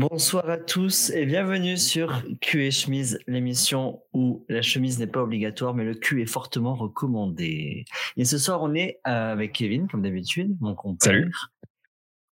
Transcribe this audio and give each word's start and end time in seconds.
Bonsoir 0.00 0.48
à 0.48 0.56
tous 0.56 1.10
et 1.10 1.26
bienvenue 1.26 1.76
sur 1.76 2.22
Q 2.40 2.64
et 2.64 2.70
chemise, 2.70 3.18
l'émission 3.26 4.02
où 4.14 4.46
la 4.48 4.62
chemise 4.62 4.98
n'est 4.98 5.06
pas 5.06 5.22
obligatoire 5.22 5.74
mais 5.74 5.84
le 5.84 5.94
cul 5.94 6.22
est 6.22 6.26
fortement 6.26 6.74
recommandé. 6.74 7.84
Et 8.16 8.24
ce 8.24 8.38
soir, 8.38 8.62
on 8.62 8.72
est 8.74 8.98
euh, 9.06 9.32
avec 9.32 9.52
Kevin, 9.52 9.88
comme 9.88 10.00
d'habitude, 10.00 10.56
mon 10.62 10.74
compère. 10.74 11.52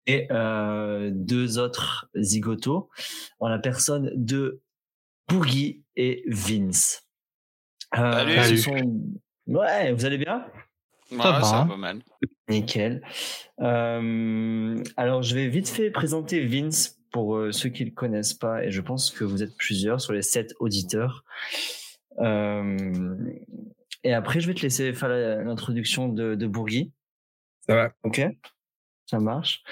Et 0.08 0.28
euh, 0.30 1.10
deux 1.14 1.58
autres 1.58 2.10
zigotos 2.18 2.90
en 3.40 3.48
la 3.48 3.60
personne 3.60 4.12
de 4.14 4.60
Boogie 5.30 5.86
et 5.96 6.26
Vince. 6.28 7.08
Euh, 7.98 8.58
Salut. 8.58 8.90
Ouais, 9.48 9.94
vous 9.94 10.04
allez 10.04 10.18
bien? 10.18 10.46
Ouais, 11.14 11.18
ça 11.22 11.40
va 11.40 11.66
pas 11.66 11.78
mal. 11.78 12.02
Nickel. 12.50 13.02
Euh, 13.62 14.84
alors, 14.98 15.24
je 15.24 15.34
vais 15.34 15.48
vite 15.48 15.70
fait 15.70 15.92
présenter 15.92 16.46
Vince 16.46 17.00
pour 17.14 17.38
euh, 17.38 17.52
ceux 17.54 17.70
qui 17.70 17.84
ne 17.84 17.90
le 17.90 17.96
connaissent 17.96 18.34
pas, 18.34 18.66
et 18.66 18.72
je 18.72 18.82
pense 18.82 19.12
que 19.12 19.24
vous 19.24 19.44
êtes 19.44 19.56
plusieurs 19.56 20.02
sur 20.02 20.12
les 20.12 20.24
sept 20.24 20.54
auditeurs. 20.60 21.24
Euh, 22.20 23.16
et 24.04 24.14
après, 24.14 24.42
je 24.42 24.48
vais 24.48 24.54
te 24.54 24.64
laisser 24.64 24.92
faire 24.92 25.10
l'introduction 25.10 26.10
de, 26.10 26.36
de 26.36 26.48
Bourgui. 26.48 26.92
Ça 27.68 27.76
va. 27.76 27.94
Ok 28.04 28.22
Ça 29.06 29.20
marche. 29.20 29.64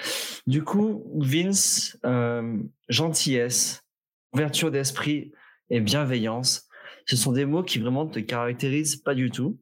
Du 0.46 0.62
coup, 0.62 1.04
Vince, 1.16 1.98
euh, 2.06 2.58
gentillesse, 2.88 3.84
ouverture 4.32 4.70
d'esprit 4.70 5.32
et 5.68 5.80
bienveillance, 5.80 6.68
ce 7.06 7.16
sont 7.16 7.32
des 7.32 7.44
mots 7.44 7.64
qui 7.64 7.80
vraiment 7.80 8.06
te 8.06 8.20
caractérisent 8.20 8.96
pas 8.96 9.14
du 9.14 9.30
tout. 9.30 9.58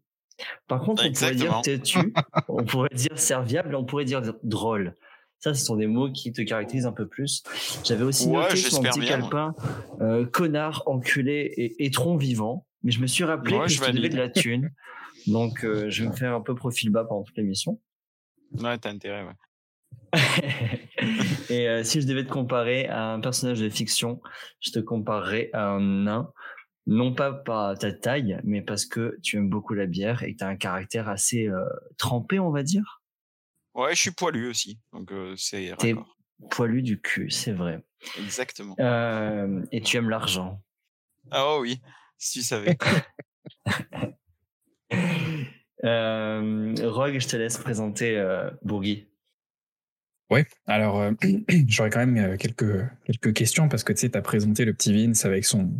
Par 0.68 0.82
contre, 0.82 1.04
on 1.06 1.12
pourrait 1.12 1.34
dire 1.34 1.60
têtu, 1.62 2.14
on 2.48 2.64
pourrait 2.64 2.94
dire 2.94 3.18
serviable, 3.18 3.74
on 3.74 3.84
pourrait 3.84 4.04
dire 4.04 4.22
drôle. 4.42 4.94
Ça, 5.40 5.54
ce 5.54 5.64
sont 5.64 5.76
des 5.76 5.86
mots 5.86 6.12
qui 6.12 6.32
te 6.32 6.42
caractérisent 6.42 6.86
un 6.86 6.92
peu 6.92 7.08
plus. 7.08 7.42
J'avais 7.82 8.04
aussi 8.04 8.28
noté 8.28 8.56
sur 8.56 8.82
mon 8.82 8.90
petit 8.90 9.00
calepin 9.00 9.54
euh, 10.02 10.26
connard, 10.26 10.82
enculé 10.84 11.52
et 11.56 11.86
étron 11.86 12.16
vivant. 12.16 12.66
Mais 12.82 12.92
je 12.92 13.00
me 13.00 13.06
suis 13.06 13.24
rappelé 13.24 13.58
que 13.58 13.68
je 13.68 13.80
devais 13.80 14.10
de 14.10 14.16
la 14.16 14.28
thune. 14.28 14.70
Donc, 15.26 15.64
euh, 15.64 15.88
je 15.90 16.02
vais 16.02 16.10
me 16.10 16.14
faire 16.14 16.34
un 16.34 16.42
peu 16.42 16.54
profil 16.54 16.90
bas 16.90 17.04
pendant 17.04 17.22
toute 17.22 17.36
l'émission. 17.38 17.80
Ouais, 18.52 18.76
t'as 18.76 18.90
intérêt, 18.90 19.24
ouais. 19.24 19.32
et 21.50 21.68
euh, 21.68 21.84
si 21.84 22.00
je 22.00 22.06
devais 22.06 22.24
te 22.24 22.30
comparer 22.30 22.86
à 22.88 23.12
un 23.12 23.20
personnage 23.20 23.60
de 23.60 23.68
fiction, 23.70 24.20
je 24.60 24.72
te 24.72 24.78
comparerais 24.78 25.48
à 25.54 25.70
un 25.70 25.80
nain. 25.80 26.32
Non 26.86 27.14
pas 27.14 27.32
par 27.32 27.78
ta 27.78 27.92
taille, 27.92 28.38
mais 28.44 28.60
parce 28.60 28.84
que 28.84 29.18
tu 29.22 29.36
aimes 29.36 29.48
beaucoup 29.48 29.72
la 29.72 29.86
bière 29.86 30.22
et 30.22 30.32
que 30.32 30.38
tu 30.38 30.44
as 30.44 30.48
un 30.48 30.56
caractère 30.56 31.08
assez 31.08 31.48
trempé, 31.96 32.38
on 32.38 32.50
va 32.50 32.62
dire. 32.62 32.99
Ouais, 33.74 33.94
je 33.94 34.00
suis 34.00 34.10
poilu 34.10 34.48
aussi, 34.48 34.78
donc 34.92 35.12
euh, 35.12 35.34
c'est. 35.36 35.72
T'es 35.78 35.94
poilu 36.50 36.82
du 36.82 37.00
cul, 37.00 37.30
c'est 37.30 37.52
vrai. 37.52 37.82
Exactement. 38.18 38.74
Euh, 38.80 39.62
et 39.72 39.80
tu 39.80 39.96
aimes 39.96 40.10
l'argent? 40.10 40.60
Ah 41.30 41.46
oh 41.46 41.58
oui, 41.60 41.80
si 42.18 42.40
tu 42.40 42.44
savais. 42.44 42.76
euh, 45.84 46.74
Rogue, 46.82 47.18
je 47.18 47.28
te 47.28 47.36
laisse 47.36 47.58
présenter 47.58 48.16
euh, 48.16 48.50
Bourgui. 48.62 49.06
Ouais, 50.30 50.46
alors 50.66 51.00
euh, 51.00 51.12
j'aurais 51.68 51.90
quand 51.90 52.06
même 52.06 52.38
quelques, 52.38 52.86
quelques 53.04 53.34
questions 53.34 53.68
parce 53.68 53.84
que 53.84 53.92
tu 53.92 54.00
sais, 54.00 54.10
tu 54.10 54.18
as 54.18 54.22
présenté 54.22 54.64
le 54.64 54.72
petit 54.72 54.92
Vince 54.92 55.24
avec 55.24 55.44
son, 55.44 55.72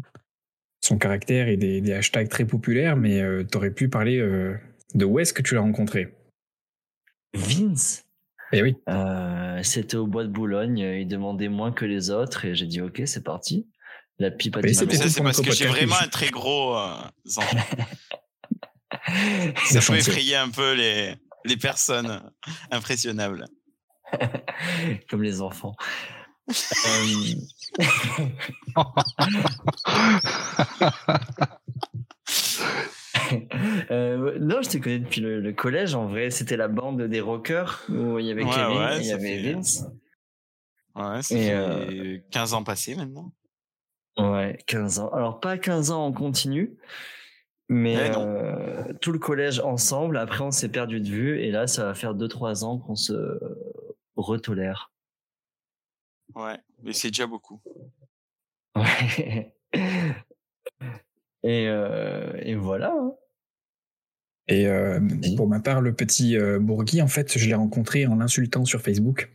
son 0.81 0.99
caractère 0.99 1.49
et 1.49 1.57
des, 1.57 1.81
des 1.81 1.93
hashtags 1.93 2.29
très 2.29 2.45
populaires, 2.45 2.97
mais 2.97 3.23
tu 3.47 3.57
aurais 3.57 3.71
pu 3.71 3.89
parler 3.89 4.19
de 4.95 5.05
où 5.05 5.19
est-ce 5.19 5.33
que 5.33 5.43
tu 5.43 5.55
l'as 5.55 5.61
rencontré? 5.61 6.13
Vince 7.35 8.05
Eh 8.53 8.63
oui. 8.63 8.77
Euh, 8.89 9.63
c'était 9.63 9.97
au 9.97 10.07
bois 10.07 10.25
de 10.25 10.29
Boulogne. 10.29 10.79
Il 10.79 11.07
demandait 11.07 11.49
moins 11.49 11.73
que 11.73 11.85
les 11.85 12.11
autres 12.11 12.45
et 12.45 12.55
j'ai 12.55 12.67
dit 12.67 12.81
ok, 12.81 13.03
c'est 13.07 13.25
parti. 13.25 13.69
La 14.19 14.31
pipe 14.31 14.57
a 14.57 14.63
dit. 14.63 14.75
Ça, 14.75 14.85
c'est 14.87 15.23
parce 15.23 15.41
que 15.41 15.53
j'ai 15.53 15.67
vraiment 15.67 15.97
un 16.01 16.09
très 16.09 16.31
gros 16.31 16.77
euh, 16.77 16.95
ça 19.65 19.81
peut 19.87 19.97
effrayer 19.97 20.37
un 20.37 20.51
peu 20.51 20.75
les, 20.75 21.15
les 21.45 21.57
personnes 21.57 22.31
impressionnables. 22.71 23.47
Comme 25.09 25.23
les 25.23 25.41
enfants. 25.41 25.75
euh, 26.51 27.35
non, 33.91 34.63
je 34.63 34.69
te 34.69 34.79
connais 34.79 34.99
depuis 34.99 35.21
le, 35.21 35.53
collège. 35.53 35.95
En 35.95 36.07
vrai, 36.07 36.31
c'était 36.31 36.57
la 36.57 36.69
bande 36.69 37.03
des 37.03 37.21
rockers 37.21 37.85
où 37.89 38.19
il 38.19 38.27
y 38.27 38.31
avait 38.31 38.45
Kevin 38.45 38.93
et 38.93 39.01
il 39.01 39.07
y 39.07 39.13
avait 39.13 39.53
Vince. 39.53 39.85
Ouais, 40.95 41.23
c'est 41.23 42.25
15 42.31 42.53
euh, 42.53 42.57
ans 42.57 42.65
passés 42.65 42.95
maintenant. 42.95 43.33
Ouais, 44.19 44.59
15 44.67 44.99
ans. 44.99 45.11
Alors, 45.11 45.41
pas 45.41 45.57
15 45.57 45.93
ans 45.93 46.07
en 46.07 46.13
continu, 46.13 46.77
mais 47.69 47.97
euh, 48.17 48.93
tout 49.01 49.13
le 49.13 49.19
collège 49.19 49.61
ensemble. 49.61 50.19
Après, 50.19 50.43
on 50.43 50.51
s'est 50.51 50.69
perdu 50.69 51.01
de 51.01 51.09
vue 51.09 51.41
et 51.41 51.51
là, 51.51 51.67
ça 51.67 51.85
va 51.85 51.95
faire 51.95 52.15
2-3 52.15 52.65
ans 52.65 52.79
qu'on 52.79 52.97
se 52.97 53.39
retolère. 54.17 54.93
Ouais, 56.35 56.59
mais 56.83 56.93
c'est 56.93 57.09
déjà 57.09 57.27
beaucoup. 57.27 57.61
Ouais. 58.77 59.55
Et, 61.43 61.67
euh, 61.69 62.33
et 62.41 62.55
voilà. 62.55 62.93
Hein. 62.93 63.13
Et 64.49 64.67
euh, 64.67 64.99
pour 65.37 65.49
ma 65.49 65.61
part, 65.61 65.81
le 65.81 65.95
petit 65.95 66.37
euh, 66.37 66.59
Bourgui, 66.59 67.01
en 67.03 67.09
fait, 67.09 67.39
je 67.39 67.47
l'ai 67.47 67.55
rencontré 67.55 68.07
en 68.07 68.17
l'insultant 68.17 68.65
sur 68.65 68.83
Facebook. 68.83 69.31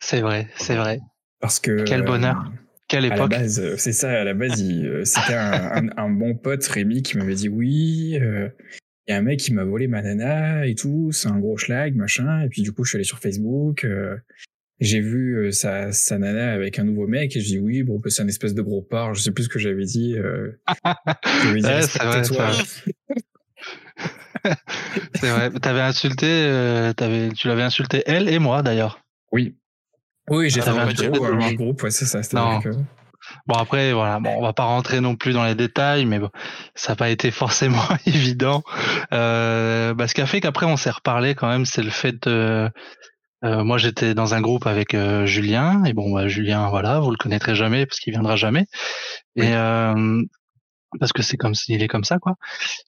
C'est 0.00 0.20
vrai, 0.20 0.48
c'est 0.56 0.76
vrai. 0.76 1.00
Parce 1.40 1.58
que. 1.58 1.84
Quel 1.84 2.02
bonheur. 2.02 2.52
Quelle 2.88 3.06
époque. 3.06 3.32
À 3.32 3.38
la 3.38 3.42
base, 3.42 3.76
c'est 3.76 3.92
ça, 3.92 4.10
à 4.10 4.24
la 4.24 4.34
base, 4.34 4.62
c'était 5.04 5.34
un, 5.34 5.88
un, 5.96 6.10
bon 6.10 6.34
pote, 6.34 6.64
Rémi, 6.66 7.02
qui 7.02 7.16
m'avait 7.16 7.34
dit 7.34 7.48
oui. 7.48 8.18
Il 9.08 9.10
y 9.10 9.12
a 9.12 9.16
un 9.16 9.22
mec 9.22 9.40
qui 9.40 9.52
m'a 9.52 9.64
volé 9.64 9.88
ma 9.88 10.02
nana 10.02 10.66
et 10.66 10.74
tout, 10.74 11.10
c'est 11.10 11.28
un 11.28 11.38
gros 11.38 11.56
schlag, 11.56 11.96
machin. 11.96 12.42
Et 12.42 12.48
puis 12.48 12.62
du 12.62 12.72
coup, 12.72 12.84
je 12.84 12.90
suis 12.90 12.96
allé 12.96 13.04
sur 13.04 13.18
Facebook 13.18 13.86
j'ai 14.82 15.00
vu 15.00 15.36
euh, 15.36 15.52
sa, 15.52 15.92
sa 15.92 16.18
nana 16.18 16.52
avec 16.52 16.78
un 16.78 16.84
nouveau 16.84 17.06
mec 17.06 17.34
et 17.36 17.40
je 17.40 17.46
dis 17.46 17.58
oui 17.58 17.82
bon 17.82 18.00
c'est 18.06 18.22
un 18.22 18.28
espèce 18.28 18.54
de 18.54 18.62
gros 18.62 18.82
porc 18.82 19.14
je 19.14 19.22
sais 19.22 19.30
plus 19.30 19.44
ce 19.44 19.48
que 19.48 19.58
j'avais 19.58 19.84
dit 19.84 20.16
euh, 20.16 20.60
c'est 21.82 22.02
vrai 22.02 22.22
c'est 25.14 25.30
vrai. 25.30 25.50
T'avais 25.50 25.80
insulté 25.80 26.26
euh, 26.28 26.92
avais, 26.98 27.28
tu 27.30 27.46
l'avais 27.46 27.62
insulté 27.62 28.02
elle 28.06 28.28
et 28.28 28.40
moi 28.40 28.62
d'ailleurs. 28.62 28.98
Oui. 29.30 29.56
Oui 30.28 30.50
j'étais 30.50 30.68
un, 30.68 30.78
un 30.78 31.54
groupe 31.54 31.82
ouais 31.82 31.90
c'est 31.90 32.06
ça 32.06 32.20
non. 32.32 32.60
Que... 32.60 32.70
Bon 33.46 33.54
après 33.54 33.92
voilà, 33.92 34.18
bon 34.18 34.34
on 34.36 34.42
va 34.42 34.52
pas 34.52 34.64
rentrer 34.64 35.00
non 35.00 35.14
plus 35.14 35.32
dans 35.32 35.44
les 35.44 35.54
détails, 35.54 36.06
mais 36.06 36.18
bon, 36.18 36.30
ça 36.74 36.92
n'a 36.92 36.96
pas 36.96 37.10
été 37.10 37.30
forcément 37.30 37.84
évident. 38.06 38.62
Euh, 39.12 39.94
bah, 39.94 40.08
ce 40.08 40.14
qui 40.14 40.20
a 40.20 40.26
fait 40.26 40.40
qu'après 40.40 40.66
on 40.66 40.76
s'est 40.76 40.90
reparlé 40.90 41.34
quand 41.34 41.48
même, 41.48 41.64
c'est 41.64 41.82
le 41.82 41.90
fait 41.90 42.26
de 42.26 42.68
euh, 43.44 43.64
moi, 43.64 43.78
j'étais 43.78 44.14
dans 44.14 44.34
un 44.34 44.40
groupe 44.40 44.66
avec 44.66 44.94
euh, 44.94 45.26
Julien, 45.26 45.84
et 45.84 45.92
bon, 45.92 46.12
bah, 46.12 46.28
Julien, 46.28 46.68
voilà, 46.68 47.00
vous 47.00 47.10
le 47.10 47.16
connaîtrez 47.16 47.54
jamais 47.54 47.86
parce 47.86 47.98
qu'il 47.98 48.12
viendra 48.12 48.36
jamais, 48.36 48.66
et 49.36 49.54
euh, 49.54 50.22
parce 51.00 51.12
que 51.12 51.22
c'est 51.22 51.36
comme 51.36 51.54
s'il 51.54 51.82
est 51.82 51.88
comme 51.88 52.04
ça, 52.04 52.18
quoi. 52.18 52.36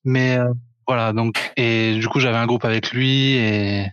Mais 0.04 0.38
voilà, 0.87 1.12
donc, 1.12 1.53
et 1.56 1.94
du 1.94 2.09
coup, 2.09 2.20
j'avais 2.20 2.37
un 2.37 2.47
groupe 2.47 2.64
avec 2.64 2.93
lui, 2.93 3.32
et 3.32 3.87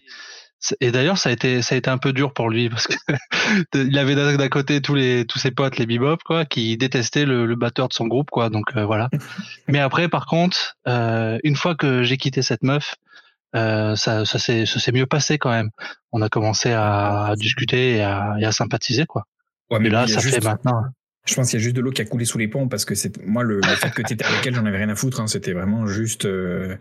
et 0.80 0.92
d'ailleurs, 0.92 1.18
ça 1.18 1.30
a 1.30 1.32
été 1.32 1.64
ça 1.64 1.74
a 1.74 1.78
été 1.80 1.90
un 1.90 1.98
peu 1.98 2.14
dur 2.14 2.34
pour 2.34 2.48
lui 2.48 2.70
parce 2.70 2.86
que 2.86 2.94
il 3.74 3.98
avait 3.98 4.14
d'un 4.14 4.48
côté 4.48 4.80
tous 4.80 4.94
les 4.94 5.26
tous 5.26 5.40
ses 5.40 5.50
potes 5.50 5.78
les 5.78 5.88
bebop 5.88 6.18
quoi 6.24 6.46
qui 6.46 6.78
détestaient 6.78 7.26
le, 7.26 7.48
le 7.48 7.56
batteur 7.56 7.88
de 7.88 7.94
son 7.94 8.06
groupe 8.06 8.30
quoi 8.30 8.52
donc 8.52 8.72
voilà. 8.76 9.10
Mais 9.68 9.80
après 9.80 10.08
par 10.08 10.28
contre, 10.28 10.78
une 10.86 11.56
fois 11.56 11.74
que 11.74 12.04
j'ai 12.04 12.18
quitté 12.18 12.44
cette 12.44 12.62
meuf, 12.62 12.94
euh, 12.94 13.11
ça, 13.54 14.26
ça 14.26 14.40
s'est 14.40 14.92
mieux 14.94 15.06
passé 15.06 15.38
quand 15.38 15.52
même. 15.52 15.70
On 16.12 16.22
a 16.22 16.30
commencé 16.30 16.72
à, 16.72 17.34
discuter 17.38 17.98
et 17.98 18.02
à, 18.02 18.36
et 18.40 18.46
à, 18.46 18.52
sympathiser 18.52 19.06
quoi. 19.06 19.26
Ouais, 19.70 19.80
mais 19.80 19.90
là, 19.90 20.08
ça 20.08 20.20
fait 20.20 20.44
maintenant. 20.44 20.84
Je 21.26 21.36
pense 21.36 21.52
qu'il 21.52 21.60
y 21.60 21.62
a 21.62 21.64
juste 21.64 21.76
de 21.76 21.82
l'eau 21.82 21.92
qui 21.92 22.02
a 22.02 22.06
coulé 22.06 22.26
sous 22.26 22.40
les 22.40 22.48
ponts 22.48 22.68
parce 22.68 22.84
que 22.84 22.96
c'est 22.96 23.24
moi 23.24 23.44
le, 23.44 23.62
fait 23.62 23.92
que 23.92 24.02
tu 24.02 24.14
étais 24.14 24.26
avec 24.26 24.46
elle, 24.46 24.56
j'en 24.56 24.66
avais 24.66 24.78
rien 24.78 24.90
à 24.90 24.96
foutre. 24.96 25.22
Hein, 25.22 25.28
c'était 25.28 25.54
vraiment 25.54 25.86
juste. 25.86 26.26
Euh, 26.26 26.76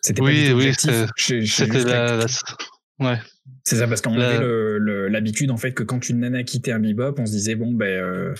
c'était 0.00 0.20
oui, 0.20 0.48
pas 0.48 0.54
oui, 0.54 0.72
C'était 0.76 1.84
la, 1.84 2.26
ouais. 3.00 3.18
C'est 3.64 3.76
ça 3.76 3.88
parce 3.88 4.02
qu'on 4.02 4.18
avait 4.18 5.08
l'habitude 5.08 5.50
en 5.50 5.56
fait 5.56 5.72
que 5.72 5.82
quand 5.82 6.08
une 6.08 6.20
nana 6.20 6.42
quittait 6.42 6.72
un 6.72 6.80
bebop, 6.80 7.14
on 7.18 7.26
se 7.26 7.32
disait 7.32 7.54
bon 7.54 7.72
ben 7.72 7.86
euh, 7.86 8.34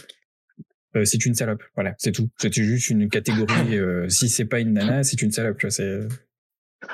euh, 0.97 1.05
c'est 1.05 1.25
une 1.25 1.35
salope. 1.35 1.63
Voilà, 1.75 1.95
c'est 1.99 2.13
tout. 2.13 2.29
C'était 2.39 2.63
juste 2.63 2.91
une 2.91 3.09
catégorie. 3.09 3.79
euh, 3.79 4.09
si 4.09 4.29
c'est 4.29 4.45
pas 4.45 4.61
une 4.61 4.75
nana, 4.75 5.03
c'est 5.03 5.23
une 5.23 5.31
salope. 5.31 5.65
C'est 5.69 6.01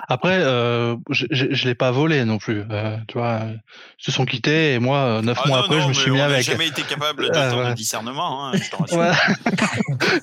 Après, 0.09 0.39
euh, 0.43 0.97
je, 1.11 1.27
je 1.31 1.69
l'ai 1.69 1.75
pas 1.75 1.91
volé 1.91 2.25
non 2.25 2.39
plus. 2.39 2.63
Euh, 2.71 2.97
tu 3.09 3.19
vois, 3.19 3.41
ils 3.45 4.05
se 4.05 4.13
sont 4.13 4.25
quittés 4.25 4.75
et 4.75 4.79
moi, 4.79 4.99
euh, 4.99 5.23
neuf 5.23 5.39
Ah 5.45 5.49
mois 5.49 5.59
non, 5.59 5.65
après, 5.65 5.77
non, 5.77 5.83
je 5.85 5.89
me 5.89 5.93
suis 5.95 6.11
mis 6.11 6.21
on 6.21 6.25
avec. 6.25 6.43
jamais 6.43 6.69
été 6.69 6.83
capable 6.83 7.25
de 7.25 7.29
ouais. 7.69 7.75
discernement, 7.75 8.47
hein, 8.49 8.53
je. 8.55 8.95
Ouais. 8.97 9.11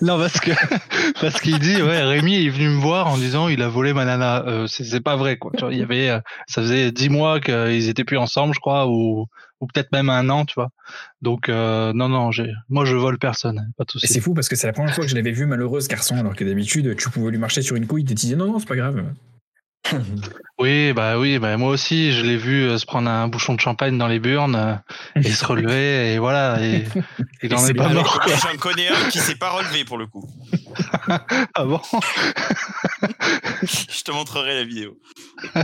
non, 0.01 0.17
parce 0.17 0.39
que 0.39 0.51
parce 1.21 1.39
qu'il 1.41 1.59
dit, 1.59 1.81
ouais, 1.81 2.03
Rémi 2.03 2.45
est 2.45 2.49
venu 2.49 2.69
me 2.69 2.79
voir 2.79 3.07
en 3.07 3.17
disant 3.17 3.47
il 3.47 3.61
a 3.61 3.67
volé 3.69 3.93
ma 3.93 4.05
nana. 4.05 4.43
Euh, 4.47 4.67
c'est 4.67 5.01
pas 5.01 5.15
vrai 5.15 5.37
quoi. 5.37 5.51
Tu 5.57 5.63
vois, 5.63 5.73
il 5.73 5.79
y 5.79 5.83
avait, 5.83 6.09
euh, 6.09 6.19
ça 6.47 6.61
faisait 6.61 6.91
dix 6.91 7.09
mois 7.09 7.39
qu'ils 7.39 7.89
étaient 7.89 8.03
plus 8.03 8.17
ensemble, 8.17 8.53
je 8.53 8.59
crois, 8.59 8.87
ou 8.87 9.25
ou 9.59 9.65
peut-être 9.65 9.91
même 9.91 10.09
un 10.09 10.29
an, 10.29 10.45
tu 10.45 10.53
vois. 10.55 10.69
Donc 11.21 11.49
euh, 11.49 11.91
non, 11.93 12.09
non, 12.09 12.29
moi 12.69 12.85
je 12.85 12.95
vole 12.95 13.17
personne, 13.17 13.71
pas 13.77 13.85
c'est 13.97 14.19
fou 14.19 14.33
parce 14.33 14.49
que 14.49 14.55
c'est 14.55 14.67
la 14.67 14.73
première 14.73 14.93
fois 14.93 15.03
que 15.03 15.09
je 15.09 15.15
l'avais 15.15 15.31
vu 15.31 15.45
malheureux 15.45 15.81
ce 15.81 15.87
garçon, 15.87 16.15
alors 16.17 16.35
que 16.35 16.43
d'habitude 16.43 16.95
tu 16.95 17.09
pouvais 17.09 17.31
lui 17.31 17.39
marcher 17.39 17.61
sur 17.61 17.75
une 17.75 17.87
couille, 17.87 18.03
et 18.03 18.05
tu 18.05 18.13
disais 18.13 18.35
non, 18.35 18.45
non, 18.51 18.59
c'est 18.59 18.67
pas 18.67 18.75
grave. 18.75 19.03
Oui, 20.59 20.91
bah 20.91 21.17
oui, 21.17 21.39
bah 21.39 21.55
moi 21.55 21.69
aussi, 21.69 22.11
je 22.11 22.21
l'ai 22.25 22.35
vu 22.35 22.63
euh, 22.63 22.77
se 22.77 22.85
prendre 22.85 23.09
un 23.09 23.27
bouchon 23.27 23.53
de 23.53 23.59
champagne 23.61 23.97
dans 23.97 24.07
les 24.07 24.19
burnes 24.19 24.55
euh, 24.55 24.75
et 25.15 25.31
se 25.31 25.45
relever 25.45 26.13
et 26.13 26.17
voilà. 26.19 26.61
Et, 26.61 26.83
il 27.43 27.53
en 27.55 27.57
c'est 27.59 27.71
est 27.71 27.73
pas 27.73 27.87
mort. 27.89 28.19
J'en 28.27 28.57
connais 28.59 28.87
un 28.89 29.09
qui 29.09 29.19
s'est 29.19 29.35
pas 29.35 29.51
relevé 29.51 29.85
pour 29.85 29.97
le 29.97 30.07
coup. 30.07 30.27
Ah 31.53 31.63
bon, 31.63 31.79
Je 33.63 34.03
te 34.03 34.11
montrerai 34.11 34.55
la 34.55 34.63
vidéo. 34.65 34.97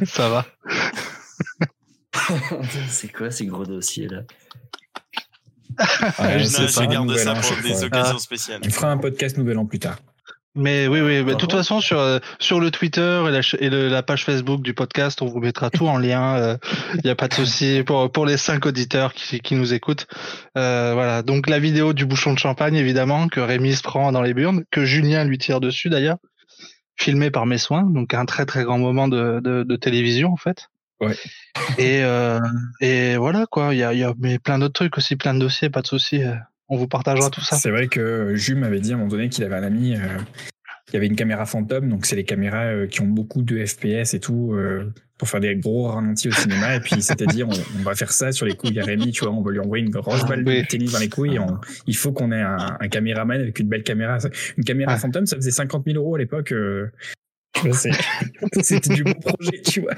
ça 0.05 0.29
va. 0.29 0.45
c'est 2.87 3.11
quoi 3.11 3.29
ces 3.31 3.47
gros 3.47 3.65
dossiers 3.65 4.07
là? 4.07 4.21
Ouais, 6.19 6.39
Je 6.39 6.43
c'est 6.45 6.61
Non, 6.61 6.65
pas 6.67 6.71
je 6.71 6.79
un 6.81 6.85
garde 6.85 7.17
ça 7.17 7.33
pour 7.33 7.57
des 7.63 7.83
occasions 7.83 8.15
Ah. 8.17 8.19
spéciales. 8.19 8.61
On 8.65 8.69
fera 8.69 8.91
un 8.91 8.97
podcast 8.97 9.37
nouvel 9.37 9.57
an 9.57 9.65
plus 9.65 9.79
tard. 9.79 9.97
Mais 10.55 10.87
oui, 10.87 11.01
oui, 11.01 11.25
de 11.25 11.33
toute 11.33 11.51
façon, 11.51 11.81
sur, 11.81 11.99
euh, 11.99 12.19
sur 12.39 12.59
le 12.59 12.69
Twitter 12.69 13.23
et, 13.27 13.31
la, 13.31 13.39
et 13.59 13.69
le- 13.71 13.87
la 13.89 14.03
page 14.03 14.23
Facebook 14.23 14.61
du 14.61 14.75
podcast, 14.75 15.23
on 15.23 15.25
vous 15.25 15.39
mettra 15.39 15.71
tout 15.71 15.87
en 15.87 15.97
lien. 15.97 16.57
Il 16.93 17.01
n'y 17.03 17.09
a 17.09 17.15
pas 17.15 17.27
de 17.27 17.33
souci 17.33 17.81
pour, 17.83 18.11
pour 18.11 18.27
les 18.27 18.37
cinq 18.37 18.67
auditeurs 18.67 19.13
qui, 19.13 19.39
qui 19.39 19.55
nous 19.55 19.73
écoutent. 19.73 20.05
Euh, 20.55 20.91
voilà. 20.93 21.23
Donc, 21.23 21.49
la 21.49 21.57
vidéo 21.57 21.93
du 21.93 22.05
bouchon 22.05 22.33
de 22.33 22.39
champagne, 22.39 22.75
évidemment, 22.75 23.29
que 23.29 23.39
Rémi 23.39 23.73
se 23.73 23.81
prend 23.81 24.11
dans 24.11 24.21
les 24.21 24.35
burnes, 24.35 24.63
que 24.69 24.85
Julien 24.85 25.23
lui 25.23 25.39
tire 25.39 25.59
dessus 25.59 25.89
d'ailleurs, 25.89 26.17
filmé 26.97 27.31
par 27.31 27.47
mes 27.47 27.57
soins. 27.57 27.83
Donc, 27.83 28.13
un 28.13 28.25
très, 28.25 28.45
très 28.45 28.63
grand 28.63 28.77
moment 28.77 29.07
de, 29.07 29.39
de, 29.43 29.63
de 29.63 29.75
télévision, 29.75 30.31
en 30.31 30.37
fait. 30.37 30.67
Ouais. 31.01 31.15
Et, 31.79 32.03
euh, 32.03 32.39
et 32.79 33.17
voilà, 33.17 33.47
quoi. 33.49 33.73
Il 33.73 33.79
y 33.79 33.83
a, 33.83 33.91
il 33.93 33.99
y 33.99 34.03
a 34.03 34.13
mais 34.19 34.37
plein 34.37 34.59
d'autres 34.59 34.73
trucs 34.73 34.99
aussi, 34.99 35.15
plein 35.15 35.33
de 35.33 35.39
dossiers, 35.39 35.71
pas 35.71 35.81
de 35.81 35.87
souci. 35.87 36.21
Euh, 36.73 36.75
On 36.75 36.77
vous 36.79 36.87
partagera 36.87 37.29
tout 37.29 37.41
ça. 37.41 37.55
C'est 37.55 37.69
vrai 37.71 37.87
que 37.87 38.35
Jules 38.35 38.57
m'avait 38.59 38.79
dit 38.79 38.91
à 38.91 38.95
un 38.95 38.97
moment 38.97 39.09
donné 39.09 39.29
qu'il 39.29 39.43
avait 39.43 39.55
un 39.55 39.63
ami 39.63 39.95
euh, 39.95 39.99
qui 40.89 40.97
avait 40.97 41.07
une 41.07 41.15
caméra 41.15 41.45
fantôme, 41.45 41.89
donc 41.89 42.05
c'est 42.05 42.15
les 42.15 42.23
caméras 42.25 42.65
euh, 42.65 42.87
qui 42.87 43.01
ont 43.01 43.07
beaucoup 43.07 43.41
de 43.41 43.65
FPS 43.65 44.13
et 44.13 44.19
tout, 44.19 44.53
euh, 44.53 44.91
pour 45.17 45.27
faire 45.29 45.39
des 45.39 45.55
gros 45.55 45.87
ralentis 45.87 46.27
au 46.27 46.31
cinéma. 46.31 46.75
Et 46.75 46.79
puis 46.81 46.91
il 46.97 47.01
s'était 47.03 47.25
dit, 47.25 47.43
on, 47.43 47.49
on 47.49 47.83
va 47.83 47.95
faire 47.95 48.11
ça 48.11 48.31
sur 48.31 48.45
les 48.45 48.55
couilles 48.55 48.79
à 48.79 48.83
Rémi, 48.83 49.11
tu 49.11 49.23
vois, 49.23 49.33
on 49.33 49.41
va 49.41 49.51
lui 49.51 49.59
envoyer 49.59 49.83
une 49.83 49.89
grosse 49.91 50.25
balle 50.25 50.43
de 50.43 50.61
tennis 50.67 50.91
dans 50.91 50.99
les 50.99 51.09
couilles. 51.09 51.35
et 51.35 51.39
on- 51.39 51.57
il 51.87 51.95
faut 51.95 52.11
qu'on 52.11 52.31
ait 52.31 52.41
un, 52.41 52.77
un 52.79 52.87
caméraman 52.89 53.39
avec 53.39 53.57
une 53.59 53.69
belle 53.69 53.83
caméra. 53.83 54.17
Une 54.57 54.63
caméra 54.65 54.93
Ah. 54.93 54.97
fantôme, 54.97 55.25
ça 55.25 55.35
faisait 55.37 55.51
50 55.51 55.83
000 55.85 55.97
euros 55.97 56.15
à 56.15 56.19
l'époque. 56.19 56.51
euh, 56.51 56.91
C'était 58.61 58.93
du 58.93 59.03
bon 59.03 59.13
projet, 59.13 59.61
tu 59.61 59.81
vois. 59.81 59.93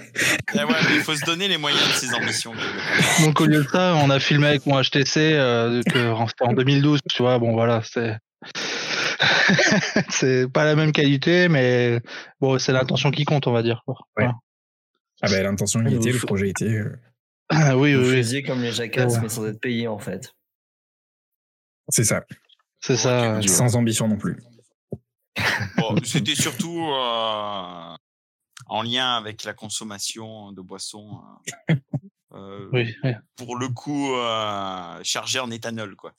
Eh 0.53 0.57
ouais, 0.59 0.65
mais 0.89 0.95
il 0.95 1.01
faut 1.01 1.15
se 1.15 1.25
donner 1.25 1.47
les 1.47 1.57
moyens 1.57 1.87
de 1.87 1.93
ses 1.93 2.13
ambitions. 2.13 2.53
Donc 3.23 3.39
au 3.41 3.45
lieu 3.45 3.63
de 3.63 3.67
ça, 3.69 3.95
on 3.95 4.09
a 4.09 4.19
filmé 4.19 4.47
avec 4.47 4.65
mon 4.65 4.81
HTC 4.81 5.17
euh, 5.33 5.81
que 5.83 6.11
en 6.43 6.53
2012, 6.53 6.99
tu 7.09 7.23
vois. 7.23 7.39
Bon 7.39 7.53
voilà, 7.53 7.81
c'est 7.83 8.17
c'est 10.09 10.51
pas 10.51 10.65
la 10.65 10.75
même 10.75 10.91
qualité, 10.91 11.47
mais 11.47 12.01
bon, 12.39 12.59
c'est 12.59 12.71
l'intention 12.73 13.11
qui 13.11 13.23
compte, 13.25 13.47
on 13.47 13.51
va 13.51 13.63
dire. 13.63 13.81
quoi. 13.85 13.95
Ouais. 14.17 14.25
Voilà. 14.25 14.33
Ah 15.21 15.27
ben 15.29 15.43
l'intention 15.43 15.81
y 15.85 15.91
Il 15.91 15.95
était, 15.95 16.11
le 16.11 16.19
projet 16.19 16.49
était. 16.49 16.65
euh, 16.65 16.99
Ah, 17.49 17.77
oui, 17.77 17.93
Vous 17.95 18.11
oui, 18.11 18.43
comme 18.43 18.61
les 18.61 18.71
jacasses, 18.73 19.15
Ouais. 19.15 19.19
mais 19.23 19.29
sans 19.29 19.45
être 19.47 19.59
payé 19.61 19.87
en 19.87 19.97
fait. 19.97 20.33
c'est 21.89 22.03
ça, 22.03 22.23
c'est 22.81 22.97
ça. 22.97 23.39
Sans 23.47 23.75
ambition 23.75 24.07
non 24.07 24.17
plus. 24.17 24.37
Bon, 25.77 25.95
c'était 26.03 26.35
surtout 26.35 26.81
euh, 26.81 27.95
en 28.67 28.81
lien 28.83 29.15
avec 29.15 29.43
la 29.43 29.53
consommation 29.53 30.51
de 30.51 30.61
boissons. 30.61 31.21
euh, 31.69 31.75
euh, 32.33 32.69
Oui. 32.71 32.95
Pour 33.35 33.57
le 33.57 33.69
coup, 33.69 34.13
euh, 34.15 34.99
chargé 35.03 35.39
en 35.39 35.51
éthanol, 35.51 35.95
quoi. 35.95 36.13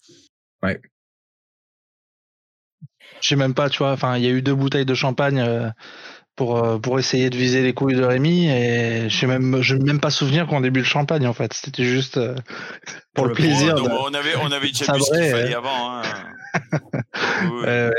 Je 3.20 3.28
sais 3.28 3.36
même 3.36 3.54
pas, 3.54 3.70
tu 3.70 3.78
vois. 3.78 3.92
Enfin, 3.92 4.16
il 4.16 4.24
y 4.24 4.26
a 4.26 4.30
eu 4.30 4.42
deux 4.42 4.54
bouteilles 4.54 4.84
de 4.84 4.94
champagne 4.94 5.38
euh, 5.38 5.70
pour 6.34 6.56
euh, 6.58 6.78
pour 6.78 6.98
essayer 6.98 7.30
de 7.30 7.36
viser 7.36 7.62
les 7.62 7.72
couilles 7.72 7.94
de 7.94 8.04
Rémi, 8.04 8.48
et 8.48 9.08
je 9.08 9.16
sais 9.16 9.26
même, 9.26 9.62
je 9.62 9.74
même 9.76 10.00
pas 10.00 10.10
souvenir 10.10 10.46
qu'on 10.46 10.60
début 10.60 10.80
le 10.80 10.86
champagne 10.86 11.26
en 11.26 11.32
fait. 11.32 11.52
C'était 11.54 11.84
juste 11.84 12.18
euh, 12.18 12.34
pour, 13.14 13.24
le 13.24 13.30
le 13.30 13.34
plaisir. 13.34 13.74
De- 13.76 13.88
non, 13.88 14.02
on 14.04 14.14
avait, 14.14 14.36
on 14.36 14.50
avait 14.50 14.68
déjà 14.68 14.92
vu 14.92 15.00
ce 15.00 15.10
qu'il 15.10 15.30
fallait 15.30 15.48
ouais. 15.48 15.54
avant. 15.54 15.98
Hein. 15.98 16.02
Oui, 17.42 17.48
oui. 17.50 17.64
Euh, 17.66 17.90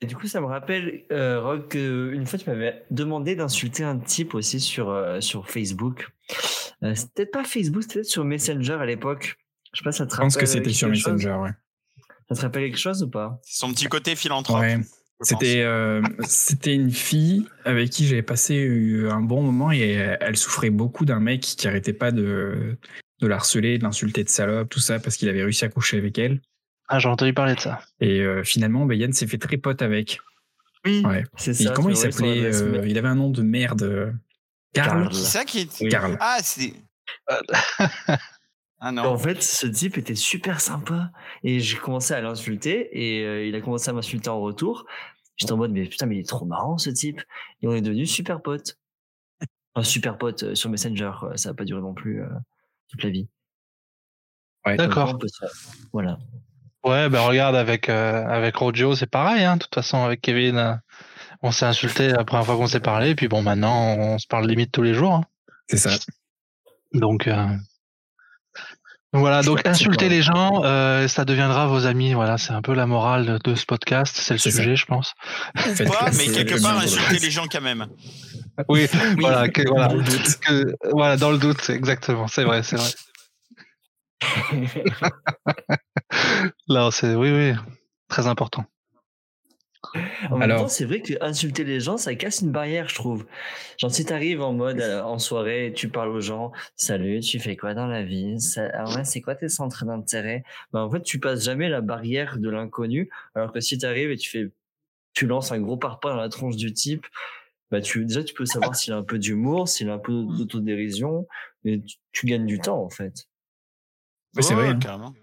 Et 0.00 0.06
du 0.06 0.14
coup, 0.14 0.26
ça 0.26 0.40
me 0.40 0.46
rappelle, 0.46 1.04
euh, 1.10 1.40
Rock, 1.40 1.68
que 1.68 2.10
une 2.12 2.26
fois 2.26 2.38
tu 2.38 2.48
m'avais 2.50 2.84
demandé 2.90 3.34
d'insulter 3.34 3.82
un 3.82 3.98
type 3.98 4.34
aussi 4.34 4.60
sur, 4.60 4.90
euh, 4.90 5.20
sur 5.20 5.48
Facebook. 5.48 6.08
Euh, 6.82 6.94
c'était 6.94 7.12
peut-être 7.14 7.30
pas 7.30 7.44
Facebook, 7.44 7.82
c'était 7.82 7.94
peut-être 7.94 8.06
sur 8.06 8.24
Messenger 8.24 8.74
à 8.74 8.86
l'époque. 8.86 9.38
Je 9.72 9.78
sais 9.78 9.84
pas, 9.84 9.92
ça 9.92 10.06
te 10.06 10.14
Je 10.14 10.20
pense 10.20 10.34
que 10.34 10.40
rappelle 10.40 10.48
c'était 10.48 10.72
sur 10.72 10.88
Messenger, 10.88 11.36
ouais. 11.40 11.50
Ça 12.28 12.34
te 12.34 12.40
rappelle 12.40 12.64
quelque 12.64 12.78
chose 12.78 13.02
ou 13.02 13.08
pas? 13.08 13.40
Son 13.44 13.72
petit 13.72 13.86
côté 13.86 14.16
philanthrope. 14.16 14.60
Ouais. 14.60 14.80
C'était 15.22 15.62
euh, 15.62 16.02
c'était 16.26 16.74
une 16.74 16.90
fille 16.90 17.46
avec 17.64 17.88
qui 17.88 18.06
j'avais 18.06 18.22
passé 18.22 18.66
euh, 18.66 19.10
un 19.10 19.22
bon 19.22 19.42
moment 19.42 19.72
et 19.72 19.92
elle, 19.92 20.18
elle 20.20 20.36
souffrait 20.36 20.68
beaucoup 20.68 21.06
d'un 21.06 21.20
mec 21.20 21.40
qui 21.40 21.66
arrêtait 21.66 21.94
pas 21.94 22.10
de 22.10 22.76
de 23.22 23.26
la 23.26 23.36
harceler, 23.36 23.78
de 23.78 23.84
l'insulter 23.84 24.24
de 24.24 24.28
salope, 24.28 24.68
tout 24.68 24.80
ça 24.80 24.98
parce 25.00 25.16
qu'il 25.16 25.30
avait 25.30 25.42
réussi 25.42 25.64
à 25.64 25.68
coucher 25.70 25.96
avec 25.96 26.18
elle. 26.18 26.42
Ah, 26.88 26.98
j'ai 26.98 27.08
entendu 27.08 27.32
parler 27.34 27.54
de 27.54 27.60
ça. 27.60 27.80
Et 28.00 28.20
euh, 28.20 28.44
finalement, 28.44 28.86
ben, 28.86 28.96
Yann 28.98 29.12
s'est 29.12 29.26
fait 29.26 29.38
très 29.38 29.56
pote 29.56 29.82
avec. 29.82 30.20
Oui, 30.84 31.02
Ouais. 31.04 31.24
c'est 31.36 31.50
Et 31.60 31.64
ça. 31.64 31.72
comment 31.72 31.88
il 31.88 31.96
s'appelait 31.96 32.44
euh. 32.54 32.86
Il 32.86 32.96
avait 32.98 33.08
un 33.08 33.16
nom 33.16 33.30
de 33.30 33.42
merde. 33.42 33.82
euh, 33.82 34.12
Karl. 34.72 35.02
Karl. 35.04 35.14
C'est 35.14 35.24
ça 35.38 35.44
qui 35.44 35.60
est. 35.60 35.80
Oui. 35.80 35.88
Karl. 35.88 36.16
Ah, 36.20 36.38
c'est. 36.42 36.72
Ah 38.78 38.92
non. 38.92 39.04
En 39.06 39.16
fait, 39.16 39.42
ce 39.42 39.66
type 39.66 39.96
était 39.96 40.14
super 40.14 40.60
sympa 40.60 41.10
et 41.42 41.60
j'ai 41.60 41.78
commencé 41.78 42.12
à 42.12 42.20
l'insulter 42.20 42.90
et 42.92 43.24
euh, 43.24 43.46
il 43.46 43.54
a 43.54 43.62
commencé 43.62 43.88
à 43.88 43.94
m'insulter 43.94 44.28
en 44.28 44.38
retour. 44.38 44.84
J'étais 45.38 45.52
en 45.52 45.56
mode 45.56 45.72
mais 45.72 45.86
putain 45.88 46.04
mais 46.04 46.16
il 46.16 46.20
est 46.20 46.28
trop 46.28 46.44
marrant 46.44 46.76
ce 46.76 46.90
type 46.90 47.22
et 47.62 47.66
on 47.68 47.72
est 47.74 47.80
devenus 47.80 48.12
super 48.12 48.42
potes. 48.42 48.78
Enfin, 49.74 49.82
super 49.82 50.18
potes 50.18 50.42
euh, 50.42 50.54
sur 50.54 50.68
Messenger, 50.68 51.10
ça 51.36 51.48
a 51.50 51.54
pas 51.54 51.64
duré 51.64 51.80
non 51.80 51.94
plus 51.94 52.20
euh, 52.22 52.28
toute 52.90 53.02
la 53.02 53.08
vie. 53.08 53.28
Ouais. 54.66 54.76
D'accord. 54.76 55.18
Voilà. 55.94 56.18
Ouais, 56.86 57.08
ben 57.08 57.20
regarde 57.20 57.56
avec 57.56 57.88
euh, 57.88 58.24
avec 58.26 58.56
Rodio, 58.56 58.94
c'est 58.94 59.10
pareil. 59.10 59.44
Hein. 59.44 59.56
De 59.56 59.62
toute 59.62 59.74
façon, 59.74 60.04
avec 60.04 60.20
Kevin, 60.20 60.56
euh, 60.56 60.74
on 61.42 61.50
s'est 61.50 61.66
insulté 61.66 62.08
la 62.08 62.24
première 62.24 62.46
fois 62.46 62.56
qu'on 62.56 62.66
s'est 62.68 62.80
parlé, 62.80 63.14
puis 63.14 63.28
bon, 63.28 63.42
maintenant, 63.42 63.94
on 63.98 64.18
se 64.18 64.26
parle 64.26 64.46
limite 64.48 64.70
tous 64.72 64.82
les 64.82 64.94
jours. 64.94 65.14
hein. 65.14 65.24
C'est 65.68 65.78
ça. 65.78 65.90
Donc, 66.92 67.26
euh, 67.26 67.46
voilà. 69.12 69.42
Donc 69.42 69.66
insulter 69.66 70.08
les 70.08 70.22
gens, 70.22 70.62
euh, 70.64 71.08
ça 71.08 71.24
deviendra 71.24 71.66
vos 71.66 71.86
amis. 71.86 72.12
Voilà, 72.14 72.38
c'est 72.38 72.52
un 72.52 72.62
peu 72.62 72.74
la 72.74 72.86
morale 72.86 73.26
de, 73.26 73.38
de 73.42 73.54
ce 73.54 73.64
podcast. 73.64 74.14
C'est 74.16 74.34
le 74.34 74.38
C'est 74.38 74.50
ça. 74.50 74.58
sujet, 74.58 74.76
je 74.76 74.84
pense. 74.86 75.14
Faites 75.56 75.88
mais 76.18 76.26
quelque 76.28 76.60
part, 76.62 76.78
insulter 76.78 77.18
les 77.18 77.30
gens 77.30 77.46
quand 77.50 77.60
même. 77.62 77.86
Oui, 78.68 78.86
voilà, 79.18 79.48
que, 79.48 79.62
voilà, 79.68 79.88
Dans 79.88 79.94
le 79.96 80.02
doute. 80.04 80.36
que- 80.40 80.74
voilà, 80.92 81.16
dans 81.16 81.30
le 81.30 81.38
doute, 81.38 81.68
exactement. 81.70 82.28
C'est 82.28 82.44
vrai, 82.44 82.62
c'est 82.62 82.76
vrai. 82.76 82.90
Là, 86.68 86.90
c'est 86.92 87.14
oui, 87.14 87.30
oui, 87.30 87.52
très 88.08 88.26
important. 88.26 88.64
En 90.30 90.36
même 90.38 90.50
Alors- 90.50 90.62
temps, 90.62 90.68
c'est 90.68 90.84
vrai 90.84 91.00
que 91.00 91.14
insulter 91.20 91.62
les 91.64 91.78
gens, 91.80 91.96
ça 91.96 92.14
casse 92.16 92.40
une 92.40 92.50
barrière, 92.50 92.88
je 92.88 92.94
trouve. 92.96 93.24
Genre, 93.78 93.90
si 93.90 94.04
t'arrives 94.04 94.42
en 94.42 94.52
mode 94.52 94.80
euh, 94.80 95.02
en 95.02 95.18
soirée, 95.18 95.72
tu 95.76 95.88
parles 95.88 96.08
aux 96.10 96.20
gens, 96.20 96.50
salut, 96.74 97.20
tu 97.20 97.38
fais 97.38 97.56
quoi 97.56 97.72
dans 97.74 97.86
la 97.86 98.02
vie? 98.02 98.40
Ça- 98.40 98.68
ah 98.74 98.92
ouais, 98.94 99.04
c'est 99.04 99.20
quoi 99.20 99.36
tes 99.36 99.48
centres 99.48 99.84
d'intérêt? 99.84 100.42
Bah, 100.72 100.82
En 100.82 100.90
fait, 100.90 101.02
tu 101.02 101.20
passes 101.20 101.44
jamais 101.44 101.68
la 101.68 101.80
barrière 101.82 102.38
de 102.38 102.50
l'inconnu, 102.50 103.10
alors 103.34 103.52
que 103.52 103.60
si 103.60 103.78
t'arrives 103.78 104.10
et 104.10 104.16
tu 104.16 104.28
fais, 104.28 104.50
tu 105.12 105.26
lances 105.26 105.52
un 105.52 105.60
gros 105.60 105.76
parpaing 105.76 106.10
dans 106.10 106.16
la 106.20 106.28
tronche 106.28 106.56
du 106.56 106.72
type, 106.72 107.06
bah 107.70 107.80
tu 107.80 108.04
déjà 108.04 108.22
tu 108.22 108.32
peux 108.34 108.46
savoir 108.46 108.76
s'il 108.76 108.92
a 108.92 108.96
un 108.96 109.02
peu 109.02 109.18
d'humour, 109.18 109.68
s'il 109.68 109.88
a 109.90 109.94
un 109.94 109.98
peu 109.98 110.24
d'autodérision, 110.38 111.26
mais 111.64 111.80
tu, 111.80 111.96
tu 112.12 112.26
gagnes 112.26 112.46
du 112.46 112.58
temps 112.60 112.80
en 112.82 112.90
fait. 112.90 113.26
Ouais, 114.36 114.42
c'est 114.42 114.54
vrai, 114.54 114.68
hein. 114.68 114.78
carrément. 114.78 115.14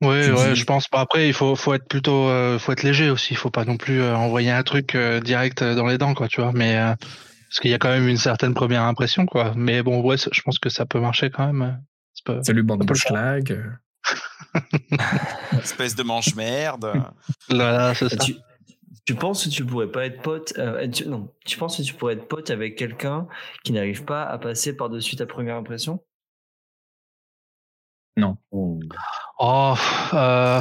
Ouais, 0.00 0.22
dis- 0.52 0.54
je 0.54 0.64
pense. 0.64 0.84
Bah, 0.92 1.00
après, 1.00 1.26
il 1.28 1.32
faut, 1.34 1.56
faut 1.56 1.74
être 1.74 1.88
plutôt, 1.88 2.28
euh, 2.28 2.58
faut 2.58 2.70
être 2.72 2.82
léger 2.84 3.10
aussi. 3.10 3.34
Il 3.34 3.36
faut 3.36 3.50
pas 3.50 3.64
non 3.64 3.76
plus 3.76 4.00
euh, 4.00 4.14
envoyer 4.16 4.50
un 4.50 4.62
truc 4.62 4.94
euh, 4.94 5.20
direct 5.20 5.62
dans 5.64 5.86
les 5.86 5.98
dents, 5.98 6.14
quoi, 6.14 6.28
tu 6.28 6.40
vois. 6.40 6.52
Mais 6.52 6.76
euh, 6.78 6.94
parce 7.48 7.60
qu'il 7.60 7.70
y 7.70 7.74
a 7.74 7.78
quand 7.78 7.88
même 7.88 8.06
une 8.06 8.16
certaine 8.16 8.54
première 8.54 8.82
impression, 8.82 9.26
quoi. 9.26 9.52
Mais 9.56 9.82
bon, 9.82 10.00
ouais, 10.02 10.16
je 10.16 10.40
pense 10.42 10.58
que 10.60 10.68
ça 10.68 10.86
peut 10.86 11.00
marcher 11.00 11.30
quand 11.30 11.52
même. 11.52 11.82
pas- 12.24 12.42
Salut 12.44 12.62
bande 12.62 12.84
de 12.84 12.94
schlag. 12.94 13.72
Espèce 15.62 15.94
de 15.94 16.02
manche 16.02 16.34
merde. 16.34 16.92
Là, 17.48 17.94
c'est 17.94 18.08
ça. 18.08 18.16
Tu, 18.16 18.36
Tu 19.04 19.14
penses 19.14 19.44
que 19.44 19.50
tu 19.50 19.64
pourrais 19.64 19.90
pas 19.90 20.06
être 20.06 20.22
pote 20.22 20.52
euh, 20.58 20.86
tu- 20.88 21.08
Non, 21.08 21.32
tu 21.44 21.56
penses 21.58 21.76
que 21.78 21.82
tu 21.82 21.94
pourrais 21.94 22.14
être 22.14 22.28
pote 22.28 22.50
avec 22.50 22.76
quelqu'un 22.76 23.26
qui 23.64 23.72
n'arrive 23.72 24.04
pas 24.04 24.22
à 24.24 24.38
passer 24.38 24.76
par-dessus 24.76 25.16
ta 25.16 25.26
première 25.26 25.56
impression? 25.56 26.00
Non. 28.18 28.36
Oh. 28.50 28.80
Oh, 29.38 29.74
euh, 30.12 30.60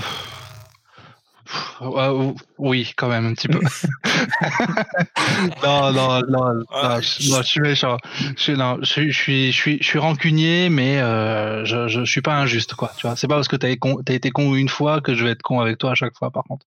euh, 1.82 2.34
oui, 2.60 2.94
quand 2.96 3.08
même 3.08 3.26
un 3.26 3.34
petit 3.34 3.48
peu. 3.48 3.60
non, 5.64 5.92
non, 5.92 6.22
non, 6.22 6.54
non, 6.54 6.64
Ah, 6.72 7.00
je, 7.02 7.32
non, 7.32 7.42
je 7.42 7.48
suis 7.48 7.62
méchant. 7.62 7.98
Je, 8.36 8.44
suis- 8.44 8.54
non, 8.54 8.78
je, 8.82 8.86
suis- 8.86 9.12
je 9.12 9.18
suis, 9.20 9.52
je 9.52 9.58
suis, 9.60 9.78
je 9.82 9.88
suis 9.88 9.98
rancunier, 9.98 10.70
mais 10.70 11.02
euh, 11.02 11.66
je, 11.66 11.88
je, 11.88 12.06
suis 12.06 12.22
pas 12.22 12.36
injuste, 12.36 12.76
quoi. 12.76 12.92
Tu 12.96 13.08
vois, 13.08 13.16
c'est 13.16 13.28
pas 13.28 13.36
parce 13.36 13.48
que 13.48 13.56
t'as 13.56 13.70
été 13.70 13.80
con, 13.80 14.04
t'as 14.06 14.14
été 14.14 14.30
con 14.30 14.54
une 14.54 14.70
fois 14.70 15.02
que 15.02 15.16
je 15.16 15.24
vais 15.24 15.32
être 15.32 15.42
con 15.42 15.60
avec 15.60 15.80
toi 15.80 15.92
à 15.92 15.96
chaque 15.96 16.16
fois, 16.16 16.30
par 16.30 16.44
contre. 16.44 16.68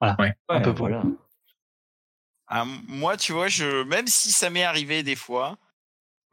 Un 0.00 0.14
Ouais, 0.20 0.36
peu 0.62 0.72
pour- 0.72 0.86
voilà. 0.86 1.02
Ah, 2.46 2.64
moi, 2.86 3.16
tu 3.16 3.32
vois, 3.32 3.48
je 3.48 3.82
même 3.84 4.06
si 4.06 4.30
ça 4.30 4.50
m'est 4.50 4.62
arrivé 4.62 5.02
des 5.02 5.16
fois, 5.16 5.58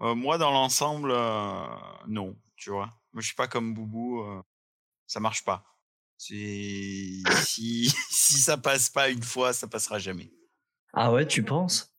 euh, 0.01 0.13
moi 0.13 0.37
dans 0.37 0.51
l'ensemble, 0.51 1.09
euh, 1.11 1.65
non, 2.07 2.35
tu 2.55 2.69
vois. 2.69 2.89
Moi, 3.15 3.21
je 3.21 3.27
suis 3.27 3.35
pas 3.35 3.47
comme 3.47 3.73
Boubou, 3.73 4.19
euh, 4.21 4.43
ça 5.07 5.19
marche 5.19 5.43
pas. 5.43 5.65
C'est 6.17 6.35
si 7.47 7.89
si 8.11 8.37
ça 8.39 8.57
passe 8.57 8.89
pas 8.89 9.09
une 9.09 9.23
fois, 9.23 9.53
ça 9.53 9.67
passera 9.67 9.97
jamais. 9.97 10.31
Ah 10.93 11.11
ouais, 11.11 11.25
tu 11.25 11.41
penses? 11.43 11.91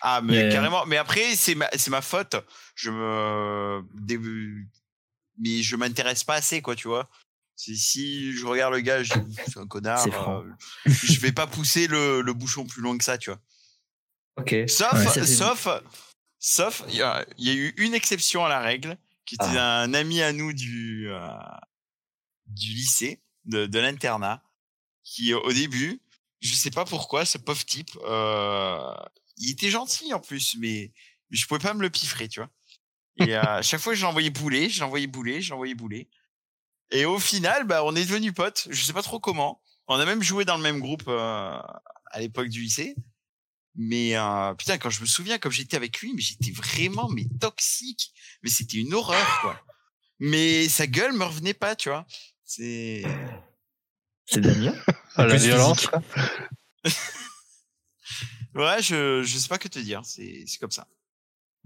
Ah, 0.00 0.20
mais 0.20 0.44
Mais- 0.44 0.52
carrément. 0.52 0.84
Mais 0.86 0.96
après, 0.98 1.34
c'est 1.36 1.54
ma, 1.54 1.68
c'est 1.76 1.90
ma 1.90 2.02
faute. 2.02 2.36
Je 2.74 2.90
me, 2.90 3.82
dé- 3.94 4.18
mais 5.38 5.62
je 5.62 5.76
m'intéresse 5.76 6.22
pas 6.24 6.34
assez, 6.34 6.60
quoi, 6.62 6.74
tu 6.76 6.88
vois. 6.88 7.08
C'est 7.54 7.74
si 7.74 8.32
je 8.32 8.44
regarde 8.46 8.74
le 8.74 8.80
gars, 8.80 9.02
je 9.02 9.14
dis, 9.18 9.36
c'est 9.46 9.58
un 9.58 9.66
connard. 9.66 10.04
Euh, 10.06 10.42
je 10.86 11.18
vais 11.20 11.32
pas 11.32 11.46
pousser 11.46 11.86
le, 11.86 12.20
le 12.20 12.32
bouchon 12.34 12.66
plus 12.66 12.82
loin 12.82 12.98
que 12.98 13.04
ça, 13.04 13.16
tu 13.16 13.30
vois. 13.30 13.40
Ok. 14.38 14.54
Sauf, 14.68 14.92
Ouais. 14.92 15.24
Sauf, 15.26 15.68
sauf, 16.38 16.82
il 16.88 16.96
y, 16.96 17.02
a 17.02 17.24
il 17.38 17.48
y 17.48 17.50
a 17.50 17.54
eu 17.54 17.74
une 17.78 17.94
exception 17.94 18.44
à 18.44 18.48
la 18.50 18.60
règle, 18.60 18.98
qui 19.26 19.34
était 19.34 19.58
Ah. 19.58 19.82
un 19.82 19.92
ami 19.94 20.22
à 20.22 20.32
nous 20.32 20.52
du, 20.52 21.08
euh, 21.10 21.28
du 22.46 22.72
lycée, 22.72 23.22
de, 23.44 23.66
de 23.66 23.78
l'internat, 23.78 24.42
qui 25.04 25.34
au 25.34 25.52
début, 25.52 26.00
je 26.40 26.54
sais 26.54 26.70
pas 26.70 26.84
pourquoi, 26.84 27.24
ce 27.24 27.38
pauvre 27.38 27.64
type, 27.64 27.90
euh, 28.04 28.94
il 29.36 29.50
était 29.50 29.70
gentil 29.70 30.14
en 30.14 30.20
plus, 30.20 30.56
mais, 30.58 30.92
mais 31.30 31.36
je 31.36 31.46
pouvais 31.46 31.60
pas 31.60 31.74
me 31.74 31.82
le 31.82 31.90
piffrer, 31.90 32.28
tu 32.28 32.40
vois. 32.40 32.50
Et 33.26 33.34
euh, 33.36 33.42
à 33.42 33.62
chaque 33.62 33.80
fois 33.80 33.94
je 33.94 34.02
l'envoyais 34.02 34.30
bouler, 34.30 34.68
je 34.68 34.80
l'envoyais 34.80 35.06
bouler, 35.06 35.40
je 35.40 35.50
l'envoyais 35.50 35.74
bouler. 35.74 36.08
Et 36.92 37.04
au 37.04 37.18
final, 37.18 37.64
bah, 37.64 37.82
on 37.84 37.96
est 37.96 38.04
devenus 38.04 38.32
potes. 38.32 38.68
Je 38.70 38.84
sais 38.84 38.92
pas 38.92 39.02
trop 39.02 39.18
comment. 39.18 39.60
On 39.88 39.98
a 39.98 40.04
même 40.04 40.22
joué 40.22 40.44
dans 40.44 40.56
le 40.56 40.62
même 40.62 40.78
groupe 40.80 41.04
euh, 41.08 41.58
à 42.10 42.20
l'époque 42.20 42.48
du 42.48 42.60
lycée. 42.60 42.94
Mais 43.76 44.16
euh, 44.16 44.54
putain, 44.54 44.78
quand 44.78 44.90
je 44.90 45.00
me 45.00 45.06
souviens, 45.06 45.38
comme 45.38 45.52
j'étais 45.52 45.76
avec 45.76 46.00
lui, 46.00 46.12
mais 46.14 46.22
j'étais 46.22 46.50
vraiment 46.50 47.08
mais 47.08 47.26
toxique. 47.40 48.12
Mais 48.42 48.50
c'était 48.50 48.78
une 48.78 48.94
horreur, 48.94 49.40
quoi. 49.42 49.60
Mais 50.18 50.68
sa 50.68 50.86
gueule 50.86 51.12
me 51.12 51.24
revenait 51.24 51.54
pas, 51.54 51.76
tu 51.76 51.90
vois. 51.90 52.06
C'est 52.44 53.02
C'est 54.24 54.40
Damien 54.40 54.74
Ah, 55.16 55.26
la 55.26 55.34
plus 55.34 55.44
violence. 55.44 55.88
ouais, 58.54 58.82
je 58.82 59.22
je 59.22 59.38
sais 59.38 59.48
pas 59.48 59.58
que 59.58 59.68
te 59.68 59.78
dire. 59.78 60.00
C'est 60.04 60.44
c'est 60.46 60.58
comme 60.58 60.70
ça. 60.70 60.86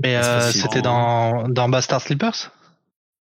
Mais 0.03 0.17
euh, 0.17 0.51
c'était 0.51 0.83
dans, 0.83 1.47
dans 1.49 1.69
Bastard 1.69 2.01
Sleepers 2.01 2.51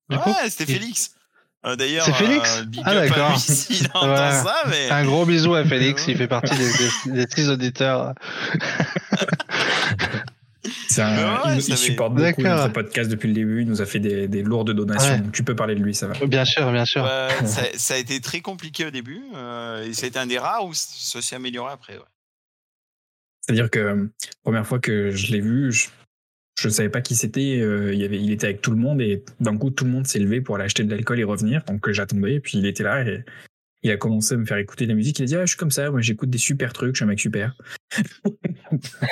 Du 0.09 0.17
ouais, 0.17 0.49
c'était 0.49 0.65
Félix. 0.65 1.15
Euh, 1.65 1.75
D'ailleurs, 1.77 2.05
C'est 2.05 2.13
Félix 2.13 2.59
euh, 2.59 2.81
Ah, 2.83 2.93
d'accord. 2.95 3.37
mais 4.69 4.89
Un 4.89 5.05
gros 5.05 5.25
bisou 5.25 5.55
à 5.55 5.63
Félix, 5.63 6.05
il 6.09 6.17
fait 6.17 6.27
partie 6.27 6.55
des, 6.55 6.67
des, 7.13 7.25
des 7.25 7.31
six 7.33 7.47
auditeurs. 7.49 8.13
C'est 10.89 11.01
un- 11.01 11.15
ouais, 11.45 11.55
il, 11.55 11.61
ça 11.61 11.73
il 11.73 11.77
fait- 11.77 11.85
supporte 11.91 12.13
beaucoup 12.13 12.41
notre 12.41 12.71
podcast 12.71 13.09
depuis 13.09 13.27
le 13.27 13.33
début. 13.33 13.61
Il 13.61 13.67
nous 13.67 13.81
a 13.81 13.85
fait 13.85 13.99
des, 13.99 14.27
des 14.27 14.43
lourdes 14.43 14.71
donations. 14.71 15.15
Ouais. 15.15 15.21
Tu 15.33 15.43
peux 15.43 15.55
parler 15.55 15.75
de 15.75 15.81
lui, 15.81 15.93
ça 15.95 16.07
va. 16.07 16.13
Bien 16.25 16.45
sûr, 16.45 16.71
bien 16.71 16.85
sûr. 16.85 17.05
Ça, 17.45 17.61
ça 17.75 17.93
a 17.95 17.97
été 17.97 18.19
très 18.21 18.41
compliqué 18.41 18.85
au 18.85 18.91
début. 18.91 19.21
euh, 19.35 19.85
et 19.85 19.93
ça 19.93 20.05
a 20.05 20.09
été 20.09 20.19
un 20.19 20.27
des 20.27 20.37
rares 20.39 20.65
où 20.65 20.73
ça 20.73 21.21
s'est 21.21 21.35
amélioré 21.35 21.71
après. 21.73 21.93
Ouais. 21.95 22.03
C'est-à-dire 23.41 23.69
que 23.69 23.79
euh, 23.79 24.05
première 24.43 24.65
fois 24.65 24.79
que 24.79 25.11
je 25.11 25.31
l'ai 25.33 25.41
vu, 25.41 25.71
je 25.73 25.87
je 26.59 26.69
savais 26.69 26.89
pas 26.89 27.01
qui 27.01 27.15
c'était. 27.15 27.59
euh, 27.59 27.93
il, 27.93 27.99
y 27.99 28.05
avait, 28.05 28.19
il 28.19 28.31
était 28.31 28.45
avec 28.45 28.61
tout 28.61 28.71
le 28.71 28.77
monde 28.77 29.01
et 29.01 29.23
d'un 29.39 29.57
coup 29.57 29.69
tout 29.69 29.85
le 29.85 29.91
monde 29.91 30.07
s'est 30.07 30.19
levé 30.19 30.41
pour 30.41 30.55
aller 30.55 30.65
acheter 30.65 30.83
de 30.83 30.91
l'alcool 30.91 31.19
et 31.19 31.23
revenir. 31.23 31.63
Donc 31.65 31.87
euh, 31.87 31.93
j'attendais 31.93 32.35
et 32.35 32.39
puis 32.39 32.57
il 32.57 32.65
était 32.65 32.83
là 32.83 33.03
et 33.05 33.23
il 33.81 33.91
a 33.91 33.97
commencé 33.97 34.35
à 34.35 34.37
me 34.37 34.45
faire 34.45 34.57
écouter 34.57 34.85
de 34.85 34.89
la 34.89 34.95
musique. 34.95 35.19
Il 35.19 35.23
a 35.23 35.25
dit 35.25 35.35
ah 35.35 35.41
je 35.41 35.51
suis 35.51 35.57
comme 35.57 35.71
ça, 35.71 35.89
moi 35.89 36.01
j'écoute 36.01 36.29
des 36.29 36.37
super 36.37 36.71
trucs, 36.73 36.95
je 36.95 36.99
suis 36.99 37.03
un 37.03 37.07
mec 37.07 37.19
super. 37.19 37.55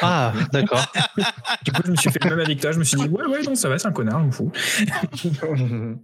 Ah, 0.01 0.33
d'accord. 0.51 0.91
Du 1.65 1.71
coup 1.71 1.81
je 1.85 1.91
me 1.91 1.95
suis 1.95 2.09
fait 2.09 2.23
le 2.23 2.31
même 2.31 2.39
avec 2.39 2.59
toi. 2.59 2.71
Je 2.71 2.79
me 2.79 2.83
suis 2.83 2.97
dit 2.97 3.07
ouais 3.07 3.25
ouais 3.25 3.43
non 3.43 3.53
ça 3.55 3.69
va 3.69 3.77
c'est 3.77 3.87
un 3.87 3.91
connard, 3.91 4.19
je 4.19 4.25
m'en 4.25 4.31
fous. 4.31 4.51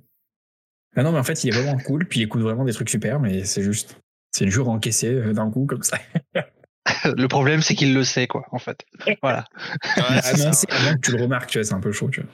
Ah 0.95 1.03
non 1.03 1.11
mais 1.11 1.19
en 1.19 1.23
fait 1.23 1.43
il 1.43 1.49
est 1.49 1.51
vraiment 1.59 1.77
cool 1.77 2.07
puis 2.07 2.21
il 2.21 2.23
écoute 2.23 2.41
vraiment 2.41 2.65
des 2.65 2.73
trucs 2.73 2.89
super 2.89 3.19
mais 3.19 3.43
c'est 3.43 3.61
juste 3.61 3.99
c'est 4.31 4.49
jour 4.49 4.67
encaissé 4.69 5.13
euh, 5.13 5.33
d'un 5.33 5.51
coup 5.51 5.67
comme 5.67 5.83
ça. 5.83 5.99
Le 7.17 7.27
problème, 7.27 7.61
c'est 7.61 7.75
qu'il 7.75 7.93
le 7.93 8.03
sait, 8.03 8.27
quoi, 8.27 8.45
en 8.51 8.59
fait. 8.59 8.85
Voilà. 9.21 9.45
Ouais, 9.97 10.03
Il 10.09 10.17
a 10.17 10.21
c'est 10.21 10.37
ça, 10.37 10.43
annoncé 10.43 10.67
avant 10.69 10.93
que 10.95 10.99
tu 10.99 11.11
le 11.11 11.21
remarques, 11.23 11.49
tu 11.49 11.57
vois, 11.57 11.65
c'est 11.65 11.73
un 11.73 11.79
peu 11.79 11.91
chaud, 11.91 12.09
tu 12.09 12.21
vois. 12.21 12.29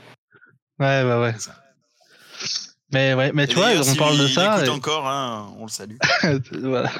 Ouais, 0.80 1.04
ouais, 1.08 1.22
ouais. 1.22 1.36
Mais, 2.92 3.14
ouais, 3.16 3.32
mais 3.34 3.48
tu 3.48 3.56
vois, 3.56 3.70
on 3.88 3.96
parle 3.96 4.18
de 4.20 4.28
ça. 4.28 4.66
et- 4.66 4.70
encore, 4.70 5.08
hein, 5.08 5.52
on 5.58 5.64
le 5.64 5.70
salue. 5.70 5.96
voilà. 6.62 6.92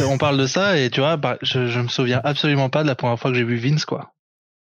On 0.00 0.18
parle 0.18 0.36
de 0.36 0.46
ça 0.46 0.78
et 0.78 0.90
tu 0.90 1.00
vois, 1.00 1.16
bah, 1.16 1.38
je, 1.40 1.68
je 1.68 1.80
me 1.80 1.88
souviens 1.88 2.20
absolument 2.22 2.68
pas 2.68 2.82
de 2.82 2.88
la 2.88 2.94
première 2.94 3.18
fois 3.18 3.30
que 3.30 3.36
j'ai 3.36 3.44
vu 3.44 3.56
Vince, 3.56 3.84
quoi. 3.86 4.12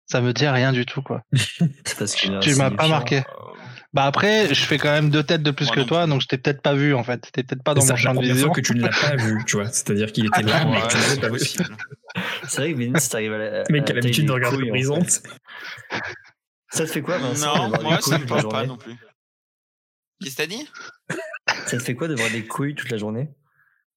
Ça 0.07 0.21
me 0.21 0.33
dit 0.33 0.47
rien 0.47 0.73
du 0.73 0.87
tout, 0.87 1.03
quoi. 1.03 1.23
C'est 1.33 1.99
parce 1.99 2.15
est 2.25 2.41
Tu 2.41 2.55
m'as 2.55 2.71
pas 2.71 2.89
marqué. 2.89 3.23
Bah 3.95 4.05
après, 4.05 4.53
je 4.55 4.67
fais 4.67 4.77
quand 4.77 4.91
même 4.91 5.09
deux 5.09 5.23
têtes 5.23 5.43
de 5.43 5.51
plus 5.51 5.71
que 5.71 5.81
toi, 5.81 6.07
donc 6.07 6.21
je 6.21 6.27
t'ai 6.27 6.37
peut-être 6.37 6.61
pas 6.61 6.75
vu 6.75 6.95
en 6.95 7.03
fait. 7.03 7.19
T'étais 7.21 7.43
peut-être 7.43 7.63
pas 7.63 7.73
dans 7.73 7.85
mon 7.85 7.97
champ 7.97 8.13
la 8.13 8.21
de 8.21 8.33
vision. 8.33 8.51
que 8.53 8.61
tu 8.61 8.75
ne 8.75 8.83
l'as 8.83 8.91
pas 8.91 9.17
vu, 9.17 9.43
tu 9.47 9.57
vois. 9.57 9.69
C'est-à-dire 9.69 10.13
qu'il 10.13 10.27
était 10.27 10.43
là, 10.43 10.65
mais 10.67 10.73
Ouais, 10.73 10.89
tu 10.89 10.97
l'avais 10.97 11.09
c'est 11.09 11.21
pas 11.21 11.29
vu. 11.31 11.39
C'est 12.49 12.57
vrai 12.61 12.73
que 12.75 12.79
Vince, 12.79 13.09
t'arrives 13.09 13.33
à 13.33 13.39
la. 13.39 13.63
Le 13.63 13.65
mec 13.71 13.85
qui 13.87 13.93
a 13.93 13.95
à 13.95 14.01
l'habitude 14.01 14.27
de 14.27 14.33
regarder 14.33 14.65
l'horizon. 14.67 15.03
fait. 15.03 15.23
Ça 16.71 16.85
te 16.85 16.91
fait 16.91 17.01
quoi, 17.01 17.17
Vincent 17.17 17.71
Non, 17.71 17.83
moi, 17.83 17.97
des 17.97 18.03
ça 18.03 18.19
me 18.19 18.27
parle 18.27 18.49
pas 18.49 18.67
non 18.67 18.77
plus. 18.77 18.95
Qu'est-ce 20.21 20.37
que 20.37 20.43
t'as 20.43 20.47
dit? 20.47 20.69
Ça 21.67 21.79
te 21.79 21.83
fait 21.83 21.95
quoi 21.95 22.09
de 22.09 22.15
voir 22.15 22.31
des 22.31 22.47
couilles 22.47 22.75
toute 22.75 22.91
la 22.91 22.99
journée? 22.99 23.31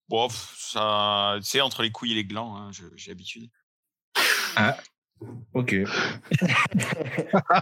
Bon, 0.08 0.30
ça, 0.30 1.36
tu 1.38 1.44
sais, 1.44 1.62
entre 1.62 1.84
les 1.84 1.92
couilles 1.92 2.12
et 2.14 2.16
les 2.16 2.26
glands, 2.26 2.56
hein, 2.56 2.72
j'ai 2.96 3.12
l'habitude. 3.12 3.50
Ok. 5.54 5.76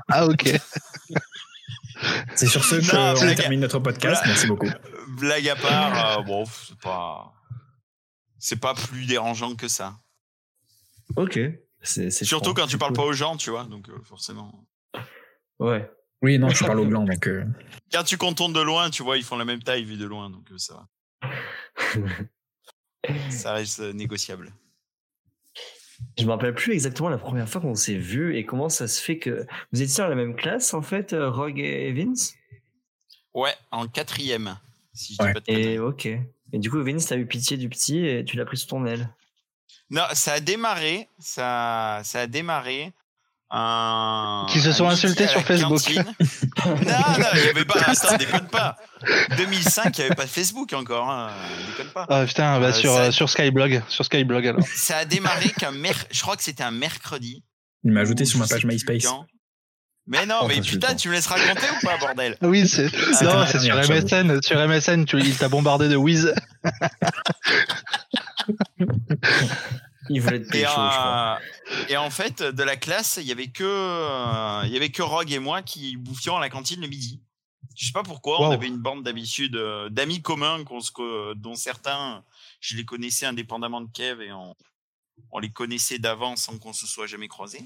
Ah 0.08 0.28
ok. 0.28 0.52
C'est 2.36 2.48
sur 2.48 2.64
ce 2.64 2.76
qu'on 2.92 3.36
termine 3.36 3.60
notre 3.60 3.80
podcast. 3.80 4.16
Voilà. 4.18 4.28
Merci 4.28 4.48
beaucoup. 4.48 4.68
Euh, 4.68 5.06
Blague 5.20 5.50
à 5.50 5.56
part, 5.56 6.20
euh, 6.20 6.24
bon, 6.24 6.46
c'est 6.46 6.80
pas, 6.80 7.34
c'est 8.38 8.60
pas 8.60 8.74
plus 8.74 9.06
dérangeant 9.06 9.56
que 9.56 9.68
ça. 9.68 9.96
Ok. 11.16 11.40
C'est, 11.82 12.12
Surtout 12.12 12.54
quand 12.54 12.68
tu 12.68 12.78
parles 12.78 12.94
pas 12.94 13.04
aux 13.04 13.14
gens, 13.14 13.36
tu 13.38 13.50
vois, 13.50 13.64
donc 13.64 13.90
euh, 13.90 13.98
forcément. 14.04 14.66
Ouais. 15.60 15.90
Oui, 16.22 16.38
non, 16.38 16.50
je 16.50 16.64
parle 16.66 16.80
au 16.82 16.86
blanc, 16.86 17.04
donc. 17.06 17.28
euh, 17.28 17.46
Quand 17.94 18.04
tu 18.04 18.18
contournes 18.18 18.52
de 18.54 18.60
loin, 18.62 18.90
tu 18.90 19.04
vois, 19.04 19.18
ils 19.18 19.24
font 19.24 19.38
la 19.38 19.46
même 19.46 19.64
taille 19.64 19.86
vu 19.86 19.96
de 19.98 20.06
loin, 20.06 20.30
donc 20.30 20.50
ça 20.58 20.86
va. 21.22 21.30
Ça 23.30 23.54
reste 23.54 23.80
négociable. 23.80 24.52
Je 26.18 26.26
me 26.26 26.32
rappelle 26.32 26.54
plus 26.54 26.74
exactement 26.74 27.10
la 27.10 27.18
première 27.18 27.48
fois 27.48 27.62
qu'on 27.62 27.76
s'est 27.76 27.98
vu 27.98 28.36
et 28.36 28.46
comment 28.46 28.70
ça 28.70 28.88
se 28.88 29.02
fait 29.02 29.20
que 29.20 29.46
vous 29.72 29.82
étiez 29.82 30.04
dans 30.04 30.10
la 30.10 30.16
même 30.16 30.36
classe 30.36 30.74
en 30.74 30.82
fait, 30.82 31.14
euh, 31.14 31.30
Rogue 31.30 31.60
et 31.60 31.92
Vince? 31.94 32.36
Ouais, 33.34 33.54
en 33.72 33.88
quatrième, 33.88 34.58
si 34.94 35.14
je 35.14 35.26
dis 35.26 35.34
pas 35.34 35.40
de. 35.40 35.44
Et 35.48 35.80
ok. 35.80 36.06
Et 36.06 36.60
du 36.60 36.70
coup, 36.70 36.84
Vince, 36.84 37.06
t'as 37.06 37.18
eu 37.18 37.26
pitié 37.26 37.58
du 37.58 37.70
petit 37.70 38.06
et 38.06 38.26
tu 38.26 38.36
l'as 38.36 38.46
pris 38.46 38.58
sous 38.58 38.68
ton 38.68 38.86
aile? 38.86 39.10
Non, 39.92 40.04
ça 40.14 40.34
a 40.34 40.40
démarré, 40.40 41.08
ça, 41.20 42.02
ça 42.04 42.22
a 42.22 42.28
démarré. 42.28 42.92
Un, 43.52 44.46
Qui 44.50 44.60
se 44.60 44.72
sont 44.72 44.88
insultés 44.88 45.28
sur 45.28 45.42
Facebook. 45.42 45.80
cantine. 45.80 46.04
non, 46.66 46.76
non, 46.76 47.26
il 47.34 47.46
y 47.46 47.50
avait 47.50 47.66
pas. 47.66 47.80
Attends, 47.88 48.16
déconne 48.18 48.48
pas. 48.48 48.78
2005, 49.38 49.98
il 49.98 50.02
n'y 50.02 50.06
avait 50.06 50.16
pas 50.16 50.26
de 50.26 50.30
Facebook 50.30 50.72
encore. 50.74 51.10
Hein, 51.10 51.32
déconne 51.72 51.92
pas. 51.92 52.06
Ah 52.10 52.26
putain, 52.28 52.60
bah, 52.60 52.68
Euh, 52.68 52.74
sur, 52.74 52.94
ça- 52.94 53.02
euh, 53.06 53.12
sur 53.12 53.28
Skyblog. 53.30 53.82
Sur 53.88 54.06
Skyblog 54.06 54.46
alors. 54.46 54.62
Ça 54.76 54.98
a 54.98 55.06
démarré 55.06 55.50
qu'un 55.50 55.72
mer... 55.72 55.96
Je 56.12 56.22
crois 56.22 56.36
que 56.36 56.44
c'était 56.44 56.64
un 56.64 56.70
mercredi. 56.72 57.44
Il 57.84 57.92
m'a 57.92 58.02
ajouté 58.02 58.24
ou 58.24 58.28
sur 58.28 58.38
ma 58.40 58.48
page 58.48 58.66
MySpace. 58.66 59.06
quand. 59.06 59.26
Mais 60.06 60.26
non, 60.28 60.40
Oh, 60.44 60.48
mais 60.48 60.62
putain, 60.62 60.94
tu 60.96 61.08
me 61.08 61.14
laisses 61.14 61.28
raconter 61.28 61.66
ou 61.72 61.86
pas, 61.86 61.98
bordel? 61.98 62.36
Oui, 62.42 62.68
c'est. 62.68 62.90
C'est 62.90 63.16
sur. 63.16 63.76
MSN. 63.76 64.42
Sur 64.44 64.68
MSN, 64.68 65.06
tu, 65.06 65.18
il 65.20 65.36
t'a 65.38 65.50
bombardé 65.50 65.88
de 65.88 65.96
whiz. 65.96 66.34
Il 70.10 70.22
voulait 70.22 70.42
te 70.42 70.48
et, 70.48 70.62
pécho, 70.62 70.72
je 70.72 70.76
crois. 70.76 71.40
euh, 71.40 71.86
et 71.90 71.98
en 71.98 72.10
fait, 72.10 72.42
de 72.42 72.64
la 72.64 72.76
classe, 72.76 73.20
il 73.22 73.28
y 73.28 73.32
avait 73.32 73.50
que 73.52 73.64
euh, 73.64 74.64
il 74.66 74.72
y 74.72 74.78
avait 74.78 74.92
que 74.92 75.02
Rogue 75.02 75.32
et 75.32 75.40
moi 75.40 75.62
qui 75.62 75.96
bouffions 75.98 76.38
à 76.38 76.40
la 76.40 76.50
cantine 76.50 76.82
le 76.82 76.88
midi. 76.88 77.22
Je 77.76 77.86
sais 77.86 77.94
pas 77.94 78.04
pourquoi, 78.04 78.42
on 78.42 78.52
avait 78.52 78.68
une 78.68 78.80
bande 78.80 79.04
d'habitude 79.04 79.56
euh, 79.56 79.90
d'amis 79.90 80.22
communs 80.22 80.64
qu'on 80.64 80.82
se 80.82 80.92
co- 80.92 81.34
dont 81.36 81.56
certains 81.56 82.26
je 82.60 82.76
les 82.76 82.84
connaissais 82.86 83.26
indépendamment 83.26 83.82
de 83.82 83.90
Kev 83.92 84.22
et 84.24 84.32
on 84.32 84.56
on 85.32 85.40
les 85.40 85.52
connaissait 85.52 86.00
d'avance 86.00 86.44
sans 86.44 86.58
qu'on 86.58 86.74
se 86.74 86.88
soit 86.88 87.06
jamais 87.08 87.28
croisés. 87.28 87.64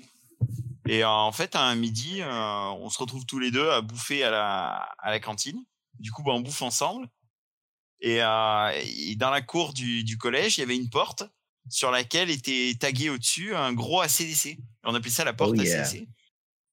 Et 0.87 1.05
en 1.05 1.31
fait, 1.31 1.55
à 1.55 1.61
un 1.61 1.75
midi, 1.75 2.21
on 2.23 2.89
se 2.89 2.97
retrouve 2.97 3.25
tous 3.25 3.39
les 3.39 3.51
deux 3.51 3.69
à 3.69 3.81
bouffer 3.81 4.23
à 4.23 4.31
la, 4.31 4.89
à 4.97 5.11
la 5.11 5.19
cantine. 5.19 5.63
Du 5.99 6.11
coup, 6.11 6.23
bah, 6.23 6.33
on 6.33 6.41
bouffe 6.41 6.61
ensemble. 6.61 7.07
Et, 8.01 8.17
dans 8.19 9.29
la 9.29 9.41
cour 9.41 9.71
du, 9.71 10.03
du 10.03 10.17
collège, 10.17 10.57
il 10.57 10.61
y 10.61 10.63
avait 10.63 10.75
une 10.75 10.89
porte 10.89 11.23
sur 11.69 11.91
laquelle 11.91 12.29
était 12.29 12.75
tagué 12.79 13.09
au-dessus 13.09 13.55
un 13.55 13.73
gros 13.73 14.01
ACDC. 14.01 14.57
On 14.83 14.93
appelait 14.95 15.11
ça 15.11 15.23
la 15.23 15.33
porte 15.33 15.55
oh 15.57 15.61
ACDC. 15.61 16.07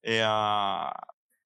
Et, 0.05 0.23
euh, 0.23 0.91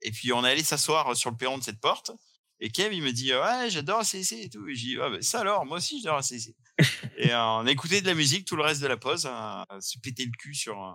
et 0.02 0.10
puis 0.10 0.32
on 0.32 0.44
est 0.44 0.50
allé 0.50 0.62
s'asseoir 0.62 1.16
sur 1.16 1.30
le 1.30 1.36
perron 1.36 1.58
de 1.58 1.62
cette 1.62 1.80
porte. 1.80 2.12
Et 2.60 2.70
Kev, 2.70 2.94
il 2.94 3.02
me 3.02 3.12
dit 3.12 3.32
Ouais, 3.34 3.68
j'adore 3.68 4.00
ACDC 4.00 4.32
et 4.32 4.48
tout. 4.48 4.66
Et 4.68 4.74
j'ai 4.74 4.88
dit 4.88 4.96
ah, 5.02 5.10
bah, 5.10 5.18
Ça 5.20 5.40
alors, 5.40 5.66
moi 5.66 5.78
aussi 5.78 6.00
j'adore 6.00 6.18
ACDC. 6.18 6.54
et 7.18 7.32
euh, 7.32 7.38
on 7.38 7.66
a 7.66 7.70
écouté 7.70 8.00
de 8.00 8.06
la 8.06 8.14
musique 8.14 8.46
tout 8.46 8.56
le 8.56 8.62
reste 8.62 8.82
de 8.82 8.86
la 8.86 8.96
pause, 8.96 9.28
euh, 9.30 9.80
se 9.80 9.98
péter 9.98 10.24
le 10.24 10.32
cul 10.38 10.54
sur, 10.54 10.82
euh, 10.82 10.92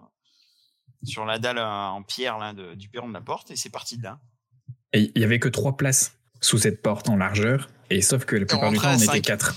sur 1.04 1.26
la 1.26 1.40
dalle 1.40 1.60
en 1.60 2.04
pierre 2.04 2.38
là, 2.38 2.54
de, 2.54 2.76
du 2.76 2.90
perron 2.90 3.08
de 3.08 3.14
la 3.14 3.22
porte. 3.22 3.52
Et 3.52 3.56
c'est 3.56 3.70
parti 3.70 3.98
de 3.98 4.04
là. 4.04 4.20
Et 4.94 5.12
il 5.16 5.22
y 5.22 5.24
avait 5.24 5.40
que 5.40 5.50
trois 5.50 5.78
places 5.78 6.18
sous 6.42 6.58
cette 6.58 6.82
porte 6.82 7.10
en 7.10 7.18
largeur. 7.18 7.70
Et 7.90 8.02
sauf 8.02 8.26
que 8.26 8.36
la 8.36 8.46
plupart 8.46 8.72
du 8.72 8.78
temps, 8.78 8.94
on 8.94 9.00
était 9.00 9.22
quatre. 9.22 9.56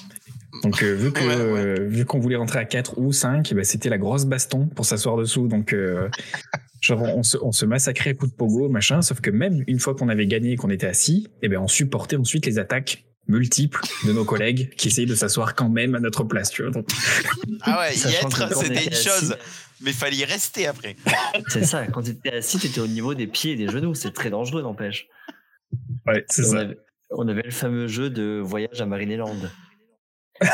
Donc 0.63 0.83
euh, 0.83 0.93
vu 0.95 1.13
que 1.13 1.23
euh, 1.23 1.87
vu 1.89 2.05
qu'on 2.05 2.21
voulait 2.21 2.37
rentrer 2.37 2.59
à 2.59 2.65
4 2.65 2.99
ou 2.99 3.13
5, 3.13 3.43
bah, 3.43 3.49
eh 3.51 3.55
ben, 3.55 3.65
c'était 3.65 3.89
la 3.89 3.99
grosse 3.99 4.27
baston 4.27 4.67
pour 4.67 4.85
s'asseoir 4.85 5.17
dessous. 5.17 5.49
Donc 5.49 5.73
euh, 5.73 6.09
genre 6.81 7.03
on 7.03 7.23
se, 7.23 7.39
on 7.39 7.53
se 7.53 7.65
massacrait 7.65 8.11
à 8.11 8.15
coups 8.15 8.33
de 8.33 8.37
pogo, 8.37 8.69
machin. 8.69 9.01
Sauf 9.03 9.21
que 9.21 9.31
même 9.31 9.65
une 9.67 9.81
fois 9.81 9.95
qu'on 9.95 10.09
avait 10.09 10.27
gagné 10.27 10.53
et 10.53 10.57
qu'on 10.57 10.71
était 10.71 10.87
assis, 10.87 11.29
eh 11.43 11.49
ben 11.49 11.59
on 11.59 11.69
supportait 11.69 12.17
ensuite 12.17 12.45
les 12.45 12.59
attaques 12.59 13.05
multiples 13.29 13.81
de 14.05 14.13
nos 14.13 14.25
collègues 14.25 14.75
qui 14.77 14.89
essayaient 14.89 15.07
de 15.07 15.15
s'asseoir 15.15 15.55
quand 15.55 15.69
même 15.69 15.95
à 15.95 16.01
notre 16.01 16.25
place. 16.25 16.51
Tu 16.51 16.63
vois, 16.65 16.83
Ah 17.63 17.81
ouais, 17.81 17.95
y 17.95 18.15
être 18.15 18.55
c'était 18.55 18.85
une 18.85 18.95
chose. 18.95 19.37
Mais 19.81 19.93
fallait 19.93 20.17
y 20.17 20.25
rester 20.25 20.67
après. 20.67 20.97
C'est 21.49 21.65
ça, 21.65 21.87
quand 21.87 22.03
tu 22.03 22.11
étais 22.11 22.33
assis, 22.35 22.59
tu 22.59 22.67
étais 22.69 22.81
au 22.81 22.87
niveau 22.87 23.15
des 23.15 23.27
pieds 23.27 23.53
et 23.53 23.57
des 23.57 23.69
genoux. 23.69 23.95
C'est 23.95 24.13
très 24.13 24.31
dangereux, 24.31 24.63
n'empêche. 24.63 25.09
Ouais, 26.07 26.25
c'est 26.29 26.45
ça. 26.45 26.67
on 27.11 27.27
avait 27.27 27.43
le 27.43 27.51
fameux 27.51 27.89
jeu 27.89 28.11
de 28.11 28.41
voyage 28.45 28.81
à 28.81 28.87
Marineland. 28.87 29.37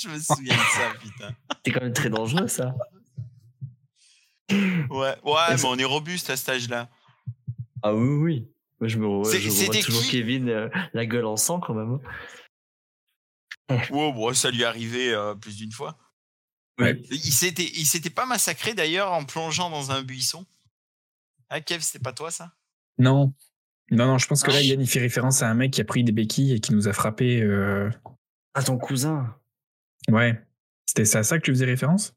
Je 0.00 0.08
me 0.08 0.18
souviens 0.18 0.54
de 0.54 0.60
ça, 0.60 0.92
putain. 1.00 1.34
C'est 1.64 1.72
quand 1.72 1.82
même 1.82 1.92
très 1.92 2.10
dangereux, 2.10 2.48
ça. 2.48 2.74
Ouais, 4.50 5.16
ouais, 5.24 5.56
mais 5.56 5.64
on 5.64 5.76
est 5.76 5.84
robuste 5.84 6.30
à 6.30 6.36
cet 6.36 6.50
âge-là. 6.50 6.88
Ah 7.82 7.92
oui, 7.94 8.48
oui. 8.80 8.88
je 8.88 8.98
me 8.98 9.06
vois 9.06 9.30
toujours 9.82 10.10
Kevin 10.10 10.48
euh, 10.48 10.68
la 10.92 11.06
gueule 11.06 11.26
en 11.26 11.36
sang 11.36 11.60
quand 11.60 11.74
même. 11.74 11.98
Ouais, 13.68 14.12
bon, 14.12 14.32
ça 14.34 14.50
lui 14.50 14.62
est 14.62 14.66
arrivé 14.66 15.12
euh, 15.12 15.34
plus 15.34 15.56
d'une 15.56 15.72
fois. 15.72 15.98
Ouais. 16.78 17.00
Il 17.10 17.32
s'était, 17.32 17.70
il 17.74 17.86
s'était 17.86 18.10
pas 18.10 18.26
massacré 18.26 18.74
d'ailleurs 18.74 19.12
en 19.12 19.24
plongeant 19.24 19.70
dans 19.70 19.90
un 19.90 20.02
buisson? 20.02 20.46
Ah, 21.48 21.60
Kev, 21.60 21.80
c'était 21.80 22.02
pas 22.02 22.12
toi 22.12 22.30
ça? 22.30 22.52
Non, 22.98 23.32
non, 23.90 24.06
non, 24.06 24.18
je 24.18 24.26
pense 24.26 24.42
que 24.42 24.50
là, 24.50 24.60
Yann, 24.60 24.80
il 24.80 24.88
fait 24.88 25.00
référence 25.00 25.42
à 25.42 25.50
un 25.50 25.54
mec 25.54 25.72
qui 25.72 25.80
a 25.80 25.84
pris 25.84 26.02
des 26.02 26.12
béquilles 26.12 26.54
et 26.54 26.60
qui 26.60 26.74
nous 26.74 26.88
a 26.88 26.92
frappé. 26.92 27.42
Euh... 27.42 27.88
À 28.54 28.62
ton 28.62 28.78
cousin 28.78 29.34
Ouais. 30.08 30.40
C'était 30.86 31.16
à 31.16 31.22
ça 31.22 31.38
que 31.38 31.44
tu 31.44 31.50
faisais 31.52 31.66
référence? 31.66 32.14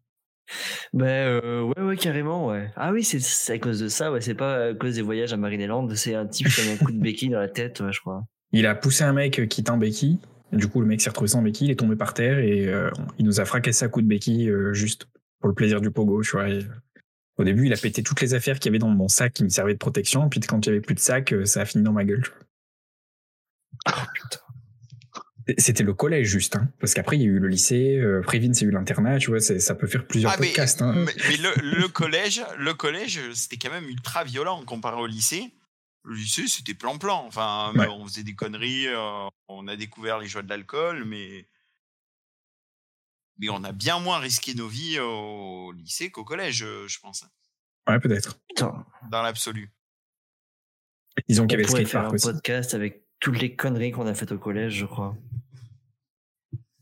Ben 0.93 1.05
euh, 1.05 1.61
ouais, 1.61 1.83
ouais, 1.83 1.97
carrément, 1.97 2.47
ouais. 2.47 2.71
Ah 2.75 2.91
oui, 2.91 3.03
c'est 3.03 3.53
à 3.53 3.59
cause 3.59 3.79
de 3.79 3.87
ça, 3.87 4.11
ouais. 4.11 4.21
C'est 4.21 4.33
pas 4.33 4.69
à 4.69 4.73
cause 4.73 4.95
des 4.95 5.01
voyages 5.01 5.33
à 5.33 5.37
Marineland, 5.37 5.87
c'est 5.95 6.15
un 6.15 6.25
type 6.25 6.47
qui 6.47 6.61
a 6.61 6.73
un 6.73 6.77
coup 6.77 6.91
de 6.91 6.99
béquille 6.99 7.29
dans 7.29 7.39
la 7.39 7.49
tête, 7.49 7.79
ouais, 7.81 7.91
je 7.91 7.99
crois. 7.99 8.25
Il 8.51 8.65
a 8.65 8.73
poussé 8.73 9.03
un 9.03 9.13
mec 9.13 9.47
qui 9.47 9.63
en 9.69 9.77
béquille. 9.77 10.17
Du 10.51 10.67
coup, 10.67 10.81
le 10.81 10.87
mec 10.87 11.01
s'est 11.01 11.09
retrouvé 11.09 11.27
sans 11.27 11.43
béquille, 11.43 11.67
il 11.67 11.71
est 11.71 11.75
tombé 11.75 11.95
par 11.95 12.15
terre 12.15 12.39
et 12.39 12.67
euh, 12.67 12.89
il 13.19 13.25
nous 13.25 13.39
a 13.39 13.45
fracassé 13.45 13.85
à 13.85 13.87
coup 13.87 14.01
de 14.01 14.07
béquille 14.07 14.49
euh, 14.49 14.73
juste 14.73 15.07
pour 15.39 15.49
le 15.49 15.53
plaisir 15.53 15.79
du 15.79 15.91
pogo, 15.91 16.23
tu 16.23 16.31
vois. 16.31 16.47
Au 17.39 17.45
début, 17.45 17.67
il 17.67 17.73
a 17.73 17.77
pété 17.77 18.03
toutes 18.03 18.19
les 18.19 18.33
affaires 18.33 18.59
qu'il 18.59 18.69
y 18.69 18.71
avait 18.71 18.79
dans 18.79 18.89
mon 18.89 19.07
sac 19.07 19.33
qui 19.33 19.45
me 19.45 19.49
servaient 19.49 19.73
de 19.73 19.79
protection. 19.79 20.27
Puis 20.27 20.41
quand 20.41 20.65
il 20.65 20.69
n'y 20.69 20.75
avait 20.75 20.85
plus 20.85 20.93
de 20.93 20.99
sac, 20.99 21.31
euh, 21.31 21.45
ça 21.45 21.61
a 21.61 21.65
fini 21.65 21.83
dans 21.85 21.93
ma 21.93 22.03
gueule. 22.03 22.23
Oh 23.87 23.91
putain. 24.13 24.39
C'était 25.57 25.83
le 25.83 25.93
collège 25.93 26.27
juste, 26.27 26.57
hein, 26.57 26.69
parce 26.79 26.93
qu'après 26.93 27.15
il 27.15 27.21
y 27.21 27.25
a 27.25 27.27
eu 27.27 27.39
le 27.39 27.47
lycée, 27.47 27.97
euh, 27.97 28.21
y 28.31 28.35
a 28.35 28.61
eu 28.61 28.71
l'internat, 28.71 29.17
tu 29.17 29.31
vois, 29.31 29.39
ça 29.39 29.73
peut 29.73 29.87
faire 29.87 30.05
plusieurs 30.05 30.33
ah, 30.33 30.37
podcasts. 30.37 30.81
Hein. 30.81 30.93
Mais, 30.93 31.13
le, 31.37 31.87
collège, 31.87 32.43
le 32.57 32.73
collège, 32.75 33.19
c'était 33.33 33.57
quand 33.57 33.71
même 33.71 33.89
ultra 33.89 34.23
violent 34.25 34.63
comparé 34.65 34.97
au 34.97 35.07
lycée. 35.07 35.51
Le 36.03 36.15
lycée, 36.15 36.47
c'était 36.47 36.75
plan-plan. 36.75 37.23
Enfin, 37.25 37.73
on 37.89 38.05
faisait 38.05 38.23
des 38.23 38.35
conneries, 38.35 38.87
euh, 38.89 39.27
on 39.47 39.67
a 39.67 39.75
découvert 39.75 40.19
les 40.19 40.27
joies 40.27 40.43
de 40.43 40.49
l'alcool, 40.49 41.05
mais 41.05 41.47
mais 43.39 43.49
on 43.49 43.63
a 43.63 43.71
bien 43.71 43.99
moins 43.99 44.19
risqué 44.19 44.53
nos 44.53 44.67
vies 44.67 44.99
au 44.99 45.71
lycée 45.71 46.11
qu'au 46.11 46.23
collège, 46.23 46.63
euh, 46.63 46.87
je 46.87 46.99
pense. 46.99 47.25
Ouais, 47.87 47.99
peut-être. 47.99 48.39
Dans 49.09 49.21
l'absolu. 49.23 49.71
Disons 51.27 51.47
qu'il 51.47 51.59
y 51.59 51.63
avait 51.63 51.85
faire 51.85 52.05
un 52.05 52.17
podcast 52.17 52.73
avec 52.73 53.03
toutes 53.19 53.39
les 53.39 53.55
conneries 53.55 53.91
qu'on 53.91 54.07
a 54.07 54.13
faites 54.13 54.31
au 54.31 54.37
collège, 54.37 54.75
je 54.75 54.85
crois. 54.85 55.17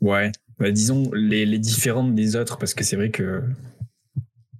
Ouais, 0.01 0.31
bah, 0.59 0.71
disons 0.71 1.11
les, 1.13 1.45
les 1.45 1.59
différentes 1.59 2.13
des 2.13 2.35
autres, 2.35 2.57
parce 2.57 2.73
que 2.73 2.83
c'est 2.83 2.95
vrai 2.95 3.09
que 3.09 3.43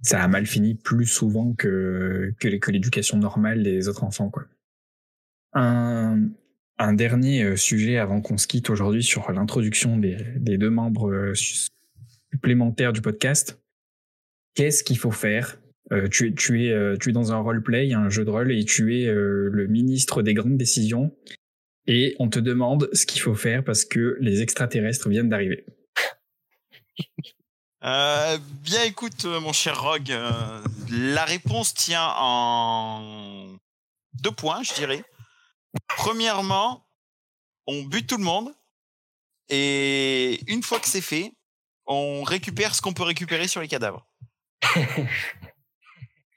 ça 0.02 0.22
a 0.22 0.28
mal 0.28 0.46
fini 0.46 0.74
plus 0.74 1.06
souvent 1.06 1.52
que, 1.54 2.34
que 2.40 2.70
l'éducation 2.70 3.18
normale 3.18 3.62
des 3.62 3.88
autres 3.88 4.04
enfants. 4.04 4.30
Quoi. 4.30 4.44
Un, 5.52 6.28
un 6.78 6.92
dernier 6.92 7.42
euh, 7.42 7.56
sujet 7.56 7.98
avant 7.98 8.20
qu'on 8.20 8.38
se 8.38 8.46
quitte 8.46 8.70
aujourd'hui 8.70 9.02
sur 9.02 9.30
l'introduction 9.32 9.98
des, 9.98 10.16
des, 10.36 10.58
deux 10.58 10.70
membres 10.70 11.10
euh, 11.10 11.34
supplémentaire 12.32 12.92
du 12.92 13.00
podcast. 13.00 13.60
Qu'est-ce 14.54 14.82
qu'il 14.82 14.98
faut 14.98 15.10
faire? 15.10 15.58
Euh, 15.92 16.08
tu, 16.08 16.34
tu, 16.34 16.66
es, 16.66 16.72
euh, 16.72 16.96
tu 17.00 17.10
es 17.10 17.12
dans 17.12 17.32
un 17.32 17.40
roleplay, 17.40 17.92
un 17.94 18.10
jeu 18.10 18.24
de 18.24 18.30
rôle, 18.30 18.52
et 18.52 18.64
tu 18.64 19.00
es 19.00 19.06
euh, 19.06 19.48
le 19.50 19.66
ministre 19.66 20.22
des 20.22 20.34
grandes 20.34 20.58
décisions. 20.58 21.16
Et 21.86 22.14
on 22.18 22.28
te 22.28 22.38
demande 22.38 22.90
ce 22.92 23.06
qu'il 23.06 23.22
faut 23.22 23.34
faire 23.34 23.64
parce 23.64 23.86
que 23.86 24.18
les 24.20 24.42
extraterrestres 24.42 25.08
viennent 25.08 25.30
d'arriver. 25.30 25.64
bien 27.80 28.82
écoute, 28.84 29.24
mon 29.24 29.54
cher 29.54 29.80
Rogue, 29.80 30.14
la 30.90 31.24
réponse 31.24 31.72
tient 31.72 32.12
en 32.18 33.56
deux 34.22 34.32
points, 34.32 34.62
je 34.62 34.74
dirais. 34.74 35.02
Premièrement, 35.96 36.86
on 37.66 37.84
bute 37.84 38.06
tout 38.06 38.18
le 38.18 38.24
monde. 38.24 38.52
Et 39.48 40.40
une 40.46 40.62
fois 40.62 40.80
que 40.80 40.88
c'est 40.88 41.00
fait, 41.00 41.32
on 41.88 42.22
récupère 42.22 42.74
ce 42.74 42.82
qu'on 42.82 42.92
peut 42.92 43.02
récupérer 43.02 43.48
sur 43.48 43.62
les 43.62 43.68
cadavres. 43.68 44.06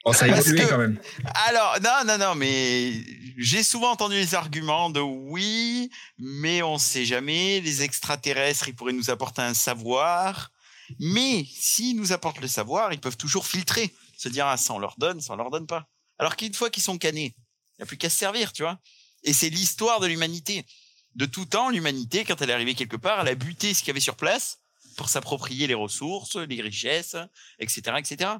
oh, 0.04 0.12
ça 0.14 0.24
a 0.24 0.28
évolué 0.28 0.66
quand 0.66 0.78
même. 0.78 0.98
Alors, 1.46 1.76
non, 1.82 2.04
non, 2.06 2.18
non, 2.18 2.34
mais 2.34 2.94
j'ai 3.36 3.62
souvent 3.62 3.90
entendu 3.90 4.14
les 4.14 4.34
arguments 4.34 4.88
de 4.88 5.00
oui, 5.00 5.90
mais 6.18 6.62
on 6.62 6.74
ne 6.74 6.78
sait 6.78 7.04
jamais, 7.04 7.60
les 7.60 7.82
extraterrestres, 7.82 8.68
ils 8.68 8.74
pourraient 8.74 8.94
nous 8.94 9.10
apporter 9.10 9.42
un 9.42 9.54
savoir. 9.54 10.50
Mais 10.98 11.44
s'ils 11.54 11.96
nous 11.96 12.12
apportent 12.12 12.40
le 12.40 12.48
savoir, 12.48 12.92
ils 12.92 13.00
peuvent 13.00 13.18
toujours 13.18 13.46
filtrer. 13.46 13.94
Se 14.16 14.30
dire, 14.30 14.46
ah, 14.46 14.56
ça 14.56 14.72
on 14.72 14.78
leur 14.78 14.94
donne, 14.96 15.20
ça 15.20 15.34
on 15.34 15.36
leur 15.36 15.50
donne 15.50 15.66
pas. 15.66 15.86
Alors 16.18 16.36
qu'une 16.36 16.54
fois 16.54 16.70
qu'ils 16.70 16.82
sont 16.82 16.96
canés, 16.96 17.34
il 17.36 17.80
n'y 17.80 17.82
a 17.82 17.86
plus 17.86 17.98
qu'à 17.98 18.10
se 18.10 18.16
servir, 18.16 18.52
tu 18.52 18.62
vois. 18.62 18.78
Et 19.22 19.32
c'est 19.32 19.50
l'histoire 19.50 20.00
de 20.00 20.06
l'humanité. 20.06 20.64
De 21.14 21.26
tout 21.26 21.44
temps, 21.44 21.68
l'humanité, 21.68 22.24
quand 22.24 22.40
elle 22.40 22.50
est 22.50 22.54
arrivée 22.54 22.74
quelque 22.74 22.96
part, 22.96 23.20
elle 23.20 23.28
a 23.28 23.34
buté 23.34 23.74
ce 23.74 23.80
qu'il 23.80 23.88
y 23.88 23.90
avait 23.90 24.00
sur 24.00 24.16
place 24.16 24.61
pour 24.96 25.08
s'approprier 25.08 25.66
les 25.66 25.74
ressources, 25.74 26.36
les 26.36 26.60
richesses, 26.60 27.16
etc., 27.58 27.96
etc. 27.98 28.30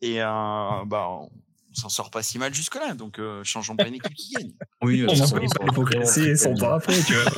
Et 0.00 0.20
euh, 0.20 0.84
bah, 0.86 1.08
on 1.08 1.30
s'en 1.72 1.88
sort 1.88 2.10
pas 2.10 2.22
si 2.22 2.38
mal 2.38 2.52
jusque-là, 2.52 2.94
donc 2.94 3.18
euh, 3.18 3.42
changeons 3.44 3.76
pas 3.76 3.86
une 3.86 3.94
équipe 3.94 4.14
qui 4.14 4.34
gagne. 4.34 4.52
Oui, 4.82 5.04
on 5.08 5.12
n'a 5.12 5.20
pas 5.20 5.26
son 5.26 6.54
tu 6.54 7.14
vois. 7.14 7.30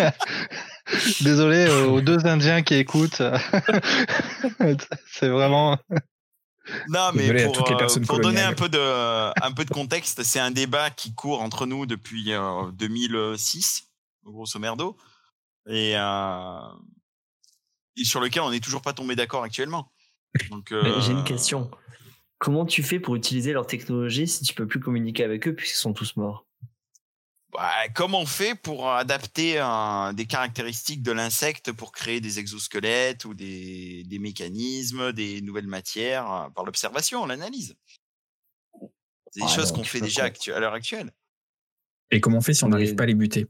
Désolé 1.20 1.68
aux 1.68 2.00
deux 2.00 2.24
Indiens 2.26 2.62
qui 2.62 2.74
écoutent. 2.74 3.22
c'est 5.12 5.28
vraiment. 5.28 5.78
Non, 6.88 7.10
mais 7.14 7.44
pour, 7.44 7.72
euh, 7.72 7.88
pour 8.06 8.20
donner 8.20 8.40
un 8.40 8.52
peu 8.52 8.68
de, 8.68 8.78
un 9.44 9.52
peu 9.52 9.64
de 9.64 9.70
contexte, 9.70 10.22
c'est 10.22 10.38
un 10.38 10.52
débat 10.52 10.90
qui 10.90 11.12
court 11.14 11.42
entre 11.42 11.66
nous 11.66 11.86
depuis 11.86 12.32
2006, 12.74 13.88
grosso 14.24 14.60
merdo 14.60 14.96
et, 15.66 15.94
euh, 15.96 16.68
et 17.96 18.04
sur 18.04 18.20
lequel 18.20 18.42
on 18.42 18.50
n'est 18.50 18.60
toujours 18.60 18.82
pas 18.82 18.92
tombé 18.92 19.16
d'accord 19.16 19.44
actuellement. 19.44 19.92
Donc, 20.50 20.72
euh... 20.72 21.00
J'ai 21.00 21.12
une 21.12 21.24
question. 21.24 21.70
Comment 22.38 22.66
tu 22.66 22.82
fais 22.82 22.98
pour 22.98 23.14
utiliser 23.14 23.52
leur 23.52 23.66
technologie 23.66 24.26
si 24.26 24.42
tu 24.42 24.54
peux 24.54 24.66
plus 24.66 24.80
communiquer 24.80 25.24
avec 25.24 25.46
eux 25.46 25.54
puisqu'ils 25.54 25.78
sont 25.78 25.92
tous 25.92 26.16
morts? 26.16 26.46
Bah, 27.52 27.70
Comment 27.94 28.20
on 28.20 28.26
fait 28.26 28.54
pour 28.54 28.90
adapter 28.90 29.58
un, 29.58 30.12
des 30.12 30.26
caractéristiques 30.26 31.02
de 31.02 31.12
l'insecte 31.12 31.70
pour 31.70 31.92
créer 31.92 32.20
des 32.20 32.38
exosquelettes 32.38 33.26
ou 33.26 33.34
des, 33.34 34.04
des 34.04 34.18
mécanismes, 34.18 35.12
des 35.12 35.40
nouvelles 35.42 35.66
matières 35.68 36.32
euh, 36.32 36.50
par 36.50 36.64
l'observation, 36.64 37.26
l'analyse? 37.26 37.76
C'est 39.30 39.42
des 39.42 39.48
choses 39.48 39.70
qu'on 39.72 39.84
fait 39.84 40.00
déjà 40.00 40.24
à 40.24 40.60
l'heure 40.60 40.74
actuelle. 40.74 41.12
Et 42.10 42.20
comment 42.20 42.38
on 42.38 42.42
fait 42.42 42.54
si 42.54 42.64
on 42.64 42.68
n'arrive 42.68 42.94
pas 42.94 43.04
à 43.04 43.06
les 43.06 43.14
buter? 43.14 43.46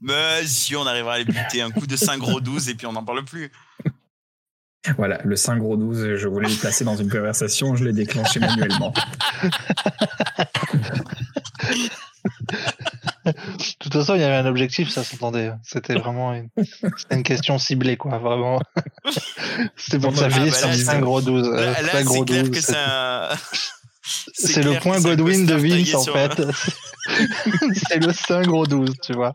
Mais 0.00 0.44
si 0.46 0.76
on 0.76 0.86
arrivera 0.86 1.14
à 1.14 1.18
les 1.18 1.24
buter, 1.24 1.62
un 1.62 1.70
coup 1.70 1.86
de 1.86 1.96
5 1.96 2.18
gros 2.18 2.40
12 2.40 2.68
et 2.68 2.74
puis 2.74 2.86
on 2.86 2.92
n'en 2.92 3.04
parle 3.04 3.24
plus. 3.24 3.50
Voilà, 4.98 5.18
le 5.24 5.34
5 5.36 5.56
gros 5.58 5.76
12, 5.76 6.14
je 6.16 6.28
voulais 6.28 6.48
le 6.48 6.54
placer 6.54 6.84
dans 6.84 6.96
une 6.96 7.10
conversation, 7.10 7.74
je 7.74 7.84
l'ai 7.84 7.92
déclenché 7.92 8.38
manuellement. 8.38 8.92
De 13.24 13.32
toute 13.80 13.92
façon, 13.92 14.14
il 14.14 14.20
y 14.20 14.24
avait 14.24 14.36
un 14.36 14.46
objectif, 14.46 14.88
ça 14.90 15.02
s'entendait. 15.02 15.50
C'était 15.64 15.94
vraiment 15.94 16.32
une, 16.34 16.48
une 17.10 17.22
question 17.24 17.58
ciblée, 17.58 17.96
quoi. 17.96 18.18
Vraiment. 18.18 18.60
C'était 19.76 19.98
pour 19.98 20.12
que 20.12 20.18
ça 20.18 20.26
Ah, 20.26 20.30
finisse 20.30 20.52
bah 20.52 20.58
sur 20.58 20.72
c'est- 20.74 20.84
5 20.84 21.00
gros 21.00 21.20
12. 21.20 21.48
euh, 21.48 21.66
Là, 21.66 21.74
c'est 21.92 22.04
gros 22.04 22.24
clair 22.24 22.44
12, 22.44 22.50
que 22.54 22.60
c'est- 22.60 22.76
un. 22.76 23.28
C'est 24.34 24.62
le 24.62 24.78
point 24.78 25.00
Godwin 25.00 25.46
de 25.46 25.54
Vince, 25.54 25.94
en 25.96 26.04
fait. 26.04 26.40
c'est 27.88 27.98
le 28.04 28.12
5 28.12 28.46
gros 28.46 28.66
12, 28.66 28.94
tu 29.02 29.12
vois. 29.12 29.32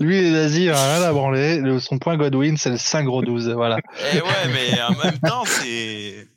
Lui, 0.00 0.20
les 0.20 0.30
nazis, 0.30 0.60
il 0.64 0.70
a 0.70 0.96
rien 0.96 1.02
à 1.04 1.12
branler. 1.12 1.58
Le- 1.60 1.80
son 1.80 1.98
point 1.98 2.16
Godwin, 2.16 2.56
c'est 2.56 2.70
le 2.70 2.76
5 2.78 3.04
gros 3.04 3.22
12, 3.22 3.50
voilà. 3.50 3.78
Eh 4.12 4.20
ouais, 4.20 4.48
mais 4.52 4.80
en 4.82 4.92
même 5.04 5.18
temps, 5.20 5.44
c'est. 5.46 6.28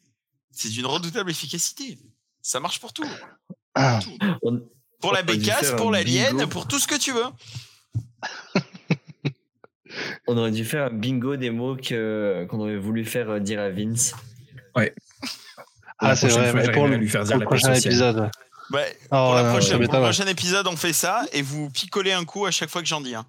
C'est 0.51 0.69
d'une 0.69 0.85
redoutable 0.87 1.29
efficacité. 1.29 1.97
Ça 2.41 2.59
marche 2.59 2.79
pour 2.79 2.93
tout. 2.93 3.05
Ah. 3.75 3.99
On- 4.41 4.59
Pour 5.01 5.13
la 5.13 5.19
On 5.19 5.23
aurait 5.23 5.33
dû 5.37 5.39
bécasse, 5.39 5.71
pour 5.73 5.91
l'alien, 5.91 6.47
pour 6.49 6.67
tout 6.67 6.79
ce 6.79 6.87
que 6.87 6.97
tu 6.97 7.11
veux. 7.11 7.25
On 10.27 10.37
aurait 10.37 10.51
dû 10.51 10.65
faire 10.65 10.85
un 10.85 10.89
bingo 10.89 11.35
des 11.37 11.49
mots 11.49 11.75
que 11.75 12.45
qu'on 12.49 12.59
aurait 12.59 12.77
voulu 12.77 13.05
faire 13.05 13.29
euh, 13.29 13.39
dire 13.39 13.59
à 13.59 13.69
Vince. 13.69 14.13
Ah, 14.75 16.09
La 16.09 16.15
c'est 16.15 16.27
vrai, 16.27 16.51
fois, 16.51 16.61
mais 16.61 16.71
pour 16.71 16.87
le, 16.87 16.97
lui 16.97 17.07
faire 17.09 17.21
pour 17.21 17.27
dire 17.29 17.37
la 17.39 17.45
prochain 17.45 17.73
sociale. 17.73 17.93
épisode. 17.93 18.29
Ouais. 18.71 18.77
Ouais, 18.79 18.97
Oh, 19.05 19.07
pour, 19.09 19.35
la 19.35 19.49
prochaine- 19.51 19.83
pour 19.85 19.93
le 19.93 20.01
prochain 20.01 20.27
épisode, 20.27 20.67
on 20.67 20.75
fait 20.77 20.93
ça 20.93 21.25
et 21.33 21.41
vous 21.41 21.69
picolez 21.69 22.11
un 22.13 22.25
coup 22.25 22.45
à 22.45 22.51
chaque 22.51 22.69
fois 22.69 22.81
que 22.81 22.87
j'en 22.87 23.01
dis 23.01 23.15
un. 23.15 23.25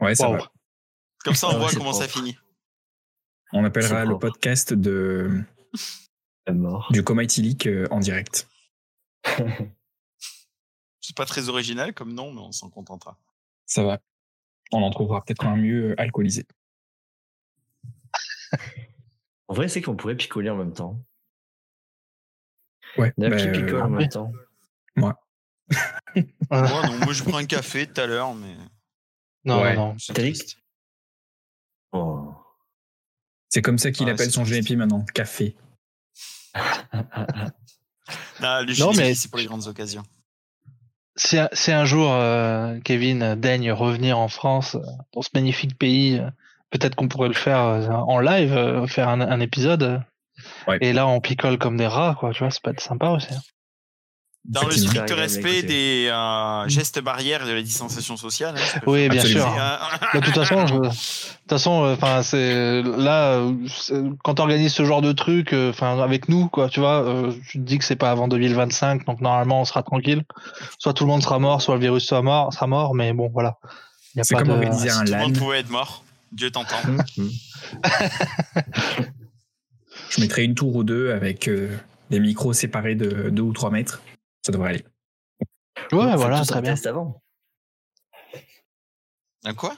Ouais, 0.00 0.14
ça 0.14 0.28
va. 0.28 0.50
Comme 1.24 1.34
ça, 1.34 1.48
on 1.48 1.52
Ah 1.52 1.58
voit 1.58 1.70
comment 1.72 1.92
ça 1.92 2.08
finit. 2.08 2.36
On 3.52 3.64
appellera 3.64 4.04
le 4.04 4.18
podcast 4.18 4.72
de, 4.74 5.42
du 6.90 7.04
Coma 7.04 7.22
Itilique 7.22 7.66
euh, 7.66 7.86
en 7.90 8.00
direct. 8.00 8.48
C'est 11.00 11.16
pas 11.16 11.26
très 11.26 11.48
original 11.50 11.92
comme 11.92 12.14
nom, 12.14 12.32
mais 12.32 12.40
on 12.40 12.52
s'en 12.52 12.70
contentera. 12.70 13.18
Ça 13.66 13.82
va. 13.84 14.00
On 14.72 14.82
en 14.82 14.90
trouvera 14.90 15.22
peut-être 15.22 15.44
un 15.44 15.56
mieux 15.56 15.90
euh, 15.90 15.94
alcoolisé. 16.00 16.46
En 19.48 19.54
vrai, 19.54 19.68
c'est 19.68 19.82
qu'on 19.82 19.96
pourrait 19.96 20.16
picoler 20.16 20.48
en 20.48 20.56
même 20.56 20.72
temps. 20.72 20.98
Ouais. 22.98 23.12
D'ailleurs, 23.18 23.36
bah, 23.38 23.44
qui 23.52 23.60
picole 23.62 23.82
en 23.82 23.90
oui. 23.90 23.96
même 23.98 24.08
temps 24.08 24.32
Moi, 24.96 25.14
non, 26.50 26.98
moi, 27.04 27.12
je 27.12 27.22
prends 27.24 27.38
un 27.38 27.46
café 27.46 27.86
tout 27.86 28.00
à 28.00 28.06
l'heure, 28.06 28.34
mais 28.34 28.54
Non, 29.44 29.62
Ouais. 29.62 29.74
non, 29.74 29.88
non. 29.92 29.96
c'est. 29.98 30.56
Oh. 31.92 32.32
c'est 33.48 33.62
comme 33.62 33.78
ça 33.78 33.90
qu'il 33.92 34.06
Ouais, 34.06 34.12
appelle 34.12 34.30
son. 34.30 34.42
GNP 34.44 34.76
maintenant. 34.76 35.04
Café. 35.14 35.56
Ah, 36.54 36.92
le 38.62 38.78
Non, 38.78 38.92
mais- 38.94 39.14
c'est 39.14 39.28
pour 39.30 39.38
les 39.38 39.46
grandes 39.46 39.66
occasions. 39.66 40.02
Si, 41.16 41.38
un- 41.38 41.48
si 41.52 41.70
un 41.72 41.84
jour 41.84 42.10
euh, 42.12 42.78
Kevin 42.80 43.36
daigne 43.36 43.70
revenir 43.70 44.18
en 44.18 44.26
France, 44.28 44.74
euh, 44.74 44.80
dans 45.12 45.22
ce 45.22 45.28
magnifique 45.34 45.78
pays, 45.78 46.18
euh, 46.18 46.28
peut-être 46.70 46.96
qu'on 46.96 47.06
pourrait 47.08 47.28
le 47.28 47.34
faire 47.34 47.60
euh, 47.60 47.86
en 47.88 48.18
live, 48.18 48.52
euh, 48.52 48.86
faire 48.88 49.08
un, 49.08 49.20
un 49.20 49.38
épisode. 49.40 50.02
Ouais. 50.66 50.78
Et 50.80 50.92
là, 50.92 51.06
on 51.06 51.20
picole 51.20 51.58
comme 51.58 51.76
des 51.76 51.86
rats, 51.86 52.16
quoi. 52.18 52.32
Tu 52.32 52.40
vois, 52.40 52.50
c'est 52.50 52.62
pas 52.62 52.70
être 52.70 52.80
sympa 52.80 53.08
aussi. 53.10 53.32
hein. 53.34 53.40
Dans 54.46 54.66
le 54.66 54.72
strict 54.72 55.10
respect 55.10 55.62
des 55.62 56.06
euh, 56.12 56.68
gestes 56.68 57.00
barrières 57.00 57.46
de 57.46 57.52
la 57.52 57.62
distanciation 57.62 58.18
sociale. 58.18 58.54
hein, 58.58 58.80
Oui, 58.86 59.08
bien 59.08 59.20
Absolument. 59.20 59.54
sûr. 59.54 59.98
De 60.12 60.20
toute 60.26 60.34
façon, 60.34 60.66
je- 60.66 60.74
de 60.74 60.80
toute 60.90 61.48
façon, 61.48 61.84
euh, 61.84 61.94
enfin, 61.94 62.22
c'est 62.22 62.82
là 62.82 63.40
quand 64.22 64.34
t'organises 64.34 64.74
ce 64.74 64.84
genre 64.84 65.00
de 65.00 65.12
truc, 65.12 65.54
euh, 65.54 65.70
enfin, 65.70 65.98
avec 65.98 66.28
nous, 66.28 66.48
quoi, 66.48 66.68
tu 66.68 66.80
vois, 66.80 67.30
tu 67.48 67.58
te 67.58 67.64
dis 67.64 67.78
que 67.78 67.86
c'est 67.86 67.96
pas 67.96 68.10
avant 68.10 68.28
2025, 68.28 69.06
donc 69.06 69.22
normalement, 69.22 69.62
on 69.62 69.64
sera 69.64 69.82
tranquille. 69.82 70.24
Soit 70.78 70.92
tout 70.92 71.04
le 71.04 71.10
monde 71.10 71.22
sera 71.22 71.38
mort, 71.38 71.62
soit 71.62 71.76
le 71.76 71.80
virus 71.80 72.06
sera 72.06 72.20
mort, 72.20 72.52
sera 72.52 72.66
mort, 72.66 72.94
mais 72.94 73.14
bon, 73.14 73.30
voilà. 73.32 73.56
Il 74.14 74.18
y 74.18 74.20
a 74.20 74.24
C'est 74.24 74.34
pas 74.34 74.40
comme 74.40 74.48
de- 74.48 74.54
organiser 74.56 74.90
Si 74.90 74.94
un 74.94 75.04
tout 75.06 75.12
le 75.12 75.18
monde 75.20 75.38
pouvait 75.38 75.60
être 75.60 75.70
mort, 75.70 76.04
Dieu 76.32 76.50
t'entend. 76.50 76.76
Je 80.10 80.20
mettrai 80.20 80.44
une 80.44 80.54
tour 80.54 80.74
ou 80.76 80.84
deux 80.84 81.10
avec 81.12 81.48
euh, 81.48 81.76
des 82.10 82.20
micros 82.20 82.52
séparés 82.52 82.94
de 82.94 83.30
2 83.30 83.42
ou 83.42 83.52
3 83.52 83.70
mètres. 83.70 84.02
Ça 84.44 84.52
devrait 84.52 84.70
aller. 84.70 84.84
Ouais, 85.92 86.16
voilà, 86.16 86.42
très 86.42 86.56
un 86.56 86.62
bien. 86.62 86.72
test 86.74 86.86
avant. 86.86 87.20
Un 89.44 89.54
quoi? 89.54 89.76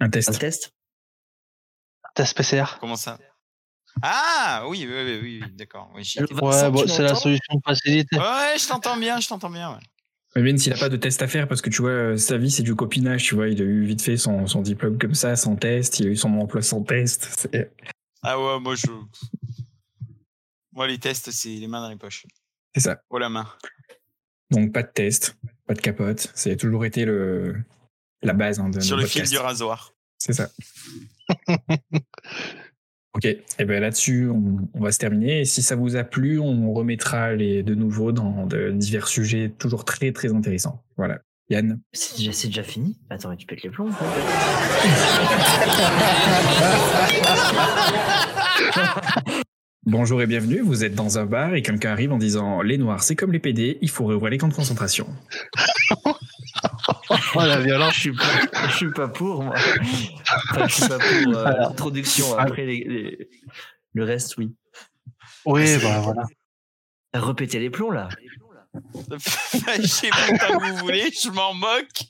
Un 0.00 0.06
Un 0.06 0.10
test. 0.10 0.38
test 0.38 0.72
Test 2.14 2.36
PCR. 2.36 2.64
Comment 2.80 2.96
ça? 2.96 3.18
Ah 4.02 4.64
oui, 4.68 4.86
oui, 4.88 4.94
oui, 4.94 5.18
oui, 5.22 5.40
oui, 5.44 5.52
d'accord. 5.56 5.90
Oui, 5.94 6.02
Ouais, 6.18 6.70
bon, 6.70 6.86
c'est 6.86 7.02
la 7.02 7.14
solution 7.14 7.54
de 7.56 7.60
facilité. 7.64 8.16
Ouais, 8.18 8.56
je 8.58 8.68
t'entends 8.68 8.96
bien, 8.96 9.18
je 9.20 9.28
t'entends 9.28 9.50
bien. 9.50 9.72
ouais. 9.72 9.80
Mais 10.36 10.42
Ben, 10.42 10.58
s'il 10.58 10.72
n'a 10.72 10.78
pas 10.78 10.88
de 10.88 10.96
test 10.96 11.22
à 11.22 11.28
faire, 11.28 11.48
parce 11.48 11.60
que 11.60 11.70
tu 11.70 11.82
vois, 11.82 11.90
euh, 11.90 12.16
sa 12.16 12.38
vie, 12.38 12.52
c'est 12.52 12.62
du 12.62 12.76
copinage, 12.76 13.24
tu 13.24 13.34
vois. 13.34 13.48
Il 13.48 13.60
a 13.60 13.64
eu 13.64 13.84
vite 13.84 14.00
fait 14.00 14.16
son, 14.16 14.46
son 14.46 14.62
diplôme 14.62 14.96
comme 14.96 15.14
ça, 15.14 15.34
sans 15.34 15.56
test. 15.56 15.98
Il 15.98 16.06
a 16.06 16.10
eu 16.10 16.16
son 16.16 16.32
emploi 16.38 16.62
sans 16.62 16.82
test. 16.84 17.48
Ah 18.22 18.38
ouais, 18.38 18.60
moi 18.60 18.74
je. 18.74 18.86
Moi 20.72 20.86
les 20.86 20.98
tests, 20.98 21.30
c'est 21.30 21.48
les 21.48 21.66
mains 21.66 21.80
dans 21.80 21.90
les 21.90 21.96
poches. 21.96 22.26
c'est 22.74 22.80
ça. 22.80 23.02
Oh 23.10 23.18
la 23.18 23.28
main. 23.28 23.46
Donc, 24.50 24.72
pas 24.72 24.82
de 24.82 24.88
test, 24.88 25.36
pas 25.66 25.74
de 25.74 25.80
capote. 25.80 26.30
Ça 26.34 26.50
a 26.50 26.56
toujours 26.56 26.84
été 26.84 27.04
le, 27.04 27.56
la 28.22 28.32
base 28.32 28.58
hein, 28.58 28.68
de 28.68 28.80
Sur 28.80 28.96
le 28.96 29.06
fil 29.06 29.28
du 29.28 29.38
rasoir. 29.38 29.94
C'est 30.18 30.32
ça. 30.32 30.50
ok, 33.14 33.24
et 33.24 33.64
ben 33.64 33.80
là-dessus, 33.80 34.28
on, 34.28 34.68
on 34.74 34.80
va 34.80 34.92
se 34.92 34.98
terminer. 34.98 35.40
Et 35.40 35.44
si 35.44 35.62
ça 35.62 35.76
vous 35.76 35.96
a 35.96 36.04
plu, 36.04 36.38
on 36.38 36.72
remettra 36.72 37.32
les 37.32 37.62
de 37.62 37.74
nouveau 37.74 38.12
dans 38.12 38.46
de 38.46 38.70
divers 38.70 39.08
sujets 39.08 39.50
toujours 39.50 39.84
très 39.84 40.12
très 40.12 40.32
intéressants. 40.32 40.84
Voilà. 40.96 41.20
Yann, 41.50 41.80
C'est 41.92 42.16
déjà, 42.16 42.32
c'est 42.32 42.48
déjà 42.48 42.62
fini 42.62 42.96
Attends, 43.10 43.30
mais 43.30 43.36
tu 43.36 43.46
pètes 43.46 43.62
les 43.62 43.70
plombs. 43.70 43.90
quoi. 43.90 44.06
bonjour 49.86 50.22
et 50.22 50.26
bienvenue. 50.26 50.60
Vous 50.60 50.84
êtes 50.84 50.94
dans 50.94 51.18
un 51.18 51.26
bar 51.26 51.54
et 51.54 51.62
quelqu'un 51.62 51.90
arrive 51.90 52.12
en 52.12 52.18
disant 52.18 52.62
Les 52.62 52.78
noirs, 52.78 53.02
c'est 53.02 53.16
comme 53.16 53.32
les 53.32 53.38
PD, 53.40 53.78
il 53.80 53.90
faut 53.90 54.04
rouvrir 54.04 54.30
les 54.30 54.38
camps 54.38 54.48
de 54.48 54.54
concentration. 54.54 55.06
Oh, 57.34 57.40
la 57.40 57.60
violence. 57.60 57.94
je 57.94 58.00
suis 58.00 58.12
pas, 58.12 58.68
je 58.68 58.76
suis 58.76 58.90
pas 58.92 59.08
pour 59.08 59.42
moi. 59.42 59.54
Enfin, 60.50 60.66
je 60.68 60.74
suis 60.74 60.88
pas 60.88 60.98
pour 60.98 61.36
euh, 61.38 61.44
l'introduction. 61.58 62.36
Après 62.38 62.64
les, 62.66 62.84
les- 62.84 63.28
le 63.94 64.04
reste, 64.04 64.36
oui. 64.36 64.54
Oui, 65.46 65.76
bah 65.82 66.00
voilà. 66.00 66.22
Répétez 67.14 67.58
les 67.58 67.70
plombs 67.70 67.90
là. 67.92 68.08
Fâchez-vous 69.18 70.38
tant 70.38 70.58
que 70.58 70.70
vous 70.70 70.76
voulez, 70.78 71.10
je 71.12 71.30
m'en 71.30 71.54
moque. 71.54 72.04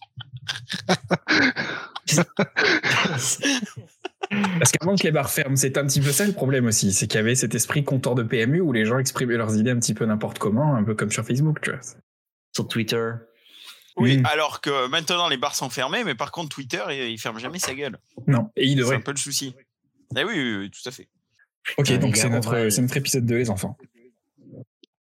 Parce 4.59 4.73
qu'avant 4.73 4.95
que 4.97 5.03
les 5.05 5.11
bars 5.11 5.31
ferment, 5.31 5.57
c'est 5.57 5.77
un 5.79 5.87
petit 5.87 6.01
peu 6.01 6.13
ça 6.13 6.27
le 6.27 6.33
problème 6.33 6.67
aussi. 6.67 6.93
C'est 6.93 7.07
qu'il 7.07 7.17
y 7.17 7.21
avait 7.21 7.35
cet 7.35 7.55
esprit 7.55 7.85
comptoir 7.85 8.15
de 8.15 8.23
PMU 8.23 8.61
où 8.61 8.73
les 8.73 8.85
gens 8.85 8.99
exprimaient 8.99 9.37
leurs 9.37 9.57
idées 9.57 9.71
un 9.71 9.79
petit 9.79 9.95
peu 9.95 10.05
n'importe 10.05 10.39
comment, 10.39 10.75
un 10.77 10.85
peu 10.85 10.95
comme 10.95 11.11
sur 11.11 11.25
Facebook, 11.25 11.61
tu 11.63 11.71
vois. 11.71 11.81
Sur 12.55 12.69
Twitter. 12.69 13.11
Oui, 13.97 14.19
Mm. 14.19 14.27
alors 14.27 14.61
que 14.61 14.87
maintenant 14.89 15.29
les 15.29 15.37
bars 15.37 15.55
sont 15.57 15.69
fermés, 15.69 16.05
mais 16.05 16.15
par 16.15 16.31
contre 16.31 16.49
Twitter, 16.51 16.81
il, 16.91 17.11
il 17.11 17.19
ferme 17.19 17.39
jamais 17.39 17.59
sa 17.59 17.75
gueule. 17.75 17.99
Non, 18.29 18.51
et 18.57 18.65
il 18.67 18.69
C'est 18.69 18.75
un 18.75 18.77
devrait. 18.83 19.01
peu 19.01 19.11
le 19.11 19.17
souci. 19.17 19.55
Ah 20.17 20.21
oui, 20.27 20.33
oui, 20.35 20.57
oui, 20.59 20.71
tout 20.71 20.89
à 20.89 20.93
fait. 20.93 21.09
Ok, 21.77 21.87
Putain, 21.87 21.99
donc 21.99 22.17
c'est 22.17 22.29
notre, 22.31 22.81
notre 22.81 22.97
épisode 22.97 23.27
2, 23.27 23.37
les 23.37 23.51
enfants. 23.51 23.77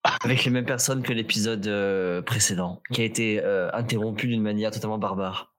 Avec 0.05 0.45
les 0.45 0.51
mêmes 0.51 0.67
personnes 0.67 1.03
que 1.03 1.13
l'épisode 1.13 1.67
euh, 1.69 2.23
précédent, 2.23 2.83
qui 2.93 3.03
a 3.03 3.05
été 3.05 3.41
euh, 3.41 3.71
interrompu 3.73 4.27
d'une 4.27 4.43
manière 4.43 4.73
totalement 4.73 4.99
barbare. 4.99 5.55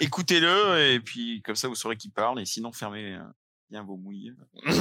Écoutez-le 0.00 0.92
et 0.92 1.00
puis 1.00 1.42
comme 1.42 1.56
ça 1.56 1.68
vous 1.68 1.74
saurez 1.74 1.96
qui 1.96 2.08
parle 2.08 2.40
et 2.40 2.46
sinon 2.46 2.72
fermez 2.72 3.14
euh, 3.14 3.22
bien 3.70 3.82
vos 3.82 3.96
mouilles. 3.96 4.34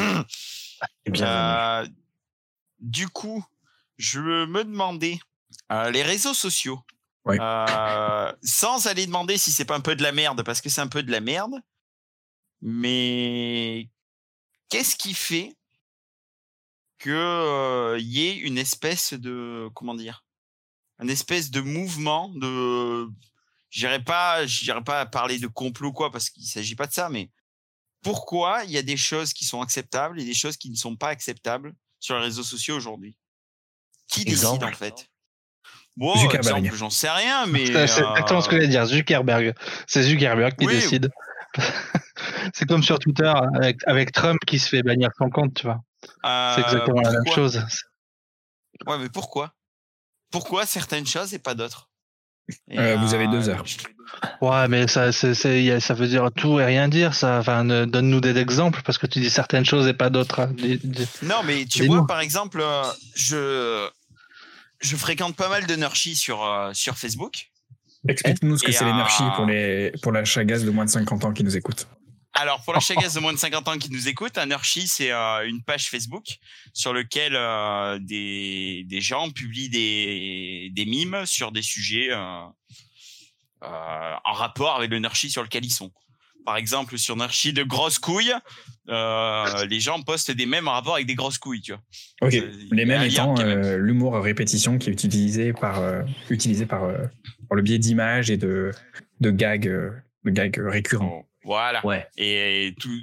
Euh, 1.22 1.88
du 2.80 3.08
coup, 3.08 3.46
je 3.98 4.20
me 4.20 4.64
demandais 4.64 5.20
les 5.92 6.02
réseaux 6.02 6.34
sociaux. 6.34 6.80
Ouais. 7.24 7.38
Sans 8.42 8.88
aller 8.88 9.06
demander 9.06 9.38
si 9.38 9.52
c'est 9.52 9.66
pas 9.66 9.76
un 9.76 9.82
peu 9.82 9.96
de 9.96 10.02
la 10.02 10.12
merde 10.12 10.42
parce 10.44 10.60
que 10.60 10.70
c'est 10.70 10.82
un 10.82 10.88
peu 10.88 11.04
de 11.04 11.12
la 11.12 11.22
merde. 11.22 11.54
Mais 12.62 13.92
qu'est-ce 14.70 14.96
qui 14.96 15.14
fait 15.14 15.56
euh, 17.10 17.98
y 18.00 18.28
ait 18.28 18.36
une 18.38 18.58
espèce 18.58 19.14
de 19.14 19.70
comment 19.74 19.96
dire, 19.96 20.24
une 21.00 21.10
espèce 21.10 21.50
de 21.52 21.62
mouvement 21.62 22.30
de, 22.30 23.08
j'irai 23.70 24.04
pas, 24.04 24.46
j'irai 24.46 24.84
pas 24.84 25.06
parler 25.06 25.40
de 25.40 25.48
complot 25.48 25.94
quoi 25.94 26.12
parce 26.12 26.30
qu'il 26.30 26.46
s'agit 26.46 26.76
pas 26.76 26.88
de 26.88 26.94
ça, 26.94 27.10
mais 27.10 27.30
pourquoi 28.04 28.64
il 28.66 28.72
y 28.72 28.78
a 28.78 28.84
des 28.84 28.98
choses 28.98 29.34
qui 29.34 29.46
sont 29.46 29.62
acceptables 29.62 30.20
et 30.20 30.26
des 30.26 30.34
choses 30.34 30.58
qui 30.58 30.70
ne 30.70 30.76
sont 30.76 30.96
pas 30.96 31.10
acceptables 31.10 31.74
sur 32.00 32.16
les 32.16 32.22
réseaux 32.22 32.44
sociaux 32.44 32.76
aujourd'hui? 32.76 33.18
Qui 34.08 34.26
décide 34.26 34.64
en 34.64 34.72
fait? 34.72 35.08
Bon, 35.98 36.14
exemple, 36.30 36.74
j'en 36.74 36.90
sais 36.90 37.10
rien, 37.10 37.46
mais. 37.48 37.66
C'est 37.66 38.02
exactement 38.02 38.42
ce 38.42 38.48
que 38.48 38.56
euh, 38.56 38.60
j'allais 38.60 38.68
dire. 38.70 38.86
Zuckerberg. 38.86 39.54
C'est 39.88 40.04
Zuckerberg 40.04 40.56
qui 40.58 40.66
Oui. 40.66 40.74
décide. 40.74 41.12
c'est 42.54 42.68
comme 42.68 42.84
sur 42.84 43.00
Twitter 43.00 43.32
avec, 43.56 43.78
avec 43.88 44.12
Trump 44.12 44.40
qui 44.46 44.60
se 44.60 44.70
fait 44.70 44.84
bannir 44.84 45.10
son 45.18 45.30
compte, 45.30 45.54
tu 45.56 45.64
vois. 45.68 45.82
euh, 46.26 46.56
C'est 46.56 46.62
exactement 46.62 47.02
la 47.02 47.12
même 47.12 47.26
chose. 47.34 47.64
Ouais, 48.88 48.98
mais 48.98 49.10
pourquoi? 49.10 49.54
Pourquoi 50.32 50.66
certaines 50.66 51.06
choses 51.08 51.34
et 51.34 51.40
pas 51.40 51.54
d'autres? 51.56 51.90
Euh, 52.72 52.98
vous 52.98 53.14
avez 53.14 53.28
deux 53.28 53.48
heures. 53.50 53.64
Ouais, 54.42 54.68
mais 54.68 54.88
ça, 54.88 55.12
c'est, 55.12 55.34
c'est- 55.34 55.64
y 55.64 55.72
a- 55.72 55.80
ça 55.80 55.94
veut 55.94 56.08
dire 56.08 56.30
tout 56.36 56.60
et 56.60 56.66
rien 56.66 56.88
dire, 56.90 57.14
ça. 57.14 57.40
Enfin, 57.40 57.64
ne- 57.64 57.86
donne-nous 57.86 58.20
des 58.20 58.38
exemples 58.38 58.82
parce 58.84 58.98
que 58.98 59.08
tu 59.08 59.20
dis 59.20 59.30
certaines 59.30 59.66
choses 59.66 59.88
et 59.88 59.94
pas 59.94 60.10
d'autres. 60.10 60.40
hein. 60.42 60.54
Non, 61.22 61.44
mais 61.44 61.66
tu 61.66 61.82
Dis-nous. 61.82 61.96
vois, 61.98 62.08
par 62.08 62.20
exemple, 62.20 62.60
euh, 62.62 62.84
je 63.16 63.90
je 64.80 64.96
fréquente 64.96 65.36
pas 65.36 65.48
mal 65.48 65.66
de 65.68 65.78
sur 66.16 66.44
euh, 66.44 66.74
sur 66.74 66.98
Facebook. 66.98 67.52
Explique-nous 68.08 68.58
ce 68.58 68.64
que 68.64 68.72
c'est 68.72 68.86
l'énergie 68.86 69.24
pour 69.36 69.46
les 69.46 69.92
pour 70.02 70.12
l'achat 70.12 70.44
gaz 70.44 70.66
de 70.66 70.72
moins 70.72 70.86
de 70.86 70.90
50 70.90 71.26
ans 71.26 71.34
qui 71.34 71.44
nous 71.44 71.56
écoutent. 71.56 71.88
Alors, 72.34 72.62
pour 72.64 72.74
la 72.74 72.80
chagasse 72.80 73.14
de 73.14 73.20
moins 73.20 73.34
de 73.34 73.38
50 73.38 73.68
ans 73.68 73.78
qui 73.78 73.92
nous 73.92 74.08
écoute, 74.08 74.38
un 74.38 74.46
Nurchi, 74.46 74.88
c'est 74.88 75.12
euh, 75.12 75.48
une 75.48 75.62
page 75.64 75.90
Facebook 75.90 76.38
sur 76.74 76.94
lequel 76.94 77.34
euh, 77.36 78.00
des, 78.00 78.86
des 78.88 79.02
gens 79.02 79.30
publient 79.32 79.70
des, 79.70 80.70
des 80.74 80.86
mimes 80.86 81.26
sur 81.26 81.52
des 81.52 81.62
sujets 81.62 82.08
euh, 82.12 82.18
euh, 83.64 84.14
en 84.24 84.34
rapport 84.34 84.78
avec 84.78 84.90
le 84.92 85.00
Nurchi 85.00 85.30
sur 85.30 85.44
lequel 85.44 85.66
ils 85.66 85.72
sont. 85.72 85.92
Par 86.46 86.56
exemple, 86.56 86.98
sur 86.98 87.18
Nurchi 87.18 87.54
de 87.54 87.64
grosses 87.64 88.00
couilles, 88.00 88.34
les 88.88 89.80
gens 89.80 90.02
postent 90.02 90.32
des 90.32 90.46
mèmes 90.46 90.68
en 90.68 90.72
rapport 90.72 90.96
avec 90.96 91.06
des 91.06 91.16
grosses 91.16 91.38
couilles, 91.38 91.62
tu 91.62 91.74
vois. 91.74 91.82
Ok. 92.22 92.34
Les 92.72 92.86
lien, 92.86 93.04
étant 93.04 93.36
l'humour 93.78 94.16
à 94.16 94.22
répétition 94.22 94.78
qui 94.80 94.90
est 94.90 94.94
utilisé 94.94 95.54
par 95.54 95.80
utilisé 96.30 96.66
par 96.66 96.90
par 97.52 97.58
le 97.58 97.64
biais 97.64 97.80
d'images 97.80 98.32
et 98.32 98.38
de 98.38 98.72
de 99.20 99.30
gags 99.30 99.68
euh, 99.68 99.92
de 100.24 100.32
gags 100.32 100.58
récurrents. 100.58 101.28
Voilà. 101.44 101.86
Ouais. 101.86 102.08
Et 102.16 102.74
tout, 102.80 102.96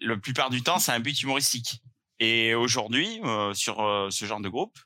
la 0.00 0.16
plupart 0.16 0.50
du 0.50 0.60
temps, 0.62 0.78
c'est 0.80 0.90
un 0.90 0.98
but 0.98 1.22
humoristique. 1.22 1.80
Et 2.18 2.54
aujourd'hui, 2.54 3.20
euh, 3.24 3.54
sur 3.54 3.80
euh, 3.84 4.08
ce 4.10 4.24
genre 4.24 4.40
de 4.40 4.48
groupe, 4.48 4.76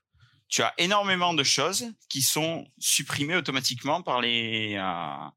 tu 0.48 0.62
as 0.62 0.74
énormément 0.76 1.32
de 1.32 1.42
choses 1.44 1.86
qui 2.10 2.20
sont 2.20 2.66
supprimées 2.78 3.36
automatiquement 3.36 4.02
par 4.02 4.20
les 4.20 4.74
euh, 4.76 5.28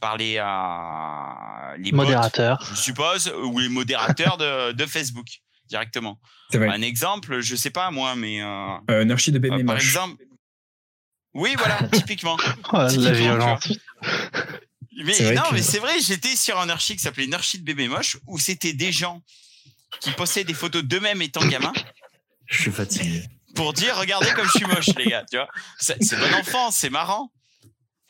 par 0.00 0.16
les 0.16 0.36
euh, 0.38 1.76
les 1.78 1.90
bots, 1.90 1.98
Modérateur. 1.98 2.64
je 2.64 2.80
suppose, 2.80 3.30
ou 3.44 3.58
les 3.58 3.68
modérateurs 3.68 4.38
de, 4.38 4.72
de 4.80 4.86
Facebook 4.86 5.26
directement. 5.68 6.18
Un 6.54 6.80
exemple, 6.82 7.40
je 7.40 7.56
sais 7.56 7.70
pas 7.70 7.90
moi, 7.90 8.14
mais 8.16 8.40
euh, 8.42 8.76
Euh, 8.90 9.04
de 9.04 9.38
bébé 9.38 9.56
euh, 9.56 9.64
par 9.66 9.74
moche. 9.74 9.84
exemple. 9.84 10.16
Oui, 11.34 11.54
voilà, 11.56 11.78
typiquement. 11.92 12.36
Oh, 12.72 12.76
la 12.78 12.88
Typiquement, 12.88 13.10
tu 13.12 13.16
violence. 13.22 13.68
Mais 15.04 15.14
C'est 15.14 15.24
vrai 15.24 15.34
non, 15.34 15.42
que- 15.50 15.54
mais 15.54 15.62
c'est 15.62 15.78
vrai, 15.78 15.98
j'étais 16.00 16.36
sur 16.36 16.58
un 16.60 16.68
archi 16.68 16.94
qui 16.96 17.02
s'appelait 17.02 17.26
Nurchi 17.26 17.58
de 17.58 17.64
bébé 17.64 17.88
moche 17.88 18.18
où 18.26 18.38
c'était 18.38 18.72
des 18.74 18.92
gens 18.92 19.22
qui 20.00 20.10
postaient 20.10 20.44
des 20.44 20.54
photos 20.54 20.82
d'eux-mêmes 20.84 21.22
étant 21.22 21.44
gamins 21.46 21.72
Je 22.46 22.60
suis 22.62 22.70
fatigué. 22.70 23.22
pour 23.54 23.72
dire 23.72 23.96
regardez 23.96 24.30
comme 24.34 24.46
je 24.46 24.58
suis 24.58 24.66
moche 24.66 24.88
les 24.98 25.06
gars, 25.06 25.24
tu 25.30 25.36
vois. 25.36 25.48
C'est 25.78 26.02
c'est 26.02 26.16
bon 26.16 26.32
enfant, 26.34 26.70
c'est 26.70 26.90
marrant. 26.90 27.32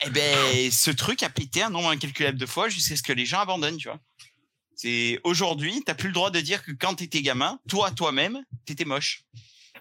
Eh 0.04 0.10
ben 0.10 0.70
ce 0.72 0.90
truc 0.90 1.22
a 1.22 1.30
pété 1.30 1.62
un 1.62 1.70
nombre 1.70 1.90
incalculable 1.90 2.36
de 2.38 2.46
fois 2.46 2.68
jusqu'à 2.68 2.96
ce 2.96 3.02
que 3.02 3.12
les 3.12 3.24
gens 3.26 3.40
abandonnent, 3.40 3.76
tu 3.76 3.88
vois. 3.88 4.00
C'est 4.74 5.20
aujourd'hui, 5.22 5.80
t'as 5.86 5.94
plus 5.94 6.08
le 6.08 6.14
droit 6.14 6.30
de 6.30 6.40
dire 6.40 6.64
que 6.64 6.72
quand 6.72 6.94
t'étais 6.96 7.22
gamin, 7.22 7.60
toi 7.68 7.90
toi-même, 7.92 8.42
t'étais 8.66 8.84
moche. 8.84 9.22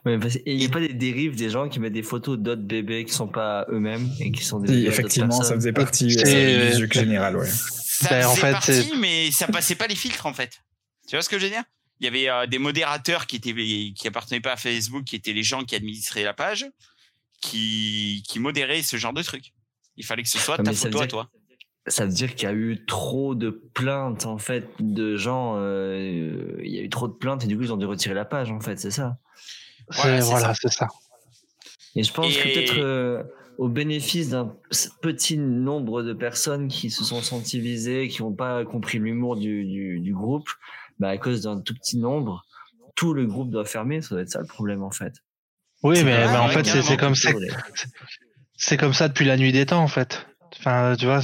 Ouais, 0.06 0.18
parce- 0.18 0.36
et 0.38 0.44
il 0.48 0.58
n'y 0.58 0.66
a 0.66 0.70
pas 0.70 0.80
des 0.80 0.94
dérives 0.94 1.36
des 1.36 1.50
gens 1.52 1.70
qui 1.70 1.80
mettent 1.80 1.94
des 1.94 2.02
photos 2.04 2.38
d'autres 2.40 2.64
bébés 2.64 3.06
qui 3.06 3.14
sont 3.14 3.28
pas 3.28 3.68
eux-mêmes 3.70 4.10
et 4.20 4.32
qui 4.32 4.44
sont 4.44 4.60
des 4.60 4.68
d'autres 4.84 4.88
effectivement, 4.88 5.42
ça 5.44 5.54
faisait 5.56 5.74
partie 5.74 6.18
euh, 6.26 6.72
du 6.72 6.78
jeu 6.80 6.88
général, 6.92 7.38
ouais. 7.38 7.46
Ça 7.48 8.10
Ben, 8.10 8.26
en 8.26 8.32
faisait 8.36 8.42
fait, 8.48 8.52
partie, 8.52 8.94
mais 9.00 9.30
ça 9.32 9.48
passait 9.48 9.76
pas 9.76 9.86
les 9.88 9.96
filtres 9.96 10.26
en 10.26 10.34
fait. 10.34 10.60
Tu 11.08 11.16
vois 11.16 11.22
ce 11.22 11.30
que 11.30 11.38
je 11.38 11.44
veux 11.46 11.52
dire? 11.52 11.64
Il 12.00 12.06
y 12.06 12.08
avait 12.08 12.30
euh, 12.30 12.48
des 12.48 12.58
modérateurs 12.58 13.28
qui 13.28 13.36
étaient 13.36 13.54
qui 13.54 14.08
appartenaient 14.08 14.42
pas 14.42 14.54
à 14.54 14.58
Facebook, 14.58 15.04
qui 15.04 15.16
étaient 15.16 15.34
les 15.34 15.44
gens 15.44 15.64
qui 15.64 15.76
administraient 15.76 16.24
la 16.24 16.34
page, 16.34 16.66
qui 17.42 18.24
qui 18.28 18.40
modéraient 18.40 18.82
ce 18.82 18.98
genre 18.98 19.14
de 19.14 19.22
trucs. 19.22 19.54
Il 19.98 20.06
fallait 20.06 20.24
que 20.24 20.30
ce 20.30 20.40
soit 20.40 20.58
ta 20.58 20.74
photo 20.74 20.98
veut 20.98 21.04
à 21.04 21.08
dire- 21.08 21.12
toi. 21.12 21.30
Ça 21.88 22.06
veut 22.06 22.12
dire 22.14 22.36
qu'il 22.36 22.44
y 22.48 22.52
a 22.52 22.54
eu 22.54 22.86
trop 22.86 23.34
de 23.34 23.50
plaintes 23.50 24.26
en 24.28 24.38
fait 24.38 24.68
de 24.80 25.16
gens. 25.18 25.56
euh, 25.58 26.56
Il 26.64 26.72
y 26.72 26.78
a 26.80 26.82
eu 26.82 26.90
trop 26.90 27.08
de 27.08 27.14
plaintes 27.14 27.44
et 27.44 27.48
du 27.48 27.58
coup 27.58 27.64
ils 27.64 27.74
ont 27.74 27.78
dû 27.78 27.86
retirer 27.86 28.14
la 28.16 28.26
page 28.26 28.52
en 28.52 28.60
fait, 28.60 28.80
c'est 28.80 28.92
ça? 28.92 29.18
C'est- 29.89 30.02
Voilà, 30.02 30.22
c'est 30.22 30.30
Voilà, 30.30 30.54
ça. 30.54 30.88
Et 31.96 32.04
je 32.04 32.13
pense 32.13 32.28
que 32.38 32.44
peut-être 32.44 32.78
euh, 32.80 33.24
au 33.58 33.67
bénéfice 33.67 34.30
d'un 34.30 34.56
petit 35.02 35.38
nombre 35.38 36.04
de 36.04 36.13
personnes 36.13 36.67
qui 36.70 36.89
se 36.89 37.04
sont 37.04 37.22
senties 37.22 37.60
visées, 37.60 38.08
qui 38.08 38.22
n'ont 38.22 38.32
pas 38.34 38.63
compris 38.63 38.98
l'humour 39.00 39.36
du, 39.36 39.65
du, 39.65 40.00
du 40.00 40.13
groupe, 40.13 40.50
bah 41.00 41.10
à 41.10 41.17
cause 41.17 41.41
d'un 41.41 41.60
tout 41.60 41.74
petit 41.74 41.98
nombre, 41.98 42.44
tout 42.96 43.13
le 43.13 43.26
groupe 43.26 43.50
doit 43.50 43.65
fermer. 43.65 44.02
Ça 44.02 44.10
doit 44.15 44.22
être 44.22 44.30
ça 44.30 44.39
le 44.39 44.48
problème 44.48 44.84
en 44.84 44.91
fait. 44.91 45.13
Oui, 45.84 46.04
mais, 46.04 46.28
mais 46.28 46.38
en 46.38 46.48
fait, 46.48 46.63
c'est- 46.65 46.96
comme 46.98 47.15
ça. 47.15 47.32
C'est 48.56 48.78
comme 48.78 48.94
ça 48.94 49.08
depuis 49.08 49.26
la 49.26 49.36
nuit 49.38 49.52
des 49.52 49.65
temps, 49.65 49.82
en 49.82 49.88
fait. 49.88 50.28
Enfin, 50.63 50.95
tu 50.95 51.06
vois, 51.08 51.21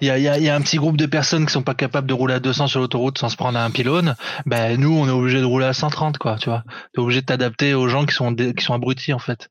il 0.00 0.08
y 0.08 0.10
a, 0.10 0.18
y, 0.18 0.26
a, 0.26 0.38
y 0.38 0.48
a 0.48 0.54
un 0.54 0.60
petit 0.62 0.78
groupe 0.78 0.96
de 0.96 1.04
personnes 1.04 1.44
qui 1.44 1.52
sont 1.52 1.60
pas 1.62 1.74
capables 1.74 2.06
de 2.06 2.14
rouler 2.14 2.32
à 2.34 2.40
200 2.40 2.66
sur 2.66 2.80
l'autoroute 2.80 3.18
sans 3.18 3.28
se 3.28 3.36
prendre 3.36 3.58
à 3.58 3.64
un 3.64 3.70
pylône. 3.70 4.16
Ben, 4.46 4.80
nous, 4.80 4.90
on 4.96 5.06
est 5.06 5.10
obligé 5.10 5.38
de 5.38 5.44
rouler 5.44 5.66
à 5.66 5.74
130, 5.74 6.16
quoi, 6.16 6.36
tu 6.40 6.48
vois. 6.48 6.64
T'es 6.94 7.00
obligé 7.00 7.20
de 7.20 7.26
t'adapter 7.26 7.74
aux 7.74 7.88
gens 7.88 8.06
qui 8.06 8.14
sont, 8.14 8.32
dé- 8.32 8.54
qui 8.54 8.64
sont 8.64 8.72
abrutis, 8.72 9.12
en 9.12 9.18
fait. 9.18 9.48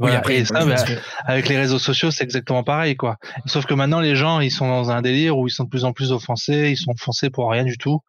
Voilà. 0.00 0.14
après, 0.18 0.36
et 0.38 0.44
ça, 0.44 0.64
oui, 0.64 0.70
ben, 0.70 0.98
avec 1.26 1.48
les 1.48 1.56
réseaux 1.56 1.78
sociaux, 1.78 2.10
c'est 2.10 2.24
exactement 2.24 2.64
pareil, 2.64 2.96
quoi. 2.96 3.18
Sauf 3.46 3.66
que 3.66 3.74
maintenant, 3.74 4.00
les 4.00 4.16
gens, 4.16 4.40
ils 4.40 4.50
sont 4.50 4.66
dans 4.68 4.90
un 4.90 5.00
délire 5.00 5.38
où 5.38 5.46
ils 5.46 5.52
sont 5.52 5.62
de 5.64 5.68
plus 5.68 5.84
en 5.84 5.92
plus 5.92 6.10
offensés, 6.10 6.70
ils 6.70 6.76
sont 6.76 6.90
offensés 6.90 7.30
pour 7.30 7.50
rien 7.52 7.62
du 7.64 7.78
tout. 7.78 8.00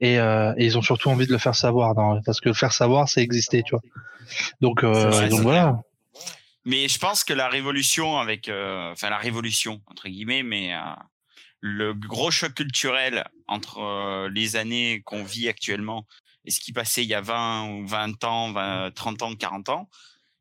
Et, 0.00 0.18
euh, 0.20 0.52
et 0.58 0.66
ils 0.66 0.76
ont 0.78 0.82
surtout 0.82 1.08
envie 1.08 1.26
de 1.26 1.32
le 1.32 1.38
faire 1.38 1.54
savoir, 1.54 1.94
non, 1.96 2.20
parce 2.24 2.40
que 2.40 2.50
le 2.50 2.54
faire 2.54 2.72
savoir, 2.72 3.08
c'est 3.08 3.22
exister, 3.22 3.62
tu 3.64 3.70
vois. 3.70 3.80
Donc, 4.60 4.84
euh, 4.84 5.10
donc 5.30 5.40
voilà. 5.42 5.78
Mais 6.68 6.86
je 6.86 6.98
pense 6.98 7.24
que 7.24 7.32
la 7.32 7.48
révolution 7.48 8.18
avec, 8.18 8.50
euh, 8.50 8.92
enfin 8.92 9.08
la 9.08 9.16
révolution 9.16 9.80
entre 9.86 10.06
guillemets, 10.06 10.42
mais 10.42 10.74
euh, 10.74 10.80
le 11.60 11.94
gros 11.94 12.30
choc 12.30 12.52
culturel 12.52 13.24
entre 13.46 13.78
euh, 13.78 14.28
les 14.28 14.56
années 14.56 15.00
qu'on 15.06 15.24
vit 15.24 15.48
actuellement 15.48 16.06
et 16.44 16.50
ce 16.50 16.60
qui 16.60 16.74
passait 16.74 17.02
il 17.02 17.08
y 17.08 17.14
a 17.14 17.22
20 17.22 17.70
ou 17.70 17.86
20 17.86 18.22
ans, 18.24 18.52
20, 18.52 18.90
30 18.94 19.22
ans, 19.22 19.34
40 19.34 19.68
ans, 19.70 19.88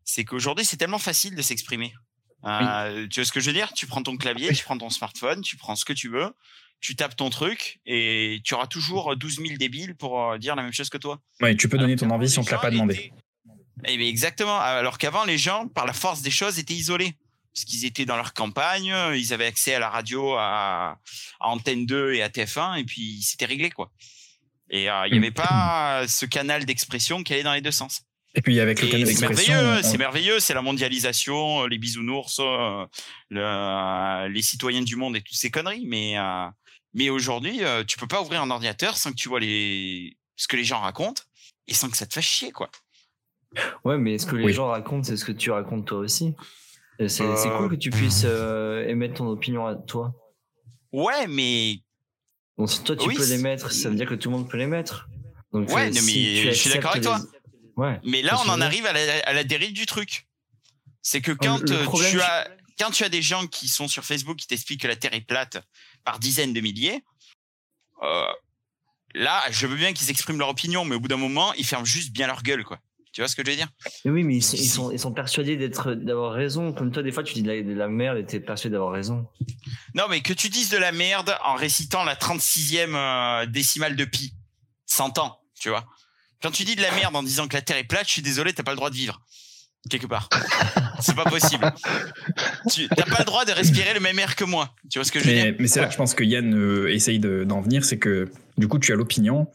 c'est 0.03 0.25
qu'aujourd'hui 0.25 0.65
c'est 0.65 0.75
tellement 0.75 0.99
facile 0.99 1.33
de 1.33 1.41
s'exprimer. 1.41 1.93
Tu 2.43 2.49
vois 2.49 3.25
ce 3.25 3.31
que 3.31 3.39
je 3.39 3.47
veux 3.47 3.53
dire? 3.53 3.71
Tu 3.71 3.87
prends 3.87 4.03
ton 4.03 4.17
clavier, 4.17 4.53
tu 4.53 4.65
prends 4.65 4.77
ton 4.77 4.89
smartphone, 4.89 5.41
tu 5.41 5.55
prends 5.55 5.77
ce 5.77 5.85
que 5.85 5.93
tu 5.93 6.09
veux, 6.09 6.35
tu 6.81 6.97
tapes 6.97 7.15
ton 7.15 7.29
truc 7.29 7.79
et 7.85 8.41
tu 8.43 8.53
auras 8.53 8.67
toujours 8.67 9.15
12 9.15 9.37
000 9.37 9.57
débiles 9.57 9.95
pour 9.95 10.37
dire 10.39 10.57
la 10.57 10.63
même 10.63 10.73
chose 10.73 10.89
que 10.89 10.97
toi. 10.97 11.21
Ouais, 11.39 11.55
tu 11.55 11.69
peux 11.69 11.77
donner 11.77 11.95
ton 11.95 12.09
envie 12.09 12.29
si 12.29 12.37
on 12.37 12.43
te 12.43 12.51
l'a 12.51 12.57
pas 12.57 12.69
demandé. 12.69 13.13
Eh 13.85 13.97
bien, 13.97 14.07
exactement. 14.07 14.59
Alors 14.59 14.97
qu'avant, 14.97 15.23
les 15.25 15.37
gens, 15.37 15.67
par 15.67 15.85
la 15.85 15.93
force 15.93 16.21
des 16.21 16.31
choses, 16.31 16.59
étaient 16.59 16.73
isolés. 16.73 17.13
Parce 17.53 17.65
qu'ils 17.65 17.85
étaient 17.85 18.05
dans 18.05 18.17
leur 18.17 18.33
campagne, 18.33 18.93
ils 19.15 19.33
avaient 19.33 19.47
accès 19.47 19.73
à 19.73 19.79
la 19.79 19.89
radio, 19.89 20.35
à, 20.35 20.99
à 21.39 21.47
Antenne 21.49 21.87
2 21.87 22.13
et 22.13 22.21
à 22.21 22.29
TF1, 22.29 22.77
et 22.79 22.83
puis 22.83 23.19
c'était 23.23 23.45
réglé, 23.45 23.71
quoi. 23.71 23.91
Et 24.69 24.89
euh, 24.91 25.07
il 25.07 25.13
n'y 25.13 25.17
avait 25.17 25.31
pas 25.31 26.07
ce 26.07 26.25
canal 26.27 26.65
d'expression 26.65 27.23
qui 27.23 27.33
allait 27.33 27.41
dans 27.43 27.53
les 27.53 27.61
deux 27.61 27.71
sens. 27.71 28.01
Et 28.35 28.41
puis 28.43 28.59
avec 28.59 28.79
le 28.81 28.87
canal 28.87 29.07
C'est 29.07 29.13
d'expression, 29.21 29.53
merveilleux, 29.55 29.81
c'est 29.83 29.97
merveilleux, 29.97 30.39
c'est 30.39 30.53
la 30.53 30.61
mondialisation, 30.61 31.63
euh, 31.63 31.67
les 31.67 31.79
bisounours, 31.79 32.37
euh, 32.39 32.85
le- 33.29 34.27
les 34.27 34.41
citoyens 34.43 34.81
du 34.83 34.95
monde 34.95 35.15
et 35.15 35.21
toutes 35.21 35.37
ces 35.37 35.49
conneries. 35.49 35.85
Mais, 35.87 36.17
euh, 36.19 36.45
mais 36.93 37.09
aujourd'hui, 37.09 37.63
euh, 37.63 37.83
tu 37.83 37.97
peux 37.97 38.07
pas 38.07 38.21
ouvrir 38.21 38.41
un 38.41 38.51
ordinateur 38.51 38.97
sans 38.97 39.09
que 39.11 39.15
tu 39.15 39.29
vois 39.29 39.39
les, 39.39 40.15
ce 40.35 40.47
que 40.47 40.55
les 40.57 40.63
gens 40.65 40.81
racontent 40.81 41.23
et 41.67 41.73
sans 41.73 41.89
que 41.89 41.97
ça 41.97 42.05
te 42.05 42.13
fasse 42.13 42.25
chier, 42.25 42.51
quoi. 42.51 42.69
Ouais, 43.83 43.97
mais 43.97 44.17
ce 44.17 44.25
que 44.25 44.35
les 44.35 44.45
Oui. 44.45 44.53
gens 44.53 44.67
racontent, 44.67 45.03
c'est 45.03 45.17
ce 45.17 45.25
que 45.25 45.31
tu 45.31 45.51
racontes 45.51 45.85
toi 45.87 45.99
aussi. 45.99 46.33
Et 46.99 47.09
C'est 47.09 47.35
c'est 47.35 47.47
Euh, 47.49 47.57
cool 47.57 47.69
que 47.69 47.75
tu 47.75 47.89
puisses 47.89 48.23
euh, 48.25 48.87
émettre 48.87 49.15
ton 49.15 49.27
opinion 49.27 49.65
à 49.65 49.75
toi. 49.75 50.13
Ouais, 50.91 51.27
mais 51.27 51.79
Donc 52.57 52.71
si 52.71 52.83
toi 52.83 52.95
tu 52.95 53.07
Oui, 53.07 53.15
peux 53.15 53.23
c'est- 53.23 53.37
les 53.37 53.43
mettre, 53.43 53.71
ça 53.71 53.89
veut 53.89 53.95
dire 53.95 54.07
que 54.09 54.15
tout 54.15 54.29
le 54.31 54.37
monde 54.37 54.49
peut 54.49 54.57
les 54.57 54.65
mettre. 54.65 55.07
Donc, 55.53 55.69
Ouais, 55.69 55.87
euh, 55.89 55.93
non, 55.93 56.01
mais 56.05 56.35
je 56.43 56.51
suis 56.51 56.69
d'accord 56.71 56.91
avec 56.91 57.03
les- 57.03 57.11
Ouais. 57.77 57.99
Mais 58.03 58.23
là, 58.23 58.39
on 58.43 58.49
en 58.49 58.59
arrive 58.61 58.85
à 58.87 58.93
la, 58.93 59.19
à 59.23 59.33
la 59.33 59.43
dérive 59.43 59.73
du 59.73 59.85
truc. 59.85 60.27
C'est 61.03 61.21
que 61.21 61.31
quand 61.31 61.59
le 61.69 61.71
euh, 61.77 61.83
problème, 61.83 62.11
tu 62.11 62.19
as 62.21 62.49
quand 62.79 62.89
tu 62.91 63.03
as 63.03 63.09
des 63.09 63.21
gens 63.21 63.45
qui 63.47 63.67
sont 63.67 63.87
sur 63.87 64.03
Facebook 64.03 64.37
qui 64.37 64.47
t'expliquent 64.47 64.81
que 64.81 64.87
la 64.87 64.95
Terre 64.95 65.13
est 65.13 65.21
plate 65.21 65.63
par 66.03 66.19
dizaines 66.19 66.53
de 66.53 66.61
milliers, 66.61 67.03
euh, 68.03 68.25
là, 69.15 69.41
je 69.51 69.65
veux 69.67 69.75
bien 69.75 69.93
qu'ils 69.93 70.09
expriment 70.09 70.37
leur 70.39 70.49
opinion, 70.49 70.83
mais 70.85 70.95
au 70.95 70.99
bout 70.99 71.07
d'un 71.07 71.17
moment, 71.17 71.53
ils 71.53 71.65
ferment 71.65 71.85
juste 71.85 72.11
bien 72.11 72.25
leur 72.27 72.41
gueule, 72.43 72.63
quoi. 72.63 72.79
Tu 73.17 73.21
vois 73.21 73.27
ce 73.29 73.35
que 73.35 73.41
je 73.43 73.49
veux 73.49 73.57
dire? 73.57 73.67
Mais 74.05 74.11
oui, 74.11 74.23
mais 74.23 74.35
ils, 74.35 74.43
sont- 74.43 74.57
ils 74.57 74.59
Si. 74.59 74.67
sont, 74.67 74.91
ils 74.91 74.99
sont 74.99 75.11
persuadés 75.11 75.57
d'être, 75.57 75.95
d'avoir 75.95 76.33
raison. 76.33 76.71
Comme 76.71 76.91
toi, 76.91 77.01
des 77.01 77.11
fois, 77.11 77.23
tu 77.23 77.33
dis 77.33 77.41
de 77.41 77.47
la, 77.51 77.63
de 77.63 77.73
la 77.73 77.87
merde 77.87 78.19
et 78.19 78.23
t'es 78.23 78.39
persuadé 78.39 78.73
d'avoir 78.73 78.91
raison. 78.93 79.25
Non, 79.95 80.03
mais 80.07 80.21
que 80.21 80.33
tu 80.33 80.49
dises 80.49 80.69
de 80.69 80.77
la 80.77 80.91
merde 80.91 81.35
en 81.43 81.55
récitant 81.55 82.03
la 82.03 82.13
36e 82.13 82.93
euh, 82.93 83.47
décimale 83.47 83.95
de 83.95 84.05
pi, 84.05 84.33
100 84.85 85.17
ans, 85.17 85.39
tu 85.59 85.69
vois. 85.69 85.87
Quand 86.43 86.51
tu 86.51 86.63
dis 86.63 86.75
de 86.75 86.81
la 86.83 86.91
merde 86.91 87.15
en 87.15 87.23
disant 87.23 87.47
que 87.47 87.55
la 87.55 87.63
Terre 87.63 87.77
est 87.77 87.85
plate, 87.85 88.05
je 88.05 88.11
suis 88.11 88.21
désolé, 88.21 88.53
t'as 88.53 88.61
pas 88.61 88.69
le 88.73 88.77
droit 88.77 88.91
de 88.91 88.95
vivre. 88.95 89.19
quelque 89.89 90.05
part. 90.05 90.29
c'est 90.99 91.15
pas 91.15 91.23
possible. 91.25 91.73
Tu 92.71 92.87
n'as 92.95 93.05
pas 93.05 93.17
le 93.21 93.25
droit 93.25 93.45
de 93.45 93.51
respirer 93.51 93.95
le 93.95 93.99
même 93.99 94.19
air 94.19 94.35
que 94.35 94.43
moi. 94.43 94.75
Tu 94.91 94.99
vois 94.99 95.05
ce 95.05 95.11
que 95.11 95.19
je 95.19 95.25
veux 95.25 95.31
Mais, 95.33 95.43
dire? 95.45 95.55
mais 95.57 95.67
c'est 95.67 95.79
là 95.81 95.87
que 95.87 95.93
je 95.93 95.97
pense 95.97 96.13
que 96.13 96.23
Yann 96.23 96.53
euh, 96.53 96.93
essaye 96.93 97.17
de- 97.17 97.45
d'en 97.45 97.61
venir, 97.61 97.83
c'est 97.83 97.97
que 97.97 98.29
du 98.59 98.67
coup, 98.67 98.77
tu 98.77 98.93
as 98.93 98.95
l'opinion 98.95 99.47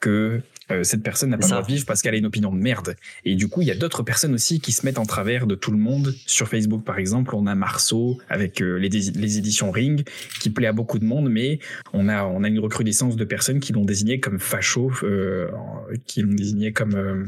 que 0.00 0.40
euh, 0.70 0.82
cette 0.84 1.02
personne 1.02 1.30
n'a 1.30 1.38
pas 1.38 1.46
le 1.46 1.50
droit 1.50 1.62
de 1.62 1.66
vivre 1.66 1.86
parce 1.86 2.02
qu'elle 2.02 2.14
a 2.14 2.18
une 2.18 2.26
opinion 2.26 2.52
de 2.52 2.58
merde. 2.58 2.96
Et 3.24 3.34
du 3.34 3.48
coup, 3.48 3.62
il 3.62 3.68
y 3.68 3.70
a 3.70 3.74
d'autres 3.74 4.02
personnes 4.02 4.34
aussi 4.34 4.60
qui 4.60 4.72
se 4.72 4.84
mettent 4.86 4.98
en 4.98 5.06
travers 5.06 5.46
de 5.46 5.54
tout 5.54 5.70
le 5.70 5.78
monde. 5.78 6.14
Sur 6.26 6.48
Facebook, 6.48 6.84
par 6.84 6.98
exemple, 6.98 7.34
on 7.34 7.46
a 7.46 7.54
Marceau 7.54 8.18
avec 8.28 8.62
euh, 8.62 8.76
les, 8.76 8.88
les 8.88 9.38
éditions 9.38 9.70
Ring, 9.70 10.04
qui 10.40 10.50
plaît 10.50 10.66
à 10.66 10.72
beaucoup 10.72 10.98
de 10.98 11.04
monde, 11.04 11.30
mais 11.30 11.58
on 11.92 12.08
a, 12.08 12.24
on 12.24 12.44
a 12.44 12.48
une 12.48 12.60
recrudescence 12.60 13.16
de 13.16 13.24
personnes 13.24 13.60
qui 13.60 13.72
l'ont 13.72 13.84
désigné 13.84 14.20
comme 14.20 14.38
facho, 14.38 14.92
euh, 15.02 15.48
qui 16.06 16.22
l'ont 16.22 16.34
désigné 16.34 16.72
comme, 16.72 16.94
euh, 16.94 17.26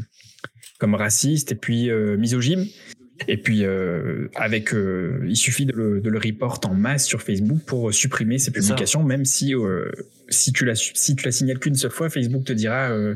comme 0.79 0.95
raciste 0.95 1.53
et 1.53 1.57
puis 1.57 1.91
euh, 1.91 2.17
misogyne. 2.17 2.67
Et 3.29 3.37
puis, 3.37 3.65
euh, 3.65 4.29
avec, 4.35 4.75
euh, 4.75 5.25
il 5.29 5.37
suffit 5.37 5.67
de 5.67 5.73
le, 5.73 6.01
de 6.01 6.11
le 6.11 6.19
report 6.19 6.61
en 6.65 6.75
masse 6.75 7.07
sur 7.07 7.23
Facebook 7.23 7.61
pour 7.65 7.95
supprimer 7.95 8.39
ces 8.39 8.47
ça. 8.47 8.53
publications, 8.53 9.05
même 9.05 9.25
si, 9.25 9.55
euh, 9.55 9.91
si, 10.29 10.53
tu 10.53 10.65
la, 10.65 10.75
si 10.75 11.15
tu 11.15 11.25
la 11.25 11.31
signales 11.31 11.61
qu'une 11.61 11.77
seule 11.77 11.93
fois, 11.93 12.11
Facebook 12.11 12.45
te 12.45 12.53
dira 12.53 12.91
euh, 12.91 13.15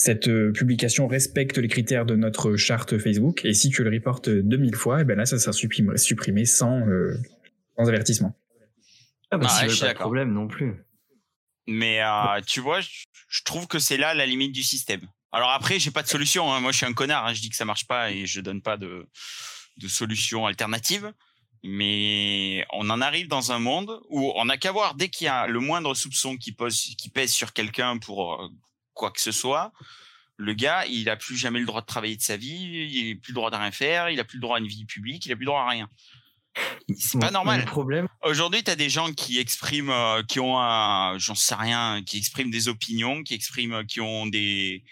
cette 0.00 0.28
euh, 0.28 0.50
publication 0.50 1.06
respecte 1.08 1.58
les 1.58 1.68
critères 1.68 2.06
de 2.06 2.16
notre 2.16 2.56
charte 2.56 2.96
Facebook. 2.96 3.44
Et 3.44 3.52
si 3.52 3.68
tu 3.68 3.84
le 3.84 3.90
reportes 3.90 4.30
2000 4.30 4.74
fois, 4.74 5.02
et 5.02 5.04
ben 5.04 5.16
là, 5.18 5.26
ça 5.26 5.38
sera 5.38 5.52
supprimé, 5.52 5.98
supprimé 5.98 6.46
sans, 6.46 6.88
euh, 6.88 7.18
sans 7.76 7.86
avertissement. 7.86 8.34
Ah, 9.30 9.36
bah, 9.36 9.46
Ah, 9.48 9.54
ouais, 9.54 9.60
veulent 9.64 9.70
je 9.70 9.76
suis 9.76 9.84
pas 9.84 9.92
de 9.92 9.98
problème 9.98 10.32
non 10.32 10.48
plus. 10.48 10.72
Mais 11.66 12.02
euh, 12.02 12.40
tu 12.46 12.60
vois, 12.60 12.80
je 12.80 13.42
trouve 13.44 13.66
que 13.66 13.78
c'est 13.78 13.98
là 13.98 14.14
la 14.14 14.24
limite 14.24 14.52
du 14.52 14.62
système. 14.62 15.02
Alors 15.32 15.50
après, 15.50 15.78
j'ai 15.78 15.90
pas 15.90 16.02
de 16.02 16.08
solution. 16.08 16.52
hein. 16.52 16.60
Moi, 16.60 16.72
je 16.72 16.78
suis 16.78 16.86
un 16.86 16.92
connard. 16.92 17.26
hein. 17.26 17.34
Je 17.34 17.40
dis 17.40 17.50
que 17.50 17.56
ça 17.56 17.64
marche 17.64 17.86
pas 17.86 18.10
et 18.10 18.26
je 18.26 18.40
donne 18.40 18.62
pas 18.62 18.76
de, 18.76 19.08
de 19.76 19.88
solution 19.88 20.46
alternative. 20.46 21.12
Mais 21.62 22.64
on 22.72 22.88
en 22.88 23.00
arrive 23.02 23.28
dans 23.28 23.52
un 23.52 23.58
monde 23.58 24.00
où 24.08 24.32
on 24.34 24.46
n'a 24.46 24.56
qu'à 24.56 24.72
voir 24.72 24.94
dès 24.94 25.08
qu'il 25.10 25.26
y 25.26 25.28
a 25.28 25.46
le 25.46 25.60
moindre 25.60 25.94
soupçon 25.94 26.36
qui, 26.38 26.52
pose, 26.52 26.94
qui 26.96 27.10
pèse 27.10 27.32
sur 27.32 27.52
quelqu'un 27.52 27.98
pour 27.98 28.42
euh, 28.42 28.48
quoi 28.94 29.10
que 29.10 29.20
ce 29.20 29.30
soit. 29.30 29.72
Le 30.38 30.54
gars, 30.54 30.86
il 30.86 31.10
a 31.10 31.16
plus 31.16 31.36
jamais 31.36 31.60
le 31.60 31.66
droit 31.66 31.82
de 31.82 31.86
travailler 31.86 32.16
de 32.16 32.22
sa 32.22 32.38
vie, 32.38 32.88
il 32.90 33.12
a 33.12 33.20
plus 33.20 33.32
le 33.32 33.34
droit 33.34 33.50
de 33.50 33.56
rien 33.56 33.70
faire, 33.72 34.08
il 34.08 34.18
a 34.18 34.24
plus 34.24 34.38
le 34.38 34.40
droit 34.40 34.56
à 34.56 34.60
une 34.60 34.66
vie 34.68 34.86
publique, 34.86 35.26
il 35.26 35.32
a 35.32 35.36
plus 35.36 35.44
le 35.44 35.50
droit 35.50 35.60
à 35.64 35.68
rien. 35.68 35.90
C'est 36.96 37.20
pas 37.20 37.30
normal. 37.30 37.64
Problème, 37.66 38.08
Aujourd'hui, 38.22 38.64
tu 38.64 38.70
as 38.70 38.76
des 38.76 38.88
gens 38.88 39.12
qui 39.12 39.38
expriment, 39.38 39.90
euh, 39.90 40.22
qui 40.22 40.40
ont 40.40 40.58
un, 40.58 41.18
j'en 41.18 41.34
sais 41.34 41.54
rien, 41.54 42.02
qui 42.04 42.16
expriment 42.16 42.50
des 42.50 42.68
opinions, 42.68 43.22
qui 43.22 43.34
expriment, 43.34 43.84
qui 43.84 44.00
ont 44.00 44.26
des, 44.26 44.82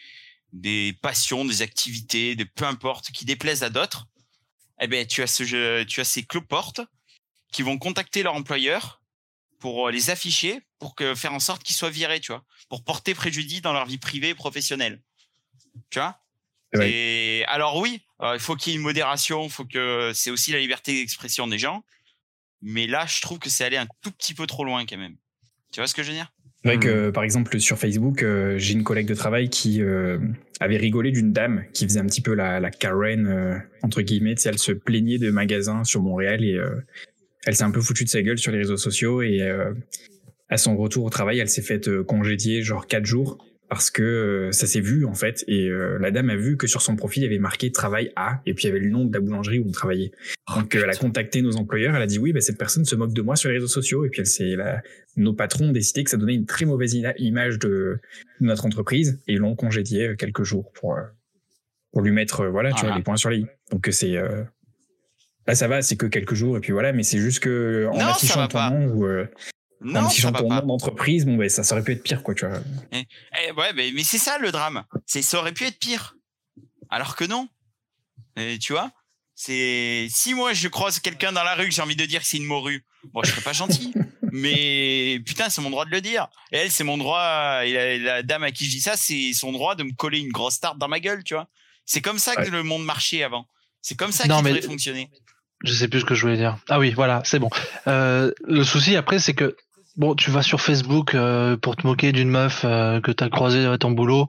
des 0.53 0.95
passions, 1.03 1.45
des 1.45 1.63
activités, 1.63 2.35
des 2.35 2.45
peu 2.45 2.65
importe, 2.65 3.11
qui 3.13 3.25
déplaisent 3.25 3.63
à 3.63 3.71
d'autres. 3.71 4.07
Eh 4.81 4.87
ben, 4.87 5.07
tu 5.07 5.23
as 5.23 5.27
ce, 5.27 5.45
jeu- 5.45 5.85
tu 5.87 6.01
as 6.01 6.05
ces 6.05 6.25
cloportes 6.25 6.81
qui 7.53 7.63
vont 7.63 7.79
contacter 7.79 8.23
leur 8.23 8.35
employeur 8.35 9.03
pour 9.59 9.89
euh, 9.89 9.91
les 9.91 10.11
afficher, 10.11 10.61
pour 10.79 10.95
que 10.95 11.15
faire 11.15 11.33
en 11.33 11.41
sorte 11.41 11.63
qu'ils 11.63 11.75
soient 11.75 11.91
virés, 11.91 12.21
tu 12.21 12.33
vois, 12.33 12.45
pour 12.69 12.85
porter 12.85 13.15
préjudice 13.15 13.61
dans 13.61 13.73
leur 13.73 13.87
vie 13.87 13.99
privée 13.99 14.31
et 14.31 14.35
professionnelle. 14.35 15.03
Tu 15.91 15.99
vois? 15.99 16.21
Et 16.85 17.45
alors 17.49 17.77
oui, 17.79 18.03
euh, 18.23 18.35
il 18.35 18.41
faut 18.41 18.55
qu'il 18.55 18.73
y 18.73 18.77
ait 18.77 18.79
une 18.79 18.85
modération, 18.85 19.45
il 19.45 19.51
faut 19.51 19.65
que 19.65 20.13
c'est 20.15 20.31
aussi 20.31 20.53
la 20.53 20.59
liberté 20.59 20.95
d'expression 20.95 21.47
des 21.47 21.59
gens. 21.59 21.83
Mais 22.61 22.87
là, 22.87 23.07
je 23.07 23.21
trouve 23.21 23.39
que 23.39 23.51
c'est 23.51 23.65
allé 23.65 23.77
un 23.77 23.87
tout 24.03 24.13
petit 24.13 24.35
peu 24.35 24.47
trop 24.47 24.65
loin 24.65 24.85
quand 24.87 24.99
même. 24.99 25.17
Tu 25.73 25.81
vois 25.81 25.87
ce 25.89 25.95
que 25.95 26.03
je 26.03 26.09
veux 26.11 26.17
dire? 26.17 26.31
C'est 26.65 26.69
vrai 26.69 26.77
Hmm. 26.77 26.81
que, 26.81 27.11
par 27.11 27.23
exemple, 27.25 27.61
sur 27.61 27.79
Facebook, 27.79 28.23
euh, 28.23 28.59
j'ai 28.59 28.75
une 28.75 28.83
collègue 28.85 29.07
de 29.07 29.15
travail 29.15 29.49
qui 29.49 29.81
euh, 29.81 30.19
avait 30.61 30.77
rigolé 30.77 31.13
d'une 31.13 31.33
dame 31.33 31.65
qui 31.73 31.85
faisait 31.85 32.01
un 32.01 32.07
petit 32.07 32.21
peu 32.21 32.35
la, 32.35 32.59
la 32.59 32.71
Karen, 32.71 33.27
euh, 33.27 33.59
entre 33.83 34.03
guillemets. 34.03 34.35
Tu 34.35 34.43
sais, 34.43 34.49
elle 34.49 34.59
se 34.59 34.73
plaignait 34.73 35.19
de 35.19 35.31
magasins 35.31 35.85
sur 35.85 36.03
Montréal 36.03 36.45
et 36.45 36.55
euh, 36.55 36.71
elle 37.47 37.55
s'est 37.55 37.63
un 37.63 37.71
peu 37.71 37.81
foutue 37.81 38.05
de 38.05 38.09
sa 38.09 38.23
gueule 38.23 38.39
sur 38.39 38.51
les 38.51 38.59
réseaux 38.59 38.77
sociaux. 38.77 39.23
Et 39.23 39.41
euh, 39.43 39.73
à 40.49 40.57
son 40.57 40.77
retour 40.77 41.05
au 41.05 41.11
travail, 41.11 41.39
elle 41.39 41.49
s'est 41.49 41.63
faite 41.63 42.03
congédier 42.03 42.63
genre 42.63 42.87
quatre 42.87 43.07
jours 43.07 43.39
parce 43.69 43.91
que 43.91 44.03
euh, 44.03 44.53
ça 44.53 44.67
s'est 44.67 44.81
vu, 44.81 45.05
en 45.05 45.15
fait. 45.15 45.45
Et 45.47 45.69
euh, 45.69 45.99
la 45.99 46.11
dame 46.11 46.31
a 46.31 46.37
vu 46.37 46.57
que 46.57 46.67
sur 46.67 46.83
son 46.83 46.97
profil, 46.97 47.23
il 47.23 47.27
y 47.27 47.29
avait 47.29 47.39
marqué 47.39 47.71
travail 47.71 48.13
à 48.17 48.41
et 48.47 48.55
puis 48.55 48.65
il 48.65 48.69
y 48.69 48.71
avait 48.71 48.81
le 48.81 48.91
nom 48.91 49.05
de 49.05 49.13
la 49.13 49.21
boulangerie 49.21 49.59
où 49.59 49.67
on 49.69 49.73
travaillait. 49.73 50.13
Donc 50.55 50.75
euh, 50.75 50.81
elle 50.85 50.91
a 50.91 50.95
contacté 50.95 51.43
nos 51.43 51.57
employeurs, 51.57 51.95
elle 51.95 52.03
a 52.03 52.07
dit 52.07 52.19
oui, 52.19 52.33
bah, 52.33 52.41
cette 52.41 52.59
personne 52.59 52.85
se 52.85 52.97
moque 52.97 53.13
de 53.13 53.23
moi 53.23 53.37
sur 53.37 53.51
les 53.51 53.57
réseaux 53.57 53.67
sociaux 53.67 54.05
et 54.05 54.09
puis 54.09 54.21
elle 54.21 54.27
s'est, 54.27 54.57
nos 55.17 55.35
patrons 55.35 55.69
ont 55.69 55.73
décidé 55.73 56.05
que 56.05 56.11
ça 56.11 56.17
donnait 56.17 56.35
une 56.35 56.47
très 56.47 56.65
mauvaise 56.65 56.95
image 57.19 57.59
de, 57.59 58.01
de 58.41 58.47
notre 58.47 58.65
entreprise 58.65 59.21
et 59.27 59.35
ils 59.35 59.39
l'ont 59.39 59.57
congédié 59.57 60.09
euh, 60.09 60.17
quelques 60.17 60.45
jours 60.45 60.73
pour 60.73 60.99
pour 61.93 62.03
lui 62.03 62.13
mettre 62.13 62.47
voilà, 62.47 62.73
tu 62.73 62.85
vois 62.85 62.97
les 62.97 63.03
points 63.03 63.17
sur 63.17 63.31
les 63.31 63.39
i. 63.39 63.47
Donc 63.71 63.89
c'est 63.91 64.17
euh, 64.17 64.45
là 65.47 65.55
ça 65.55 65.69
va, 65.69 65.83
c'est 65.83 65.97
que 65.97 66.07
quelques 66.07 66.35
jours 66.35 66.57
et 66.57 66.61
puis 66.61 66.73
voilà, 66.73 66.93
mais 66.93 67.03
c'est 67.03 67.19
juste 67.19 67.41
que 67.41 67.87
en 67.91 67.99
Non, 67.99 68.07
affichant 68.07 68.47
ton 68.49 68.71
nom 68.71 68.87
ou 68.95 69.07
euh, 69.07 69.27
Non, 69.81 70.09
ton 70.09 70.33
pas. 70.33 70.43
nom 70.43 70.67
d'entreprise, 70.67 71.25
bon 71.25 71.37
ben 71.37 71.49
ça, 71.49 71.63
ça 71.63 71.75
aurait 71.75 71.85
pu 71.85 71.93
être 71.93 72.03
pire 72.03 72.23
quoi, 72.23 72.35
tu 72.35 72.47
vois. 72.47 72.59
Eh, 72.93 73.53
ouais, 73.53 73.73
mais, 73.75 73.93
mais 73.95 74.03
c'est 74.03 74.19
ça 74.19 74.39
le 74.39 74.51
drame. 74.51 74.85
C'est 75.07 75.23
ça 75.23 75.39
aurait 75.39 75.53
pu 75.53 75.65
être 75.65 75.79
pire. 75.79 76.17
Alors 76.91 77.15
que 77.17 77.25
non. 77.25 77.49
Et 78.37 78.59
tu 78.59 78.73
vois 78.73 78.91
C'est 79.35 80.09
si 80.11 80.35
moi 80.35 80.53
je 80.53 80.69
croise 80.69 80.99
quelqu'un 80.99 81.33
dans 81.33 81.45
la 81.45 81.55
rue 81.55 81.69
que 81.69 81.75
j'ai 81.75 81.83
envie 81.83 81.97
de 81.97 82.07
dire 82.07 82.21
que 82.21 82.27
c'est 82.27 82.39
une 82.39 82.45
morue, 82.45 82.85
bon, 83.13 83.23
je 83.25 83.31
serais 83.31 83.41
pas 83.43 83.53
gentil. 83.53 83.93
mais 84.33 85.21
putain, 85.25 85.49
c'est 85.49 85.61
mon 85.61 85.71
droit 85.71 85.85
de 85.85 85.91
le 85.91 86.01
dire. 86.01 86.29
Et 86.53 86.57
elle, 86.59 86.71
c'est 86.71 86.85
mon 86.85 86.99
droit. 86.99 87.61
Et 87.65 87.73
la, 87.73 87.99
la 87.99 88.23
dame 88.23 88.43
à 88.43 88.51
qui 88.51 88.65
je 88.67 88.71
dis 88.71 88.81
ça, 88.81 88.97
c'est 88.97 89.33
son 89.33 89.53
droit 89.53 89.75
de 89.75 89.85
me 89.85 89.93
coller 89.93 90.19
une 90.21 90.33
grosse 90.33 90.61
tarte 90.61 90.79
dans 90.79 90.89
ma 90.89 91.01
gueule, 91.01 91.23
tu 91.25 91.35
vois. 91.35 91.49
C'est 91.87 92.01
comme 92.03 92.19
ça 92.19 92.35
que 92.37 92.43
Ouais. 92.43 92.51
le 92.51 92.63
monde 92.63 92.85
marchait 92.85 93.23
avant. 93.23 93.47
C'est 93.81 93.97
comme 93.97 94.13
ça 94.13 94.25
qu'il 94.25 94.33
mais- 94.43 94.43
devrait 94.51 94.63
fonctionner. 94.63 95.11
Je 95.65 95.73
sais 95.73 95.89
plus 95.89 96.01
ce 96.01 96.05
que 96.05 96.15
je 96.15 96.23
voulais 96.23 96.37
dire. 96.37 96.57
Ah 96.69 96.79
oui, 96.79 96.93
voilà, 96.93 97.21
c'est 97.25 97.41
bon. 97.41 97.51
Euh, 97.89 98.31
le 98.47 98.63
souci 98.63 98.95
après, 98.95 99.19
c'est 99.19 99.35
que 99.35 99.57
bon, 99.99 100.15
tu 100.15 100.31
vas 100.31 100.43
sur 100.43 100.61
Facebook 100.61 101.15
euh, 101.15 101.57
pour 101.57 101.77
te 101.77 101.87
moquer 101.87 102.13
d'une 102.13 102.31
meuf 102.31 102.63
euh, 102.65 103.01
que 103.01 103.11
t'as 103.13 103.29
croisée 103.29 103.67
à 103.67 103.77
ton 103.79 103.91
boulot. 103.91 104.29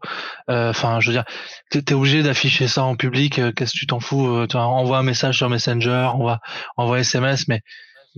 Euh, 0.49 0.69
Enfin, 0.71 0.99
je 0.99 1.07
veux 1.07 1.13
dire, 1.13 1.25
t'es 1.69 1.79
es 1.79 1.93
obligé 1.93 2.23
d'afficher 2.23 2.67
ça 2.67 2.83
en 2.83 2.95
public. 2.95 3.39
euh, 3.39 3.51
Qu'est-ce 3.53 3.73
que 3.73 3.79
tu 3.79 3.87
t'en 3.87 3.99
fous 4.01 4.45
tu 4.47 4.57
Envoie 4.57 4.97
un 4.97 5.03
message 5.03 5.37
sur 5.37 5.49
Messenger, 5.49 6.09
envoie, 6.13 6.39
envoie 6.77 6.99
SMS, 6.99 7.47
mais 7.47 7.61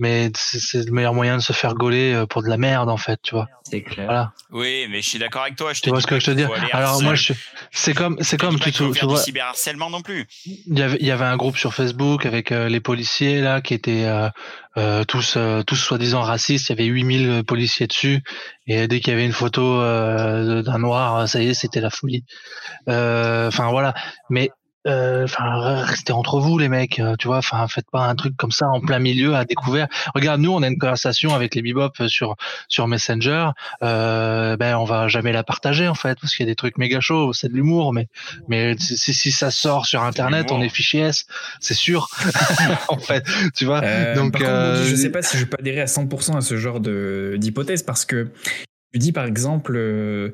mais 0.02 0.30
c'est 0.34 0.58
c'est 0.60 0.84
le 0.84 0.92
meilleur 0.92 1.14
moyen 1.14 1.36
de 1.36 1.42
se 1.42 1.52
faire 1.52 1.74
gauler 1.74 2.12
euh, 2.12 2.26
pour 2.26 2.42
de 2.42 2.48
la 2.48 2.56
merde 2.56 2.90
en 2.90 2.96
fait, 2.96 3.18
tu 3.22 3.34
vois. 3.34 3.46
c'est 3.70 3.82
clair. 3.82 4.06
Voilà. 4.06 4.32
Oui, 4.50 4.86
mais 4.90 5.00
je 5.00 5.08
suis 5.08 5.18
d'accord 5.18 5.42
avec 5.42 5.56
toi. 5.56 5.72
Je 5.72 5.80
te 5.80 5.84
Tu 5.84 5.90
vois 5.90 6.00
ce 6.00 6.06
que 6.06 6.18
je 6.20 6.26
te 6.26 6.30
dis 6.32 6.44
Alors 6.72 7.00
moi, 7.02 7.14
je, 7.14 7.32
c'est 7.70 7.94
comme 7.94 8.16
c'est 8.20 8.38
comme 8.38 8.58
tu, 8.58 8.72
tu 8.72 8.92
faire 8.94 9.08
vois. 9.08 9.18
cyberharcèlement 9.18 9.88
non 9.90 10.02
plus. 10.02 10.26
Il 10.44 10.78
y 10.78 10.82
avait, 10.82 10.98
il 11.00 11.06
y 11.06 11.10
avait 11.10 11.24
un 11.24 11.36
groupe 11.36 11.56
sur 11.56 11.72
Facebook 11.72 12.26
avec 12.26 12.50
euh, 12.52 12.68
les 12.68 12.80
policiers 12.80 13.40
là 13.40 13.60
qui 13.60 13.74
étaient 13.74 14.04
euh, 14.06 14.28
euh, 14.76 15.04
tous 15.04 15.34
euh, 15.36 15.62
tous 15.62 15.76
soi-disant 15.76 16.22
racistes. 16.22 16.68
Il 16.68 16.72
y 16.72 16.74
avait 16.80 16.84
8000 16.90 17.44
policiers 17.44 17.86
dessus 17.86 18.22
et 18.66 18.88
dès 18.88 19.00
qu'il 19.00 19.12
y 19.12 19.14
avait 19.16 19.26
une 19.26 19.32
photo 19.32 19.80
euh, 19.80 20.62
d'un 20.62 20.78
noir, 20.78 21.28
ça 21.28 21.40
y 21.42 21.48
est, 21.48 21.54
c'était 21.54 21.80
la 21.80 21.90
folie. 21.90 22.24
Euh, 22.88 23.48
Enfin 23.48 23.70
voilà, 23.70 23.94
mais 24.30 24.50
enfin 24.86 25.82
restez 25.84 26.12
entre 26.12 26.40
vous 26.40 26.58
les 26.58 26.68
mecs, 26.68 26.98
euh, 26.98 27.14
tu 27.18 27.28
vois. 27.28 27.38
Enfin 27.38 27.66
faites 27.68 27.90
pas 27.90 28.06
un 28.06 28.14
truc 28.14 28.36
comme 28.36 28.50
ça 28.50 28.68
en 28.68 28.80
plein 28.80 28.98
milieu 28.98 29.34
à 29.34 29.44
découvert. 29.44 29.86
Regarde, 30.14 30.40
nous 30.40 30.52
on 30.52 30.62
a 30.62 30.68
une 30.68 30.78
conversation 30.78 31.34
avec 31.34 31.54
les 31.54 31.62
bebop 31.62 31.90
sur 32.08 32.36
sur 32.68 32.88
Messenger. 32.88 33.50
Euh, 33.82 34.56
ben 34.56 34.76
on 34.76 34.84
va 34.84 35.08
jamais 35.08 35.32
la 35.32 35.44
partager 35.44 35.88
en 35.88 35.94
fait 35.94 36.18
parce 36.20 36.34
qu'il 36.34 36.44
y 36.46 36.48
a 36.48 36.52
des 36.52 36.56
trucs 36.56 36.78
méga 36.78 37.00
chauds. 37.00 37.32
C'est 37.32 37.48
de 37.48 37.54
l'humour, 37.54 37.92
mais 37.92 38.08
mais 38.48 38.76
si, 38.78 39.14
si 39.14 39.30
ça 39.32 39.50
sort 39.50 39.86
sur 39.86 40.02
internet, 40.02 40.50
on 40.50 40.60
est 40.60 40.68
fichier 40.68 41.00
S, 41.02 41.26
c'est 41.60 41.74
sûr. 41.74 42.08
en 42.88 42.98
fait, 42.98 43.24
tu 43.54 43.64
vois. 43.64 43.82
Euh, 43.84 44.14
Donc, 44.14 44.32
par 44.32 44.42
euh, 44.44 44.84
je 44.84 44.94
sais 44.96 45.10
pas 45.10 45.22
si 45.22 45.38
je 45.38 45.44
peux 45.44 45.56
adhérer 45.58 45.80
à 45.82 45.86
100% 45.86 46.36
à 46.36 46.40
ce 46.40 46.56
genre 46.56 46.80
de- 46.80 47.36
d'hypothèse 47.38 47.82
parce 47.82 48.04
que 48.04 48.28
tu 48.92 48.98
dis 48.98 49.12
par 49.12 49.24
exemple 49.24 49.74
euh, 49.76 50.32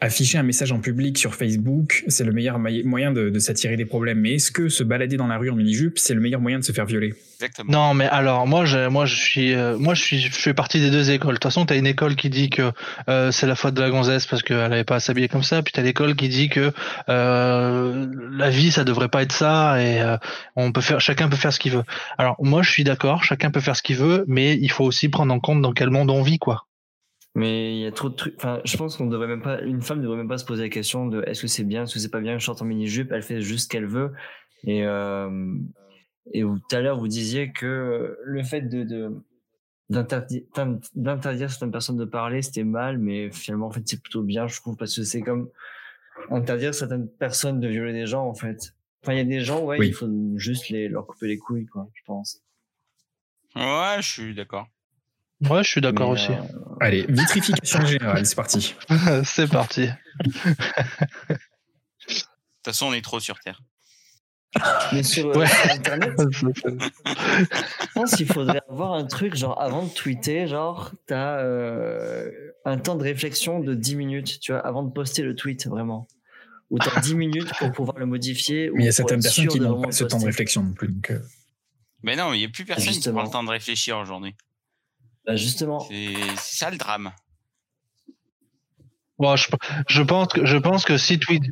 afficher 0.00 0.38
un 0.38 0.42
message 0.42 0.72
en 0.72 0.80
public 0.80 1.18
sur 1.18 1.34
Facebook, 1.34 2.04
c'est 2.08 2.24
le 2.24 2.32
meilleur 2.32 2.58
moyen 2.58 3.12
de, 3.12 3.30
de 3.30 3.38
s'attirer 3.38 3.76
des 3.76 3.84
problèmes. 3.84 4.20
Mais 4.20 4.34
est-ce 4.34 4.50
que 4.50 4.68
se 4.68 4.84
balader 4.84 5.16
dans 5.16 5.26
la 5.26 5.38
rue 5.38 5.50
en 5.50 5.56
mini-jupe, 5.56 5.98
c'est 5.98 6.14
le 6.14 6.20
meilleur 6.20 6.40
moyen 6.40 6.58
de 6.58 6.64
se 6.64 6.72
faire 6.72 6.86
violer? 6.86 7.14
Exactement. 7.40 7.70
Non, 7.70 7.94
mais 7.94 8.06
alors 8.06 8.46
moi, 8.46 8.64
je, 8.64 8.88
moi, 8.88 9.06
je 9.06 9.14
suis, 9.14 9.54
euh, 9.54 9.78
moi, 9.78 9.94
je 9.94 10.02
suis, 10.02 10.18
je 10.18 10.32
fais 10.32 10.54
partie 10.54 10.80
des 10.80 10.90
deux 10.90 11.10
écoles. 11.10 11.34
De 11.34 11.36
toute 11.36 11.44
façon, 11.44 11.66
t'as 11.66 11.76
une 11.76 11.86
école 11.86 12.16
qui 12.16 12.30
dit 12.30 12.50
que 12.50 12.72
euh, 13.08 13.30
c'est 13.30 13.46
la 13.46 13.54
faute 13.54 13.74
de 13.74 13.80
la 13.80 13.90
gonzesse 13.90 14.26
parce 14.26 14.42
qu'elle 14.42 14.58
avait 14.58 14.84
pas 14.84 14.96
à 14.96 15.00
s'habiller 15.00 15.28
comme 15.28 15.44
ça, 15.44 15.62
puis 15.62 15.72
t'as 15.72 15.82
l'école 15.82 16.16
qui 16.16 16.28
dit 16.28 16.48
que 16.48 16.72
euh, 17.08 18.06
la 18.32 18.50
vie, 18.50 18.72
ça 18.72 18.84
devrait 18.84 19.08
pas 19.08 19.22
être 19.22 19.32
ça 19.32 19.80
et 19.80 20.00
euh, 20.00 20.16
on 20.56 20.72
peut 20.72 20.80
faire, 20.80 21.00
chacun 21.00 21.28
peut 21.28 21.36
faire 21.36 21.52
ce 21.52 21.60
qu'il 21.60 21.72
veut. 21.72 21.84
Alors 22.18 22.36
moi, 22.40 22.62
je 22.62 22.70
suis 22.70 22.84
d'accord, 22.84 23.22
chacun 23.22 23.50
peut 23.50 23.60
faire 23.60 23.76
ce 23.76 23.82
qu'il 23.82 23.96
veut, 23.96 24.24
mais 24.26 24.56
il 24.56 24.70
faut 24.70 24.84
aussi 24.84 25.08
prendre 25.08 25.32
en 25.32 25.40
compte 25.40 25.62
dans 25.62 25.72
quel 25.72 25.90
monde 25.90 26.10
on 26.10 26.22
vit, 26.22 26.38
quoi. 26.38 26.67
Mais 27.38 27.76
il 27.76 27.80
y 27.80 27.86
a 27.86 27.92
trop 27.92 28.08
de 28.08 28.14
trucs. 28.14 28.34
Enfin, 28.36 28.60
je 28.64 28.76
pense 28.76 28.96
qu'on 28.96 29.06
devrait 29.06 29.28
même 29.28 29.42
pas. 29.42 29.60
Une 29.62 29.82
femme 29.82 30.02
devrait 30.02 30.16
même 30.16 30.28
pas 30.28 30.38
se 30.38 30.44
poser 30.44 30.64
la 30.64 30.68
question 30.68 31.06
de 31.06 31.22
est-ce 31.26 31.42
que 31.42 31.46
c'est 31.46 31.64
bien, 31.64 31.84
est-ce 31.84 31.94
que 31.94 32.00
c'est 32.00 32.10
pas 32.10 32.20
bien, 32.20 32.38
je 32.38 32.44
chante 32.44 32.62
en 32.62 32.64
mini 32.64 32.86
jupe. 32.86 33.12
Elle 33.12 33.22
fait 33.22 33.40
juste 33.40 33.64
ce 33.64 33.68
qu'elle 33.68 33.86
veut. 33.86 34.12
Et 34.64 34.84
euh, 34.84 35.54
et 36.32 36.42
tout 36.42 36.60
à 36.72 36.80
l'heure 36.80 36.98
vous 36.98 37.08
disiez 37.08 37.52
que 37.52 38.18
le 38.22 38.42
fait 38.42 38.62
de, 38.62 38.82
de 38.82 39.16
d'interdire 39.88 40.42
d'interdire 40.94 41.48
certaines 41.48 41.70
personnes 41.70 41.96
de 41.96 42.04
parler 42.04 42.42
c'était 42.42 42.64
mal, 42.64 42.98
mais 42.98 43.30
finalement 43.30 43.68
en 43.68 43.70
fait 43.70 43.82
c'est 43.86 44.02
plutôt 44.02 44.22
bien, 44.22 44.46
je 44.46 44.56
trouve, 44.60 44.76
parce 44.76 44.94
que 44.94 45.04
c'est 45.04 45.22
comme 45.22 45.48
interdire 46.30 46.74
certaines 46.74 47.08
personnes 47.08 47.60
de 47.60 47.68
violer 47.68 47.92
des 47.92 48.06
gens 48.06 48.26
en 48.26 48.34
fait. 48.34 48.74
Enfin, 49.02 49.12
il 49.12 49.18
y 49.18 49.20
a 49.20 49.24
des 49.24 49.40
gens, 49.40 49.62
ouais, 49.64 49.78
Oui. 49.78 49.88
il 49.88 49.94
faut 49.94 50.10
juste 50.36 50.70
les, 50.70 50.88
leur 50.88 51.06
couper 51.06 51.28
les 51.28 51.38
couilles, 51.38 51.66
quoi, 51.66 51.88
je 51.94 52.02
pense. 52.04 52.42
Ouais, 53.54 53.96
je 54.00 54.08
suis 54.08 54.34
d'accord. 54.34 54.66
Ouais, 55.42 55.62
je 55.62 55.68
suis 55.70 55.80
d'accord 55.80 56.10
aussi. 56.10 56.32
euh, 56.32 56.42
Allez, 56.80 57.06
vitrification 57.08 57.84
générale, 57.86 58.26
c'est 58.26 58.34
parti. 58.34 58.74
c'est 59.24 59.48
parti. 59.48 59.86
De 60.24 60.32
toute 61.28 61.44
façon, 62.64 62.86
on 62.86 62.92
est 62.92 63.02
trop 63.02 63.20
sur 63.20 63.38
Terre. 63.40 63.60
mais 64.92 65.02
sur, 65.02 65.28
euh, 65.28 65.34
Ouais. 65.38 65.46
sur 65.46 65.70
Internet, 65.72 66.12
je 66.32 66.46
pense 67.94 68.14
qu'il 68.16 68.26
faudrait 68.26 68.62
avoir 68.68 68.94
un 68.94 69.04
truc, 69.04 69.34
genre, 69.36 69.60
avant 69.60 69.84
de 69.84 69.90
tweeter, 69.92 70.46
genre, 70.48 70.92
t'as 71.06 71.38
euh, 71.40 72.30
un 72.64 72.78
temps 72.78 72.96
de 72.96 73.04
réflexion 73.04 73.60
de 73.60 73.74
10 73.74 73.96
minutes, 73.96 74.40
tu 74.40 74.52
vois, 74.52 74.60
avant 74.66 74.82
de 74.82 74.90
poster 74.90 75.22
le 75.22 75.34
tweet, 75.34 75.66
vraiment. 75.66 76.08
Ou 76.70 76.78
t'as 76.78 77.00
10 77.00 77.14
minutes 77.16 77.50
pour 77.58 77.70
pouvoir 77.72 77.98
le 77.98 78.06
modifier. 78.06 78.70
Mais 78.74 78.82
il 78.82 78.86
y 78.86 78.88
a 78.88 78.92
certaines 78.92 79.22
personnes 79.22 79.48
qui 79.48 79.60
n'ont 79.60 79.80
pas 79.82 79.92
ce 79.92 80.04
temps 80.04 80.18
de 80.18 80.24
réflexion 80.26 80.62
non 80.62 80.72
plus. 80.72 80.88
Donc, 80.88 81.10
euh, 81.10 81.20
Mais 82.02 82.16
non, 82.16 82.32
il 82.32 82.38
n'y 82.38 82.44
a 82.44 82.48
plus 82.48 82.64
personne 82.64 82.86
qui 82.88 82.94
Justement. 82.94 83.16
prend 83.18 83.24
le 83.24 83.30
temps 83.30 83.44
de 83.44 83.50
réfléchir 83.50 83.98
aujourd'hui. 83.98 84.34
Bah, 85.28 85.36
justement. 85.36 85.80
C'est 85.80 86.14
ça 86.36 86.70
le 86.70 86.78
drame. 86.78 87.12
Bon, 89.18 89.36
je, 89.36 89.48
je 89.88 90.02
pense 90.02 90.28
que 90.28 90.46
je 90.46 90.56
pense 90.56 90.84
que 90.84 90.96
si, 90.96 91.18
tweet, 91.18 91.42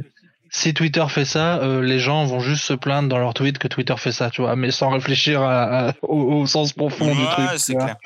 si 0.50 0.72
Twitter 0.72 1.04
fait 1.08 1.24
ça, 1.24 1.58
euh, 1.58 1.82
les 1.82 1.98
gens 1.98 2.24
vont 2.24 2.40
juste 2.40 2.62
se 2.64 2.72
plaindre 2.72 3.08
dans 3.08 3.18
leur 3.18 3.34
tweet 3.34 3.58
que 3.58 3.68
Twitter 3.68 3.96
fait 3.98 4.12
ça, 4.12 4.30
tu 4.30 4.40
vois, 4.40 4.54
mais 4.56 4.70
sans 4.70 4.90
réfléchir 4.90 5.42
à- 5.42 5.88
à- 5.88 5.92
au, 6.02 6.40
au 6.40 6.46
sens 6.46 6.72
profond 6.72 7.12
du 7.14 7.26
truc. 7.26 7.48
c'est 7.58 7.74
clair. 7.74 7.96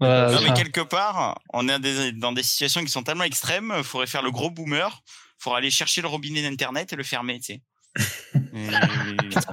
Voilà, 0.00 0.32
non, 0.32 0.40
mais 0.42 0.52
quelque 0.54 0.80
part, 0.82 1.40
on 1.54 1.68
est 1.68 1.78
des- 1.78 2.12
dans 2.12 2.32
des 2.32 2.42
situations 2.42 2.82
qui 2.82 2.90
sont 2.90 3.02
tellement 3.04 3.24
extrêmes, 3.24 3.72
il 3.78 3.84
faudrait 3.84 4.06
faire 4.08 4.22
le 4.22 4.30
gros 4.32 4.50
boomer, 4.50 5.00
il 5.06 5.42
faudrait 5.42 5.58
aller 5.58 5.70
chercher 5.70 6.02
le 6.02 6.08
robinet 6.08 6.42
d'Internet 6.42 6.92
et 6.92 6.96
le 6.96 7.04
fermer, 7.04 7.38
tu 7.38 7.54
sais. 7.54 7.62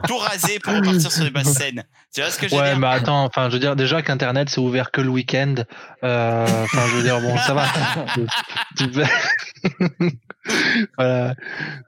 Tout 0.08 0.18
raser 0.18 0.60
pour 0.60 0.74
repartir 0.74 1.12
sur 1.12 1.24
les 1.24 1.30
basses 1.30 1.54
scènes. 1.54 1.84
Tu 2.14 2.22
vois 2.22 2.30
ce 2.30 2.40
que 2.40 2.48
je 2.48 2.56
veux 2.56 2.62
Ouais, 2.62 2.72
dire 2.72 2.80
mais 2.80 2.88
attends, 2.88 3.26
enfin, 3.26 3.50
je 3.50 3.54
veux 3.54 3.60
dire, 3.60 3.76
déjà 3.76 4.02
qu'Internet, 4.02 4.50
c'est 4.50 4.60
ouvert 4.60 4.92
que 4.92 5.02
le 5.02 5.10
week-end. 5.10 5.56
Euh, 6.04 6.46
Enfin, 6.64 6.88
je 6.88 6.96
veux 6.96 7.04
dire, 7.04 7.20
bon, 7.22 7.38
ça 7.38 7.54
va. 7.54 7.66
voilà. 10.98 11.36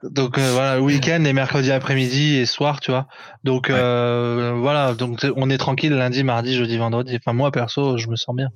Donc, 0.02 0.38
euh, 0.38 0.50
voilà, 0.52 0.76
le 0.76 0.82
week-end 0.82 1.24
et 1.24 1.32
mercredi 1.32 1.70
après-midi 1.70 2.36
et 2.36 2.46
soir, 2.46 2.80
tu 2.80 2.90
vois. 2.90 3.06
Donc, 3.44 3.70
euh, 3.70 4.54
voilà, 4.56 4.94
donc 4.94 5.24
on 5.36 5.50
est 5.50 5.58
tranquille 5.58 5.92
lundi, 5.92 6.24
mardi, 6.24 6.56
jeudi, 6.56 6.76
vendredi. 6.76 7.16
Enfin, 7.16 7.32
moi, 7.32 7.50
perso, 7.50 7.98
je 7.98 8.08
me 8.08 8.16
sens 8.16 8.34
bien. 8.36 8.48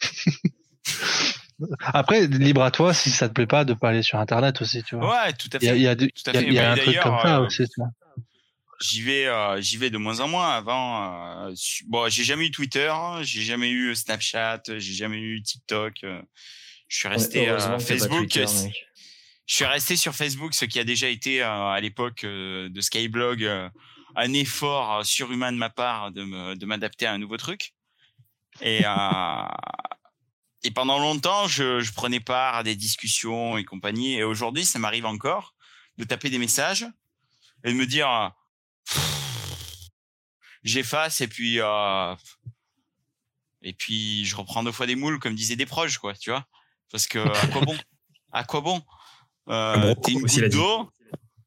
Après, 1.80 2.26
libre 2.26 2.62
à 2.62 2.70
toi 2.70 2.92
si 2.92 3.10
ça 3.10 3.28
te 3.28 3.34
plaît 3.34 3.46
pas 3.46 3.64
de 3.64 3.72
pas 3.74 3.88
aller 3.90 4.02
sur 4.02 4.18
Internet 4.18 4.60
aussi, 4.60 4.82
tu 4.82 4.96
vois. 4.96 5.24
Ouais, 5.24 5.32
tout 5.32 5.48
à 5.52 5.58
fait. 5.58 5.66
il 5.66 5.82
y 5.82 5.88
a, 5.88 5.94
y 5.94 6.58
a- 6.58 6.72
un 6.72 6.76
truc 6.76 6.98
comme 7.00 7.18
ça 7.22 7.38
euh, 7.38 7.46
aussi, 7.46 7.64
tu 7.68 7.74
vois. 7.80 7.90
J'y 8.80 9.00
vais, 9.00 9.26
euh, 9.26 9.58
j'y 9.62 9.78
vais 9.78 9.88
de 9.88 9.96
moins 9.96 10.20
en 10.20 10.28
moins. 10.28 10.50
Avant, 10.50 11.46
euh, 11.48 11.54
bon, 11.86 12.08
j'ai 12.10 12.24
jamais 12.24 12.46
eu 12.46 12.50
Twitter, 12.50 12.88
hein, 12.92 13.22
j'ai 13.22 13.40
jamais 13.40 13.70
eu 13.70 13.94
Snapchat, 13.94 14.62
j'ai 14.66 14.80
jamais 14.92 15.16
eu 15.18 15.40
TikTok. 15.42 16.04
euh, 16.04 16.20
je 16.88 16.98
suis 16.98 17.08
resté 17.08 17.46
pas 17.46 17.78
Facebook. 17.80 18.28
Twitter. 18.28 18.44
Je 19.46 19.54
suis 19.54 19.64
resté 19.64 19.96
sur 19.96 20.14
Facebook, 20.14 20.52
ce 20.54 20.64
qui 20.66 20.78
a 20.78 20.84
déjà 20.84 21.08
été 21.08 21.42
euh, 21.42 21.68
à 21.68 21.80
l'époque 21.80 22.24
euh, 22.24 22.68
de 22.68 22.80
Skyblog 22.82 23.44
euh, 23.44 23.68
un 24.14 24.32
effort 24.34 25.06
surhumain 25.06 25.52
de 25.52 25.56
ma 25.56 25.70
part 25.70 26.10
de 26.12 26.64
m'adapter 26.66 27.06
à 27.06 27.12
un 27.12 27.18
nouveau 27.18 27.36
truc. 27.38 27.72
Et 28.60 28.82
euh, 28.84 28.90
et 30.66 30.72
pendant 30.72 30.98
longtemps, 30.98 31.46
je, 31.46 31.78
je 31.78 31.92
prenais 31.92 32.18
part 32.18 32.56
à 32.56 32.64
des 32.64 32.74
discussions 32.74 33.56
et 33.56 33.64
compagnie. 33.64 34.16
Et 34.16 34.24
aujourd'hui, 34.24 34.64
ça 34.64 34.80
m'arrive 34.80 35.06
encore 35.06 35.54
de 35.96 36.02
taper 36.02 36.28
des 36.28 36.38
messages 36.38 36.84
et 37.62 37.72
de 37.72 37.76
me 37.76 37.86
dire 37.86 38.32
j'efface 40.64 41.20
et 41.20 41.28
puis 41.28 41.60
euh, 41.60 42.14
et 43.62 43.72
puis 43.72 44.24
je 44.24 44.34
reprends 44.34 44.64
deux 44.64 44.72
fois 44.72 44.86
des 44.86 44.96
moules 44.96 45.20
comme 45.20 45.36
disaient 45.36 45.54
des 45.54 45.66
proches 45.66 45.98
quoi 45.98 46.14
tu 46.14 46.30
vois. 46.30 46.44
Parce 46.90 47.06
que 47.06 47.20
à 47.20 47.46
quoi 47.46 47.60
bon? 47.60 47.76
À 48.32 48.42
quoi 48.44 48.60
bon? 48.60 48.82
Euh, 49.48 49.94
t'es 49.94 50.12
une 50.12 50.22
goutte 50.22 50.48
d'eau 50.50 50.90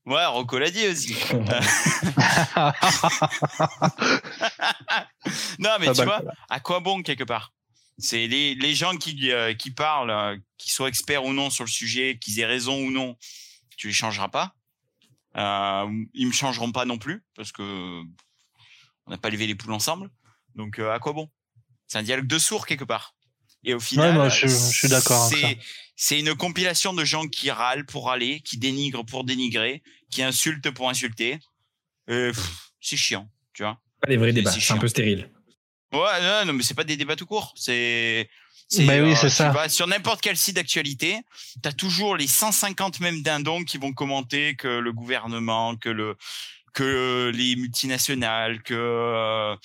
ouais 0.05 0.25
Rocco 0.27 0.59
l'a 0.59 0.71
dit 0.71 0.87
aussi. 0.87 1.13
Non 5.59 5.71
mais 5.79 5.87
Pas 5.87 5.93
tu 5.93 5.99
mal, 5.99 6.07
vois 6.07 6.21
à 6.49 6.59
quoi 6.61 6.79
bon 6.79 7.03
quelque 7.03 7.25
part? 7.25 7.51
C'est 7.99 8.27
les, 8.27 8.55
les 8.55 8.73
gens 8.75 8.95
qui 8.97 9.31
euh, 9.31 9.53
qui 9.53 9.71
parlent 9.71 10.09
euh, 10.11 10.37
qui 10.57 10.71
soient 10.71 10.87
experts 10.89 11.23
ou 11.25 11.33
non 11.33 11.49
sur 11.49 11.63
le 11.65 11.69
sujet 11.69 12.17
qu'ils 12.19 12.39
aient 12.39 12.45
raison 12.45 12.79
ou 12.81 12.91
non 12.91 13.17
tu 13.77 13.87
les 13.87 13.93
changeras 13.93 14.29
pas 14.29 14.55
euh, 15.37 15.87
ils 16.13 16.27
me 16.27 16.31
changeront 16.31 16.71
pas 16.71 16.85
non 16.85 16.97
plus 16.97 17.23
parce 17.35 17.51
que 17.51 17.61
on 19.05 19.11
n'a 19.11 19.17
pas 19.17 19.29
levé 19.29 19.47
les 19.47 19.55
poules 19.55 19.73
ensemble. 19.73 20.09
Donc 20.55 20.79
euh, 20.79 20.91
à 20.91 20.99
quoi 20.99 21.13
bon? 21.13 21.29
C'est 21.87 21.97
un 21.97 22.03
dialogue 22.03 22.27
de 22.27 22.37
sourds 22.39 22.65
quelque 22.67 22.83
part. 22.83 23.15
Et 23.63 23.73
au 23.73 23.79
final, 23.79 24.13
moi, 24.13 24.29
je- 24.29 24.47
je 24.47 24.53
suis 24.55 24.87
d'accord 24.87 25.25
avec 25.25 25.37
c'est 25.39 25.57
c'est 25.95 26.19
une 26.19 26.33
compilation 26.35 26.93
de 26.93 27.03
gens 27.05 27.27
qui 27.27 27.51
râlent 27.51 27.85
pour 27.85 28.05
râler, 28.07 28.41
qui 28.41 28.57
dénigrent 28.57 29.05
pour 29.05 29.23
dénigrer, 29.23 29.83
qui 30.09 30.23
insultent 30.23 30.71
pour 30.71 30.89
insulter. 30.89 31.39
C'est 32.07 32.97
chiant, 32.97 33.29
tu 33.53 33.63
vois. 33.63 33.79
pas 34.01 34.07
des 34.07 34.17
vrais 34.17 34.29
C'est- 34.29 34.33
débats, 34.33 34.51
c'est 34.51 34.73
un 34.73 34.77
peu 34.77 34.87
stérile. 34.87 35.29
Ouais, 35.91 36.21
non, 36.21 36.45
non, 36.45 36.53
mais 36.53 36.63
c'est 36.63 36.73
pas 36.75 36.83
des 36.83 36.97
débats 36.97 37.15
tout 37.15 37.25
court. 37.25 37.53
C'est. 37.55 38.29
Bah 38.79 38.93
oui, 39.01 39.15
c'est 39.15 39.29
tu 39.29 39.33
ça. 39.33 39.49
vas 39.49 39.67
sur 39.67 39.87
n'importe 39.87 40.21
quel 40.21 40.37
site 40.37 40.55
d'actualité, 40.55 41.17
t'as 41.63 41.71
toujours 41.71 42.15
les 42.15 42.27
150 42.27 42.99
mêmes 42.99 43.23
dindons 43.23 43.63
qui 43.63 43.79
vont 43.79 43.93
commenter 43.93 44.55
que 44.55 44.67
le 44.67 44.93
gouvernement, 44.93 45.75
que 45.75 45.89
le 45.89 46.15
que 46.73 47.31
les 47.33 47.55
multinationales, 47.55 48.61
que 48.61 48.75
euh, 48.75 49.55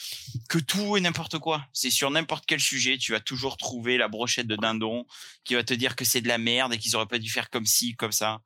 que 0.48 0.58
tout 0.58 0.96
et 0.96 1.02
n'importe 1.02 1.38
quoi. 1.38 1.66
C'est 1.74 1.90
sur 1.90 2.10
n'importe 2.10 2.44
quel 2.46 2.60
sujet, 2.60 2.96
tu 2.96 3.12
vas 3.12 3.20
toujours 3.20 3.58
trouver 3.58 3.98
la 3.98 4.08
brochette 4.08 4.46
de 4.46 4.56
dindon 4.56 5.04
qui 5.44 5.54
va 5.54 5.62
te 5.62 5.74
dire 5.74 5.96
que 5.96 6.06
c'est 6.06 6.22
de 6.22 6.28
la 6.28 6.38
merde 6.38 6.72
et 6.72 6.78
qu'ils 6.78 6.96
auraient 6.96 7.04
pas 7.04 7.18
dû 7.18 7.28
faire 7.28 7.50
comme 7.50 7.66
ci, 7.66 7.94
comme 7.96 8.12
ça. 8.12 8.40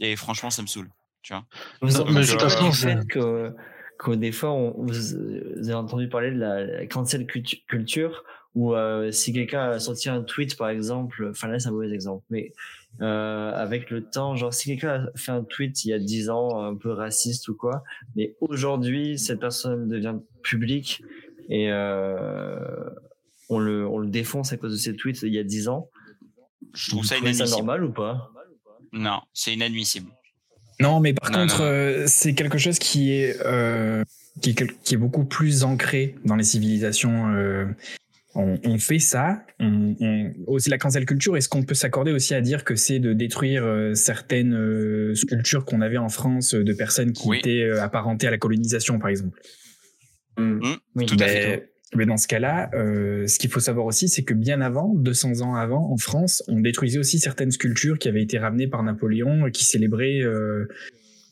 Et 0.00 0.16
franchement, 0.16 0.48
ça 0.50 0.62
me 0.62 0.66
saoule. 0.66 0.90
Tu 1.22 1.34
vois. 1.34 1.44
Non, 1.82 2.06
mais 2.10 2.22
de 2.22 2.26
toute 2.30 2.40
façon, 2.40 2.72
c'est- 2.72 2.96
fait 2.96 3.06
que, 3.06 3.54
que 4.02 4.12
des 4.12 4.32
fois, 4.32 4.50
on- 4.52 4.72
vous, 4.82 4.92
vous 4.92 5.68
avez 5.68 5.74
entendu 5.74 6.08
parler 6.08 6.30
de 6.32 6.38
la, 6.38 6.86
cancel 6.86 7.26
cultu- 7.26 7.62
culture, 7.66 8.24
où 8.54 8.74
euh, 8.74 9.12
si 9.12 9.32
quelqu'un 9.32 9.70
a 9.70 9.78
sorti 9.78 10.08
un 10.08 10.22
tweet, 10.22 10.56
par 10.56 10.70
exemple, 10.70 11.28
enfin 11.30 11.46
là 11.48 11.58
c'est 11.60 11.68
un 11.68 11.72
mauvais 11.72 11.92
exemple, 11.92 12.24
mais 12.30 12.52
euh, 13.00 13.52
avec 13.54 13.90
le 13.90 14.02
temps, 14.02 14.34
genre 14.34 14.52
si 14.52 14.68
quelqu'un 14.70 15.04
a 15.06 15.18
fait 15.18 15.30
un 15.32 15.44
tweet 15.44 15.84
il 15.84 15.90
y 15.90 15.92
a 15.92 15.98
10 16.00 16.30
ans, 16.30 16.60
un 16.64 16.74
peu 16.74 16.90
raciste 16.90 17.46
ou 17.48 17.54
quoi, 17.54 17.84
mais 18.16 18.34
aujourd'hui 18.40 19.18
cette 19.18 19.38
personne 19.38 19.86
devient 19.88 20.16
publique 20.42 21.00
et 21.48 21.70
euh, 21.70 22.58
on, 23.48 23.58
le, 23.60 23.86
on 23.86 23.98
le 23.98 24.08
défonce 24.08 24.52
à 24.52 24.56
cause 24.56 24.72
de 24.72 24.78
ses 24.78 24.96
tweets 24.96 25.22
il 25.22 25.32
y 25.34 25.38
a 25.38 25.44
10 25.44 25.68
ans, 25.68 25.88
Je 26.74 26.90
trouve 26.90 27.04
ça 27.04 27.18
inadmissible. 27.18 27.50
normal 27.50 27.84
ou 27.84 27.92
pas? 27.92 28.32
Non, 28.92 29.20
c'est 29.32 29.54
inadmissible. 29.54 30.10
Non, 30.80 31.00
mais 31.00 31.12
par 31.12 31.30
Non, 31.30 31.38
contre, 31.40 31.62
euh, 31.62 32.04
c'est 32.06 32.34
quelque 32.34 32.58
chose 32.58 32.78
qui 32.78 33.12
est, 33.12 33.36
euh, 33.44 34.02
qui, 34.40 34.50
est 34.50 34.54
quel- 34.54 34.72
qui 34.82 34.94
est 34.94 34.98
beaucoup 34.98 35.24
plus 35.24 35.64
ancré 35.64 36.14
dans 36.24 36.36
les 36.36 36.44
civilisations. 36.44 37.34
euh, 37.34 37.66
on, 38.36 38.58
on 38.64 38.78
fait 38.78 39.00
ça. 39.00 39.44
On, 39.58 39.96
on- 40.00 40.32
aussi 40.46 40.70
la 40.70 40.78
cancel 40.78 41.04
culture. 41.04 41.36
Est-ce 41.36 41.48
qu'on 41.48 41.64
peut 41.64 41.74
s'accorder 41.74 42.12
aussi 42.12 42.32
à 42.34 42.40
dire 42.40 42.62
que 42.64 42.76
c'est 42.76 43.00
de 43.00 43.12
détruire 43.12 43.64
euh, 43.64 43.94
certaines 43.94 44.54
euh, 44.54 45.14
sculptures 45.16 45.64
qu'on 45.64 45.80
avait 45.80 45.98
en 45.98 46.08
France 46.08 46.54
euh, 46.54 46.62
de 46.62 46.72
personnes 46.72 47.12
qui 47.12 47.26
Oui. 47.28 47.38
étaient 47.38 47.62
euh, 47.64 47.82
apparentées 47.82 48.28
à 48.28 48.30
la 48.30 48.38
colonisation, 48.38 48.98
par 49.00 49.08
exemple? 49.08 49.40
Mmh, 50.38 50.60
Oui, 50.94 51.06
tout 51.06 51.16
à 51.18 51.26
mais, 51.26 51.40
fait. 51.42 51.70
Mais 51.94 52.06
dans 52.06 52.16
ce 52.16 52.28
cas-là, 52.28 52.70
euh, 52.74 53.26
ce 53.26 53.38
qu'il 53.38 53.50
faut 53.50 53.60
savoir 53.60 53.86
aussi, 53.86 54.08
c'est 54.08 54.22
que 54.22 54.34
bien 54.34 54.60
avant, 54.60 54.94
200 54.94 55.40
ans 55.40 55.54
avant, 55.54 55.90
en 55.90 55.96
France, 55.96 56.42
on 56.48 56.60
détruisait 56.60 56.98
aussi 56.98 57.18
certaines 57.18 57.50
sculptures 57.50 57.98
qui 57.98 58.08
avaient 58.08 58.22
été 58.22 58.38
ramenées 58.38 58.68
par 58.68 58.82
Napoléon, 58.82 59.46
et 59.46 59.50
qui 59.50 59.64
célébraient 59.64 60.20
euh, 60.22 60.68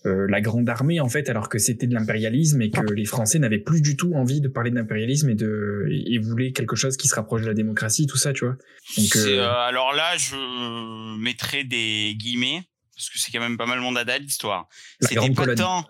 euh, 0.07 0.27
la 0.29 0.41
grande 0.41 0.69
armée, 0.69 1.01
en 1.01 1.09
fait, 1.09 1.29
alors 1.29 1.49
que 1.49 1.59
c'était 1.59 1.89
de 1.89 1.95
l'impérialisme 1.95 2.63
et 2.63 2.71
que 2.71 2.93
les 2.93 3.05
Français 3.05 3.41
n'avaient 3.41 3.59
plus 3.59 3.81
du 3.81 3.97
tout 3.97 4.15
envie 4.15 4.41
de 4.41 4.47
parler 4.47 4.71
de 4.71 4.77
l'impérialisme 4.77 5.29
et 5.31 5.35
de 5.35 5.89
et 5.91 6.19
voulaient 6.19 6.53
quelque 6.53 6.77
chose 6.77 6.97
qui 6.97 7.09
se 7.09 7.17
rapproche 7.17 7.43
de 7.43 7.49
la 7.49 7.55
démocratie, 7.55 8.07
tout 8.07 8.17
ça, 8.17 8.33
tu 8.33 8.45
vois. 8.45 8.57
Donc, 8.97 9.17
euh, 9.17 9.39
euh, 9.39 9.51
alors 9.51 9.93
là, 9.93 10.17
je 10.17 11.19
mettrai 11.19 11.65
des 11.65 12.15
guillemets 12.17 12.63
parce 12.95 13.11
que 13.11 13.19
c'est 13.19 13.33
quand 13.33 13.41
même 13.41 13.57
pas 13.57 13.67
mal 13.67 13.81
mon 13.81 13.93
dada 13.93 14.19
l'histoire. 14.19 14.69
C'était 15.01 15.31
pas 15.31 15.55
tant, 15.57 15.85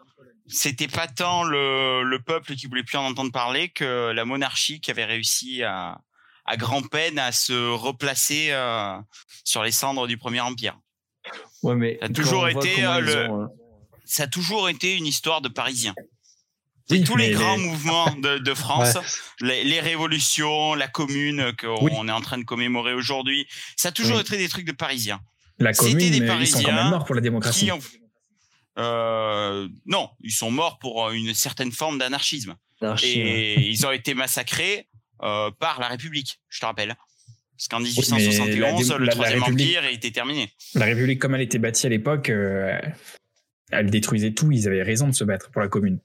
c'était 0.48 0.88
pas 0.88 1.06
tant 1.06 1.44
le, 1.44 2.02
le 2.02 2.18
peuple 2.20 2.54
qui 2.54 2.66
voulait 2.66 2.82
plus 2.82 2.96
en 2.96 3.04
entendre 3.04 3.32
parler 3.32 3.68
que 3.68 4.10
la 4.12 4.24
monarchie 4.24 4.80
qui 4.80 4.90
avait 4.90 5.04
réussi 5.04 5.62
à, 5.62 6.00
à 6.44 6.56
grand 6.56 6.82
peine 6.82 7.18
à 7.18 7.32
se 7.32 7.70
replacer 7.70 8.48
euh, 8.50 8.96
sur 9.44 9.62
les 9.62 9.72
cendres 9.72 10.06
du 10.06 10.16
premier 10.16 10.40
empire. 10.40 10.78
Ouais, 11.62 11.74
mais 11.74 11.98
Ça 12.00 12.06
a 12.06 12.08
toujours 12.08 12.48
été, 12.48 12.84
euh, 12.84 12.98
ils 13.00 13.04
le- 13.04 13.30
ont, 13.30 13.42
euh, 13.42 13.46
Ça 14.04 14.22
a 14.24 14.26
toujours 14.26 14.68
été 14.68 14.96
une 14.96 15.06
histoire 15.06 15.40
de 15.42 15.48
Parisiens. 15.48 15.94
oui, 16.90 17.04
Tous 17.04 17.16
les 17.16 17.30
grands 17.32 17.58
mouvements 17.58 18.10
de, 18.14 18.38
de 18.38 18.54
France, 18.64 18.94
Ouais. 18.94 19.02
les, 19.40 19.64
les 19.64 19.80
révolutions, 19.80 20.74
la 20.74 20.88
commune 20.88 21.52
qu'on 21.60 21.84
Oui. 21.84 21.92
est 21.92 22.10
en 22.10 22.20
train 22.22 22.38
de 22.38 22.44
commémorer 22.44 22.94
aujourd'hui, 22.94 23.46
ça 23.76 23.88
a 23.88 23.92
toujours 23.92 24.16
Oui. 24.16 24.22
été 24.22 24.38
des 24.38 24.48
trucs 24.48 24.64
de 24.66 24.72
Parisiens. 24.72 25.20
la 25.58 25.74
c'était 25.74 25.92
commune, 25.92 26.10
des 26.10 26.20
mais 26.20 26.26
ils 26.40 26.46
sont 26.46 26.58
quand 26.58 26.62
Parisiens 26.64 26.74
même 26.74 26.90
morts 26.90 27.04
pour 27.04 27.14
la 27.14 27.20
démocratie. 27.20 27.66
qui 27.66 27.72
ont- 27.72 27.80
non, 28.78 30.10
ils 30.22 30.32
sont 30.32 30.50
morts 30.50 30.78
pour 30.78 31.10
une 31.10 31.34
certaine 31.34 31.72
forme 31.72 31.98
d'anarchisme. 31.98 32.56
Et 33.02 33.60
ils 33.70 33.86
ont 33.86 33.90
été 33.90 34.14
massacrés 34.14 34.88
euh, 35.22 35.50
par 35.50 35.80
la 35.80 35.88
République, 35.88 36.40
je 36.48 36.60
te 36.60 36.66
rappelle. 36.66 36.94
Parce 37.56 37.66
qu'en 37.68 37.80
mais 37.80 37.88
1871, 37.88 38.90
la- 38.90 38.98
le 38.98 39.08
Troisième 39.08 39.42
Empire 39.42 39.84
était 39.86 40.12
terminé. 40.12 40.52
La 40.74 40.84
République, 40.84 41.18
comme 41.20 41.34
elle 41.34 41.40
était 41.40 41.58
bâtie 41.58 41.86
à 41.86 41.88
l'époque, 41.88 42.30
euh, 42.30 42.78
elle 43.72 43.90
détruisait 43.90 44.32
tout. 44.32 44.52
Ils 44.52 44.68
avaient 44.68 44.84
raison 44.84 45.08
de 45.08 45.12
se 45.12 45.24
battre 45.24 45.50
pour 45.50 45.60
la 45.60 45.66
commune. 45.68 45.98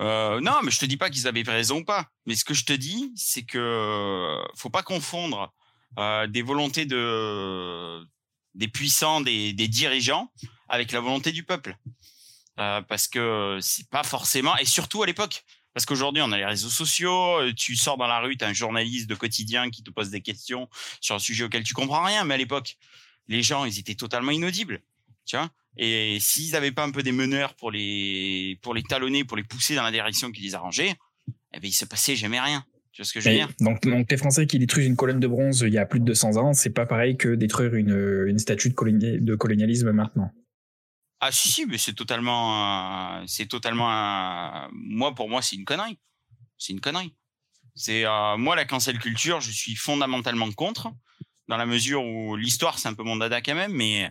Euh, 0.00 0.40
non, 0.40 0.54
mais 0.64 0.70
je 0.70 0.78
te 0.78 0.84
dis 0.86 0.96
pas 0.96 1.10
qu'ils 1.10 1.26
avaient 1.28 1.42
raison 1.42 1.78
ou 1.78 1.84
pas. 1.84 2.06
Mais 2.26 2.34
ce 2.34 2.44
que 2.44 2.54
je 2.54 2.64
te 2.64 2.72
dis, 2.72 3.12
c'est 3.16 3.42
que 3.42 3.58
euh, 3.58 4.44
faut 4.56 4.70
pas 4.70 4.82
confondre 4.82 5.52
euh, 5.98 6.26
des 6.26 6.42
volontés 6.42 6.84
de 6.86 8.00
des 8.58 8.68
puissants, 8.68 9.20
des, 9.20 9.52
dirigeants, 9.52 10.30
avec 10.68 10.92
la 10.92 11.00
volonté 11.00 11.32
du 11.32 11.44
peuple. 11.44 11.76
Euh, 12.58 12.82
parce 12.82 13.08
que 13.08 13.58
c'est 13.62 13.88
pas 13.88 14.02
forcément, 14.02 14.56
et 14.58 14.64
surtout 14.64 15.02
à 15.02 15.06
l'époque. 15.06 15.44
Parce 15.72 15.86
qu'aujourd'hui, 15.86 16.22
on 16.22 16.32
a 16.32 16.36
les 16.36 16.44
réseaux 16.44 16.70
sociaux, 16.70 17.38
euh, 17.38 17.54
tu 17.54 17.76
sors 17.76 17.96
dans 17.96 18.08
la 18.08 18.18
rue, 18.18 18.36
tu 18.36 18.44
as 18.44 18.48
un 18.48 18.52
journaliste 18.52 19.08
de 19.08 19.14
quotidien 19.14 19.70
qui 19.70 19.84
te 19.84 19.90
pose 19.90 20.10
des 20.10 20.20
questions 20.20 20.68
sur 21.00 21.14
un 21.14 21.20
sujet 21.20 21.44
auquel 21.44 21.62
tu 21.62 21.72
comprends 21.72 22.02
rien. 22.02 22.24
Mais 22.24 22.34
à 22.34 22.36
l'époque, 22.36 22.76
les 23.28 23.42
gens, 23.42 23.64
ils 23.64 23.78
étaient 23.78 23.94
totalement 23.94 24.32
inaudibles. 24.32 24.82
Tu 25.24 25.36
vois 25.36 25.50
et 25.78 26.18
s'ils 26.20 26.52
n'avaient 26.52 26.72
pas 26.72 26.82
un 26.82 26.90
peu 26.90 27.04
des 27.04 27.12
meneurs 27.12 27.54
pour 27.54 27.70
les, 27.70 28.58
pour 28.62 28.74
les 28.74 28.82
talonner, 28.82 29.24
pour 29.24 29.36
les 29.36 29.44
pousser 29.44 29.76
dans 29.76 29.84
la 29.84 29.92
direction 29.92 30.32
qui 30.32 30.42
les 30.42 30.56
arrangeait, 30.56 30.96
eh 31.54 31.60
ben, 31.60 31.68
il 31.68 31.72
se 31.72 31.84
passait 31.84 32.16
jamais 32.16 32.40
rien. 32.40 32.64
Tu 32.98 33.02
vois 33.02 33.06
ce 33.06 33.12
que 33.12 33.20
je 33.20 33.28
veux 33.28 33.34
Mais, 33.36 33.46
dire? 33.46 33.54
donc, 33.60 33.80
donc 33.82 34.10
les 34.10 34.16
Français 34.16 34.48
qui 34.48 34.58
détruisent 34.58 34.88
une 34.88 34.96
colonne 34.96 35.20
de 35.20 35.28
bronze 35.28 35.60
il 35.64 35.72
y 35.72 35.78
a 35.78 35.86
plus 35.86 36.00
de 36.00 36.04
200 36.04 36.36
ans, 36.36 36.52
c'est 36.52 36.70
pas 36.70 36.84
pareil 36.84 37.16
que 37.16 37.28
détruire 37.36 37.76
une, 37.76 38.24
une 38.26 38.40
statue 38.40 38.70
de, 38.70 38.74
coloni- 38.74 39.20
de 39.20 39.36
colonialisme 39.36 39.92
maintenant. 39.92 40.32
Ah 41.20 41.30
si 41.30 41.46
si, 41.48 41.64
mais 41.64 41.78
c'est 41.78 41.92
totalement, 41.92 43.20
euh, 43.20 43.24
c'est 43.28 43.46
totalement, 43.46 44.68
moi 44.72 45.14
pour 45.14 45.28
moi 45.28 45.42
c'est 45.42 45.54
une 45.54 45.64
connerie. 45.64 46.00
C'est 46.56 46.72
une 46.72 46.80
connerie. 46.80 47.14
C'est 47.76 48.04
euh, 48.04 48.36
moi 48.36 48.56
la 48.56 48.64
cancel 48.64 48.98
culture, 48.98 49.40
je 49.40 49.52
suis 49.52 49.76
fondamentalement 49.76 50.50
contre, 50.50 50.92
dans 51.46 51.56
la 51.56 51.66
mesure 51.66 52.04
où 52.04 52.34
l'histoire 52.34 52.80
c'est 52.80 52.88
un 52.88 52.94
peu 52.94 53.04
mon 53.04 53.14
dada 53.14 53.40
quand 53.40 53.54
même, 53.54 53.74
mais 53.74 54.10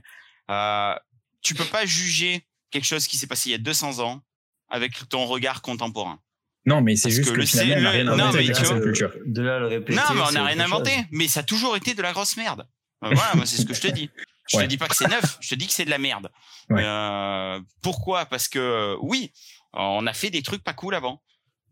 euh, 0.49 0.95
tu 1.41 1.55
peux 1.55 1.65
pas 1.65 1.85
juger 1.85 2.47
quelque 2.71 2.85
chose 2.85 3.05
qui 3.05 3.17
s'est 3.17 3.27
passé 3.27 3.49
il 3.49 3.51
y 3.51 3.55
a 3.55 3.57
200 3.57 3.99
ans 3.99 4.21
avec 4.69 5.09
ton 5.09 5.25
regard 5.25 5.61
contemporain. 5.61 6.21
Non, 6.67 6.81
mais 6.81 6.95
c'est 6.95 7.09
juste 7.09 7.29
que 7.29 7.35
que, 7.35 7.39
le- 7.41 7.45
finalement, 7.47 7.75
on 7.77 7.81
n'a 7.81 7.91
le- 7.91 7.95
rien 7.97 8.03
non, 8.03 8.13
inventé 8.13 8.37
avec 8.51 8.83
culture. 8.83 9.11
De 9.25 9.41
là 9.41 9.57
le 9.59 9.67
répéter. 9.67 9.95
Non, 9.97 10.03
mais 10.13 10.21
on 10.27 10.31
n'a 10.31 10.45
rien 10.45 10.55
chose. 10.55 10.61
inventé. 10.73 10.91
Mais 11.11 11.27
ça 11.27 11.39
a 11.39 11.43
toujours 11.43 11.75
été 11.75 11.93
de 11.95 12.01
la 12.01 12.11
grosse 12.13 12.37
merde. 12.37 12.67
Euh, 13.03 13.09
Voilà, 13.13 13.35
moi, 13.35 13.45
c'est 13.45 13.57
ce 13.57 13.65
que 13.65 13.73
je 13.73 13.81
te 13.81 13.87
dis. 13.87 14.09
Je 14.49 14.57
Ouais. 14.57 14.63
te 14.63 14.69
dis 14.69 14.77
pas 14.77 14.87
que 14.87 14.95
c'est 14.95 15.07
neuf, 15.07 15.37
je 15.41 15.49
te 15.49 15.55
dis 15.55 15.67
que 15.67 15.73
c'est 15.73 15.85
de 15.85 15.89
la 15.89 15.97
merde. 15.97 16.29
Ouais. 16.69 16.81
Euh, 16.83 17.59
pourquoi? 17.81 18.25
Parce 18.25 18.47
que 18.47 18.59
euh, 18.59 18.97
oui, 19.01 19.31
on 19.73 20.05
a 20.07 20.13
fait 20.13 20.29
des 20.29 20.41
trucs 20.41 20.63
pas 20.63 20.73
cool 20.73 20.95
avant, 20.95 21.21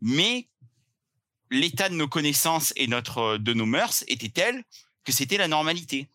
mais 0.02 0.48
l'état 1.50 1.88
de 1.88 1.94
nos 1.94 2.08
connaissances 2.08 2.72
et 2.76 2.86
notre 2.86 3.38
de 3.38 3.54
nos 3.54 3.66
mœurs 3.66 4.04
était 4.08 4.28
tel 4.28 4.62
que 5.04 5.12
c'était 5.12 5.36
la 5.38 5.48
normalité. 5.48 6.10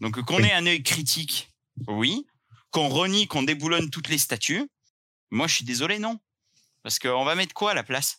Donc 0.00 0.20
qu'on 0.22 0.36
Oui. 0.38 0.44
ait 0.48 0.52
un 0.52 0.66
œil 0.66 0.82
critique, 0.82 1.50
oui, 1.88 2.26
qu'on 2.70 2.88
renie, 2.88 3.26
qu'on 3.26 3.42
déboulonne 3.42 3.90
toutes 3.90 4.08
les 4.08 4.18
statues. 4.18 4.68
Moi, 5.30 5.46
je 5.46 5.54
suis 5.56 5.64
désolé, 5.64 5.98
non, 5.98 6.18
parce 6.82 6.98
qu'on 6.98 7.24
va 7.24 7.34
mettre 7.34 7.54
quoi 7.54 7.72
à 7.72 7.74
la 7.74 7.82
place? 7.82 8.18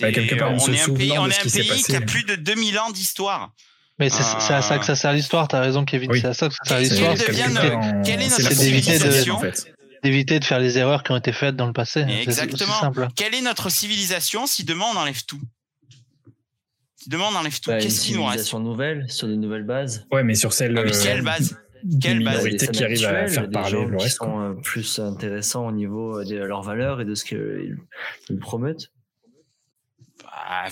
Bah, 0.00 0.10
quelque 0.12 0.34
part, 0.36 0.50
en 0.50 0.54
on 0.54 0.58
se 0.60 0.70
est 0.70 0.80
un 0.80 0.94
pays, 0.94 1.18
on 1.18 1.28
est 1.28 1.38
un 1.38 1.76
qui 1.82 1.94
a 1.96 2.00
plus 2.00 2.24
de 2.24 2.34
2000 2.36 2.78
ans 2.78 2.90
d'histoire. 2.90 3.52
Mais 3.98 4.08
c'est 4.10 4.52
à 4.52 4.62
ça 4.62 4.78
que 4.78 4.84
ça 4.84 4.96
sert 4.96 5.12
l'histoire, 5.12 5.46
t'as 5.46 5.60
raison 5.60 5.84
Kevin, 5.84 6.10
Oui. 6.10 6.20
c'est 6.20 6.26
à 6.28 6.34
ça 6.34 6.48
que 6.48 6.54
ça 6.54 6.58
sert 6.64 6.78
Quelle 6.78 6.88
l'histoire, 6.88 7.16
c'est 7.16 7.26
d'éviter- 7.30 8.02
quelle 8.04 8.22
est 8.22 8.28
notre 8.28 8.48
de- 8.48 8.54
civilisation, 8.54 9.34
en 9.36 9.40
fait. 9.40 9.74
d'éviter 10.02 10.40
de 10.40 10.44
faire 10.44 10.58
les 10.58 10.78
erreurs 10.78 11.02
qui 11.04 11.12
ont 11.12 11.16
été 11.16 11.32
faites 11.32 11.54
dans 11.54 11.66
le 11.66 11.72
passé. 11.72 12.00
Exactement. 12.00 12.80
simple. 12.80 13.08
Quelle 13.14 13.34
est 13.34 13.40
notre 13.42 13.68
civilisation 13.70 14.46
si 14.46 14.64
demain 14.64 14.86
on 14.92 14.96
enlève 14.98 15.24
tout? 15.26 15.40
Si 16.96 17.08
demain 17.08 17.26
on 17.32 17.36
enlève 17.36 17.60
tout, 17.60 17.70
Bah, 17.70 17.76
une 17.76 17.82
qu'est-ce 17.82 18.00
qui 18.00 18.14
nous 18.14 18.22
reste? 18.24 18.44
civilisation 18.44 18.58
nouvelle, 18.60 19.04
sur 19.10 19.28
de 19.28 19.34
nouvelles 19.34 19.64
bases. 19.64 20.06
Ouais, 20.10 20.24
mais 20.24 20.34
sur 20.34 20.52
celle 20.52 20.76
Ah, 20.78 20.82
mais 20.84 20.96
euh, 20.96 21.02
quelle 21.02 21.22
base 21.22 21.50
des 21.50 21.56
Quelle 22.00 22.18
Des 22.18 22.68
qui 22.68 22.82
arrivent 22.84 23.04
à 23.04 23.28
faire 23.28 23.50
parler 23.50 23.70
gens 23.70 23.84
le 23.84 23.96
qui 23.98 24.04
reste. 24.04 24.16
sont 24.18 24.40
euh, 24.40 24.54
plus 24.54 24.98
intéressants 24.98 25.66
au 25.66 25.72
niveau 25.72 26.18
euh, 26.20 26.24
de 26.24 26.36
leurs 26.36 26.62
valeurs 26.62 27.00
et 27.00 27.04
de 27.04 27.14
ce 27.14 27.24
qu'ils 27.24 27.76
ils 28.30 28.38
promettent. 28.38 28.90
Bah, 30.22 30.64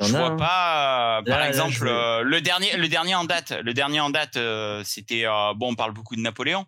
Je 0.00 0.06
vois 0.06 0.26
hein. 0.26 0.36
pas. 0.36 1.18
euh, 1.18 1.22
par 1.24 1.40
Là, 1.40 1.48
exemple, 1.48 1.84
le 1.84 2.40
dernier, 2.40 2.76
le 2.76 2.88
dernier 2.88 3.14
en 3.14 3.24
date, 3.24 3.52
le 3.62 3.74
dernier 3.74 4.00
en 4.00 4.10
date, 4.10 4.38
c'était 4.84 5.24
bon. 5.56 5.72
On 5.72 5.74
parle 5.74 5.92
beaucoup 5.92 6.16
de 6.16 6.22
Napoléon 6.22 6.64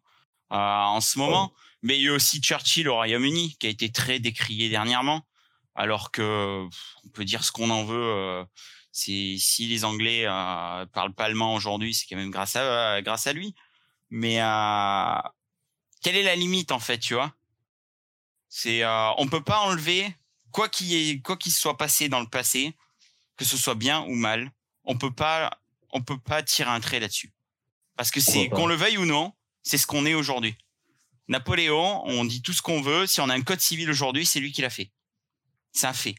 en 0.51 1.01
ce 1.01 1.19
moment, 1.19 1.53
mais 1.83 1.97
il 1.99 2.05
y 2.05 2.09
a 2.09 2.13
aussi 2.13 2.41
Churchill 2.43 2.89
au 2.89 2.95
Royaume-Uni 2.97 3.57
qui 3.59 3.67
a 3.67 3.71
été 3.71 3.91
très 3.91 4.19
décrié 4.19 4.69
dernièrement, 4.69 5.23
alors 5.75 6.11
que 6.11 6.67
on 7.05 7.09
peut 7.09 7.25
dire 7.25 7.43
ce 7.45 7.53
qu'on 7.53 7.71
en 7.71 7.85
veut. 7.85 8.45
Si 8.93 9.67
les 9.67 9.85
Anglais 9.85 10.27
euh, 10.27 10.87
parlent 10.87 11.15
pas 11.15 11.25
allemand 11.25 11.55
aujourd'hui, 11.55 11.95
c'est 11.95 12.07
quand 12.07 12.17
même 12.17 12.31
grâce 12.31 12.57
à 12.57 12.61
euh, 12.97 13.03
grâce 13.03 13.27
à 13.27 13.33
lui. 13.33 13.55
Mais 14.11 14.41
euh, 14.41 15.19
quelle 16.03 16.17
est 16.17 16.23
la 16.23 16.37
limite 16.37 16.71
en 16.71 16.79
fait, 16.79 16.99
tu 16.99 17.15
vois? 17.15 17.33
C'est 18.49 18.85
euh, 18.85 19.11
on 19.17 19.27
peut 19.27 19.43
pas 19.43 19.61
enlever 19.61 20.15
quoi 20.51 20.69
qu'il 20.69 20.93
ait- 20.93 21.21
quoi 21.21 21.37
qu'il 21.37 21.53
soit 21.53 21.77
passé 21.79 22.09
dans 22.09 22.21
le 22.21 22.29
passé 22.29 22.75
que 23.37 23.45
ce 23.47 23.57
soit 23.57 23.75
bien 23.75 24.03
ou 24.03 24.15
mal, 24.15 24.53
on 24.85 24.97
peut 24.97 25.11
pas, 25.13 25.59
on 25.91 26.03
peut 26.03 26.19
pas 26.19 26.43
tirer 26.43 26.71
un 26.71 26.81
trait 26.81 27.01
là-dessus. 27.01 27.33
Parce 27.97 28.11
que 28.11 28.21
c'est, 28.21 28.49
qu'on 28.51 28.67
le 28.67 28.75
veuille 28.75 28.99
ou 28.99 29.07
non, 29.07 29.33
c'est 29.63 29.79
ce 29.79 29.87
qu'on 29.87 30.05
est 30.07 30.15
aujourd'hui. 30.15 30.55
Napoléon, 31.29 32.03
on 32.05 32.25
dit 32.25 32.43
tout 32.43 32.53
ce 32.53 32.61
qu'on 32.63 32.83
veut. 32.83 33.07
Si 33.07 33.21
on 33.21 33.29
a 33.31 33.35
un 33.35 33.43
code 33.43 33.61
civil 33.61 33.91
aujourd'hui, 33.91 34.27
c'est 34.27 34.39
lui 34.39 34.53
qui 34.53 34.61
l'a 34.61 34.71
fait. 34.71 34.91
C'est 35.73 35.87
un 35.87 35.93
fait. 35.95 36.15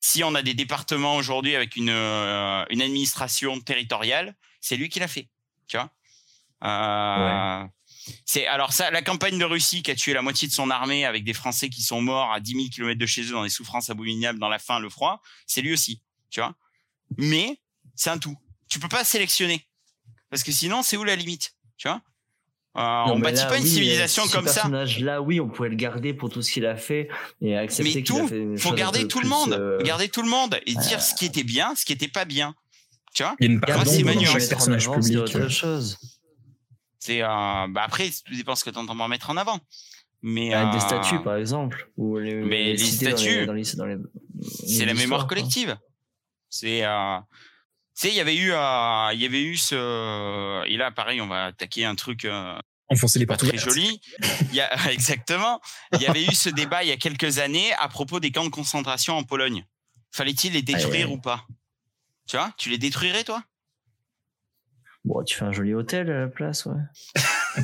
Si 0.00 0.24
on 0.24 0.34
a 0.34 0.42
des 0.42 0.54
départements 0.54 1.16
aujourd'hui 1.16 1.54
avec 1.54 1.76
une, 1.76 1.90
euh, 1.90 2.64
une 2.70 2.82
administration 2.82 3.60
territoriale, 3.60 4.34
c'est 4.60 4.76
lui 4.76 4.88
qui 4.88 4.98
l'a 4.98 5.08
fait. 5.08 5.28
Tu 5.66 5.76
vois 5.76 5.90
Euh, 6.64 7.66
C'est 8.24 8.46
alors 8.46 8.72
ça, 8.72 8.90
la 8.90 9.02
campagne 9.02 9.38
de 9.38 9.44
Russie 9.44 9.82
qui 9.82 9.90
a 9.90 9.94
tué 9.94 10.14
la 10.14 10.22
moitié 10.22 10.48
de 10.48 10.52
son 10.52 10.70
armée 10.70 11.04
avec 11.04 11.22
des 11.24 11.34
Français 11.34 11.68
qui 11.68 11.82
sont 11.82 12.00
morts 12.00 12.32
à 12.32 12.40
10 12.40 12.52
000 12.52 12.64
kilomètres 12.68 12.98
de 12.98 13.06
chez 13.06 13.22
eux 13.22 13.32
dans 13.32 13.44
des 13.44 13.50
souffrances 13.50 13.90
abominables, 13.90 14.38
dans 14.38 14.48
la 14.48 14.58
faim, 14.58 14.78
le 14.80 14.88
froid, 14.88 15.22
c'est 15.46 15.60
lui 15.60 15.72
aussi, 15.72 16.02
tu 16.30 16.40
vois. 16.40 16.54
Mais 17.18 17.60
c'est 17.94 18.10
un 18.10 18.18
tout. 18.18 18.36
Tu 18.68 18.78
peux 18.80 18.88
pas 18.88 19.04
sélectionner 19.04 19.66
parce 20.30 20.42
que 20.44 20.52
sinon, 20.52 20.82
c'est 20.82 20.96
où 20.96 21.04
la 21.04 21.16
limite, 21.16 21.54
tu 21.76 21.88
vois 21.88 22.00
Euh, 22.76 22.80
Non, 22.80 23.14
On 23.14 23.18
bâtit 23.18 23.36
là, 23.42 23.46
pas 23.46 23.56
une 23.58 23.64
oui, 23.64 23.68
civilisation 23.68 24.24
ce 24.26 24.32
comme 24.32 24.46
ça. 24.46 24.54
personnage-là, 24.54 25.20
oui, 25.22 25.40
on 25.40 25.48
pourrait 25.48 25.70
le 25.70 25.74
garder 25.76 26.14
pour 26.14 26.30
tout 26.30 26.40
ce 26.40 26.52
qu'il 26.52 26.66
a 26.66 26.76
fait 26.76 27.08
et 27.40 27.56
accepter 27.56 27.94
Mais 27.96 28.02
tout, 28.02 28.28
fait 28.28 28.44
des 28.46 28.56
faut 28.58 28.72
garder 28.74 29.08
tout 29.08 29.20
le 29.20 29.28
monde, 29.28 29.52
euh, 29.54 29.82
garder 29.82 30.08
tout 30.08 30.22
le 30.22 30.28
monde 30.28 30.56
et 30.66 30.74
dire 30.74 31.02
ce 31.02 31.14
qui 31.14 31.26
était 31.26 31.42
bien, 31.42 31.74
ce 31.74 31.84
qui 31.84 31.92
était 31.92 32.06
pas 32.08 32.24
bien, 32.24 32.54
tu 33.12 33.24
vois? 33.24 33.34
Il 33.40 33.46
y 33.46 33.48
a 33.48 33.52
une 33.54 33.60
part 33.60 33.82
d'ombre 33.84 34.24
chaque 34.24 34.48
personnage 34.48 34.86
avant, 34.86 35.02
c'est 35.02 35.08
public. 35.14 35.36
autre 35.36 35.48
chose. 35.48 35.98
C'est 37.00 37.22
euh, 37.22 37.26
bah 37.70 37.82
après, 37.84 38.08
tout 38.24 38.34
dépend 38.36 38.54
ce 38.54 38.62
que 38.64 38.70
tu 38.70 38.78
entends 38.78 38.96
par 38.96 39.08
mettre 39.08 39.30
en 39.30 39.36
avant. 39.36 39.58
Mais 40.22 40.52
Avec 40.52 40.68
euh, 40.68 40.72
des 40.74 40.80
statues, 40.80 41.22
par 41.24 41.36
exemple. 41.36 41.90
Ou 41.96 42.18
les, 42.18 42.34
Mais 42.34 42.72
les 42.74 42.78
statues, 42.78 43.46
dans 43.46 43.54
les- 43.54 43.64
dans 43.74 43.86
les- 43.86 43.96
c'est 44.66 44.84
la 44.84 44.92
mémoire 44.94 45.22
quoi. 45.22 45.28
collective. 45.30 45.76
C'est, 46.50 46.84
euh, 46.84 47.16
tu 48.00 48.06
sais, 48.06 48.14
il 48.14 48.16
y 48.16 48.20
avait 48.20 48.36
eu, 48.36 48.52
euh, 48.52 49.10
il 49.12 49.20
y 49.20 49.26
avait 49.26 49.42
eu 49.42 49.56
ce, 49.56 50.66
et 50.66 50.76
là, 50.78 50.90
pareil, 50.90 51.20
on 51.20 51.26
va 51.26 51.46
attaquer 51.46 51.84
un 51.84 51.94
truc 51.94 52.24
euh, 52.24 52.58
Enfoncer 52.88 53.18
les 53.18 53.26
pas 53.26 53.36
très 53.36 53.58
joli. 53.58 54.00
Il 54.48 54.54
y 54.54 54.60
a, 54.62 54.70
exactement. 54.90 55.60
Il 55.92 56.00
y 56.00 56.06
avait 56.06 56.24
eu 56.24 56.32
ce 56.32 56.48
débat 56.48 56.82
il 56.82 56.88
y 56.88 56.92
a 56.92 56.96
quelques 56.96 57.38
années 57.38 57.72
à 57.78 57.88
propos 57.88 58.18
des 58.18 58.32
camps 58.32 58.44
de 58.44 58.48
concentration 58.48 59.18
en 59.18 59.22
Pologne. 59.22 59.66
Fallait-il 60.12 60.54
les 60.54 60.62
détruire 60.62 61.12
ou 61.12 61.18
pas? 61.18 61.44
Tu 62.26 62.38
vois, 62.38 62.52
tu 62.56 62.70
les 62.70 62.78
détruirais 62.78 63.22
toi? 63.22 63.44
Bon, 65.04 65.22
tu 65.22 65.36
fais 65.36 65.44
un 65.44 65.52
joli 65.52 65.74
hôtel 65.74 66.10
à 66.10 66.20
la 66.20 66.28
place, 66.28 66.64
ouais. 66.64 66.80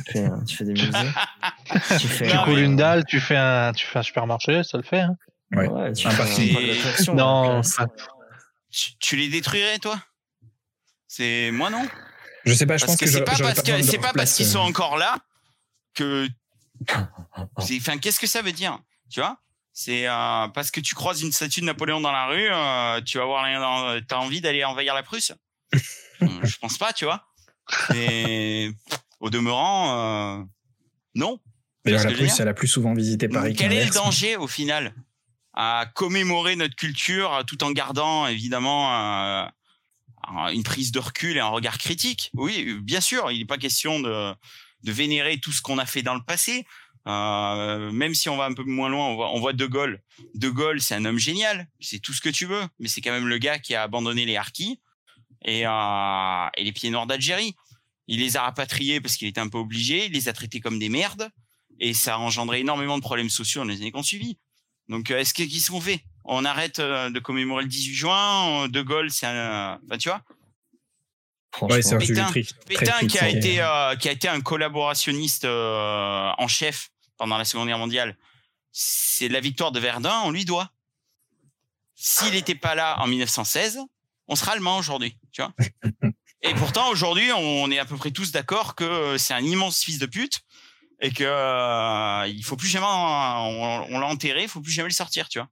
tu, 0.05 0.11
fais, 0.11 0.29
tu 0.47 0.55
fais 0.55 0.65
des 0.65 0.73
musées. 0.81 1.11
tu 1.99 2.07
fais 2.07 2.37
coules 2.45 2.59
une 2.59 2.75
dalle, 2.75 3.05
tu 3.05 3.19
fais 3.19 3.37
un, 3.37 3.73
tu 3.73 3.87
fais 3.87 3.99
un 3.99 4.03
supermarché, 4.03 4.63
ça 4.63 4.77
le 4.77 4.83
fait. 4.83 5.01
Hein. 5.01 5.15
Ouais. 5.51 5.67
Ouais, 5.67 5.93
tu 5.93 6.05
Un 6.05 6.11
fais 6.11 6.21
un 6.21 6.53
parc 6.53 6.67
d'attractions 6.67 7.15
Non, 7.15 7.61
tu, 8.69 8.97
tu 8.99 9.15
les 9.15 9.29
détruirais 9.29 9.79
toi? 9.79 9.99
C'est 11.07 11.51
moi 11.51 11.69
non? 11.69 11.87
Je 12.45 12.53
sais 12.53 12.65
pas, 12.65 12.77
je 12.77 12.85
Parce 12.85 12.97
pense 12.97 12.99
que, 12.99 13.05
que, 13.05 13.11
c'est 13.11 13.23
pas 13.97 14.11
parce 14.13 14.13
pas 14.13 14.25
qu'ils 14.25 14.45
sont 14.45 14.59
encore 14.59 14.97
là 14.97 15.17
que 15.93 16.29
enfin 17.57 17.97
qu'est-ce 17.97 18.19
que 18.19 18.27
ça 18.27 18.41
veut 18.41 18.51
dire? 18.51 18.79
Tu 19.09 19.19
vois? 19.19 19.37
C'est 19.73 20.07
euh, 20.07 20.47
parce 20.49 20.71
que 20.71 20.79
tu 20.79 20.95
croises 20.95 21.21
une 21.21 21.31
statue 21.31 21.61
de 21.61 21.65
Napoléon 21.65 22.01
dans 22.01 22.11
la 22.11 22.27
rue 22.27 22.49
euh, 22.49 23.01
tu 23.01 23.17
vas 23.17 23.25
voir 23.25 23.43
rien 23.43 23.59
dans 23.59 23.99
t'as 24.07 24.17
envie 24.17 24.41
d'aller 24.41 24.63
envahir 24.63 24.93
la 24.93 25.03
Prusse? 25.03 25.33
Euh, 25.73 25.77
je 26.43 26.57
pense 26.57 26.77
pas 26.77 26.93
tu 26.93 27.05
vois. 27.05 27.25
Et 27.93 28.71
au 29.19 29.29
demeurant 29.29 30.39
euh, 30.39 30.43
non. 31.15 31.39
D'ailleurs, 31.83 32.03
la 32.03 32.11
Prusse, 32.11 32.39
elle 32.39 32.47
a 32.49 32.53
plus 32.53 32.67
souvent 32.67 32.93
visité 32.93 33.29
Paris 33.29 33.55
quel 33.55 33.73
est 33.73 33.85
le 33.85 33.91
danger 33.91 34.35
au 34.35 34.47
final 34.47 34.93
à 35.53 35.85
commémorer 35.95 36.55
notre 36.55 36.75
culture 36.75 37.43
tout 37.47 37.63
en 37.63 37.71
gardant 37.71 38.27
évidemment 38.27 39.49
une 40.27 40.63
prise 40.63 40.91
de 40.91 40.99
recul 40.99 41.37
et 41.37 41.39
un 41.39 41.47
regard 41.47 41.77
critique 41.77 42.31
Oui, 42.33 42.77
bien 42.81 43.01
sûr, 43.01 43.31
il 43.31 43.39
n'est 43.39 43.45
pas 43.45 43.57
question 43.57 43.99
de 43.99 44.33
de 44.83 44.91
vénérer 44.91 45.39
tout 45.39 45.51
ce 45.51 45.61
qu'on 45.61 45.77
a 45.77 45.85
fait 45.85 46.01
dans 46.01 46.15
le 46.15 46.23
passé. 46.23 46.65
Euh, 47.07 47.91
même 47.91 48.13
si 48.13 48.27
on 48.27 48.35
va 48.35 48.45
un 48.45 48.53
peu 48.53 48.63
moins 48.63 48.89
loin, 48.89 49.07
on 49.07 49.15
voit, 49.15 49.31
on 49.33 49.39
voit 49.39 49.53
De 49.53 49.65
Gaulle. 49.65 50.01
De 50.35 50.49
Gaulle, 50.49 50.81
c'est 50.81 50.95
un 50.95 51.05
homme 51.05 51.17
génial, 51.19 51.67
c'est 51.79 51.99
tout 51.99 52.11
ce 52.11 52.19
que 52.19 52.29
tu 52.29 52.45
veux, 52.45 52.63
mais 52.79 52.89
c'est 52.89 53.01
quand 53.01 53.11
même 53.11 53.27
le 53.27 53.37
gars 53.37 53.59
qui 53.59 53.75
a 53.75 53.83
abandonné 53.83 54.25
les 54.25 54.35
harkis 54.35 54.81
et, 55.45 55.65
euh, 55.65 56.47
et 56.57 56.63
les 56.63 56.73
pieds 56.73 56.89
noirs 56.89 57.07
d'Algérie. 57.07 57.55
Il 58.07 58.19
les 58.19 58.35
a 58.35 58.41
rapatriés 58.41 58.99
parce 58.99 59.15
qu'il 59.15 59.27
était 59.27 59.39
un 59.39 59.47
peu 59.47 59.57
obligé, 59.57 60.07
il 60.07 60.11
les 60.11 60.27
a 60.27 60.33
traités 60.33 60.59
comme 60.59 60.79
des 60.79 60.89
merdes, 60.89 61.29
et 61.79 61.93
ça 61.93 62.15
a 62.15 62.17
engendré 62.17 62.59
énormément 62.59 62.97
de 62.97 63.03
problèmes 63.03 63.29
sociaux 63.29 63.61
dans 63.61 63.69
les 63.69 63.77
années 63.77 63.91
qui 63.91 63.97
ont 63.97 64.03
suivi. 64.03 64.37
Donc, 64.89 65.11
euh, 65.11 65.19
est-ce 65.19 65.33
qu'est-ce 65.33 65.71
qu'on 65.71 65.81
fait? 65.81 66.03
On 66.27 66.45
arrête 66.45 66.79
euh, 66.79 67.09
de 67.09 67.19
commémorer 67.19 67.63
le 67.63 67.69
18 67.69 67.93
juin 67.93 68.67
De 68.67 68.81
Gaulle, 68.81 69.09
c'est 69.09 69.25
un, 69.25 69.79
enfin, 69.85 69.97
tu 69.97 70.09
vois 70.09 70.21
Ouais, 71.61 71.81
c'est 71.81 71.95
un 71.95 71.99
sujet 71.99 72.13
Pétain, 72.13 72.29
très, 72.29 72.43
très 72.43 72.65
Pétain 72.65 73.07
qui 73.07 73.17
a 73.17 73.29
été 73.29 73.61
euh, 73.61 73.95
qui 73.95 74.09
a 74.09 74.11
été 74.11 74.27
un 74.27 74.41
collaborationniste 74.41 75.45
euh, 75.45 76.29
en 76.37 76.47
chef 76.47 76.91
pendant 77.17 77.37
la 77.37 77.45
Seconde 77.45 77.67
Guerre 77.67 77.79
mondiale. 77.79 78.15
C'est 78.71 79.27
la 79.27 79.39
victoire 79.39 79.71
de 79.71 79.79
Verdun, 79.79 80.21
on 80.25 80.31
lui 80.31 80.45
doit. 80.45 80.71
S'il 81.95 82.33
n'était 82.33 82.53
pas 82.53 82.75
là 82.75 82.99
en 82.99 83.07
1916, 83.07 83.79
on 84.27 84.35
sera 84.35 84.51
allemand 84.51 84.77
aujourd'hui, 84.77 85.17
tu 85.31 85.41
vois. 85.41 85.53
Et 86.43 86.53
pourtant 86.53 86.89
aujourd'hui, 86.89 87.31
on 87.35 87.71
est 87.71 87.79
à 87.79 87.85
peu 87.85 87.97
près 87.97 88.11
tous 88.11 88.31
d'accord 88.31 88.75
que 88.75 89.17
c'est 89.17 89.33
un 89.33 89.43
immense 89.43 89.81
fils 89.81 89.97
de 89.97 90.05
pute 90.05 90.41
et 91.01 91.11
que 91.11 91.23
euh, 91.23 92.27
il 92.27 92.43
faut 92.43 92.55
plus 92.55 92.67
jamais 92.67 92.85
on, 92.85 93.85
on 93.89 93.99
l'a 93.99 94.05
enterré, 94.05 94.43
il 94.43 94.49
faut 94.49 94.61
plus 94.61 94.71
jamais 94.71 94.89
le 94.89 94.93
sortir, 94.93 95.29
tu 95.29 95.39
vois. 95.39 95.49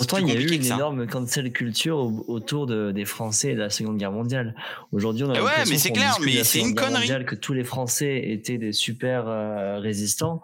Pourtant, 0.00 0.16
il 0.26 0.28
y 0.32 0.36
a 0.36 0.40
eu 0.40 0.48
une 0.54 0.62
ça. 0.62 0.74
énorme 0.76 1.06
cancel 1.06 1.52
culture 1.52 1.98
au- 1.98 2.24
autour 2.28 2.66
de, 2.66 2.90
des 2.90 3.04
Français 3.04 3.50
et 3.50 3.54
de 3.54 3.60
la 3.60 3.68
Seconde 3.70 3.98
Guerre 3.98 4.12
mondiale. 4.12 4.54
Aujourd'hui, 4.92 5.24
on 5.24 5.30
a 5.30 5.34
Eh 5.34 5.38
ouais, 5.40 5.44
l'impression 5.44 5.72
mais 5.72 5.78
c'est 5.78 5.88
qu'on 5.90 5.94
clair, 5.96 6.16
mais 6.24 6.32
la 6.36 6.44
c'est 6.44 6.58
Seconde 6.58 6.68
une 6.70 6.74
Guerre 6.74 6.84
connerie. 6.86 7.00
mondiale, 7.02 7.24
que 7.26 7.34
tous 7.34 7.52
les 7.52 7.64
Français 7.64 8.22
étaient 8.30 8.56
des 8.58 8.72
super 8.72 9.24
euh, 9.28 9.78
résistants. 9.78 10.40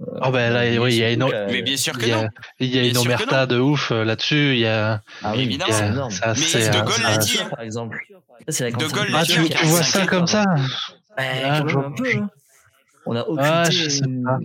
Oh 0.00 0.30
ben 0.32 0.52
là, 0.52 0.62
oui, 0.82 0.94
il 0.94 0.98
y 0.98 1.04
a 1.04 1.12
une, 1.12 1.20
que- 1.20 1.52
Mais 1.52 1.62
bien 1.62 1.76
sûr 1.76 1.96
que 1.96 2.02
il 2.02 2.08
y 2.08 2.12
a, 2.12 2.22
non. 2.22 2.28
il 2.58 2.74
y 2.74 2.78
a 2.80 2.84
une 2.86 2.96
omerta 2.98 3.46
de 3.46 3.58
ouf 3.60 3.92
euh, 3.92 4.04
là-dessus. 4.04 4.54
Il 4.54 4.58
y 4.58 4.66
a, 4.66 5.00
Ah 5.22 5.32
oui, 5.36 5.42
Évidemment. 5.42 5.72
c'est 5.72 5.86
énorme. 5.86 6.10
ça, 6.10 6.28
Mais 6.30 6.34
c'est, 6.34 6.70
De 6.70 6.76
euh, 6.76 6.82
Gaulle 6.82 7.02
l'a 7.04 7.18
dit, 7.18 7.38
hein. 7.40 7.48
par 7.50 7.60
exemple. 7.60 8.04
Ça, 8.08 8.44
c'est 8.48 8.64
la 8.70 8.76
De 8.76 8.86
Gaulle 8.88 9.08
l'a 9.10 9.18
Ah, 9.20 9.22
dit 9.24 9.32
tu, 9.34 9.38
en 9.40 9.44
qui 9.44 9.50
tu 9.50 9.66
vois 9.66 9.78
45 9.80 10.00
ça 10.00 10.06
comme 10.08 10.26
ça 10.26 10.44
Ah, 11.16 11.58
hein. 11.58 11.64
On 13.06 13.14
a 13.14 13.20
Ah, 13.20 13.62
occulté 13.62 13.76
je 13.84 13.88
sais 13.90 14.04
une- 14.04 14.24
pas. 14.24 14.38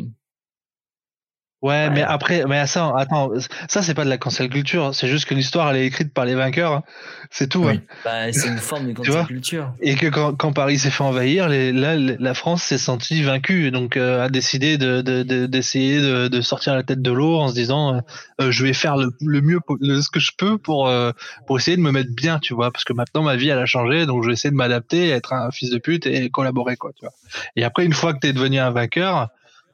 Ouais, 1.63 1.69
Ouais. 1.71 1.89
mais 1.89 2.03
après, 2.03 2.45
mais 2.47 2.67
ça, 2.67 2.93
attends, 2.95 3.31
ça 3.67 3.81
c'est 3.81 3.95
pas 3.95 4.03
de 4.05 4.09
la 4.09 4.19
cancel 4.19 4.47
culture, 4.47 4.85
hein. 4.85 4.93
c'est 4.93 5.07
juste 5.07 5.25
que 5.25 5.33
l'histoire 5.33 5.71
elle 5.71 5.77
est 5.77 5.87
écrite 5.87 6.13
par 6.13 6.23
les 6.25 6.35
vainqueurs, 6.35 6.71
hein. 6.71 6.83
c'est 7.31 7.47
tout. 7.49 7.63
Oui. 7.65 7.77
hein. 7.81 7.95
Bah, 8.05 8.31
c'est 8.31 8.47
une 8.49 8.59
forme 8.59 8.87
de 8.87 8.93
cancel 8.93 9.25
culture. 9.25 9.73
Et 9.81 9.95
que 9.95 10.05
quand, 10.05 10.35
quand 10.35 10.53
Paris 10.53 10.77
s'est 10.77 10.91
fait 10.91 11.03
envahir, 11.03 11.49
les, 11.49 11.71
là, 11.71 11.95
la 11.95 12.33
France 12.35 12.61
s'est 12.61 12.77
sentie 12.77 13.23
vaincue, 13.23 13.71
donc 13.71 13.97
euh, 13.97 14.23
a 14.25 14.29
décidé 14.29 14.77
de 14.77 15.01
de- 15.01 15.23
de- 15.23 15.47
d'essayer 15.47 15.99
de, 15.99 16.27
de 16.27 16.41
sortir 16.41 16.75
la 16.75 16.83
tête 16.83 17.01
de 17.01 17.11
l'eau 17.11 17.37
en 17.39 17.47
se 17.47 17.55
disant, 17.55 17.95
euh, 17.95 17.99
euh, 18.41 18.51
je 18.51 18.63
vais 18.63 18.73
faire 18.73 18.95
le, 18.95 19.09
le 19.25 19.41
mieux, 19.41 19.59
le- 19.81 20.01
ce 20.01 20.09
que 20.11 20.19
je 20.19 20.31
peux 20.37 20.59
pour 20.59 20.87
euh, 20.87 21.11
pour 21.47 21.57
essayer 21.57 21.75
de 21.75 21.81
me 21.81 21.91
mettre 21.91 22.11
bien, 22.13 22.37
tu 22.37 22.53
vois, 22.53 22.71
parce 22.71 22.83
que 22.83 22.93
maintenant 22.93 23.23
ma 23.23 23.35
vie 23.35 23.49
elle 23.49 23.57
a 23.57 23.65
changé, 23.65 24.05
donc 24.05 24.21
je 24.21 24.27
vais 24.27 24.33
essayer 24.33 24.51
de 24.51 24.55
m'adapter, 24.55 25.09
être 25.09 25.33
un 25.33 25.49
fils 25.49 25.71
de 25.71 25.79
pute 25.79 26.05
et 26.05 26.29
collaborer, 26.29 26.75
quoi, 26.77 26.91
tu 26.93 27.03
vois. 27.03 27.13
Et 27.55 27.63
après, 27.63 27.83
une 27.83 27.93
fois 27.93 28.13
que 28.13 28.19
t'es 28.19 28.31
devenu 28.33 28.59
un 28.59 28.69
vainqueur, 28.69 29.29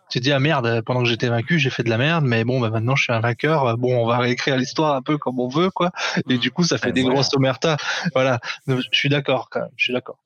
tu 0.09 0.19
te 0.19 0.23
dis 0.23 0.31
ah 0.31 0.39
merde, 0.39 0.81
pendant 0.85 1.01
que 1.03 1.09
j'étais 1.09 1.27
vaincu, 1.29 1.57
j'ai 1.59 1.69
fait 1.69 1.83
de 1.83 1.89
la 1.89 1.97
merde, 1.97 2.23
mais 2.25 2.43
bon, 2.43 2.59
bah 2.59 2.69
maintenant 2.69 2.95
je 2.95 3.03
suis 3.03 3.13
un 3.13 3.19
vainqueur, 3.19 3.77
bon, 3.77 3.95
on 4.03 4.05
va 4.05 4.17
réécrire 4.19 4.57
l'histoire 4.57 4.95
un 4.95 5.01
peu 5.01 5.17
comme 5.17 5.39
on 5.39 5.47
veut, 5.47 5.69
quoi. 5.71 5.91
Et 6.29 6.37
du 6.37 6.51
coup, 6.51 6.63
ça 6.63 6.77
fait 6.77 6.87
Ouais, 6.87 6.91
des 6.93 7.01
voilà. 7.01 7.15
grosses 7.15 7.33
omertas. 7.33 7.77
Voilà, 8.13 8.39
je 8.67 8.75
suis 8.91 9.09
d'accord, 9.09 9.49
quand 9.49 9.61
même, 9.61 9.69
je 9.75 9.85
suis 9.85 9.93
d'accord. 9.93 10.19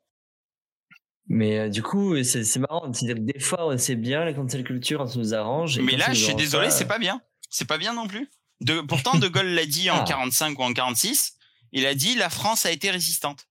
Mais 1.29 1.57
euh, 1.59 1.69
du 1.69 1.83
coup, 1.83 2.21
c'est 2.23 2.43
c'est 2.43 2.59
marrant. 2.59 2.91
C'est-à-dire 2.93 3.15
que 3.17 3.31
des 3.31 3.39
fois, 3.39 3.77
c'est 3.77 3.95
bien 3.95 4.23
la 4.23 4.33
cancel 4.33 4.63
culture, 4.63 5.01
on 5.01 5.17
nous 5.19 5.33
arrange. 5.33 5.77
et 5.77 5.81
Mais 5.81 5.97
là, 5.97 6.07
je 6.13 6.23
suis 6.23 6.35
désolé, 6.35 6.67
pas, 6.67 6.71
c'est 6.71 6.85
pas 6.87 6.99
bien. 6.99 7.21
C'est 7.49 7.67
pas 7.67 7.77
bien 7.77 7.93
non 7.93 8.07
plus. 8.07 8.29
De, 8.61 8.79
pourtant, 8.87 9.17
De 9.17 9.27
Gaulle 9.27 9.47
l'a 9.47 9.65
dit 9.65 9.89
en 9.89 9.99
Ah. 10.01 10.05
45 10.07 10.57
ou 10.57 10.63
en 10.63 10.73
46. 10.73 11.33
Il 11.73 11.85
a 11.85 11.93
dit 11.95 12.15
la 12.15 12.29
France 12.29 12.65
a 12.65 12.71
été 12.71 12.89
résistante. 12.91 13.45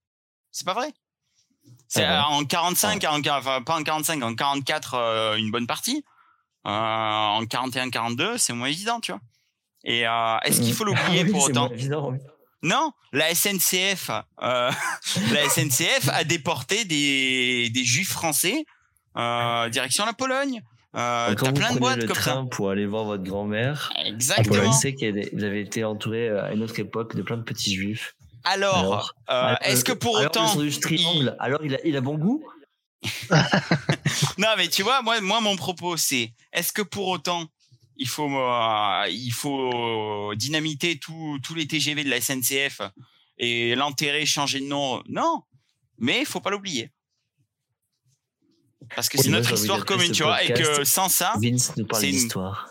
C'est 0.53 0.65
pas 0.67 0.73
vrai. 0.75 0.89
C'est 1.89 2.03
Ah 2.05 2.29
en 2.31 2.45
45, 2.45 3.05
en, 3.05 3.21
enfin, 3.21 3.61
pas 3.63 3.77
en 3.77 3.83
45, 3.83 4.23
en 4.23 4.35
44, 4.35 4.95
euh, 4.95 5.37
une 5.37 5.51
bonne 5.51 5.67
partie. 5.67 6.03
Euh, 6.67 6.71
en 6.71 7.45
41, 7.47 7.91
42, 7.91 8.39
c'est 8.39 8.53
moins 8.53 8.69
évident, 8.69 9.01
tu 9.01 9.13
vois. 9.13 9.21
Et 9.85 10.07
euh, 10.07 10.37
est-ce 10.45 10.61
qu'il 10.61 10.75
faut 10.75 10.85
l'oublier 10.85 11.21
Ah 11.21 11.25
oui, 11.25 11.31
pour 11.31 11.45
autant 11.45 11.69
moins 11.69 11.77
évident, 11.77 12.11
oui. 12.11 12.19
Non, 12.63 12.91
la 13.13 13.35
SNCF, 13.35 14.11
euh, 14.43 14.71
la 15.33 15.49
SNCF 15.49 16.09
a 16.09 16.25
déporté 16.25 16.85
des, 16.85 17.71
des 17.71 17.85
juifs 17.85 18.11
français 18.11 18.65
direction 19.71 20.05
la 20.05 20.13
Pologne. 20.13 20.63
Euh, 20.97 21.35
T'as 21.35 21.53
plein 21.53 21.75
de 21.75 21.79
boîtes 21.79 21.99
le 21.99 22.07
comme 22.07 22.17
train 22.17 22.47
pour 22.47 22.71
aller 22.71 22.87
voir 22.87 23.05
votre 23.05 23.23
grand-mère, 23.23 23.93
ça. 23.95 24.03
Exactement. 24.07 24.73
savez 24.73 24.95
que 24.95 25.37
vous 25.37 25.45
avez 25.45 25.61
été 25.61 25.85
entouré 25.85 26.31
à 26.31 26.53
une 26.53 26.63
autre 26.63 26.79
époque 26.79 27.15
de 27.15 27.23
plein 27.23 27.37
de 27.37 27.43
petits 27.43 27.75
juifs. 27.75 28.15
Alors, 28.45 28.77
Alors, 28.79 29.15
euh, 29.29 29.33
Alors, 29.49 29.59
est-ce 29.63 29.85
que 29.85 29.93
pour 29.93 30.17
alors, 30.17 30.31
autant, 30.31 30.47
triangle, 30.81 31.37
alors 31.39 31.61
il 31.65 31.75
a, 31.75 31.79
il 31.85 31.97
a 31.97 32.01
bon 32.01 32.17
goût? 32.17 32.43
non 34.39 34.49
mais 34.57 34.69
tu 34.69 34.83
vois, 34.83 35.03
moi, 35.03 35.21
moi 35.21 35.41
mon 35.41 35.57
propos 35.57 35.97
c'est, 35.97 36.33
est-ce 36.53 36.73
que 36.73 36.83
pour 36.83 37.09
autant 37.09 37.47
il 37.97 38.09
faut, 38.09 38.29
euh, 38.31 39.07
il 39.09 39.33
faut 39.33 40.33
dynamiter 40.37 40.99
tous 40.99 41.39
tous 41.43 41.55
les 41.55 41.67
TGV 41.67 42.05
de 42.05 42.11
la 42.11 42.21
SNCF 42.21 42.83
et 43.39 43.75
l'enterrer, 43.75 44.27
changer 44.27 44.61
de 44.61 44.67
nom? 44.67 45.03
Non, 45.09 45.43
mais 45.99 46.21
il 46.21 46.27
faut 46.27 46.41
pas 46.41 46.51
l'oublier. 46.51 46.91
Parce 48.95 49.09
que 49.09 49.19
c'est 49.21 49.31
notre 49.31 49.53
histoire 49.53 49.85
commune, 49.85 50.13
tu 50.13 50.23
vois, 50.23 50.43
et 50.45 50.53
que 50.53 50.85
sans 50.85 51.09
ça, 51.09 51.33
Vince 51.43 51.75
nous 51.77 51.87
parle 51.87 52.03
c'est 52.03 52.11
une- 52.11 52.17
d'histoire. 52.17 52.69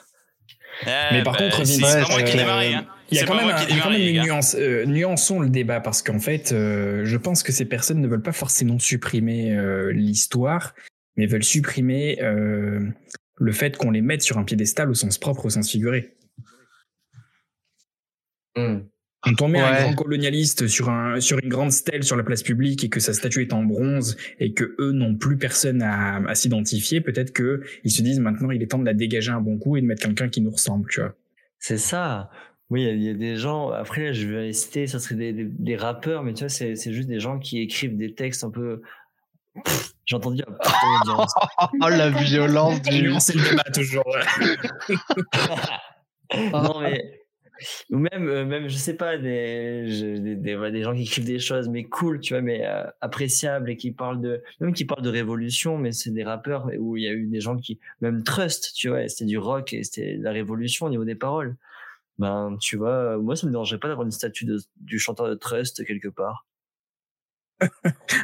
Mais 0.85 1.23
par 1.23 1.35
contre, 1.37 1.63
c'est 1.65 1.81
pas 1.81 2.07
moi 2.07 2.21
qui 2.23 2.31
ai 2.31 2.35
euh, 2.35 2.37
démarré. 2.37 2.73
Hein. 2.75 2.87
Il 3.11 3.17
y 3.17 3.21
a 3.21 3.25
quand 3.25 3.35
même, 3.35 3.49
un- 3.49 3.81
quand 3.83 3.89
même 3.91 4.01
une 4.01 4.23
nuance. 4.23 4.55
Euh, 4.57 4.85
nuançons 4.85 5.39
le 5.39 5.49
débat 5.49 5.79
parce 5.79 6.01
qu'en 6.01 6.19
fait, 6.19 6.51
euh, 6.51 7.05
je 7.05 7.17
pense 7.17 7.43
que 7.43 7.51
ces 7.51 7.65
personnes 7.65 8.01
ne 8.01 8.07
veulent 8.07 8.21
pas 8.21 8.31
forcément 8.31 8.79
supprimer 8.79 9.55
euh, 9.55 9.91
l'histoire, 9.91 10.73
mais 11.15 11.27
veulent 11.27 11.43
supprimer 11.43 12.21
euh, 12.23 12.79
le 13.37 13.51
fait 13.51 13.77
qu'on 13.77 13.91
les 13.91 14.01
mette 14.01 14.21
sur 14.23 14.37
un 14.37 14.43
piédestal 14.43 14.89
au 14.89 14.95
sens 14.95 15.17
propre, 15.17 15.45
au 15.45 15.49
sens 15.49 15.69
figuré. 15.69 16.15
Hmm. 18.55 18.79
Quand 19.21 19.41
on 19.41 19.47
met 19.47 19.59
un 19.59 19.81
grand 19.81 19.95
colonialiste 19.95 20.67
sur, 20.67 20.89
un, 20.89 21.19
sur 21.19 21.39
une 21.39 21.49
grande 21.49 21.71
stèle 21.71 22.03
sur 22.03 22.15
la 22.15 22.23
place 22.23 22.43
publique 22.43 22.83
et 22.83 22.89
que 22.89 22.99
sa 22.99 23.11
statue 23.11 23.41
est 23.41 23.53
en 23.53 23.63
bronze 23.63 24.17
et 24.39 24.53
que 24.53 24.75
eux 24.79 24.91
n'ont 24.91 25.15
plus 25.15 25.35
personne 25.37 25.81
à, 25.81 26.17
à 26.27 26.35
s'identifier, 26.35 27.01
peut-être 27.01 27.33
que 27.33 27.61
ils 27.83 27.89
se 27.91 28.03
disent 28.03 28.19
maintenant 28.19 28.51
il 28.51 28.61
est 28.61 28.67
temps 28.67 28.77
de 28.77 28.85
la 28.85 28.93
dégager 28.93 29.31
un 29.31 29.41
bon 29.41 29.57
coup 29.57 29.77
et 29.77 29.81
de 29.81 29.87
mettre 29.87 30.03
quelqu'un 30.03 30.29
qui 30.29 30.41
nous 30.41 30.51
ressemble, 30.51 30.87
tu 30.89 31.01
vois. 31.01 31.15
C'est 31.57 31.79
ça. 31.79 32.29
Oui, 32.71 32.81
il 32.81 32.85
y 32.85 32.89
a- 32.89 32.93
il 32.93 33.03
y, 33.03 33.09
a 33.09 33.13
des 33.13 33.35
gens. 33.37 33.69
Après, 33.69 34.13
je 34.13 34.27
vais 34.27 34.51
citer, 34.53 34.87
ça 34.87 34.99
serait 34.99 35.15
des, 35.15 35.33
des, 35.33 35.45
des 35.45 35.75
rappeurs, 35.75 36.23
mais 36.23 36.33
tu 36.33 36.39
vois, 36.41 36.49
c'est 36.49 36.75
c'est 36.75 36.91
juste 36.93 37.07
des 37.07 37.19
gens 37.19 37.37
qui 37.39 37.59
écrivent 37.61 37.95
des 37.95 38.13
textes 38.15 38.43
un 38.43 38.49
peu. 38.49 38.81
Pff, 39.63 39.93
J'ai 40.05 40.15
entendu 40.15 40.41
un. 40.47 40.57
Oh 41.81 41.89
la 41.89 42.09
violence 42.09 42.81
du. 42.81 43.03
Nuancer 43.03 43.33
le 43.37 43.49
débat 43.49 43.63
toujours. 43.73 44.15
non, 46.53 46.79
mais. 46.81 47.21
Ou 47.89 47.97
même, 47.99 48.27
euh, 48.27 48.43
même, 48.45 48.67
je 48.67 48.75
sais 48.75 48.97
pas, 48.97 49.17
des, 49.17 49.85
je- 49.89 50.17
des, 50.19 50.35
des, 50.35 50.55
voilà, 50.55 50.71
des 50.71 50.83
gens 50.83 50.93
qui 50.93 51.03
écrivent 51.03 51.23
des 51.25 51.39
choses, 51.39 51.69
mais 51.69 51.85
cool, 51.85 52.19
tu 52.19 52.33
vois, 52.33 52.41
mais 52.41 52.65
euh, 52.65 52.83
appréciables 52.99 53.69
et 53.69 53.77
qui 53.77 53.91
parlent 53.91 54.19
de. 54.19 54.43
Même 54.59 54.73
qui 54.73 54.83
parlent 54.83 55.03
de 55.03 55.09
révolution, 55.09 55.77
mais 55.77 55.93
c'est 55.93 56.11
des 56.11 56.25
rappeurs 56.25 56.69
où 56.79 56.97
il 56.97 57.03
y 57.03 57.07
a 57.07 57.13
eu 57.13 57.27
des 57.27 57.39
gens 57.39 57.55
qui. 57.55 57.79
Même 58.01 58.23
Trust, 58.23 58.73
tu 58.75 58.89
vois, 58.89 59.07
c'était 59.07 59.23
du 59.25 59.37
rock 59.37 59.71
et 59.71 59.83
c'était 59.83 60.17
de 60.17 60.23
la 60.23 60.31
révolution 60.33 60.87
au 60.87 60.89
niveau 60.89 61.05
des 61.05 61.15
paroles. 61.15 61.55
Ben, 62.17 62.57
tu 62.61 62.77
vois, 62.77 63.17
moi, 63.17 63.35
ça 63.35 63.45
me 63.45 63.51
dérangerait 63.51 63.79
pas 63.79 63.87
d'avoir 63.89 64.05
une 64.05 64.11
statue 64.11 64.45
de, 64.45 64.57
du 64.77 64.99
chanteur 64.99 65.27
de 65.27 65.35
Trust 65.35 65.85
quelque 65.85 66.07
part. 66.07 66.45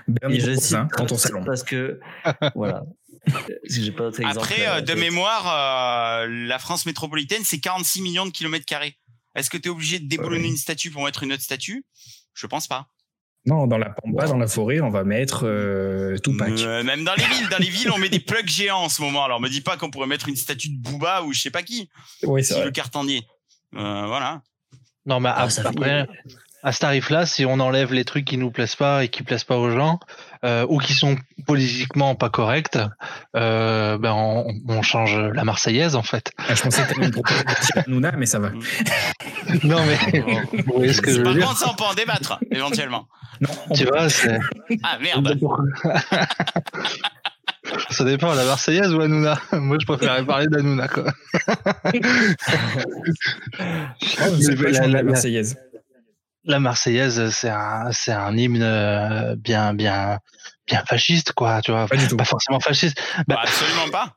Bernie 0.08 0.38
Et 0.38 0.40
je 0.40 0.56
cite 0.56 0.74
hein, 0.76 0.88
dans 0.98 1.06
ton 1.06 1.18
salon. 1.18 1.44
Parce 1.44 1.64
que, 1.64 2.00
voilà. 2.56 2.84
Parce 3.32 3.46
que 3.46 3.54
J'ai 3.64 3.92
pas 3.92 4.04
d'autre 4.06 4.20
exemple. 4.22 4.38
Après, 4.40 4.60
là, 4.64 4.76
euh, 4.78 4.82
en 4.82 4.84
de 4.84 4.94
mémoire, 4.94 6.22
euh, 6.24 6.28
la 6.28 6.60
France 6.60 6.86
métropolitaine, 6.86 7.44
c'est 7.44 7.60
46 7.60 8.02
millions 8.02 8.26
de 8.26 8.32
kilomètres 8.32 8.66
carrés. 8.66 8.98
Est-ce 9.36 9.50
que 9.50 9.58
tu 9.58 9.70
es 9.70 9.72
obligé 9.72 10.00
de 10.00 10.08
déboulonner 10.08 10.44
Ouais. 10.44 10.50
une 10.50 10.58
statue 10.58 10.92
pour 10.92 11.04
mettre 11.04 11.24
une 11.24 11.32
autre 11.34 11.44
statue? 11.44 11.86
Je 12.34 12.48
pense 12.48 12.68
pas. 12.68 12.88
Non, 13.46 13.66
dans 13.66 13.78
la 13.78 13.90
pampa, 13.90 14.28
dans 14.28 14.38
la 14.38 14.48
forêt, 14.48 14.82
on 14.82 14.90
va 14.92 15.04
mettre 15.04 15.46
euh, 15.48 16.18
Tupac. 16.18 16.60
Euh, 16.60 16.84
même 16.84 17.04
dans 17.04 17.16
les 17.16 17.24
villes, 17.24 17.50
dans 17.50 17.58
les 17.58 17.70
villes, 17.70 17.90
on 17.92 17.98
met 17.98 18.10
des 18.10 18.20
plugs 18.20 18.48
géants 18.48 18.84
en 18.84 18.90
ce 18.90 19.02
moment. 19.02 19.24
Alors 19.24 19.42
me 19.42 19.50
dis 19.50 19.62
pas 19.62 19.78
qu'on 19.78 19.90
pourrait 19.90 20.06
mettre 20.08 20.30
une 20.30 20.36
statue 20.36 20.70
de 20.70 20.78
Booba 20.78 21.24
ou 21.24 21.34
je 21.34 21.42
sais 21.42 21.50
pas 21.50 21.64
qui, 21.64 21.90
Oui, 22.24 22.44
c'est 22.44 22.54
si 22.54 22.60
vrai. 22.60 22.66
le 22.66 22.72
cartonnier. 22.72 23.26
Euh, 23.76 24.06
voilà. 24.08 24.42
Non, 25.06 25.20
mais 25.20 25.30
Ah, 25.34 25.50
fait- 25.50 25.66
après, 25.66 26.08
à 26.64 26.72
ce 26.72 26.80
tarif-là, 26.80 27.26
si 27.26 27.44
on 27.46 27.60
enlève 27.60 27.92
les 27.94 28.06
trucs 28.06 28.26
qui 28.26 28.38
nous 28.38 28.52
plaisent 28.52 28.76
pas 28.76 29.04
et 29.04 29.08
qui 29.10 29.24
plaisent 29.24 29.44
pas 29.44 29.58
aux 29.58 29.72
gens, 29.72 30.00
euh, 30.46 30.66
ou 30.70 30.78
qui 30.78 30.94
sont 30.94 31.16
politiquement 31.48 32.14
pas 32.14 32.30
corrects, 32.30 32.78
euh, 33.36 33.98
ben 33.98 34.12
on, 34.14 34.46
on 34.68 34.82
change 34.84 35.18
la 35.18 35.44
Marseillaise 35.44 35.96
en 35.96 36.04
fait. 36.04 36.32
Ah, 36.38 36.54
je 36.54 36.62
pensais 36.62 36.84
que 36.84 36.94
t'allais 36.94 37.08
me 37.08 37.80
Hanouna, 37.88 38.12
mais 38.12 38.26
ça 38.28 38.40
va. 38.40 38.50
Non 39.64 39.80
mais 39.86 40.22
vous 40.66 40.74
voyez 40.76 40.94
ce 40.94 41.02
que 41.02 41.12
je 41.12 41.18
veux 41.18 41.24
Par 41.24 41.34
dire 41.34 41.46
contre, 41.48 41.58
ça 41.60 41.70
on 41.72 41.74
peut 41.76 41.84
en 41.84 41.94
débattre 41.96 42.40
éventuellement. 42.52 43.08
Non, 43.42 43.50
Tu 43.76 43.86
vois, 43.86 44.08
c'est 44.10 44.40
Ah 44.84 44.98
merde. 45.02 45.38
Ça 47.90 48.04
dépend, 48.04 48.34
la 48.34 48.44
Marseillaise 48.46 48.94
ou 48.94 49.02
Hanouna? 49.02 49.40
Moi, 49.54 49.78
je 49.80 49.86
préférais 49.86 50.26
parler 50.26 50.48
d'Hanouna, 50.48 50.88
quoi. 50.88 51.06
c'est 54.40 54.56
pas 54.56 54.70
la- 54.70 54.72
la, 54.72 54.88
la- 54.88 54.88
la- 54.88 55.04
Marseillaise. 55.04 55.58
La 56.44 56.60
Marseillaise, 56.60 57.30
c'est 57.30 57.50
un, 57.50 57.92
c'est 57.92 58.12
un 58.12 58.36
hymne 58.36 58.64
euh, 58.64 59.36
bien, 59.36 59.74
bien, 59.76 60.18
bien 60.68 60.84
fasciste, 60.88 61.34
quoi. 61.34 61.62
Tu 61.62 61.72
vois, 61.72 61.88
Pas 61.88 61.96
du 61.98 62.08
tout. 62.08 62.18
pas 62.18 62.26
forcément 62.26 62.60
fasciste, 62.60 63.00
Bah, 63.28 63.40
absolument 63.44 63.90
pas. 63.92 64.16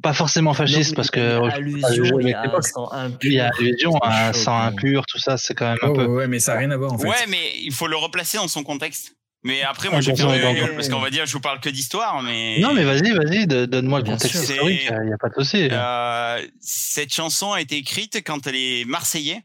pas 0.00 0.12
forcément 0.12 0.54
fasciste, 0.54 0.90
Non, 0.90 0.94
parce 0.96 1.10
que 1.10 1.50
allusion, 1.52 2.20
il 2.20 2.28
y 2.28 2.34
a 2.34 2.42
l'époque, 2.44 2.64
sang 2.66 2.88
impur. 2.92 3.50
chaud, 3.80 3.98
sang 4.32 4.60
impur, 4.60 5.06
tout 5.06 5.18
ça, 5.18 5.36
c'est 5.38 5.54
quand 5.54 5.66
même 5.66 5.78
un 5.82 5.92
peu. 5.92 6.02
ouais, 6.04 6.06
ouais, 6.18 6.28
mais 6.28 6.38
ça 6.38 6.52
n'a 6.54 6.60
rien 6.60 6.70
à 6.70 6.76
voir 6.76 6.92
en 6.92 6.98
fait. 6.98 7.08
Ouais, 7.08 7.26
mais 7.28 7.52
il 7.60 7.72
faut 7.72 7.88
le 7.88 7.96
replacer 7.96 8.36
dans 8.38 8.46
son 8.48 8.62
contexte. 8.62 9.16
Mais 9.46 9.62
après, 9.62 9.88
moi, 9.88 9.98
Ah, 9.98 10.00
j'ai 10.00 10.12
ma 10.12 10.38
bon. 10.38 10.54
gueule 10.54 10.74
parce 10.74 10.88
qu'on 10.88 10.98
va 10.98 11.08
dire, 11.08 11.24
je 11.24 11.32
vous 11.32 11.40
parle 11.40 11.60
que 11.60 11.68
d'histoire, 11.68 12.20
mais. 12.20 12.58
Non, 12.58 12.74
mais 12.74 12.82
vas-y, 12.82 13.12
vas-y, 13.12 13.46
donne-moi 13.46 14.00
le 14.00 14.04
contexte 14.06 14.34
historique, 14.42 14.80
C'est- 14.88 14.94
il 15.02 15.06
n'y 15.06 15.12
a 15.12 15.18
pas 15.18 15.28
de 15.28 15.34
souci. 15.34 15.68
Euh, 15.70 16.44
cette 16.60 17.14
chanson 17.14 17.52
a 17.52 17.60
été 17.60 17.76
écrite 17.76 18.22
quand 18.26 18.44
les 18.46 18.84
Marseillais, 18.86 19.42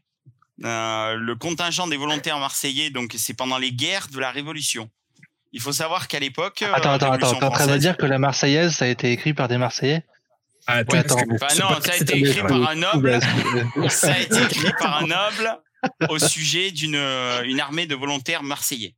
euh, 0.64 1.14
le 1.14 1.36
contingent 1.36 1.86
des 1.86 1.96
volontaires 1.96 2.38
marseillais, 2.40 2.90
donc 2.90 3.14
c'est 3.16 3.34
pendant 3.34 3.58
les 3.58 3.70
guerres 3.72 4.08
de 4.12 4.18
la 4.18 4.32
Révolution. 4.32 4.90
Il 5.52 5.60
faut 5.60 5.72
savoir 5.72 6.08
qu'à 6.08 6.18
l'époque. 6.18 6.62
euh, 6.62 6.72
Attends, 6.74 6.94
attends, 6.94 7.12
attends, 7.12 7.34
t'es 7.38 7.44
en 7.44 7.50
train 7.50 7.66
de 7.68 7.76
dire 7.76 7.96
que 7.96 8.06
la 8.06 8.18
Marseillaise, 8.18 8.74
ça 8.74 8.86
a 8.86 8.88
été 8.88 9.12
écrit 9.12 9.34
par 9.34 9.46
des 9.46 9.56
Marseillais? 9.58 10.02
Ah, 10.66 10.82
Ouais, 10.88 10.98
attends, 10.98 11.16
que 11.16 11.38
Bah 11.38 11.46
non, 11.60 11.80
ça 11.80 11.92
a 11.92 11.96
été 11.96 12.18
écrit 12.18 12.40
par 12.42 12.68
un 12.70 12.74
noble. 12.74 13.20
Ça 13.88 14.14
a 14.14 14.18
été 14.18 14.42
écrit 14.42 14.72
par 14.80 15.02
un 15.02 15.06
noble 15.06 15.58
au 16.08 16.18
sujet 16.18 16.72
d'une 16.72 16.96
euh, 16.96 17.42
une 17.44 17.60
armée 17.60 17.86
de 17.86 17.94
volontaires 17.94 18.42
marseillais 18.42 18.94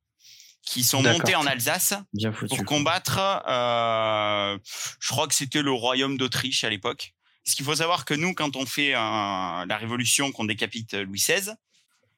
qui 0.65 0.83
sont 0.85 1.03
montés 1.03 1.35
en 1.35 1.47
Alsace 1.47 1.95
Bien 2.13 2.33
foutu. 2.33 2.57
pour 2.57 2.65
combattre. 2.65 3.19
euh, 3.19 4.59
je 5.01 5.09
crois 5.09 5.29
que 5.29 5.35
c'était 5.35 5.63
le 5.63 5.73
royaume 5.73 6.17
d'Autriche 6.17 6.65
à 6.65 6.71
l'époque. 6.71 7.15
Ce 7.45 7.55
qu'il 7.55 7.65
faut 7.65 7.77
savoir 7.77 8.05
que 8.07 8.15
nous, 8.15 8.33
quand 8.35 8.57
on 8.57 8.65
fait 8.65 8.95
euh, 8.95 8.99
la 8.99 9.77
révolution, 9.77 10.33
qu'on 10.33 10.45
décapite 10.47 10.95
Louis 10.95 11.19
XVI, 11.19 11.53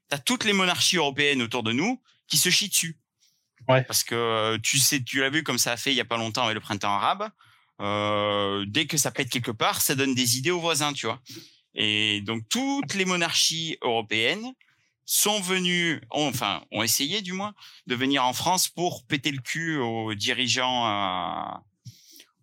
t'as 0.08 0.18
toutes 0.18 0.44
les 0.44 0.52
monarchies 0.52 0.96
européennes 0.96 1.42
autour 1.42 1.62
de 1.64 1.72
nous 1.72 2.00
qui 2.28 2.38
se 2.38 2.48
chient 2.48 2.68
dessus. 2.68 2.96
Ouais. 3.68 3.82
Parce 3.82 4.04
que 4.04 4.14
euh, 4.14 4.58
tu 4.62 4.78
sais, 4.78 5.02
tu 5.02 5.20
l'as 5.20 5.30
vu 5.30 5.42
comme 5.42 5.58
ça 5.58 5.72
a 5.72 5.76
fait 5.76 5.90
il 5.92 5.96
y 5.96 6.00
a 6.00 6.04
pas 6.04 6.16
longtemps 6.16 6.44
avec 6.44 6.54
le 6.54 6.60
printemps 6.60 6.94
arabe. 6.94 7.28
Euh, 7.80 8.64
dès 8.68 8.86
que 8.86 8.96
ça 8.96 9.10
pète 9.10 9.28
quelque 9.28 9.50
part, 9.50 9.80
ça 9.80 9.94
donne 9.96 10.14
des 10.14 10.38
idées 10.38 10.52
aux 10.52 10.60
voisins, 10.60 10.92
tu 10.92 11.06
vois. 11.06 11.20
Et 11.74 12.20
donc 12.22 12.42
toutes 12.48 12.94
les 12.94 13.04
monarchies 13.04 13.76
européennes 13.82 14.46
sont 15.06 15.40
venues, 15.40 16.02
ont- 16.10 16.28
enfin 16.28 16.64
ont 16.72 16.82
essayé 16.82 17.22
du 17.22 17.32
moins, 17.32 17.54
de 17.86 17.94
venir 17.94 18.24
en 18.24 18.32
France 18.32 18.68
pour 18.68 19.06
péter 19.06 19.30
le 19.30 19.40
cul 19.40 19.78
aux 19.78 20.14
dirigeants, 20.14 20.86
euh, 20.86 21.58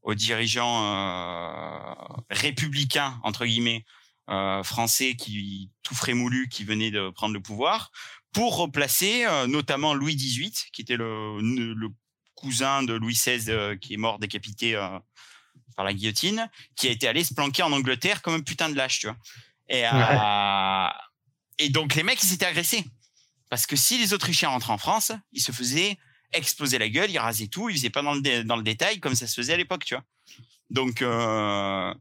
aux 0.02 0.16
dirigeants 0.16 0.84
euh, 0.86 1.94
républicains 2.30 3.20
entre 3.24 3.46
guillemets 3.46 3.86
euh, 4.30 4.64
français 4.64 5.16
qui 5.16 5.70
tout 5.84 5.94
frais 5.94 6.14
moulu 6.14 6.48
qui 6.48 6.64
venaient 6.64 6.92
de 6.92 7.10
prendre 7.10 7.34
le 7.34 7.42
pouvoir 7.42 7.92
pour 8.32 8.56
replacer 8.58 9.26
notamment 9.48 9.94
Louis 9.94 10.16
XVIII 10.16 10.54
qui 10.72 10.82
était 10.82 10.96
le, 10.98 11.90
cousin 12.36 12.84
de 12.84 12.94
Louis 12.94 13.14
XVI 13.14 13.78
qui 13.80 13.94
est 13.94 13.98
mort 13.98 14.20
décapité 14.20 14.76
par 15.76 15.86
la 15.86 15.94
guillotine, 15.94 16.50
qui 16.76 16.88
a 16.88 16.92
été 16.92 17.08
allé 17.08 17.24
se 17.24 17.34
planquer 17.34 17.64
en 17.64 17.72
Angleterre 17.72 18.22
comme 18.22 18.34
un 18.34 18.42
putain 18.42 18.70
de 18.70 18.76
lâche, 18.76 19.00
tu 19.00 19.08
vois. 19.08 19.18
Et, 19.70 19.84
et 21.58 21.70
donc 21.70 21.96
les 21.96 22.04
mecs 22.04 22.22
ils 22.22 22.28
s'étaient 22.28 22.46
agressés 22.46 22.86
parce 23.50 23.66
que 23.66 23.76
si 23.76 23.98
les 23.98 24.14
Autrichiens 24.14 24.50
rentraient 24.50 24.74
en 24.74 24.78
France, 24.78 25.12
ils 25.32 25.42
se 25.42 25.52
faisaient 25.52 25.98
exploser 26.32 26.80
la 26.80 26.90
gueule, 26.90 27.12
ils 27.12 27.20
rasaient 27.20 27.48
tout, 27.48 27.70
ils 27.70 27.76
faisaient 27.76 27.90
pas 27.90 28.02
dans 28.02 28.16
le 28.16 28.44
dans 28.44 28.56
le 28.56 28.64
détail 28.64 29.00
comme 29.00 29.16
ça 29.16 29.28
se 29.28 29.36
faisait 29.36 29.54
à 29.54 29.58
l'époque, 29.58 29.86
tu 29.86 29.94
vois. 29.94 30.04
Donc 30.70 31.02
euh, 31.02 31.94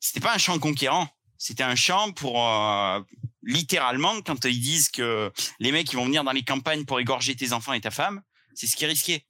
c'était 0.00 0.20
pas 0.20 0.34
un 0.34 0.38
champ 0.38 0.58
conquérant, 0.58 1.08
c'était 1.36 1.62
un 1.62 1.74
champ 1.74 2.12
pour 2.12 2.46
euh, 2.46 3.00
littéralement 3.42 4.20
quand 4.22 4.44
ils 4.44 4.60
disent 4.60 4.88
que 4.88 5.30
les 5.58 5.72
mecs 5.72 5.92
ils 5.92 5.96
vont 5.96 6.06
venir 6.06 6.24
dans 6.24 6.32
les 6.32 6.44
campagnes 6.44 6.84
pour 6.84 6.98
égorger 7.00 7.36
tes 7.36 7.52
enfants 7.52 7.74
et 7.74 7.80
ta 7.80 7.90
femme, 7.90 8.22
c'est 8.54 8.66
ce 8.66 8.76
qui 8.76 8.84
est 8.84 8.88
risqué. 8.88 9.26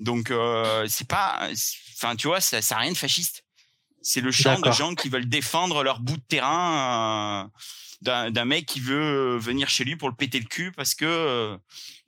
Donc 0.00 0.30
euh, 0.30 0.86
c'est 0.88 1.06
pas, 1.06 1.48
enfin 1.94 2.16
tu 2.16 2.26
vois, 2.26 2.40
ça, 2.40 2.60
ça 2.60 2.76
a 2.76 2.80
rien 2.80 2.92
de 2.92 2.96
fasciste. 2.96 3.44
C'est 4.02 4.20
le 4.20 4.32
champ 4.32 4.58
de 4.58 4.72
gens 4.72 4.94
qui 4.96 5.08
veulent 5.08 5.28
défendre 5.28 5.84
leur 5.84 6.00
bout 6.00 6.16
de 6.16 6.22
terrain 6.22 7.44
euh, 7.44 7.58
d'un 8.02 8.30
d'un 8.30 8.44
mec 8.44 8.66
qui 8.66 8.80
veut 8.80 9.36
venir 9.38 9.68
chez 9.70 9.84
lui 9.84 9.96
pour 9.96 10.08
le 10.08 10.14
péter 10.14 10.38
le 10.40 10.46
cul 10.46 10.72
parce 10.72 10.94
que 10.94 11.04
euh, 11.06 11.56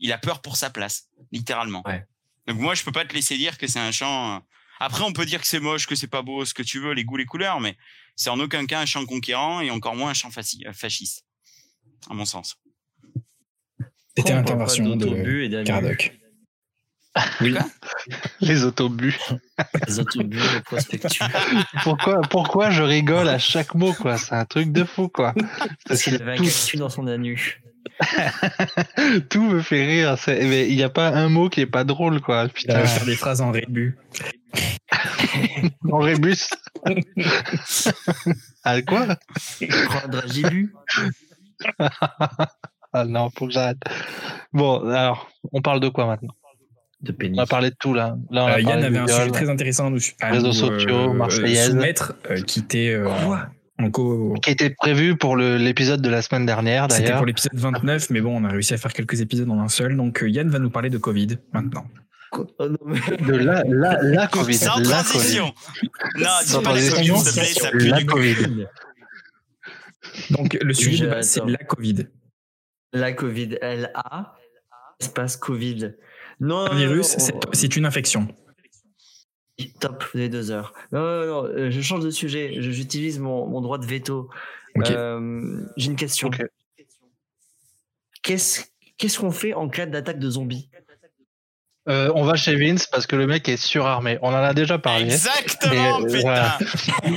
il 0.00 0.12
a 0.12 0.18
peur 0.18 0.42
pour 0.42 0.56
sa 0.56 0.68
place, 0.70 1.08
littéralement. 1.32 1.82
Ouais. 1.86 2.04
Donc 2.46 2.58
moi 2.58 2.74
je 2.74 2.82
peux 2.84 2.92
pas 2.92 3.04
te 3.04 3.14
laisser 3.14 3.36
dire 3.38 3.56
que 3.58 3.66
c'est 3.66 3.78
un 3.80 3.92
champ. 3.92 4.36
euh, 4.36 4.38
Après 4.80 5.02
on 5.04 5.12
peut 5.12 5.24
dire 5.24 5.40
que 5.40 5.46
c'est 5.46 5.60
moche, 5.60 5.86
que 5.86 5.94
c'est 5.94 6.08
pas 6.08 6.22
beau, 6.22 6.44
ce 6.44 6.52
que 6.52 6.62
tu 6.62 6.80
veux, 6.80 6.92
les 6.92 7.04
goûts, 7.04 7.16
les 7.16 7.24
couleurs, 7.26 7.60
mais 7.60 7.76
c'est 8.16 8.30
en 8.30 8.38
aucun 8.40 8.66
cas 8.66 8.80
un 8.80 8.86
champ 8.86 9.04
conquérant 9.06 9.60
et 9.60 9.70
encore 9.70 9.94
moins 9.96 10.10
un 10.10 10.14
champ 10.14 10.30
faci- 10.30 10.66
euh, 10.66 10.72
fasciste, 10.72 11.24
à 12.10 12.14
mon 12.14 12.24
sens. 12.24 12.56
C'était 14.16 14.34
l'intervention 14.34 14.96
de 14.96 15.06
d'avions 15.48 15.64
Cardoc. 15.64 16.18
Oui, 17.40 17.54
Les 18.40 18.64
autobus. 18.64 19.18
Les 19.86 20.00
autobus, 20.00 20.42
les 20.52 20.60
prospectus. 20.60 21.22
Pourquoi, 21.82 22.20
pourquoi 22.22 22.70
je 22.70 22.82
rigole 22.82 23.28
à 23.28 23.38
chaque 23.38 23.74
mot, 23.74 23.92
quoi? 23.92 24.16
C'est 24.16 24.34
un 24.34 24.44
truc 24.44 24.72
de 24.72 24.84
fou, 24.84 25.08
quoi. 25.08 25.34
Parce 25.86 26.02
qu'il 26.02 26.14
avait 26.14 26.32
un 26.32 26.36
tout, 26.36 26.44
cactus 26.44 26.80
dans 26.80 26.88
son 26.88 27.06
anus. 27.06 27.60
tout 29.30 29.42
me 29.42 29.60
fait 29.60 29.84
rire. 29.84 30.16
mais 30.26 30.68
Il 30.68 30.76
n'y 30.76 30.82
a 30.82 30.88
pas 30.88 31.08
un 31.08 31.28
mot 31.28 31.48
qui 31.48 31.60
est 31.60 31.66
pas 31.66 31.84
drôle, 31.84 32.20
quoi. 32.20 32.48
Putain, 32.48 32.80
va 32.80 32.86
faire 32.86 33.06
des 33.06 33.16
phrases 33.16 33.40
en 33.40 33.52
rébus. 33.52 33.96
en 35.90 35.98
rébus. 35.98 36.48
ah, 38.64 38.82
quoi? 38.82 39.16
Prends 39.86 40.08
un. 40.12 40.68
Ah 42.92 43.04
non, 43.04 43.28
faut 43.36 43.46
que 43.46 43.52
j'arrête. 43.52 43.78
Bon, 44.52 44.88
alors, 44.88 45.28
on 45.52 45.60
parle 45.60 45.80
de 45.80 45.88
quoi 45.88 46.06
maintenant? 46.06 46.34
De 47.04 47.12
pénis. 47.12 47.38
On 47.38 47.42
a 47.42 47.46
parlé 47.46 47.70
de 47.70 47.76
tout, 47.78 47.94
là. 47.94 48.16
Là, 48.30 48.44
on 48.44 48.46
a 48.48 48.56
Euh, 48.56 48.60
Yann 48.60 48.82
avait 48.82 48.98
un 48.98 49.04
viol. 49.06 49.18
sujet 49.20 49.30
très 49.30 49.48
intéressant 49.50 49.86
à 49.86 49.90
nous, 49.90 49.98
à 50.20 50.30
Réseaux 50.30 50.52
sociaux, 50.52 51.12
Marseillaise. 51.12 51.70
soumettre, 51.70 52.14
euh, 52.30 52.40
qui 52.42 52.60
était 52.60 52.90
euh, 52.94 53.08
Quoi 53.24 53.48
co. 53.92 54.34
Qui 54.42 54.50
était 54.50 54.70
prévu 54.70 55.16
pour 55.16 55.36
le- 55.36 55.56
l'épisode 55.56 56.00
de 56.00 56.08
la 56.08 56.22
semaine 56.22 56.46
dernière, 56.46 56.86
C'était 56.90 57.02
d'ailleurs. 57.04 57.18
pour 57.18 57.26
l'épisode 57.26 57.50
29, 57.54 58.10
mais 58.10 58.20
bon, 58.20 58.40
on 58.40 58.44
a 58.44 58.48
réussi 58.48 58.72
à 58.74 58.78
faire 58.78 58.92
quelques 58.92 59.20
épisodes 59.20 59.48
en 59.50 59.60
un 59.60 59.68
seul. 59.68 59.96
Donc 59.96 60.22
euh, 60.22 60.28
Yann 60.30 60.48
va 60.48 60.58
nous 60.58 60.70
parler 60.70 60.90
de 60.90 60.98
Covid 60.98 61.38
maintenant. 61.52 61.84
Oh 62.36 62.46
non, 62.58 62.76
De 63.26 63.32
la, 63.36 63.62
la, 63.68 64.02
la 64.02 64.26
Covid. 64.26 64.54
Sans 64.54 64.78
la 64.80 65.02
transition. 65.02 65.52
Non, 66.16 66.26
Sans 66.44 66.58
dis 66.58 66.64
pas 66.64 66.72
la 66.74 66.80
Covid, 66.80 66.88
transition, 66.90 67.16
s'il 67.16 67.32
te 67.32 67.38
plaît, 67.38 67.44
ça 67.60 67.70
pue 67.70 67.88
la 67.88 67.98
du 67.98 68.06
Covid. 68.06 68.66
Donc 70.30 70.56
le 70.60 70.74
sujet 70.74 71.06
base, 71.06 71.28
c'est 71.28 71.44
la 71.46 71.58
Covid. 71.58 72.06
La 72.92 73.12
Covid, 73.12 73.58
L-A, 73.60 74.34
espace 75.00 75.36
Covid. 75.36 75.92
Non, 76.40 76.66
Un 76.66 76.68
non, 76.70 76.74
virus, 76.76 77.16
non, 77.18 77.40
c'est 77.52 77.76
une 77.76 77.86
infection. 77.86 78.28
Top, 79.80 80.02
vous 80.12 80.18
avez 80.18 80.28
deux 80.28 80.50
heures. 80.50 80.72
Non, 80.92 81.00
non, 81.00 81.26
non, 81.26 81.44
euh, 81.44 81.70
je 81.70 81.80
change 81.80 82.02
de 82.04 82.10
sujet. 82.10 82.60
Je- 82.60 82.70
J'utilise 82.72 83.18
mon, 83.20 83.46
mon 83.46 83.60
droit 83.60 83.78
de 83.78 83.86
veto. 83.86 84.28
Euh, 84.90 85.64
J'ai 85.76 85.90
une 85.90 85.96
question. 85.96 86.30
Qu'est-ce 88.22 89.18
qu'on 89.18 89.30
fait 89.30 89.54
en 89.54 89.68
cas 89.68 89.86
d'attaque 89.86 90.18
de 90.18 90.28
zombies? 90.30 90.70
Euh, 91.88 92.10
on 92.14 92.24
va 92.24 92.34
chez 92.34 92.56
Vince 92.56 92.86
parce 92.86 93.06
que 93.06 93.14
le 93.14 93.26
mec 93.26 93.46
est 93.48 93.58
surarmé. 93.58 94.18
On 94.22 94.28
en 94.28 94.34
a 94.42 94.54
déjà 94.54 94.78
parlé. 94.78 95.04
Exactement, 95.04 95.98
Et, 96.00 96.02
euh, 96.02 96.06
putain. 96.06 96.20
voilà. 96.22 96.58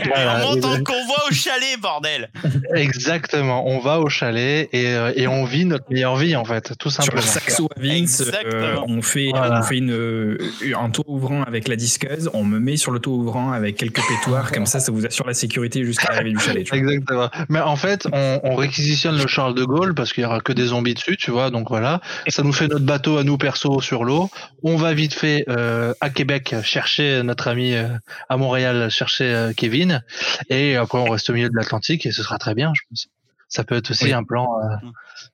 Voilà. 0.07 0.41
on 0.45 0.55
monte 0.55 0.65
en 0.65 0.77
convoi 0.83 1.15
au 1.29 1.33
chalet, 1.33 1.79
bordel. 1.81 2.29
Exactement. 2.75 3.67
On 3.67 3.79
va 3.79 3.99
au 3.99 4.09
chalet 4.09 4.67
et, 4.73 4.87
euh, 4.87 5.11
et 5.15 5.27
on 5.27 5.45
vit 5.45 5.65
notre 5.65 5.85
meilleure 5.91 6.15
vie 6.17 6.35
en 6.35 6.45
fait, 6.45 6.73
tout 6.77 6.89
Sur 6.89 7.03
simplement. 7.03 7.21
le 7.21 7.27
saxo 7.27 7.69
à 7.75 7.79
Vince, 7.79 8.21
Exactement. 8.21 8.51
euh, 8.53 8.75
on 8.87 9.01
fait, 9.01 9.29
Voilà. 9.29 9.59
on 9.59 9.63
fait 9.63 9.77
une, 9.77 10.37
un 10.77 10.89
taux 10.89 11.03
ouvrant 11.07 11.43
avec 11.43 11.67
la 11.67 11.75
disqueuse, 11.75 12.29
on 12.33 12.43
me 12.43 12.59
met 12.59 12.77
sur 12.77 12.91
le 12.91 12.99
taux 12.99 13.11
ouvrant 13.15 13.51
avec 13.51 13.77
quelques 13.77 14.01
pétoires, 14.07 14.51
comme 14.51 14.65
ça, 14.65 14.79
ça 14.79 14.91
vous 14.91 15.05
assure 15.05 15.25
la 15.27 15.33
sécurité 15.33 15.83
jusqu'à 15.83 16.11
l'arrivée 16.11 16.31
du 16.31 16.39
chalet. 16.39 16.63
tu 16.65 16.69
vois. 16.71 16.77
Exactement. 16.79 17.29
Mais 17.49 17.59
en 17.59 17.75
fait, 17.75 18.07
on, 18.11 18.39
on 18.43 18.55
réquisitionne 18.55 19.17
le 19.17 19.27
Charles 19.27 19.55
de 19.55 19.63
Gaulle 19.63 19.93
parce 19.95 20.13
qu'il 20.13 20.23
y 20.23 20.25
aura 20.25 20.41
que 20.41 20.53
des 20.53 20.67
zombies 20.67 20.93
dessus, 20.93 21.17
tu 21.17 21.31
vois. 21.31 21.49
Donc 21.51 21.69
voilà, 21.69 22.01
ça 22.27 22.43
nous 22.43 22.53
fait 22.53 22.67
notre 22.67 22.85
bateau 22.85 23.17
à 23.17 23.23
nous 23.23 23.37
perso 23.37 23.81
sur 23.81 24.03
l'eau. 24.03 24.29
On 24.63 24.75
va 24.75 24.93
vite 24.93 25.13
fait 25.13 25.45
euh, 25.49 25.93
à 26.01 26.09
Québec 26.09 26.55
chercher 26.63 27.21
notre 27.23 27.47
ami 27.47 27.73
euh, 27.73 27.87
à 28.29 28.37
Montréal 28.37 28.89
chercher 28.89 29.25
euh, 29.33 29.53
Kevin 29.55 30.03
et 30.49 30.75
après 30.75 30.97
on 30.97 31.09
reste 31.09 31.29
au 31.29 31.33
milieu 31.33 31.49
de 31.49 31.55
l'Atlantique 31.55 32.05
et 32.05 32.11
ce 32.11 32.23
sera 32.23 32.37
très 32.37 32.55
bien, 32.55 32.73
je 32.75 32.81
pense. 32.89 33.07
Ça 33.49 33.63
peut 33.63 33.75
être 33.75 33.91
aussi 33.91 34.05
Oui. 34.05 34.13
un 34.13 34.23
plan. 34.23 34.47
euh, 34.61 34.75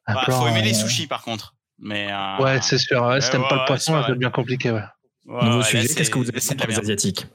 un 0.07 0.13
Bah, 0.13 0.21
plan, 0.25 0.41
faut 0.41 0.47
aimer 0.47 0.59
euh, 0.59 0.63
les 0.63 0.73
sushis, 0.73 1.07
par 1.07 1.23
contre. 1.23 1.55
Mais 1.79 2.11
euh, 2.11 2.37
Ouais, 2.43 2.61
c'est 2.61 2.77
sûr. 2.77 3.01
Ouais, 3.03 3.21
si 3.21 3.31
t'aimes 3.31 3.41
ouais, 3.41 3.47
pas 3.49 3.55
ouais, 3.55 3.61
le 3.61 3.65
poisson, 3.67 3.93
ça 3.93 4.01
va 4.01 4.09
être 4.09 4.19
bien 4.19 4.29
compliqué. 4.29 4.71
Ouais. 4.71 4.81
ouais, 5.25 5.45
Nouveau 5.45 5.63
sujet, 5.63 5.87
qu'est-ce 5.87 6.11
que 6.11 6.19
vous 6.19 6.29
avez 6.29 6.39
la 6.59 6.65
les. 6.67 6.79
Asiatiques 6.79 7.25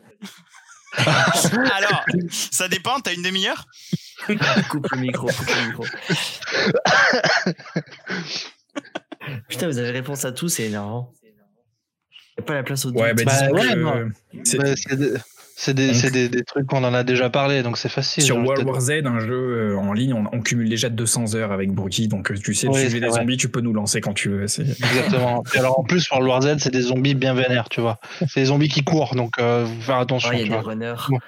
Alors, 0.96 2.04
ça 2.30 2.68
dépend. 2.68 3.00
T'as 3.00 3.12
une 3.14 3.22
demi-heure? 3.22 3.64
Coupe 4.68 4.88
le 4.92 4.98
micro, 4.98 5.26
coupe 5.26 5.48
le 5.48 5.66
micro. 5.66 5.84
Putain, 9.48 9.66
vous 9.66 9.78
avez 9.78 9.90
réponse 9.90 10.24
à 10.24 10.32
tout, 10.32 10.48
c'est 10.48 10.64
énervant. 10.64 11.12
A 12.38 12.42
pas 12.42 12.54
la 12.54 12.62
place 12.62 12.84
au 12.84 12.90
doute. 12.90 13.00
Ouais, 13.00 13.14
bah, 13.14 13.22
Bah, 13.26 13.50
ouais, 13.52 13.74
euh, 13.76 14.08
C'est- 14.44 14.58
C'est 14.76 14.96
des, 14.96 15.14
c'est 15.56 15.74
des, 15.74 15.86
Donc- 15.88 15.96
c'est 15.96 16.10
des, 16.12 16.28
des 16.28 16.44
trucs 16.44 16.66
qu'on 16.66 16.84
en 16.84 16.94
a 16.94 17.02
déjà 17.02 17.30
parlé, 17.30 17.64
donc 17.64 17.78
c'est 17.78 17.88
facile. 17.88 18.22
Sur 18.22 18.36
de 18.36 18.42
World 18.42 18.64
War 18.68 18.80
Z, 18.80 18.90
un 19.04 19.18
jeu 19.18 19.32
euh, 19.72 19.76
en 19.76 19.92
ligne, 19.92 20.14
on, 20.14 20.24
on 20.32 20.40
cumule 20.40 20.68
déjà 20.68 20.88
200 20.88 21.34
heures 21.34 21.50
avec 21.50 21.72
Bourgi, 21.72 22.06
donc 22.06 22.30
euh, 22.30 22.36
tu 22.36 22.54
sais, 22.54 22.68
Oui, 22.68 22.74
tu 22.84 22.90
fais 22.90 23.00
des 23.00 23.08
vrai. 23.08 23.18
zombies, 23.20 23.36
tu 23.38 23.48
peux 23.48 23.60
nous 23.60 23.72
lancer 23.72 24.00
quand 24.00 24.12
tu 24.14 24.28
veux. 24.28 24.42
Exactement. 24.44 25.42
Et 25.54 25.58
alors 25.58 25.80
en 25.80 25.82
plus, 25.82 26.00
sur 26.00 26.20
le 26.20 26.28
War 26.28 26.42
Z, 26.42 26.58
c'est 26.58 26.70
des 26.72 26.82
zombies 26.82 27.14
bien 27.16 27.34
vénères, 27.34 27.68
tu 27.68 27.80
vois. 27.80 27.98
C'est 28.28 28.40
des 28.40 28.46
zombies 28.46 28.68
qui 28.68 28.84
courent, 28.84 29.16
donc 29.16 29.38
euh, 29.40 29.66
faut 29.66 29.80
faire 29.82 29.96
attention. 29.98 30.30
Ouais, 30.30 30.42
il 30.42 30.42
y 30.42 30.44
tu 30.48 30.52
a 30.52 30.56
des 30.58 30.62
vois. 30.62 30.70
runners. 30.72 30.94
Bon. 31.10 31.18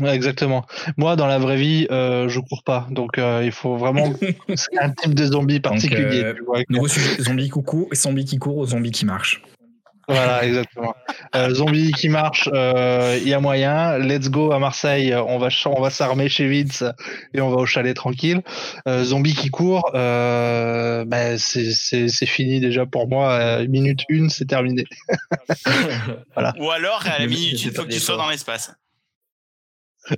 Ouais, 0.00 0.14
exactement. 0.16 0.64
Moi, 0.96 1.14
dans 1.14 1.26
la 1.26 1.38
vraie 1.38 1.58
vie, 1.58 1.86
euh, 1.90 2.28
je 2.30 2.40
cours 2.40 2.64
pas, 2.64 2.88
donc 2.90 3.18
euh, 3.18 3.42
il 3.44 3.52
faut 3.52 3.76
vraiment 3.76 4.14
c'est 4.56 4.78
un 4.78 4.90
type 4.90 5.14
de 5.14 5.26
zombie 5.26 5.60
particulier. 5.60 6.24
euh, 6.24 6.34
tu 6.34 6.42
vois. 6.42 6.60
Nouveau 6.70 6.88
sujet, 6.88 7.22
zombies 7.22 7.50
qui 7.50 7.62
courent, 7.62 7.88
zombies 7.94 8.24
qui 8.24 8.38
courent 8.38 8.56
aux 8.56 8.66
zombies 8.66 8.90
qui 8.90 9.04
marchent. 9.04 9.42
Voilà, 10.08 10.44
exactement. 10.44 10.94
Euh, 11.36 11.52
zombie 11.52 11.92
qui 11.92 12.08
marche, 12.08 12.48
euh, 12.52 13.18
il 13.20 13.28
y 13.28 13.34
a 13.34 13.40
moyen. 13.40 13.98
Let's 13.98 14.30
go 14.30 14.52
à 14.52 14.58
Marseille, 14.58 15.14
on 15.14 15.38
va 15.38 15.48
on 15.66 15.80
va 15.82 15.90
s'armer 15.90 16.30
chez 16.30 16.48
Vince 16.48 16.82
et 17.34 17.42
on 17.42 17.50
va 17.50 17.56
au 17.56 17.66
chalet 17.66 17.94
tranquille. 17.94 18.42
Euh, 18.86 19.04
zombie 19.04 19.34
qui 19.34 19.50
court, 19.50 19.90
euh, 19.94 21.04
ben 21.04 21.36
c'est 21.38 21.72
c'est 21.72 22.08
c'est 22.08 22.26
fini 22.26 22.58
déjà 22.58 22.86
pour 22.86 23.06
moi. 23.06 23.32
Euh, 23.32 23.68
minute 23.68 24.00
une, 24.08 24.30
c'est 24.30 24.46
terminé. 24.46 24.84
Ou 26.58 26.70
alors, 26.70 27.04
à 27.06 27.18
la 27.18 27.26
minute, 27.26 27.58
c'est 27.58 27.68
il 27.68 27.74
faut 27.74 27.84
que 27.84 27.92
tu 27.92 28.00
sois 28.00 28.16
dans 28.16 28.30
l'espace. 28.30 28.72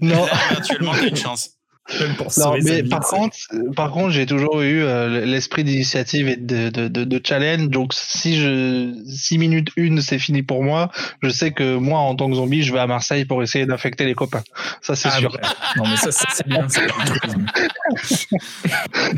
Non. 0.00 0.24
Là, 0.24 0.32
éventuellement, 0.52 0.92
t'as 0.92 1.08
une 1.08 1.16
chance. 1.16 1.59
Même 1.98 2.14
pour 2.14 2.30
Non, 2.38 2.56
mais 2.62 2.84
par 2.84 3.00
contre, 3.00 3.36
par 3.74 3.90
contre, 3.90 4.10
j'ai 4.10 4.26
toujours 4.26 4.60
eu 4.60 4.82
euh, 4.82 5.24
l'esprit 5.24 5.64
d'initiative 5.64 6.28
et 6.28 6.36
de, 6.36 6.68
de, 6.68 6.86
de, 6.88 7.02
de 7.04 7.20
challenge. 7.26 7.68
Donc, 7.68 7.92
si 7.94 8.40
je 8.40 8.94
6 9.06 9.38
minutes 9.38 9.70
une, 9.76 10.00
c'est 10.00 10.18
fini 10.20 10.42
pour 10.44 10.62
moi. 10.62 10.90
Je 11.22 11.30
sais 11.30 11.50
que 11.52 11.76
moi, 11.76 11.98
en 11.98 12.14
tant 12.14 12.28
que 12.30 12.36
zombie, 12.36 12.62
je 12.62 12.72
vais 12.72 12.78
à 12.78 12.86
Marseille 12.86 13.24
pour 13.24 13.42
essayer 13.42 13.66
d'infecter 13.66 14.04
les 14.04 14.14
copains. 14.14 14.42
Ça, 14.82 14.94
c'est 14.94 15.08
Ah, 15.10 15.18
sûr. 15.18 15.32
bah, 15.32 15.48
non, 15.76 15.88
mais 15.88 15.96
ça, 15.96 16.12
ça, 16.12 16.26
c'est 16.32 16.46
bien. 16.46 16.66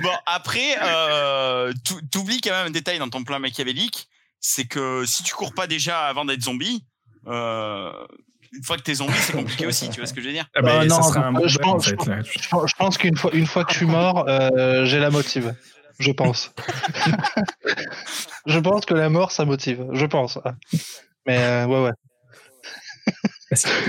Bon, 0.02 0.10
après, 0.26 0.76
euh, 0.82 1.72
t'ou- 1.84 2.00
t'oublies 2.10 2.40
quand 2.40 2.50
même 2.50 2.68
un 2.68 2.70
détail 2.70 2.98
dans 2.98 3.08
ton 3.08 3.24
plan 3.24 3.38
machiavélique, 3.38 4.08
c'est 4.40 4.64
que 4.64 5.04
si 5.06 5.22
tu 5.22 5.34
cours 5.34 5.54
pas 5.54 5.66
déjà 5.66 6.00
avant 6.06 6.24
d'être 6.24 6.42
zombie, 6.42 6.84
euh, 7.26 7.90
une 8.52 8.62
fois 8.62 8.76
que 8.76 8.82
t'es 8.82 8.94
zombie, 8.94 9.12
c'est 9.16 9.32
compliqué 9.32 9.66
aussi, 9.66 9.88
tu 9.90 10.00
vois 10.00 10.06
ce 10.06 10.12
que 10.14 10.20
je 10.20 10.26
veux 10.26 10.32
dire 10.32 10.46
Ah, 10.54 10.62
bah, 10.62 10.82
Euh, 10.82 10.88
ça 10.88 10.96
non, 11.00 11.16
un 11.24 11.32
bon 11.32 11.46
je 11.48 11.58
bug, 11.58 11.66
en 11.66 11.72
pense- 11.72 11.86
fait. 11.88 11.96
Je 12.40 12.48
pense- 12.48 12.70
je 12.70 12.76
pense 12.76 12.98
qu'une 12.98 13.16
fois, 13.16 13.30
une 13.34 13.46
fois 13.46 13.64
que 13.64 13.72
je 13.72 13.78
suis 13.78 13.86
mort, 13.86 14.28
euh, 14.28 14.84
j'ai 14.84 14.98
la 14.98 15.10
motive. 15.10 15.54
Je 15.98 16.10
pense. 16.10 16.52
je 18.46 18.58
pense 18.58 18.84
que 18.86 18.94
la 18.94 19.08
mort, 19.08 19.30
ça 19.32 19.44
motive. 19.44 19.86
Je 19.92 20.06
pense. 20.06 20.38
Mais 21.26 21.38
euh, 21.38 21.66
ouais, 21.66 21.84
ouais. 21.84 21.92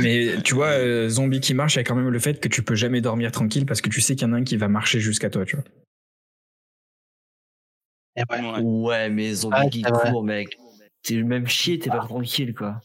Mais 0.02 0.42
tu 0.44 0.54
vois, 0.56 0.68
euh, 0.72 1.08
zombie 1.10 1.40
qui 1.40 1.54
marche, 1.54 1.76
il 1.76 1.78
y 1.78 1.80
a 1.80 1.84
quand 1.84 1.96
même 1.96 2.10
le 2.10 2.20
fait 2.20 2.40
que 2.42 2.50
tu 2.50 2.64
peux 2.64 2.76
jamais 2.76 3.00
dormir 3.02 3.32
tranquille 3.32 3.66
parce 3.66 3.80
que 3.82 3.90
tu 3.90 4.02
sais 4.02 4.16
qu'il 4.16 4.28
y 4.28 4.30
en 4.32 4.34
a 4.34 4.38
un 4.38 4.44
qui 4.44 4.58
va 4.58 4.68
marcher 4.68 5.00
jusqu'à 5.00 5.30
toi, 5.30 5.46
tu 5.46 5.56
vois. 5.56 5.66
Et 8.16 8.24
ouais. 8.62 9.10
Mais 9.10 9.34
zombie 9.34 9.56
Ouais, 9.58 9.70
qui 9.70 9.82
court, 9.82 10.24
mec. 10.24 10.58
T'es 11.04 11.16
le 11.16 11.24
même 11.26 11.48
chier, 11.48 11.80
t'es 11.80 11.90
pas 11.90 12.00
tranquille, 12.00 12.54
quoi. 12.54 12.80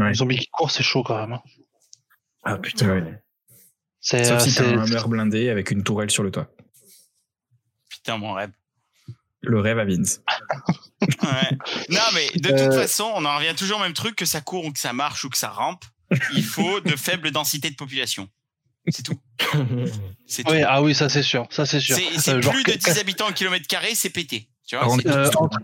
Ouais. 0.00 0.14
Zombie 0.14 0.38
qui 0.38 0.46
court, 0.48 0.70
c'est 0.70 0.82
chaud 0.82 1.02
quand 1.02 1.18
même. 1.18 1.32
hein. 1.32 1.42
Ah 2.44 2.56
putain. 2.58 2.88
Ouais. 2.88 3.22
C'est, 4.00 4.24
Sauf 4.24 4.36
euh, 4.36 4.38
si 4.40 4.54
t'as 4.54 4.64
c'est- 4.64 4.74
un 4.74 4.82
hammer 4.82 5.02
blindé 5.08 5.48
avec 5.50 5.70
une 5.70 5.82
tourelle 5.84 6.10
sur 6.10 6.22
le 6.22 6.30
toit. 6.30 6.48
Putain, 7.88 8.16
mon 8.18 8.32
rêve. 8.32 8.50
Le 9.42 9.58
rêve 9.60 9.78
à 9.78 9.84
Vince. 9.84 10.20
Ouais. 11.02 11.56
Non, 11.88 12.00
mais 12.14 12.28
de 12.38 12.52
Euh. 12.52 12.64
toute 12.66 12.74
façon, 12.74 13.10
on 13.16 13.24
en 13.24 13.36
revient 13.38 13.54
toujours 13.56 13.78
au 13.78 13.82
même 13.82 13.94
truc, 13.94 14.14
que 14.14 14.26
ça 14.26 14.42
court 14.42 14.66
ou 14.66 14.70
que 14.72 14.78
ça 14.78 14.92
marche 14.92 15.24
ou 15.24 15.30
que 15.30 15.36
ça 15.38 15.48
rampe. 15.48 15.82
Il 16.34 16.44
faut 16.44 16.80
de 16.80 16.90
faibles 16.96 17.30
densités 17.30 17.70
de 17.70 17.74
population. 17.74 18.28
C'est 18.88 19.02
tout. 19.02 19.18
C'est 20.26 20.44
tout. 20.44 20.52
Oui, 20.52 20.62
ah 20.62 20.82
oui, 20.82 20.94
ça 20.94 21.08
c'est 21.08 21.22
sûr. 21.22 21.46
Ça 21.50 21.64
c'est 21.64 21.80
sûr. 21.80 21.96
C'est 21.96 22.18
c'est 22.18 22.34
Euh, 22.34 22.40
plus 22.40 22.62
de 22.64 22.72
que- 22.72 22.78
10 22.78 22.98
habitants 22.98 23.28
au 23.28 23.32
kilomètre 23.32 23.66
carré, 23.66 23.94
c'est 23.94 24.10
pété. 24.10 24.48
Tu 24.66 24.76
vois, 24.76 24.86
c'est- 24.96 25.06
Euh, 25.08 25.30
entre- 25.36 25.58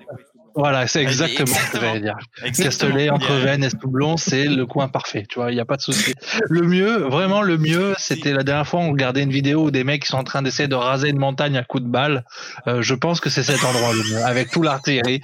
Voilà, 0.59 0.86
c'est 0.86 1.02
exactement, 1.02 1.46
ce 1.54 1.70
que 1.72 1.80
j'allais 1.80 2.00
dire. 2.00 2.16
exactement. 2.42 2.64
Castellet, 2.94 3.11
entre 3.11 3.34
Vennes, 3.34 3.62
Estoublon, 3.62 4.16
c'est 4.16 4.46
le 4.46 4.64
coin 4.64 4.88
parfait. 4.88 5.26
Tu 5.28 5.38
vois, 5.38 5.52
il 5.52 5.54
n'y 5.54 5.61
a 5.61 5.66
pas 5.66 5.76
de 5.76 5.82
souci. 5.82 6.14
Le 6.48 6.62
mieux, 6.62 6.96
vraiment 6.96 7.42
le 7.42 7.59
mieux, 7.59 7.94
c'était 7.98 8.32
la 8.32 8.42
dernière 8.42 8.66
fois 8.66 8.80
on 8.80 8.90
regardait 8.90 9.22
une 9.22 9.30
vidéo 9.30 9.64
où 9.66 9.70
des 9.70 9.84
mecs 9.84 10.02
qui 10.02 10.09
sont 10.09 10.16
en 10.16 10.24
train 10.24 10.40
d'essayer 10.40 10.66
de 10.66 10.74
raser 10.74 11.11
une 11.11 11.18
montagne 11.18 11.59
à 11.59 11.62
coups 11.62 11.84
de 11.84 11.88
balle. 11.88 12.24
Euh, 12.66 12.80
je 12.80 12.94
pense 12.94 13.20
que 13.20 13.28
c'est 13.28 13.42
cet 13.42 13.62
endroit 13.64 13.92
le 13.92 14.02
mieux, 14.11 14.24
avec 14.24 14.50
tout 14.50 14.62
l'artillerie. 14.62 15.20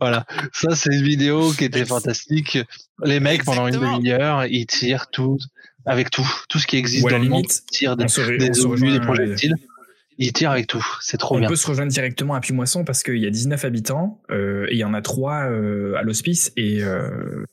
Voilà, 0.00 0.24
ça 0.52 0.76
c'est 0.76 0.94
une 0.94 1.02
vidéo 1.02 1.50
qui 1.50 1.64
était 1.64 1.80
Ex- 1.80 1.88
fantastique. 1.88 2.58
Les 3.02 3.18
mecs 3.18 3.44
pendant 3.44 3.66
une 3.66 3.74
demi-heure, 3.74 4.46
ils 4.46 4.66
tirent 4.66 5.08
tout, 5.10 5.38
avec 5.84 6.10
tout, 6.10 6.26
tout 6.48 6.58
ce 6.60 6.66
qui 6.68 6.76
existe 6.76 7.08
dans 7.08 7.18
le 7.18 7.28
monde. 7.28 7.44
Ils 7.44 7.70
tirent 7.72 7.96
des, 7.96 8.06
des 8.38 8.64
obus, 8.64 8.92
des 8.92 9.00
projectiles. 9.00 9.56
Ils 10.18 10.32
tirent 10.32 10.50
avec 10.50 10.66
tout. 10.66 10.84
C'est 11.00 11.18
trop 11.18 11.36
on 11.36 11.38
bien. 11.40 11.48
peut 11.48 11.56
se 11.56 11.66
rejoindre 11.66 11.92
directement 11.92 12.34
à 12.34 12.40
Puy-Moisson 12.40 12.84
parce 12.84 13.02
qu'il 13.02 13.18
y 13.18 13.26
a 13.26 13.30
19 13.30 13.64
habitants 13.64 14.20
euh, 14.30 14.66
et 14.68 14.74
il 14.74 14.78
y 14.78 14.84
en 14.84 14.94
a 14.94 15.02
3 15.02 15.50
euh, 15.50 15.94
à 15.96 16.02
l'hospice 16.02 16.52
et, 16.56 16.82
euh, 16.82 17.44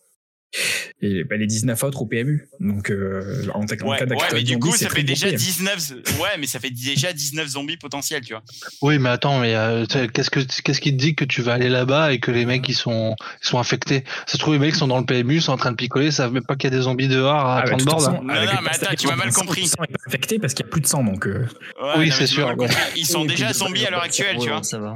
et 1.02 1.24
bah, 1.24 1.36
les 1.38 1.48
19 1.48 1.82
autres 1.84 2.02
au 2.02 2.06
PMU. 2.06 2.48
Donc 2.60 2.90
euh, 2.92 3.46
en, 3.54 3.60
en 3.62 3.62
Ouais, 3.64 3.98
cas 3.98 4.06
ouais, 4.06 4.18
mais 4.34 4.44
du 4.44 4.54
zombie, 4.54 4.60
coup, 4.70 4.76
ça 4.76 4.90
fait 4.90 5.04
déjà 5.04 5.28
groupé. 5.28 5.38
19, 5.44 5.92
ouais, 6.20 6.30
mais 6.40 6.48
ça 6.48 6.60
fait 6.60 6.70
déjà 6.70 7.12
19 7.12 7.48
zombies 7.48 7.78
potentiels, 7.78 8.22
tu 8.24 8.34
vois. 8.34 8.44
Oui, 8.82 9.00
mais 9.00 9.10
attends, 9.10 9.40
mais 9.40 9.56
euh, 9.56 9.86
qu'est-ce 9.86 10.30
que 10.30 10.40
qu'est-ce 10.62 10.80
qui 10.82 10.92
te 10.92 10.98
dit 11.02 11.16
que 11.16 11.26
tu 11.26 11.42
vas 11.42 11.54
aller 11.54 11.70
là-bas 11.70 12.14
et 12.14 12.20
que 12.20 12.32
les 12.32 12.46
mecs 12.46 12.68
ils 12.70 12.76
sont 12.76 13.16
ils 13.44 13.48
sont 13.48 13.60
infectés? 13.60 14.04
Ça 14.28 14.34
se 14.34 14.38
trouve 14.38 14.54
les 14.54 14.60
mecs 14.60 14.76
sont 14.76 14.88
dans 14.88 15.00
le 15.00 15.06
PMU, 15.06 15.42
sont 15.42 15.52
en 15.54 15.58
train 15.58 15.72
de 15.72 15.76
picoler, 15.76 16.08
ils 16.08 16.14
savent 16.14 16.32
même 16.34 16.46
pas 16.46 16.56
qu'il 16.56 16.70
y 16.72 16.74
a 16.74 16.78
des 16.78 16.84
zombies 16.84 17.08
dehors 17.08 17.36
à 17.46 17.60
Ah, 17.60 17.62
bah, 17.64 17.68
30 17.70 17.80
de 17.80 17.84
toute 17.84 17.90
bornes. 17.92 18.04
façon, 18.06 18.24
Non, 18.24 18.34
avec 18.34 18.50
non, 18.50 18.56
mais 18.64 18.70
attends, 18.70 18.96
tu 18.98 19.08
m'as 19.08 19.16
mal 19.16 19.34
compris. 19.34 19.62
Le 19.62 19.68
sang 19.68 19.84
est 19.84 19.92
pas 19.92 20.00
infecté 20.08 20.40
parce 20.40 20.54
qu'il 20.54 20.66
n'y 20.66 20.70
a 20.70 20.72
plus 20.72 20.82
de 20.82 20.88
sang 20.88 21.04
donc. 21.04 21.28
euh, 21.28 21.48
Ouais, 21.82 21.94
Oui, 21.98 22.12
c'est 22.12 22.28
sûr. 22.28 22.56
Ils 22.96 23.06
sont 23.06 23.26
déjà 23.26 23.52
zombies 23.54 23.86
à 23.86 23.90
l'heure 23.90 24.04
actuelle, 24.04 24.38
tu 24.40 24.50
vois. 24.50 24.64
Ça 24.64 24.80
va. 24.80 24.96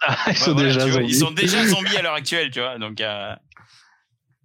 Ah, 0.00 0.16
ils 0.28 0.36
sont 0.36 0.54
déjà 0.54 0.84
tu 0.84 0.90
vois, 0.90 1.00
zombies. 1.00 1.12
Ils 1.12 1.18
sont 1.18 1.30
déjà 1.32 1.66
zombies 1.66 1.96
à 1.96 2.02
l'heure 2.02 2.14
actuelle, 2.14 2.50
tu 2.52 2.60
vois. 2.60 2.78
Donc, 2.78 3.00
euh, 3.00 3.32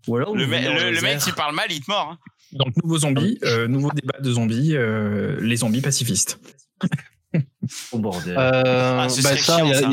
Ou 0.08 0.18
alors, 0.18 0.36
le, 0.36 0.46
me- 0.48 1.02
mec, 1.02 1.22
s'il 1.22 1.34
parle 1.34 1.56
mal, 1.56 1.68
il 1.72 1.80
te 1.82 1.90
mord. 1.90 2.10
hein. 2.14 2.18
Donc 2.52 2.68
nouveau 2.84 2.98
zombie, 3.00 3.40
euh, 3.44 3.68
nouveau 3.68 3.90
débat 3.92 4.20
de 4.20 4.32
zombies, 4.32 4.76
euh, 4.76 5.38
les 5.42 5.58
zombies 5.58 5.82
pacifistes. 5.82 6.40
Au 7.92 7.98
bordel. 7.98 8.36
Euh, 8.38 9.00
Ah, 9.00 9.08
bah 9.24 9.38
ça, 9.38 9.58
il 9.66 9.74
a- 9.74 9.90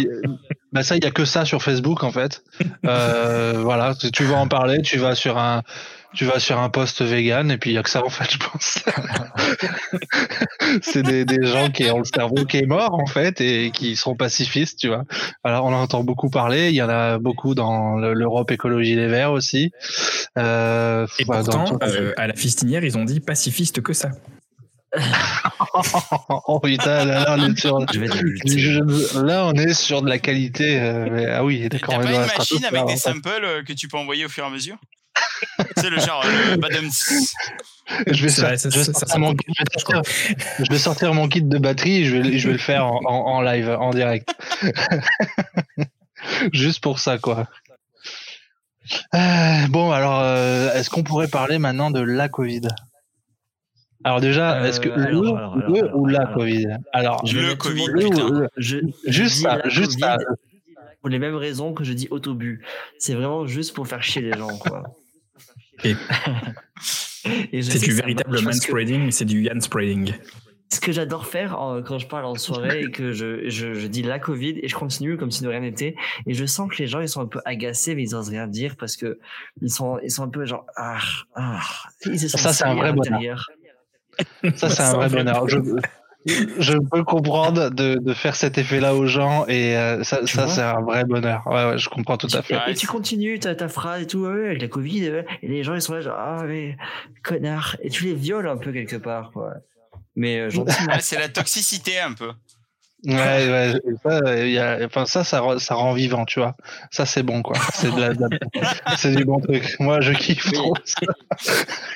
bah 0.72 0.82
ça, 0.82 0.96
il 0.96 1.02
y 1.04 1.06
a 1.06 1.10
que 1.10 1.24
ça 1.24 1.44
sur 1.46 1.62
Facebook 1.62 2.02
en 2.04 2.12
fait. 2.12 2.42
Euh, 2.84 3.54
voilà, 3.62 3.94
tu 3.94 4.24
veux 4.24 4.34
en 4.34 4.46
parler, 4.46 4.82
tu 4.82 4.98
vas 4.98 5.14
sur 5.14 5.38
un, 5.38 5.62
tu 6.14 6.24
vas 6.24 6.38
sur 6.40 6.58
un 6.58 6.68
post 6.70 7.02
vegan 7.02 7.50
et 7.50 7.58
puis 7.58 7.70
il 7.70 7.74
y 7.74 7.78
a 7.78 7.82
que 7.82 7.90
ça 7.90 8.04
en 8.04 8.08
fait, 8.08 8.30
je 8.32 8.38
pense. 8.38 8.78
c'est 10.82 11.02
des, 11.02 11.24
des 11.24 11.46
gens 11.46 11.70
qui 11.70 11.90
ont 11.90 11.98
le 11.98 12.04
cerveau 12.04 12.44
qui 12.46 12.58
est 12.58 12.66
mort 12.66 12.94
en 12.94 13.06
fait 13.06 13.40
et 13.40 13.70
qui 13.70 13.96
sont 13.96 14.16
pacifistes, 14.16 14.78
tu 14.78 14.88
vois. 14.88 15.04
Alors 15.44 15.64
on 15.66 15.68
en 15.72 15.80
entend 15.82 16.02
beaucoup 16.04 16.30
parler. 16.30 16.68
Il 16.70 16.74
y 16.74 16.82
en 16.82 16.88
a 16.88 17.18
beaucoup 17.18 17.54
dans 17.54 17.96
le- 17.96 18.14
l'Europe 18.14 18.50
écologie 18.50 18.96
les 18.96 19.06
Verts 19.08 19.32
aussi. 19.32 19.70
Euh, 20.38 21.06
Et 21.18 21.24
bah, 21.24 21.42
dans- 21.42 21.64
pourtant, 21.64 21.78
euh, 21.86 22.12
à 22.16 22.26
la 22.26 22.34
fistinière, 22.34 22.84
ils 22.84 22.98
ont 22.98 23.04
dit 23.04 23.20
pacifiste 23.20 23.80
que 23.82 23.92
ça. 23.92 24.10
oh 26.48 26.58
putain, 26.60 27.04
là, 27.04 27.24
là, 27.24 27.36
on 27.38 27.44
est 27.52 27.58
sur, 27.58 27.78
Je 27.92 29.22
là, 29.22 29.46
on 29.46 29.52
est 29.54 29.72
sur 29.74 30.02
de 30.02 30.08
la 30.08 30.18
qualité. 30.18 30.80
euh, 30.80 31.08
mais- 31.10 31.26
ah 31.26 31.44
oui, 31.44 31.60
T'as 31.62 31.78
d'accord. 31.78 31.94
pas 31.94 32.00
on 32.00 32.02
est 32.02 32.06
une 32.08 32.12
dans 32.14 32.20
la 32.20 32.26
machine 32.38 32.64
avec 32.64 32.86
des 32.86 32.96
samples 32.96 33.62
que 33.66 33.72
tu 33.72 33.86
peux 33.88 33.98
envoyer 33.98 34.24
au 34.26 34.28
fur 34.28 34.42
et 34.44 34.46
à 34.48 34.50
mesure? 34.50 34.76
C'est 35.76 35.90
le 35.90 35.98
genre, 36.00 36.22
euh, 36.24 36.50
le 36.52 36.56
badum. 36.56 36.88
Je 38.06 38.22
vais, 38.22 38.28
sortir- 38.28 38.70
je 38.70 38.78
vais 38.78 39.18
mon 39.18 39.26
prend 39.26 39.34
kit- 39.34 39.46
je 39.48 39.62
vais 39.62 39.78
je 39.78 39.84
crois. 39.84 40.02
sortir- 40.04 40.36
je 40.64 40.70
vais 40.70 40.78
sortir 40.78 41.14
mon 41.14 41.28
kit 41.28 41.42
de 41.42 41.58
batterie 41.58 42.02
et 42.02 42.04
je 42.04 42.16
vais, 42.16 42.38
je 42.38 42.46
vais 42.48 42.52
le 42.52 42.58
faire 42.58 42.86
en, 42.86 43.00
en- 43.04 43.26
en 43.36 43.40
live, 43.42 43.68
en 43.70 43.90
direct. 43.90 44.32
Juste 46.52 46.80
pour 46.82 46.98
ça, 46.98 47.18
quoi. 47.18 47.48
Euh, 49.14 49.66
bon, 49.68 49.90
alors, 49.92 50.20
euh, 50.20 50.72
est-ce 50.74 50.90
qu'on 50.90 51.02
pourrait 51.02 51.28
parler 51.28 51.58
maintenant 51.58 51.90
de 51.90 52.00
la 52.00 52.28
Covid? 52.28 52.62
Alors 54.04 54.20
déjà, 54.20 54.56
Euh, 54.60 54.64
est-ce 54.64 54.80
que 54.80 54.88
alors, 54.88 55.22
le, 55.22 55.28
alors, 55.36 55.56
le 55.56 55.64
alors, 55.84 55.96
ou 55.96 56.06
la 56.06 56.20
alors. 56.22 56.34
Covid? 56.34 56.66
Alors, 56.92 57.26
Je 57.26 57.38
Le 57.38 57.54
Covid, 57.54 57.80
monde- 57.80 57.90
le 57.90 58.06
ou 58.06 58.10
putain. 58.10 58.28
le- 58.30 58.48
Je, 58.56 58.78
je 59.06 59.12
juste 59.12 59.42
ça, 59.42 59.60
juste 59.66 59.98
ça. 60.00 60.16
Pour 61.00 61.08
les 61.10 61.18
mêmes 61.18 61.36
raisons 61.36 61.72
que 61.74 61.82
je 61.84 61.92
dis 61.92 62.08
autobus. 62.10 62.60
C'est 62.98 63.14
vraiment 63.14 63.46
juste 63.46 63.74
pour 63.74 63.86
faire 63.88 64.02
chier 64.02 64.22
les 64.22 64.32
gens, 64.36 64.56
quoi. 64.58 64.82
Et- 65.84 65.96
Et 67.52 67.62
je 67.62 67.70
C'est 67.70 67.78
du 67.80 67.88
que 67.90 67.92
véritable 67.92 68.38
que- 68.38 68.44
manspreading, 68.44 69.04
mais 69.04 69.10
c'est 69.10 69.24
du 69.26 69.42
Yann 69.42 69.60
spreading. 69.60 70.12
Ce 70.72 70.80
que 70.80 70.92
j'adore 70.92 71.26
faire 71.26 71.60
euh, 71.60 71.82
quand 71.82 71.98
je 71.98 72.06
parle 72.06 72.24
en 72.26 72.36
soirée 72.36 72.82
et 72.82 72.90
que 72.92 73.12
je, 73.12 73.48
je, 73.48 73.74
je 73.74 73.86
dis 73.88 74.02
la 74.02 74.18
Covid 74.20 74.60
et 74.62 74.68
je 74.68 74.74
continue 74.76 75.16
comme 75.16 75.30
si 75.32 75.42
de 75.42 75.48
rien 75.48 75.60
n'était 75.60 75.96
et 76.26 76.32
je 76.34 76.44
sens 76.46 76.70
que 76.70 76.76
les 76.78 76.86
gens 76.86 77.00
ils 77.00 77.08
sont 77.08 77.20
un 77.20 77.26
peu 77.26 77.40
agacés 77.44 77.94
mais 77.96 78.04
ils 78.04 78.14
osent 78.14 78.28
rien 78.30 78.46
dire 78.46 78.76
parce 78.78 78.96
que 78.96 79.18
ils 79.60 79.70
sont 79.70 79.98
ils 80.04 80.12
sont 80.12 80.22
un 80.22 80.28
peu 80.28 80.44
genre 80.46 80.64
ah 80.76 80.98
ah 81.34 81.60
ils 82.06 82.20
se 82.20 82.28
sentent 82.28 82.40
Ça, 82.40 82.52
c'est 82.52 82.64
un 82.64 82.74
vrai 82.76 82.92
bonheur. 82.92 83.50
Ça, 84.54 84.70
c'est 84.70 84.82
un 84.82 84.92
vrai 84.94 85.08
bonheur. 85.08 85.48
Je, 85.48 85.58
je 86.26 86.74
peux 86.90 87.02
comprendre 87.02 87.70
de, 87.70 87.94
de 87.94 88.14
faire 88.14 88.36
cet 88.36 88.58
effet-là 88.58 88.94
aux 88.94 89.06
gens 89.06 89.46
et 89.48 89.76
euh, 89.76 90.02
ça, 90.04 90.20
c'est 90.26 90.60
un 90.62 90.80
vrai 90.82 91.04
bonheur. 91.04 91.42
Ouais, 91.46 91.64
ouais, 91.64 91.78
je 91.78 91.88
comprends 91.88 92.16
tout 92.18 92.28
à 92.34 92.42
fait. 92.42 92.58
Et 92.68 92.74
tu 92.74 92.86
continues 92.86 93.38
ta, 93.38 93.54
ta 93.54 93.68
phrase 93.68 94.02
et 94.02 94.06
tout, 94.06 94.26
avec 94.26 94.60
la 94.60 94.68
Covid, 94.68 95.04
et 95.42 95.48
les 95.48 95.62
gens 95.62 95.74
ils 95.74 95.80
sont 95.82 95.94
là, 95.94 96.00
genre, 96.02 96.16
ah, 96.18 96.42
mais 96.46 96.76
connard. 97.24 97.76
Et 97.82 97.88
tu 97.90 98.04
les 98.04 98.14
violes 98.14 98.48
un 98.48 98.56
peu 98.58 98.70
quelque 98.72 98.96
part, 98.96 99.30
quoi. 99.32 99.52
Mais 100.16 100.38
euh, 100.40 100.50
gentiment. 100.50 100.94
C'est 101.00 101.18
la 101.18 101.28
toxicité 101.28 101.98
un 102.00 102.12
peu. 102.12 102.30
Ouais, 103.06 103.14
ouais, 103.14 103.72
ça, 104.04 104.20
il 104.44 104.50
y 104.50 104.58
a, 104.58 104.78
enfin, 104.84 105.06
ça, 105.06 105.24
ça, 105.24 105.40
re- 105.40 105.58
ça 105.58 105.74
rend 105.74 105.94
vivant, 105.94 106.26
tu 106.26 106.38
vois. 106.38 106.54
Ça, 106.90 107.06
c'est 107.06 107.22
bon, 107.22 107.40
quoi. 107.40 107.56
C'est 107.72 107.90
de 107.90 107.98
la, 107.98 108.12
de 108.12 108.26
la- 108.28 108.96
c'est 108.98 109.14
du 109.14 109.24
bon 109.24 109.40
truc. 109.40 109.76
Moi, 109.80 110.02
je 110.02 110.12
kiffe 110.12 110.44
Oui. 110.48 110.52
trop 110.52 110.74
ça. 110.84 111.00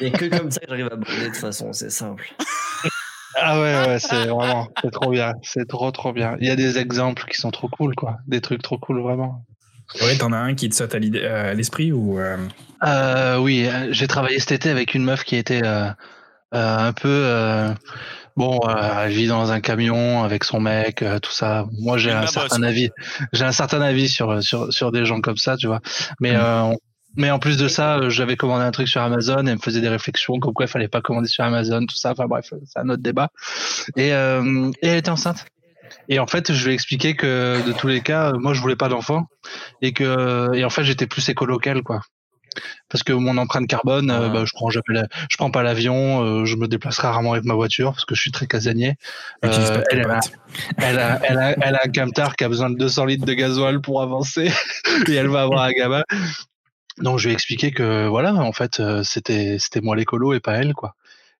Et 0.00 0.10
que 0.10 0.24
comme 0.34 0.50
ça 0.50 0.60
que 0.60 0.66
j'arrive 0.70 0.86
à 0.86 0.96
bander 0.96 1.20
de 1.20 1.26
toute 1.26 1.36
façon, 1.36 1.74
c'est 1.74 1.90
simple. 1.90 2.32
Ah 3.36 3.60
ouais, 3.60 3.86
ouais, 3.86 3.98
c'est 3.98 4.26
vraiment, 4.26 4.68
c'est 4.82 4.90
trop 4.90 5.10
bien. 5.10 5.32
C'est 5.42 5.66
trop, 5.68 5.90
trop 5.90 6.12
bien. 6.12 6.36
Il 6.40 6.46
y 6.46 6.50
a 6.50 6.56
des 6.56 6.78
exemples 6.78 7.24
qui 7.30 7.36
sont 7.40 7.50
trop 7.50 7.68
cool, 7.68 7.94
quoi. 7.94 8.18
Des 8.26 8.40
trucs 8.40 8.62
trop 8.62 8.78
cool, 8.78 9.00
vraiment. 9.00 9.44
Ouais, 10.02 10.16
t'en 10.16 10.32
as 10.32 10.38
un 10.38 10.54
qui 10.54 10.68
te 10.68 10.74
saute 10.74 10.94
à 10.94 10.98
l'idée- 10.98 11.20
euh, 11.22 11.50
à 11.50 11.54
l'esprit 11.54 11.92
ou. 11.92 12.18
euh, 12.18 12.36
Euh, 12.84 13.38
oui, 13.38 13.68
j'ai 13.90 14.06
travaillé 14.06 14.38
cet 14.38 14.52
été 14.52 14.70
avec 14.70 14.94
une 14.94 15.04
meuf 15.04 15.24
qui 15.24 15.36
était 15.36 15.62
euh, 15.64 15.86
euh, 16.54 16.78
un 16.88 16.92
peu 16.92 17.08
euh, 17.08 17.72
bon, 18.36 18.60
euh, 18.68 19.04
elle 19.04 19.12
vit 19.12 19.26
dans 19.26 19.52
un 19.52 19.60
camion 19.60 20.22
avec 20.22 20.44
son 20.44 20.60
mec, 20.60 21.02
euh, 21.02 21.18
tout 21.18 21.30
ça. 21.32 21.66
Moi, 21.80 21.98
j'ai 21.98 22.10
un 22.12 22.26
certain 22.26 22.62
avis. 22.62 22.90
J'ai 23.32 23.44
un 23.44 23.52
certain 23.52 23.80
avis 23.80 24.08
sur 24.08 24.42
sur 24.42 24.72
sur 24.72 24.92
des 24.92 25.04
gens 25.06 25.20
comme 25.20 25.36
ça, 25.36 25.56
tu 25.56 25.66
vois. 25.66 25.80
Mais 26.20 26.36
on- 26.38 26.78
mais 27.16 27.30
en 27.30 27.38
plus 27.38 27.56
de 27.56 27.68
ça, 27.68 27.96
euh, 27.98 28.10
j'avais 28.10 28.36
commandé 28.36 28.64
un 28.64 28.70
truc 28.70 28.88
sur 28.88 29.00
Amazon 29.00 29.46
et 29.46 29.50
elle 29.50 29.56
me 29.56 29.60
faisait 29.62 29.80
des 29.80 29.88
réflexions 29.88 30.38
comme 30.38 30.52
quoi 30.52 30.66
il 30.66 30.68
fallait 30.68 30.88
pas 30.88 31.00
commander 31.00 31.28
sur 31.28 31.44
Amazon, 31.44 31.80
tout 31.86 31.96
ça. 31.96 32.12
Enfin 32.12 32.26
bref, 32.26 32.52
c'est 32.66 32.78
un 32.78 32.88
autre 32.88 33.02
débat. 33.02 33.30
Et, 33.96 34.12
euh, 34.12 34.70
et 34.82 34.88
elle 34.88 34.98
était 34.98 35.10
enceinte. 35.10 35.44
Et 36.08 36.18
en 36.18 36.26
fait, 36.26 36.52
je 36.52 36.64
lui 36.64 36.72
ai 36.72 36.74
expliqué 36.74 37.14
que 37.14 37.64
de 37.66 37.72
tous 37.72 37.86
les 37.88 38.00
cas, 38.00 38.30
euh, 38.32 38.38
moi, 38.38 38.52
je 38.54 38.60
voulais 38.60 38.76
pas 38.76 38.88
d'enfant 38.88 39.26
et 39.82 39.92
que 39.92 40.52
et 40.54 40.64
en 40.64 40.70
fait, 40.70 40.82
j'étais 40.84 41.06
plus 41.06 41.28
écolo 41.28 41.58
qu'elle, 41.58 41.82
quoi. 41.82 42.00
Parce 42.88 43.02
que 43.02 43.12
mon 43.12 43.36
empreinte 43.36 43.66
carbone, 43.66 44.10
euh, 44.10 44.26
Ah. 44.26 44.28
bah, 44.28 44.44
je 44.44 44.52
prends 44.54 44.70
jamais 44.70 44.84
la- 44.88 45.08
je 45.28 45.36
prends 45.36 45.50
pas 45.50 45.62
l'avion, 45.64 46.22
euh, 46.22 46.44
je 46.44 46.54
me 46.56 46.68
déplace 46.68 46.98
rarement 46.98 47.32
avec 47.32 47.44
ma 47.44 47.54
voiture 47.54 47.90
parce 47.92 48.04
que 48.04 48.14
je 48.14 48.20
suis 48.20 48.30
très 48.30 48.46
casanier. 48.46 48.94
Euh, 49.44 49.82
elle, 49.90 50.00
elle, 50.00 50.10
a, 50.10 50.20
elle, 50.78 50.98
a, 51.00 51.20
elle, 51.24 51.38
a, 51.38 51.50
elle 51.60 51.74
a 51.74 51.80
un 51.84 51.90
camtar 51.90 52.36
qui 52.36 52.44
a 52.44 52.48
besoin 52.48 52.70
de 52.70 52.76
200 52.76 53.06
litres 53.06 53.26
de 53.26 53.34
gasoil 53.34 53.80
pour 53.80 54.02
avancer 54.02 54.52
et 55.08 55.14
elle 55.14 55.28
va 55.28 55.42
avoir 55.42 55.62
un 55.64 55.72
gamin. 55.72 56.02
Donc 56.98 57.18
je 57.18 57.26
lui 57.26 57.32
ai 57.32 57.34
expliqué 57.34 57.72
que 57.72 58.06
voilà, 58.06 58.34
en 58.34 58.52
fait, 58.52 58.80
c'était 59.02 59.58
c'était 59.58 59.80
moi 59.80 59.96
l'écolo 59.96 60.32
et 60.32 60.40
pas 60.40 60.54
elle, 60.54 60.74
quoi. 60.74 60.94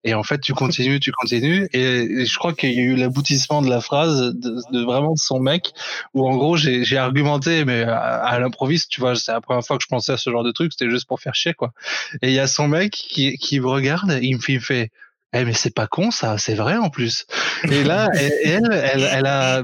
Et 0.04 0.14
en 0.14 0.22
fait, 0.22 0.40
tu 0.40 0.52
continues, 0.54 1.00
tu 1.00 1.12
continues, 1.12 1.68
et, 1.72 1.80
et 1.80 2.26
je 2.26 2.38
crois 2.38 2.52
qu'il 2.52 2.72
y 2.72 2.78
a 2.78 2.82
eu 2.82 2.94
l'aboutissement 2.94 3.62
de 3.62 3.70
la 3.70 3.80
phrase 3.80 4.34
de, 4.34 4.60
de 4.70 4.84
vraiment 4.84 5.14
de 5.14 5.18
son 5.18 5.40
mec, 5.40 5.72
où 6.12 6.28
en 6.28 6.36
gros 6.36 6.56
j'ai 6.56 6.84
j'ai 6.84 6.98
argumenté, 6.98 7.64
mais 7.64 7.82
à, 7.82 7.98
à 7.98 8.38
l'improviste, 8.38 8.90
tu 8.90 9.00
vois, 9.00 9.16
c'est 9.16 9.32
la 9.32 9.40
première 9.40 9.64
fois 9.64 9.76
que 9.76 9.82
je 9.82 9.88
pensais 9.88 10.12
à 10.12 10.16
ce 10.16 10.30
genre 10.30 10.44
de 10.44 10.52
truc, 10.52 10.72
c'était 10.72 10.90
juste 10.90 11.08
pour 11.08 11.20
faire 11.20 11.34
chier, 11.34 11.54
quoi. 11.54 11.72
Et 12.22 12.28
il 12.28 12.34
y 12.34 12.38
a 12.38 12.46
son 12.46 12.68
mec 12.68 12.92
qui, 12.92 13.36
qui 13.38 13.60
me 13.60 13.66
regarde, 13.66 14.18
il 14.22 14.36
me 14.36 14.40
fait, 14.40 14.52
il 14.52 14.58
me 14.58 14.60
fait 14.60 14.90
eh 15.34 15.44
mais 15.44 15.52
c'est 15.52 15.74
pas 15.74 15.86
con 15.86 16.10
ça, 16.10 16.38
c'est 16.38 16.54
vrai 16.54 16.76
en 16.76 16.90
plus. 16.90 17.26
Et 17.70 17.82
là, 17.84 18.08
elle, 18.14 18.68
elle, 18.72 19.08
elle 19.12 19.26
a, 19.26 19.62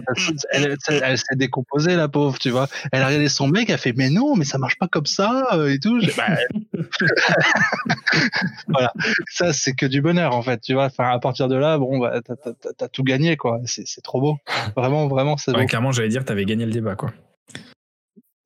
elle, 0.53 1.19
s'est 1.19 1.37
décomposée 1.37 1.97
la 1.97 2.09
pauvre, 2.09 2.39
tu 2.39 2.51
vois. 2.51 2.69
Elle 2.93 3.03
a 3.03 3.07
regardé 3.07 3.29
son 3.29 3.47
mec, 3.47 3.71
elle 3.71 3.79
fait 3.79 3.95
mais 3.97 4.11
non, 4.11 4.37
mais 4.37 4.45
ça 4.45 4.59
marche 4.59 4.79
pas 4.79 4.89
comme 4.89 5.07
ça 5.07 5.49
euh, 5.53 5.73
et 5.73 5.79
tout. 5.79 6.01
Bah, 6.17 6.27
voilà, 8.69 8.93
ça 9.31 9.53
c'est 9.53 9.75
que 9.75 9.87
du 9.87 10.03
bonheur 10.03 10.35
en 10.35 10.43
fait, 10.43 10.61
tu 10.61 10.75
vois. 10.75 10.87
Enfin 10.87 11.11
à 11.11 11.19
partir 11.19 11.49
de 11.49 11.57
là, 11.57 11.79
bon 11.79 11.99
bah 11.99 12.21
t'as, 12.77 12.89
tout 12.89 13.05
gagné 13.05 13.37
quoi. 13.37 13.61
C'est, 13.65 13.87
c'est 13.87 14.03
trop 14.03 14.21
beau, 14.21 14.39
vraiment 14.77 15.07
vraiment 15.07 15.37
c'est 15.37 15.55
Ouais, 15.61 15.67
clairement, 15.67 15.93
j'allais 15.93 16.09
dire, 16.09 16.25
t'avais 16.25 16.45
gagné 16.45 16.65
le 16.65 16.73
débat, 16.73 16.95
quoi. 16.95 17.13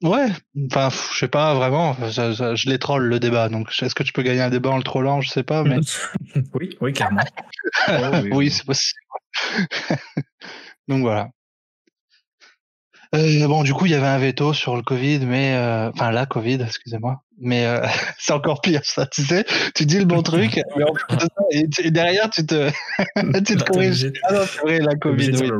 Ouais, 0.04 0.26
enfin 0.70 0.90
je 1.12 1.18
sais 1.18 1.28
pas 1.28 1.54
vraiment, 1.54 1.96
ça- 2.10 2.34
ça- 2.34 2.54
je 2.54 2.68
les 2.68 2.78
troll 2.78 3.04
le 3.04 3.18
débat. 3.18 3.48
Donc 3.48 3.70
est-ce 3.82 3.94
que 3.94 4.02
tu 4.02 4.12
peux 4.12 4.22
gagner 4.22 4.42
un 4.42 4.50
débat 4.50 4.70
en 4.70 4.76
le 4.76 4.82
trollant, 4.82 5.20
je 5.22 5.30
sais 5.30 5.42
pas, 5.42 5.64
mais 5.64 5.78
oui, 6.54 6.76
oui, 6.82 6.92
clairement. 6.92 7.22
oui, 8.32 8.50
c'est 8.50 8.64
possible. 8.66 9.00
Donc 10.88 11.00
voilà. 11.00 11.30
Euh, 13.14 13.46
bon, 13.46 13.62
du 13.62 13.72
coup, 13.72 13.86
il 13.86 13.92
y 13.92 13.94
avait 13.94 14.06
un 14.06 14.18
veto 14.18 14.52
sur 14.52 14.74
le 14.76 14.82
Covid, 14.82 15.20
mais 15.20 15.54
euh, 15.54 15.88
enfin 15.90 16.10
la 16.10 16.26
Covid, 16.26 16.58
excusez-moi. 16.60 17.22
Mais 17.38 17.64
euh, 17.64 17.86
c'est 18.18 18.32
encore 18.32 18.60
pire, 18.60 18.80
ça. 18.84 19.06
Tu 19.06 19.22
sais, 19.22 19.44
tu 19.74 19.86
dis 19.86 19.98
le 20.00 20.04
bon 20.04 20.22
truc, 20.22 20.60
mais 20.76 20.84
en 20.84 20.92
plus 20.92 21.16
de 21.16 21.20
ça, 21.20 21.28
et, 21.50 21.68
tu- 21.68 21.86
et 21.86 21.90
derrière, 21.90 22.28
tu 22.28 22.44
te, 22.44 22.70
tu 23.38 23.56
te 23.56 23.62
corriges. 23.64 24.12
Ah 24.24 24.32
non, 24.34 24.46
c'est 24.52 24.60
vrai, 24.60 24.78
la 24.80 24.96
Covid, 24.96 25.30
oui. 25.36 25.50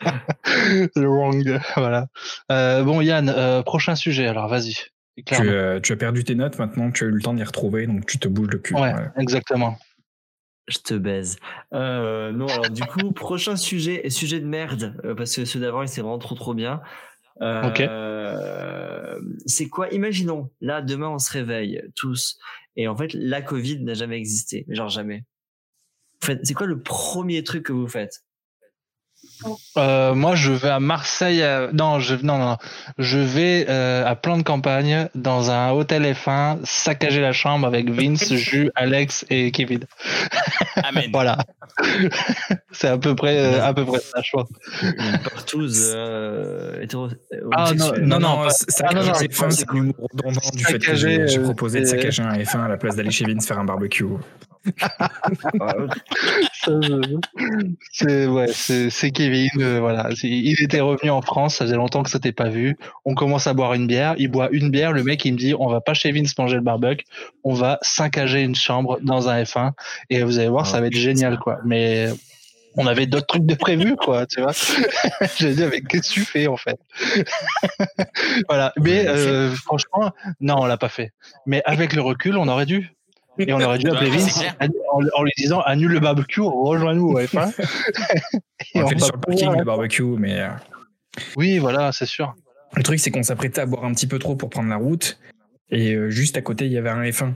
le 0.96 1.06
wrong. 1.06 1.60
Voilà. 1.76 2.06
Euh, 2.50 2.82
bon, 2.82 3.00
Yann, 3.00 3.28
euh, 3.28 3.62
prochain 3.62 3.94
sujet. 3.94 4.26
Alors, 4.26 4.48
vas-y. 4.48 4.74
Tu, 5.26 5.34
euh, 5.40 5.78
tu 5.78 5.92
as 5.92 5.96
perdu 5.96 6.24
tes 6.24 6.34
notes, 6.34 6.58
maintenant 6.58 6.90
tu 6.90 7.04
as 7.04 7.06
eu 7.08 7.10
le 7.10 7.20
temps 7.20 7.34
d'y 7.34 7.44
retrouver, 7.44 7.86
donc 7.86 8.06
tu 8.06 8.18
te 8.18 8.28
bouges 8.28 8.48
le 8.48 8.58
cul. 8.58 8.74
Ouais, 8.74 8.92
Voilà. 8.92 9.12
exactement. 9.18 9.78
Je 10.68 10.78
te 10.78 10.94
baise. 10.94 11.36
Euh, 11.74 12.32
non, 12.32 12.46
alors 12.46 12.70
du 12.70 12.82
coup, 12.82 13.12
prochain 13.12 13.56
sujet, 13.56 14.08
sujet 14.10 14.40
de 14.40 14.46
merde, 14.46 14.96
euh, 15.04 15.14
parce 15.14 15.34
que 15.36 15.44
ceux 15.44 15.60
d'avant, 15.60 15.86
c'est 15.86 16.00
vraiment 16.00 16.18
trop 16.18 16.34
trop 16.34 16.54
bien. 16.54 16.80
Euh, 17.42 19.18
C'est 19.46 19.68
quoi 19.68 19.88
Imaginons, 19.90 20.50
là, 20.60 20.80
demain, 20.80 21.08
on 21.08 21.18
se 21.18 21.32
réveille 21.32 21.82
tous, 21.96 22.38
et 22.76 22.88
en 22.88 22.96
fait, 22.96 23.12
la 23.12 23.42
Covid 23.42 23.82
n'a 23.82 23.94
jamais 23.94 24.16
existé, 24.16 24.64
genre 24.68 24.88
jamais. 24.88 25.24
C'est 26.44 26.54
quoi 26.54 26.66
le 26.66 26.80
premier 26.80 27.42
truc 27.42 27.64
que 27.66 27.72
vous 27.72 27.88
faites? 27.88 28.22
Euh, 29.76 30.14
moi, 30.14 30.36
je 30.36 30.52
vais 30.52 30.68
à 30.68 30.78
Marseille. 30.78 31.42
euh, 31.42 31.68
Non, 31.72 31.98
je 31.98 32.14
non 32.14 32.38
non, 32.38 32.46
non. 32.50 32.56
je 32.98 33.18
vais 33.18 33.66
euh, 33.68 34.06
à 34.06 34.14
plan 34.14 34.36
de 34.36 34.42
campagne 34.42 35.08
dans 35.16 35.50
un 35.50 35.70
hôtel 35.72 36.04
F1, 36.04 36.58
saccager 36.64 37.20
la 37.20 37.32
chambre 37.32 37.66
avec 37.66 37.90
Vince, 37.90 38.32
Jus, 38.34 38.70
Alex 38.76 39.24
et 39.30 39.50
Kevin. 39.50 39.80
Amen. 40.84 41.04
Voilà. 41.12 41.38
C'est 42.72 42.88
à 42.88 42.98
peu 42.98 43.14
près 43.14 43.36
euh, 43.38 43.64
à 43.64 43.74
peu 43.74 43.84
près 43.84 43.98
ça, 44.00 44.20
je 44.22 44.30
pense. 44.32 44.48
Une 44.82 45.18
partouze 45.18 45.92
euh, 45.94 46.80
hétéro. 46.82 47.08
Ah, 47.52 47.72
non, 47.76 47.92
Non, 48.00 48.18
non, 48.18 48.20
non, 48.20 48.44
pas- 48.44 48.50
ça, 48.50 48.86
ah, 48.88 48.94
non, 48.94 49.04
non, 49.04 49.14
c'est 49.14 49.32
fin, 49.32 49.50
c'est 49.50 49.68
un 49.70 49.74
humour 49.74 49.94
redondant 50.12 50.40
du 50.54 50.64
fait 50.64 50.78
que 50.78 50.84
Saccager, 50.86 51.16
j'ai 51.22 51.28
j'ai 51.28 51.38
euh, 51.40 51.42
proposé 51.42 51.80
de 51.80 51.84
saccager 51.86 52.22
un 52.22 52.34
F1 52.38 52.64
à 52.64 52.68
la 52.68 52.76
place 52.76 52.96
d'aller 52.96 53.10
chez 53.10 53.24
Vince 53.24 53.46
faire 53.46 53.58
un 53.58 53.64
barbecue. 53.64 54.04
C'est 57.92 58.26
ouais, 58.26 58.46
Kevin. 59.12 59.48
euh, 59.58 59.80
voilà, 59.80 60.08
il 60.22 60.62
était 60.62 60.80
revenu 60.80 61.10
en 61.10 61.22
France, 61.22 61.56
ça 61.56 61.64
faisait 61.64 61.76
longtemps 61.76 62.02
que 62.02 62.10
ça 62.10 62.18
t'était 62.18 62.32
pas 62.32 62.48
vu. 62.48 62.76
On 63.04 63.14
commence 63.14 63.46
à 63.46 63.54
boire 63.54 63.74
une 63.74 63.86
bière, 63.86 64.14
il 64.18 64.28
boit 64.28 64.48
une 64.52 64.70
bière, 64.70 64.92
le 64.92 65.02
mec 65.02 65.24
il 65.24 65.32
me 65.32 65.38
dit 65.38 65.54
on 65.58 65.68
va 65.68 65.80
pas 65.80 65.94
chez 65.94 66.12
Vince 66.12 66.36
manger 66.38 66.56
le 66.56 66.62
barbecue, 66.62 67.04
on 67.44 67.54
va 67.54 67.78
saccager 67.82 68.42
une 68.42 68.54
chambre 68.54 68.98
dans 69.02 69.28
un 69.28 69.42
F1 69.42 69.72
et 70.10 70.22
vous 70.22 70.38
allez 70.38 70.48
voir, 70.48 70.66
ça 70.66 70.80
va 70.80 70.86
être 70.86 70.96
génial 70.96 71.38
quoi. 71.38 71.58
Mais 71.64 72.08
on 72.76 72.86
avait 72.86 73.06
d'autres 73.06 73.26
trucs 73.26 73.46
de 73.46 73.54
prévu 73.54 73.96
quoi, 73.96 74.26
tu 74.26 74.40
vois. 74.40 74.52
J'ai 75.38 75.54
dit 75.54 75.64
mais 75.70 75.80
qu'est-ce 75.80 76.08
que 76.10 76.14
tu 76.14 76.24
fais 76.24 76.46
en 76.46 76.56
fait? 76.56 76.78
Voilà, 78.48 78.72
mais 78.78 79.06
euh, 79.08 79.50
franchement, 79.52 80.12
non, 80.40 80.56
on 80.58 80.66
l'a 80.66 80.76
pas 80.76 80.88
fait. 80.88 81.12
Mais 81.46 81.62
avec 81.64 81.92
le 81.94 82.02
recul, 82.02 82.36
on 82.36 82.48
aurait 82.48 82.66
dû. 82.66 82.92
Et 83.38 83.52
on 83.52 83.60
aurait 83.60 83.78
dû 83.78 83.88
appeler 83.88 84.10
Vince 84.10 84.42
en, 85.14 85.22
lui 85.22 85.32
disant 85.38 85.60
annule 85.62 85.92
le 85.92 86.00
barbecue, 86.00 86.40
rejoins-nous 86.42 87.08
au 87.12 87.18
F1. 87.20 87.50
Et 88.74 88.80
On 88.80 88.84
on 88.84 88.88
fait 88.88 88.98
sur 88.98 89.14
le 89.14 89.20
parking 89.20 89.38
pouvoir- 89.46 89.58
le 89.58 89.64
barbecue, 89.64 90.02
mais 90.02 90.40
euh, 90.40 90.48
Oui, 91.36 91.58
voilà, 91.58 91.92
c'est 91.92 92.06
sûr. 92.06 92.34
le 92.76 92.82
truc 92.82 92.98
c'est 93.00 93.10
qu'on 93.10 93.22
s'apprêtait 93.22 93.60
à 93.62 93.66
boire 93.66 93.84
un 93.84 93.92
petit 93.92 94.06
peu 94.06 94.18
trop 94.18 94.36
pour 94.36 94.50
prendre 94.50 94.68
la 94.68 94.76
route, 94.76 95.18
et 95.70 95.94
euh, 95.94 96.10
juste 96.10 96.36
à 96.36 96.42
côté 96.42 96.66
il 96.66 96.72
y 96.72 96.78
avait 96.78 96.90
un 96.90 97.02
F1. 97.02 97.32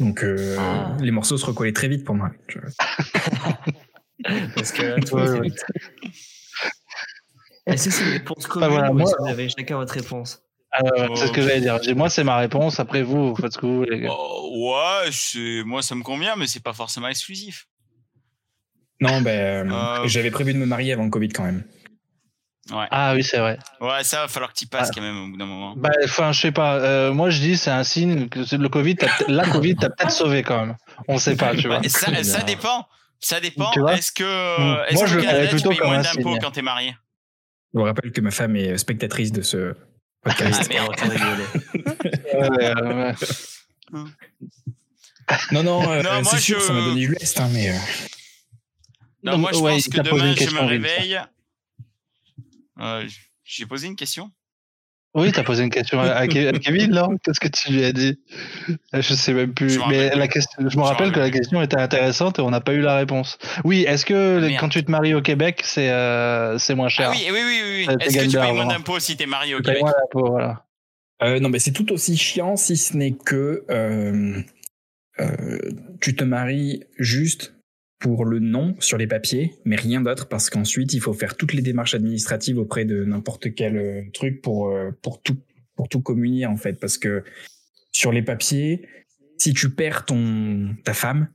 Donc 0.00 0.24
euh, 0.24 0.56
Ah. 0.58 0.96
les 1.00 1.10
morceaux 1.10 1.36
se 1.36 1.44
recollaient 1.44 1.72
très 1.72 1.88
vite 1.88 2.04
pour 2.04 2.14
moi. 2.14 2.30
Parce 4.54 4.72
que 4.72 4.82
là, 4.82 4.96
Ouais, 5.12 5.40
ouais. 5.40 5.48
Est-ce 7.66 7.86
que 7.86 7.90
c'est 7.94 8.04
une 8.04 8.12
réponse 8.12 8.46
commune 8.46 8.68
voilà, 8.70 8.90
ou 8.90 8.94
moi- 8.94 9.10
vous 9.18 9.26
avez 9.28 9.48
chacun 9.48 9.76
votre 9.76 9.94
réponse? 9.94 10.42
Euh. 10.82 11.08
C'est 11.16 11.26
ce 11.26 11.32
que 11.32 11.42
j'allais 11.42 11.60
dire. 11.60 11.78
Moi, 11.96 12.08
c'est 12.08 12.24
ma 12.24 12.36
réponse. 12.38 12.80
Après, 12.80 13.02
vous, 13.02 13.34
vous 13.34 13.36
faites 13.40 13.52
ce 13.52 13.58
que 13.58 13.66
vous 13.66 13.76
voulez. 13.78 13.96
les 13.96 14.00
gars. 14.02 14.10
Oh, 14.12 14.72
ouais, 14.72 15.10
c'est- 15.12 15.62
moi 15.64 15.82
ça 15.82 15.94
me 15.94 16.02
convient, 16.02 16.34
mais 16.36 16.46
c'est 16.46 16.62
pas 16.62 16.72
forcément 16.72 17.08
exclusif. 17.08 17.66
Non, 19.00 19.20
ben 19.20 19.68
euh, 19.70 20.00
Euh. 20.04 20.06
j'avais 20.08 20.30
prévu 20.30 20.54
de 20.54 20.58
me 20.58 20.66
marier 20.66 20.92
avant 20.92 21.04
le 21.04 21.10
Covid 21.10 21.28
quand 21.28 21.42
même. 21.44 21.64
Ouais. 22.70 22.86
Ah 22.92 23.12
oui, 23.14 23.24
c'est 23.24 23.38
vrai. 23.38 23.58
Ouais, 23.80 24.04
ça 24.04 24.20
va 24.22 24.28
falloir 24.28 24.52
que 24.52 24.58
tu 24.58 24.66
passes 24.68 24.88
Ah. 24.90 24.94
quand 24.94 25.02
même 25.02 25.18
au 25.24 25.28
bout 25.28 25.36
d'un 25.36 25.46
moment. 25.46 25.74
Bah, 25.76 25.90
enfin, 26.04 26.30
je 26.30 26.40
sais 26.40 26.52
pas. 26.52 26.76
Euh, 26.78 27.12
moi, 27.12 27.28
je 27.28 27.40
dis, 27.40 27.56
c'est 27.56 27.70
un 27.72 27.82
signe 27.82 28.28
que 28.28 28.38
le 28.54 28.68
Covid, 28.68 28.96
la 29.28 29.44
Covid, 29.48 29.74
t'a 29.74 29.90
peut-être 29.90 30.12
sauvé 30.12 30.42
quand 30.44 30.60
même. 30.66 30.76
On 31.08 31.18
sait 31.18 31.34
pas, 31.36 31.54
tu 31.56 31.66
vois. 31.66 31.80
Ouais, 31.80 31.88
ça, 31.88 32.42
dépend. 32.42 32.86
Ça 33.18 33.40
dépend. 33.40 33.70
Vois? 33.76 33.94
Est-ce 33.94 34.12
que, 34.12 34.22
Mm. 34.22 34.84
est-ce 34.88 34.94
Moi, 34.94 35.02
que 35.04 35.10
je 35.10 35.18
Canada, 35.20 35.48
tu 35.58 35.68
payes 35.68 35.80
moins 35.84 36.00
d'impôts 36.00 36.30
signe. 36.30 36.38
quand 36.40 36.50
t'es 36.52 36.62
marié? 36.62 36.94
Je 37.74 37.78
vous 37.80 37.84
rappelle 37.84 38.12
que 38.12 38.20
ma 38.20 38.30
femme 38.30 38.54
est 38.54 38.76
spectatrice 38.78 39.32
de 39.32 39.42
ce 39.42 39.74
podcast. 40.22 40.70
ouais. 40.70 40.78
non, 45.52 45.62
non, 45.62 45.90
euh, 45.90 46.02
Non, 46.02 46.24
c'est 46.24 46.38
sûr, 46.38 46.60
je- 46.60 46.64
ça 46.64 46.72
m'a 46.72 46.80
donné 46.80 47.00
du 47.00 47.12
lest, 47.12 47.38
hein, 47.40 47.48
mais 47.52 47.70
euh, 47.70 47.78
Non, 49.22 49.32
Non, 49.32 49.38
moi, 49.38 49.50
je 49.52 49.58
ouais, 49.58 49.72
pense 49.74 49.88
que 49.88 50.00
demain, 50.00 50.34
je 50.34 50.50
me 50.50 50.60
réveille. 50.60 51.18
Euh, 52.80 53.08
J'ai 53.44 53.66
posé 53.66 53.86
une 53.86 53.96
question 53.96 54.30
Oui, 55.14 55.30
t'as 55.30 55.42
posé 55.42 55.62
une 55.62 55.70
question 55.70 56.00
à, 56.00 56.10
à 56.12 56.26
Ke- 56.26 56.48
à 56.54 56.58
Kevin, 56.58 56.90
non? 56.92 57.18
Qu'est-ce 57.18 57.38
que 57.38 57.48
tu 57.48 57.72
lui 57.72 57.84
as 57.84 57.92
dit? 57.92 58.18
Je 58.94 59.00
sais 59.14 59.34
même 59.34 59.52
plus. 59.52 59.78
Mais 59.88 60.04
rappelle 60.06 60.18
la 60.18 60.28
question, 60.28 60.68
je 60.68 60.76
me 60.78 60.82
rappelle 60.82 61.12
que 61.12 61.20
la 61.20 61.30
question 61.30 61.60
était 61.60 61.76
intéressante 61.76 62.38
et 62.38 62.42
on 62.42 62.50
n'a 62.50 62.62
pas 62.62 62.72
eu 62.72 62.80
la 62.80 62.96
réponse. 62.96 63.38
Oui, 63.64 63.84
est-ce 63.86 64.06
que 64.06 64.40
Merde. 64.40 64.54
quand 64.58 64.68
tu 64.70 64.82
te 64.82 64.90
maries 64.90 65.14
au 65.14 65.20
Québec, 65.20 65.60
c'est 65.64 65.90
euh, 65.90 66.56
c'est 66.58 66.74
moins 66.74 66.88
cher? 66.88 67.10
Ah 67.12 67.14
oui, 67.14 67.26
oui, 67.30 67.40
oui, 67.44 67.86
oui. 67.88 67.96
Est-ce 68.00 68.16
que 68.16 68.30
tu 68.30 68.38
payes 68.38 68.54
moins 68.54 68.66
d'impôts 68.66 68.98
si 69.00 69.16
t'es 69.16 69.26
marié 69.26 69.54
au 69.54 69.58
Tu 69.58 69.64
Québec? 69.64 69.82
Moins 69.82 69.92
d'impôts, 69.92 70.30
voilà. 70.30 70.64
Euh, 71.22 71.40
non, 71.40 71.50
mais 71.50 71.58
c'est 71.58 71.72
tout 71.72 71.92
aussi 71.92 72.16
chiant 72.16 72.56
si 72.56 72.76
ce 72.78 72.96
n'est 72.96 73.12
que 73.12 73.64
euh, 73.70 74.40
euh, 75.20 75.58
tu 76.00 76.16
te 76.16 76.24
maries 76.24 76.84
juste 76.98 77.54
pour 78.02 78.24
le 78.24 78.40
nom 78.40 78.74
sur 78.80 78.98
les 78.98 79.06
papiers, 79.06 79.54
mais 79.64 79.76
rien 79.76 80.00
d'autre 80.00 80.26
parce 80.28 80.50
qu'ensuite 80.50 80.92
il 80.92 81.00
faut 81.00 81.12
faire 81.12 81.36
toutes 81.36 81.52
les 81.52 81.62
démarches 81.62 81.94
administratives 81.94 82.58
auprès 82.58 82.84
de 82.84 83.04
n'importe 83.04 83.54
quel 83.54 83.76
euh, 83.76 84.02
truc 84.12 84.42
pour 84.42 84.70
euh, 84.70 84.90
pour 85.02 85.22
tout 85.22 85.38
pour 85.76 85.88
tout 85.88 86.00
communier 86.00 86.44
en 86.46 86.56
fait 86.56 86.80
parce 86.80 86.98
que 86.98 87.22
sur 87.92 88.10
les 88.10 88.22
papiers, 88.22 88.88
si 89.38 89.54
tu 89.54 89.70
perds 89.70 90.04
ton 90.04 90.74
ta 90.82 90.94
femme, 90.94 91.28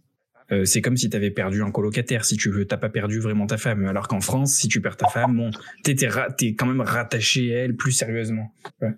euh, 0.52 0.64
c'est 0.64 0.82
comme 0.82 0.96
si 0.96 1.10
tu 1.10 1.18
avais 1.18 1.32
perdu 1.32 1.62
un 1.62 1.72
colocataire. 1.72 2.24
Si 2.24 2.38
tu 2.38 2.50
veux, 2.50 2.66
t'as 2.66 2.78
pas 2.78 2.90
perdu 2.90 3.20
vraiment 3.20 3.48
ta 3.48 3.58
femme. 3.58 3.86
Alors 3.86 4.08
qu'en 4.08 4.22
France, 4.22 4.54
si 4.54 4.68
tu 4.68 4.82
perds 4.82 4.98
ta 4.98 5.08
femme, 5.08 5.36
bon, 5.36 5.52
t'es 5.84 5.96
t'es 5.96 6.54
quand 6.54 6.66
même 6.66 6.82
rattaché 6.82 7.54
à 7.54 7.60
elle 7.64 7.76
plus 7.76 7.92
sérieusement. 7.92 8.54
Ouais, 8.82 8.90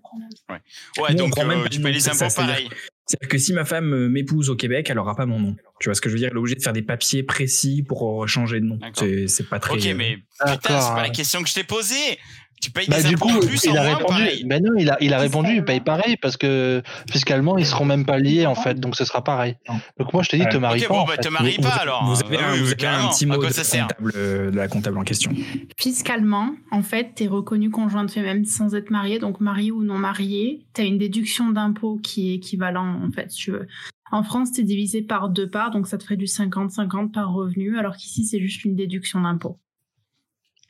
Nous, 1.14 1.24
on 1.24 1.30
donc 1.30 1.38
même 1.38 1.52
euh, 1.52 1.64
pas 1.64 1.70
tu 1.70 1.82
payes 1.82 1.94
les 1.94 2.08
impôts 2.08 2.34
pareil. 2.36 2.70
C'est-à-dire 3.10 3.30
que 3.30 3.38
si 3.40 3.54
ma 3.54 3.66
femme 3.66 3.92
euh, 3.92 4.08
m'épouse 4.08 4.52
au 4.52 4.56
Québec, 4.56 4.88
elle 4.92 5.00
aura 5.00 5.16
pas 5.16 5.26
mon 5.26 5.40
nom. 5.40 5.56
Tu 5.80 5.90
vois 5.90 5.96
ce 5.96 6.02
que 6.02 6.10
je 6.10 6.14
veux 6.14 6.20
dire? 6.20 6.28
Elle 6.30 6.36
est 6.36 6.40
obligée 6.40 6.56
de 6.56 6.62
faire 6.62 6.74
des 6.74 6.84
papiers 6.84 7.24
précis 7.24 7.82
pour 7.82 8.24
euh, 8.24 8.28
changer 8.28 8.60
de 8.60 8.66
nom. 8.66 8.78
C'est 8.94 9.50
pas 9.50 9.60
très. 9.60 9.74
Ok, 9.74 9.96
mais 9.96 10.18
putain, 10.18 10.80
c'est 10.80 10.94
pas 10.94 11.02
la 11.02 11.10
question 11.10 11.42
que 11.42 11.50
je 11.50 11.56
t'ai 11.56 11.64
posée. 11.64 12.20
Tu 12.62 12.72
payes 12.72 12.88
Bah, 12.90 13.02
des 13.02 13.08
du 13.10 13.16
impôts 13.16 13.30
coup, 13.30 13.40
plus 13.40 13.64
il 13.64 13.72
en 13.72 13.76
a 13.76 13.84
moins, 13.86 13.96
répondu. 13.96 14.08
pareil. 14.20 14.44
Ben 14.46 14.62
non, 14.64 14.74
il 14.78 14.90
a, 14.90 14.98
il 15.02 15.14
a 15.14 15.18
répondu, 15.20 15.54
il 15.56 15.64
paye 15.64 15.80
pareil 15.80 16.18
parce 16.18 16.36
que 16.38 16.82
fiscalement, 17.10 17.58
ils 17.58 17.66
seront 17.66 17.86
même 17.86 18.06
pas 18.06 18.18
liés 18.20 18.46
en 18.46 18.56
fait, 18.56 18.80
donc 18.80 18.96
ce 18.96 19.06
sera 19.06 19.24
pareil. 19.24 19.56
Donc 19.98 20.14
moi, 20.14 20.24
je 20.24 20.30
te 20.30 20.36
dis, 20.36 20.46
te 20.50 20.58
marie 20.58 20.82
Ok, 20.82 20.88
pas. 20.90 20.94
bon, 20.94 21.06
bah 21.06 21.18
te 21.18 21.30
marie 21.30 21.58
pas 21.58 21.70
alors. 21.70 22.04
Vous 22.06 22.20
hein. 22.20 22.26
avez, 22.26 22.38
Bah 22.38 22.44
un, 22.50 22.54
oui, 22.54 22.60
vous 22.60 22.66
oui, 22.66 22.72
avez 22.74 22.86
un 22.88 22.92
carrément. 22.92 23.10
petit 23.10 23.26
mot 23.26 23.38
de, 23.38 23.50
ça 23.50 23.80
comptable, 23.82 24.12
euh, 24.16 24.52
de 24.52 24.56
la 24.58 24.68
comptable 24.68 24.98
en 24.98 25.04
question. 25.04 25.32
Fiscalement, 25.78 26.54
en 26.72 26.82
fait, 26.84 27.14
tu 27.16 27.24
es 27.24 27.28
reconnu 27.28 27.70
conjoint 27.70 28.04
de 28.04 28.12
fait 28.12 28.22
même 28.22 28.44
sans 28.46 28.76
être 28.76 28.90
marié, 28.90 29.20
donc 29.20 29.40
marié 29.40 29.72
ou 29.72 29.84
non 29.84 29.98
marié. 29.98 30.66
Tu 30.74 30.82
as 30.82 30.84
une 30.84 30.98
déduction 30.98 31.50
d'impôt 31.52 31.98
qui 32.04 32.32
est 32.32 32.36
équivalent, 32.36 33.00
en 33.08 33.12
fait, 33.12 33.32
si 33.32 33.38
tu 33.38 33.52
veux. 33.52 33.68
En 34.12 34.24
France, 34.24 34.52
tu 34.52 34.62
es 34.62 34.64
divisé 34.64 35.02
par 35.02 35.30
deux 35.30 35.48
parts, 35.50 35.72
donc 35.72 35.88
ça 35.88 35.98
te 35.98 36.04
ferait 36.04 36.18
du 36.18 36.26
50-50 36.26 37.12
par 37.12 37.32
revenu, 37.32 37.78
alors 37.78 37.96
qu'ici, 37.96 38.26
c'est 38.26 38.40
juste 38.40 38.66
une 38.66 38.76
déduction 38.76 39.22
d'impôt. 39.22 39.60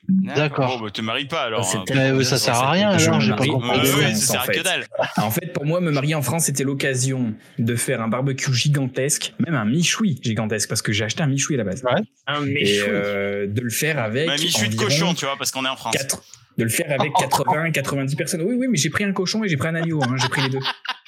D'accord. 0.09 0.77
Bon, 0.79 0.85
bah 0.85 0.91
te 0.91 1.01
marie 1.01 1.25
pas 1.25 1.41
alors. 1.43 1.69
Hein. 1.75 1.83
euh, 1.95 2.23
ça 2.23 2.37
sert 2.37 2.55
à 2.55 2.71
rien, 2.71 2.89
alors, 2.89 3.19
j'ai 3.21 3.31
pas 3.35 3.45
compris. 3.45 3.85
France, 3.85 4.15
ça 4.19 4.33
sert 4.33 4.39
en 4.39 4.43
à 4.43 4.45
fait. 4.45 4.53
que 4.53 4.63
dalle. 4.63 4.85
En 5.17 5.31
fait, 5.31 5.53
pour 5.53 5.65
moi, 5.65 5.79
me 5.81 5.91
marier 5.91 6.15
en 6.15 6.21
France, 6.21 6.45
c'était 6.45 6.63
l'occasion 6.63 7.33
de 7.57 7.75
faire 7.75 8.01
un 8.01 8.07
barbecue 8.07 8.53
gigantesque, 8.53 9.33
même 9.45 9.55
un 9.55 9.65
michoui 9.65 10.19
gigantesque, 10.23 10.67
parce 10.69 10.81
que 10.81 10.91
j'ai 10.91 11.03
acheté 11.05 11.21
un 11.23 11.27
michoui 11.27 11.55
à 11.55 11.59
la 11.59 11.63
base. 11.63 11.83
Ouais. 11.83 12.01
Un 12.27 12.43
Et 12.45 12.53
méchou. 12.53 12.85
euh, 12.89 13.47
de 13.47 13.61
le 13.61 13.69
faire 13.69 13.99
avec. 13.99 14.27
Bah, 14.27 14.35
michoui 14.39 14.69
de 14.69 14.75
cochon, 14.75 15.13
tu 15.13 15.25
vois, 15.25 15.35
parce 15.37 15.51
qu'on 15.51 15.65
est 15.65 15.69
en 15.69 15.75
France. 15.75 15.95
quatre- 15.95 16.23
de 16.57 16.65
le 16.65 16.69
faire 16.69 16.91
avec 16.99 17.13
80, 17.17 17.71
90 17.71 18.15
personnes. 18.17 18.41
Oui, 18.41 18.55
oui, 18.59 18.67
mais 18.69 18.77
j'ai 18.77 18.89
pris 18.89 19.05
un 19.05 19.13
cochon 19.13 19.45
et 19.45 19.47
j'ai 19.47 19.55
pris 19.55 19.69
un 19.69 19.75
agneau. 19.75 20.01
Hein, 20.03 20.15
j'ai 20.21 20.27
pris 20.27 20.41
les 20.41 20.49
deux. 20.49 20.59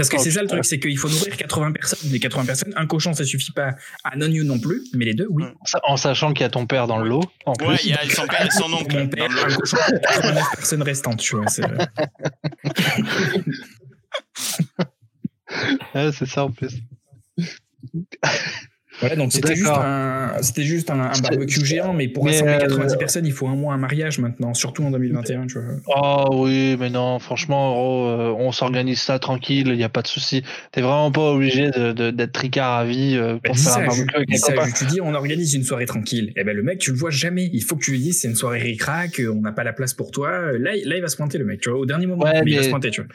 Parce 0.00 0.08
que 0.08 0.18
c'est 0.18 0.30
ça 0.30 0.42
le 0.42 0.48
truc, 0.48 0.64
c'est 0.64 0.78
qu'il 0.80 0.96
faut 0.98 1.08
nourrir 1.08 1.36
80 1.36 1.72
personnes. 1.72 2.10
Les 2.10 2.18
80 2.20 2.44
personnes, 2.46 2.72
un 2.76 2.86
cochon, 2.86 3.12
ça 3.12 3.24
suffit 3.24 3.52
pas. 3.52 3.74
Un 4.04 4.20
agneau 4.20 4.44
non 4.44 4.58
plus, 4.58 4.82
mais 4.94 5.04
les 5.04 5.14
deux, 5.14 5.26
oui. 5.30 5.44
En 5.84 5.96
sachant 5.96 6.32
qu'il 6.32 6.42
y 6.42 6.46
a 6.46 6.50
ton 6.50 6.66
père 6.66 6.86
dans 6.86 6.98
le 6.98 7.08
lot, 7.08 7.22
en 7.46 7.52
plus. 7.52 7.66
Ouais, 7.68 7.76
il 7.84 7.90
y 7.90 7.92
a 7.92 8.08
son 8.08 8.26
père 8.26 8.46
et 8.46 8.50
son 8.50 8.72
oncle. 8.72 8.96
mon 8.96 9.04
dans 9.04 9.10
père, 9.10 9.28
le 9.28 9.52
un 9.52 9.56
cochon, 9.56 9.76
89 10.02 10.44
personnes 10.56 10.82
restantes, 10.82 11.20
tu 11.20 11.36
vois. 11.36 11.46
c'est- 11.48 11.62
Ouais, 15.94 16.10
c'est 16.16 16.26
ça 16.26 16.44
en 16.44 16.50
plus. 16.50 16.74
Voilà, 19.00 19.16
donc 19.16 19.32
c'était 19.32 19.54
juste 19.56 19.70
un, 19.70 20.32
c'était 20.42 20.62
juste 20.62 20.90
un, 20.90 21.10
barbecue 21.22 21.64
géant, 21.64 21.92
mais 21.94 22.08
pour 22.08 22.26
rassembler 22.26 22.54
euh, 22.54 22.58
90 22.68 22.96
personnes, 22.96 23.26
il 23.26 23.32
faut 23.32 23.48
un 23.48 23.56
mois 23.56 23.74
un 23.74 23.78
mariage 23.78 24.18
maintenant, 24.18 24.54
surtout 24.54 24.84
en 24.84 24.90
2021, 24.90 25.46
tu 25.46 25.58
vois. 25.58 25.64
Oh 25.86 26.44
oui, 26.44 26.76
mais 26.78 26.90
non, 26.90 27.18
franchement, 27.18 28.08
euh, 28.20 28.34
on 28.38 28.52
s'organise 28.52 29.00
ça 29.00 29.18
tranquille, 29.18 29.68
il 29.68 29.76
n'y 29.76 29.84
a 29.84 29.88
pas 29.88 30.02
de 30.02 30.06
souci. 30.08 30.42
T'es 30.72 30.80
vraiment 30.82 31.10
pas 31.10 31.32
obligé 31.32 31.70
de- 31.70 31.92
de- 31.92 32.10
d'être 32.10 32.32
tricard 32.32 32.78
à 32.78 32.84
vie 32.84 33.16
euh, 33.16 33.34
Bah, 33.34 33.40
pour 33.44 33.58
faire 33.58 33.72
ça, 33.72 33.80
un 33.80 33.86
barbecue 33.86 34.14
avec 34.16 34.36
ça, 34.38 34.52
tu 34.76 34.84
dis 34.86 35.00
on 35.00 35.14
organise 35.14 35.54
une 35.54 35.64
soirée 35.64 35.86
tranquille. 35.86 36.32
Et 36.36 36.44
ben 36.44 36.54
le 36.56 36.62
mec, 36.62 36.78
tu 36.78 36.90
le 36.92 36.96
vois 36.98 37.10
jamais. 37.10 37.48
Il 37.52 37.62
faut 37.62 37.76
que 37.76 37.84
tu 37.84 37.92
lui 37.92 37.98
dises 38.00 38.20
c'est 38.20 38.28
une 38.28 38.34
soirée 38.36 38.58
ric-rac, 38.60 39.18
euh, 39.20 39.32
on 39.34 39.40
n'a 39.40 39.52
pas 39.52 39.64
la 39.64 39.72
place 39.72 39.94
pour 39.94 40.10
toi. 40.10 40.52
Là, 40.58 40.74
il- 40.76 40.86
là, 40.88 40.96
il 40.96 41.02
va 41.02 41.08
se 41.08 41.16
pointer 41.16 41.38
le 41.38 41.44
mec, 41.44 41.60
tu 41.60 41.70
vois. 41.70 41.78
Au 41.78 41.86
dernier 41.86 42.06
moment, 42.06 42.24
Ouais, 42.24 42.42
mais 42.44 42.50
il 42.50 42.56
va 42.56 42.62
se 42.64 42.68
pointer, 42.70 42.90
tu 42.90 43.00
vois. 43.02 43.10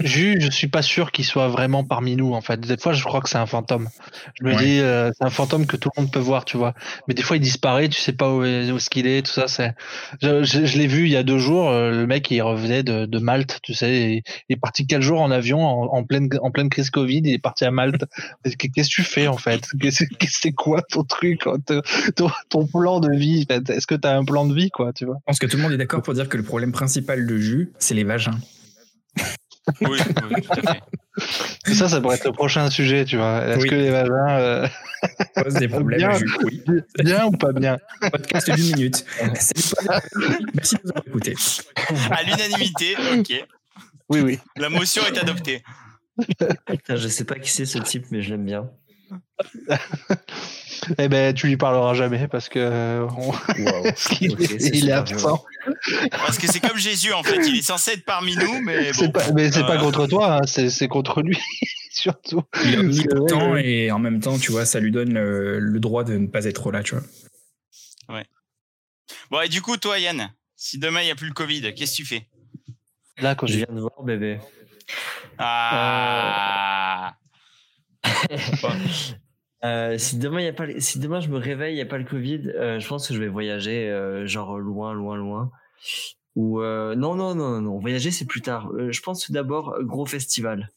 Jus, 0.00 0.36
je 0.40 0.50
suis 0.50 0.68
pas 0.68 0.82
sûr 0.82 1.10
qu'il 1.12 1.24
soit 1.24 1.48
vraiment 1.48 1.84
parmi 1.84 2.16
nous 2.16 2.32
en 2.34 2.40
fait. 2.40 2.60
Des 2.60 2.76
fois, 2.76 2.92
je 2.92 3.04
crois 3.04 3.20
que 3.20 3.28
c'est 3.28 3.38
un 3.38 3.46
fantôme. 3.46 3.88
Je 4.40 4.44
me 4.44 4.54
Ouais. 4.54 4.62
dis, 4.64 4.80
euh, 4.80 5.10
c'est 5.16 5.24
un 5.24 5.30
fantôme 5.30 5.66
que 5.66 5.76
tout 5.76 5.90
le 5.96 6.02
monde 6.02 6.10
peut 6.12 6.18
voir, 6.18 6.44
tu 6.44 6.56
vois. 6.56 6.74
Mais 7.08 7.14
des 7.14 7.22
fois, 7.22 7.36
il 7.36 7.40
disparaît, 7.40 7.88
tu 7.88 8.00
sais 8.00 8.12
pas 8.12 8.30
où 8.32 8.40
où 8.40 8.44
est-ce 8.44 8.90
qu'il 8.90 9.06
est, 9.06 9.22
tout 9.24 9.32
ça. 9.32 9.48
C'est, 9.48 9.72
je, 10.22 10.42
je- 10.44 10.64
je 10.66 10.78
l'ai 10.78 10.86
vu 10.86 11.04
il 11.04 11.10
y 11.12 11.16
a 11.16 11.22
deux 11.22 11.38
jours. 11.38 11.70
euh, 11.70 11.90
Le 11.90 12.06
mec, 12.06 12.30
il 12.30 12.40
revenait 12.42 12.82
de, 12.82 13.06
de 13.06 13.18
Malte, 13.18 13.58
tu 13.62 13.74
sais. 13.74 14.22
Il 14.48 14.52
est 14.52 14.56
parti 14.60 14.86
quel 14.86 15.02
jour 15.02 15.20
en 15.20 15.30
avion 15.30 15.60
en, 15.64 15.84
en 15.96 16.04
pleine 16.04 16.28
en 16.42 16.50
pleine 16.50 16.68
crise 16.68 16.90
Covid. 16.90 17.22
Il 17.24 17.32
est 17.32 17.38
parti 17.38 17.64
à 17.64 17.70
Malte. 17.70 18.04
Qu'est-ce 18.44 18.88
que 18.88 18.94
tu 18.94 19.02
fais 19.02 19.26
en 19.28 19.36
fait? 19.36 19.66
Qu'est-ce- 19.80 20.04
qu'est-ce- 20.18 20.38
C'est 20.42 20.52
quoi 20.52 20.82
ton 20.82 21.04
truc, 21.04 21.42
ton, 22.16 22.30
ton- 22.50 22.66
plan 22.66 23.00
de 23.00 23.14
vie 23.16 23.46
Est-ce 23.48 23.86
que 23.86 23.94
tu 23.94 24.08
as 24.08 24.16
un 24.16 24.24
plan 24.24 24.46
de 24.46 24.54
vie, 24.54 24.70
quoi, 24.70 24.92
tu 24.92 25.04
vois? 25.04 25.16
Je 25.20 25.24
pense 25.26 25.38
que 25.38 25.46
tout 25.46 25.56
le 25.56 25.62
monde 25.62 25.72
est 25.72 25.76
d'accord 25.76 26.02
pour 26.02 26.14
dire 26.14 26.28
que 26.28 26.36
le 26.36 26.42
problème 26.42 26.72
principal 26.72 27.26
de 27.26 27.36
jus, 27.38 27.72
c'est 27.78 27.94
les 27.94 28.04
vagins. 28.04 28.38
Oui, 29.80 29.98
oui, 30.30 30.42
tout 30.42 30.60
à 30.66 30.74
fait. 30.74 31.74
Ça, 31.74 31.88
ça 31.88 32.00
pourrait 32.00 32.16
être 32.16 32.24
le 32.26 32.32
prochain 32.32 32.68
sujet, 32.70 33.04
tu 33.04 33.16
vois. 33.16 33.44
Est-ce 33.46 33.60
Oui. 33.62 33.68
que 33.68 33.74
les 33.76 33.90
vagins 33.90 34.38
euh, 34.38 34.68
Pose 35.36 35.54
des 35.54 35.68
problèmes 35.68 35.98
Bien. 35.98 36.18
Oui. 36.44 36.62
bien 37.02 37.26
ou 37.26 37.30
pas 37.32 37.52
bien 37.52 37.78
Podcast 38.10 38.50
d'une 38.50 38.66
minute. 38.76 39.04
Merci 39.22 39.54
de 39.54 40.80
nous 40.84 40.90
avoir 40.90 41.06
écoutés. 41.06 41.34
À 42.10 42.22
l'unanimité, 42.24 42.96
ok. 43.16 43.46
Oui, 44.10 44.20
oui. 44.20 44.38
La 44.56 44.68
motion 44.68 45.02
est 45.06 45.18
adoptée. 45.18 45.62
Putain, 46.66 46.96
je 46.96 47.08
sais 47.08 47.24
pas 47.24 47.36
qui 47.36 47.50
c'est 47.50 47.64
ce 47.66 47.78
type, 47.78 48.06
mais 48.10 48.20
je 48.22 48.30
l'aime 48.30 48.44
bien. 48.44 48.70
Eh 50.98 51.08
ben, 51.08 51.32
tu 51.34 51.46
lui 51.46 51.56
parleras 51.56 51.94
jamais 51.94 52.28
parce 52.28 52.48
que 52.48 52.58
euh, 52.58 53.06
on- 53.16 53.30
Waouh. 53.30 53.82
parce 53.84 54.08
qu'il 54.08 54.32
Ok, 54.32 54.40
est- 54.40 54.58
c'est 54.58 54.70
il 54.76 54.88
est 54.88 54.92
absent. 54.92 55.44
Parce 56.10 56.38
que 56.38 56.46
c'est 56.50 56.60
comme 56.60 56.76
Jésus, 56.78 57.12
en 57.12 57.22
fait. 57.22 57.36
Il 57.46 57.56
est 57.58 57.62
censé 57.62 57.92
être 57.92 58.04
parmi 58.04 58.36
nous, 58.36 58.60
mais 58.62 58.92
C'est 58.92 59.06
bon. 59.06 59.12
pas, 59.12 59.32
mais 59.32 59.50
c'est 59.50 59.62
pas 59.62 59.76
Euh, 59.76 59.80
contre 59.80 60.06
toi, 60.06 60.36
hein, 60.36 60.46
c'est 60.46 60.70
c'est 60.70 60.88
contre 60.88 61.22
lui 61.22 61.38
surtout. 61.90 62.42
Il 62.64 62.74
est 62.74 62.76
Parce 62.84 63.00
que, 63.00 63.14
omnipotent 63.14 63.50
ouais, 63.52 63.66
et 63.66 63.92
en 63.92 63.98
même 63.98 64.20
temps, 64.20 64.38
tu 64.38 64.50
vois, 64.52 64.64
ça 64.66 64.80
lui 64.80 64.90
donne 64.92 65.12
le, 65.14 65.58
le 65.58 65.80
droit 65.80 66.04
de 66.04 66.16
ne 66.16 66.26
pas 66.26 66.44
être 66.44 66.70
là, 66.72 66.82
tu 66.82 66.94
vois. 66.96 67.04
Bon, 69.30 69.40
et 69.40 69.48
du 69.48 69.60
coup, 69.62 69.76
toi, 69.76 69.98
Yann, 69.98 70.30
si 70.56 70.78
demain 70.78 71.00
il 71.02 71.06
n'y 71.06 71.10
a 71.10 71.14
plus 71.14 71.28
le 71.28 71.34
Covid, 71.34 71.74
qu'est-ce 71.74 71.92
que 71.92 71.96
tu 71.96 72.04
fais? 72.04 72.28
Là, 73.18 73.34
quand 73.34 73.46
Je 73.46 73.52
je 73.54 73.58
viens 73.58 73.74
de 73.74 73.80
voir, 73.80 74.02
bébé. 74.02 74.38
Ah 75.38 77.14
Euh, 78.06 78.36
si 79.98 80.18
demain 80.18 80.40
il 80.40 80.44
y 80.44 80.48
a 80.48 80.52
pas, 80.52 80.66
si 80.78 80.98
demain 80.98 81.20
je 81.20 81.28
me 81.28 81.38
réveille, 81.38 81.74
il 81.74 81.78
y 81.78 81.82
a 81.82 81.86
pas 81.86 81.98
le 81.98 82.04
Covid, 82.04 82.50
euh, 82.54 82.78
je 82.78 82.88
pense 82.88 83.08
que 83.08 83.14
je 83.14 83.20
vais 83.20 83.28
voyager, 83.28 83.90
euh, 83.90 84.26
genre 84.26 84.58
loin, 84.58 84.92
loin, 84.94 85.16
loin. 85.16 85.50
Ou 86.36 86.60
euh, 86.60 86.94
non, 86.96 87.14
non, 87.14 87.34
non, 87.34 87.50
non, 87.50 87.60
non, 87.60 87.78
voyager 87.78 88.10
c'est 88.10 88.24
plus 88.24 88.40
tard. 88.40 88.70
Euh, 88.72 88.90
je 88.90 89.00
pense 89.00 89.24
tout 89.24 89.32
d'abord 89.32 89.74
euh, 89.74 89.84
gros 89.84 90.04
festival, 90.04 90.70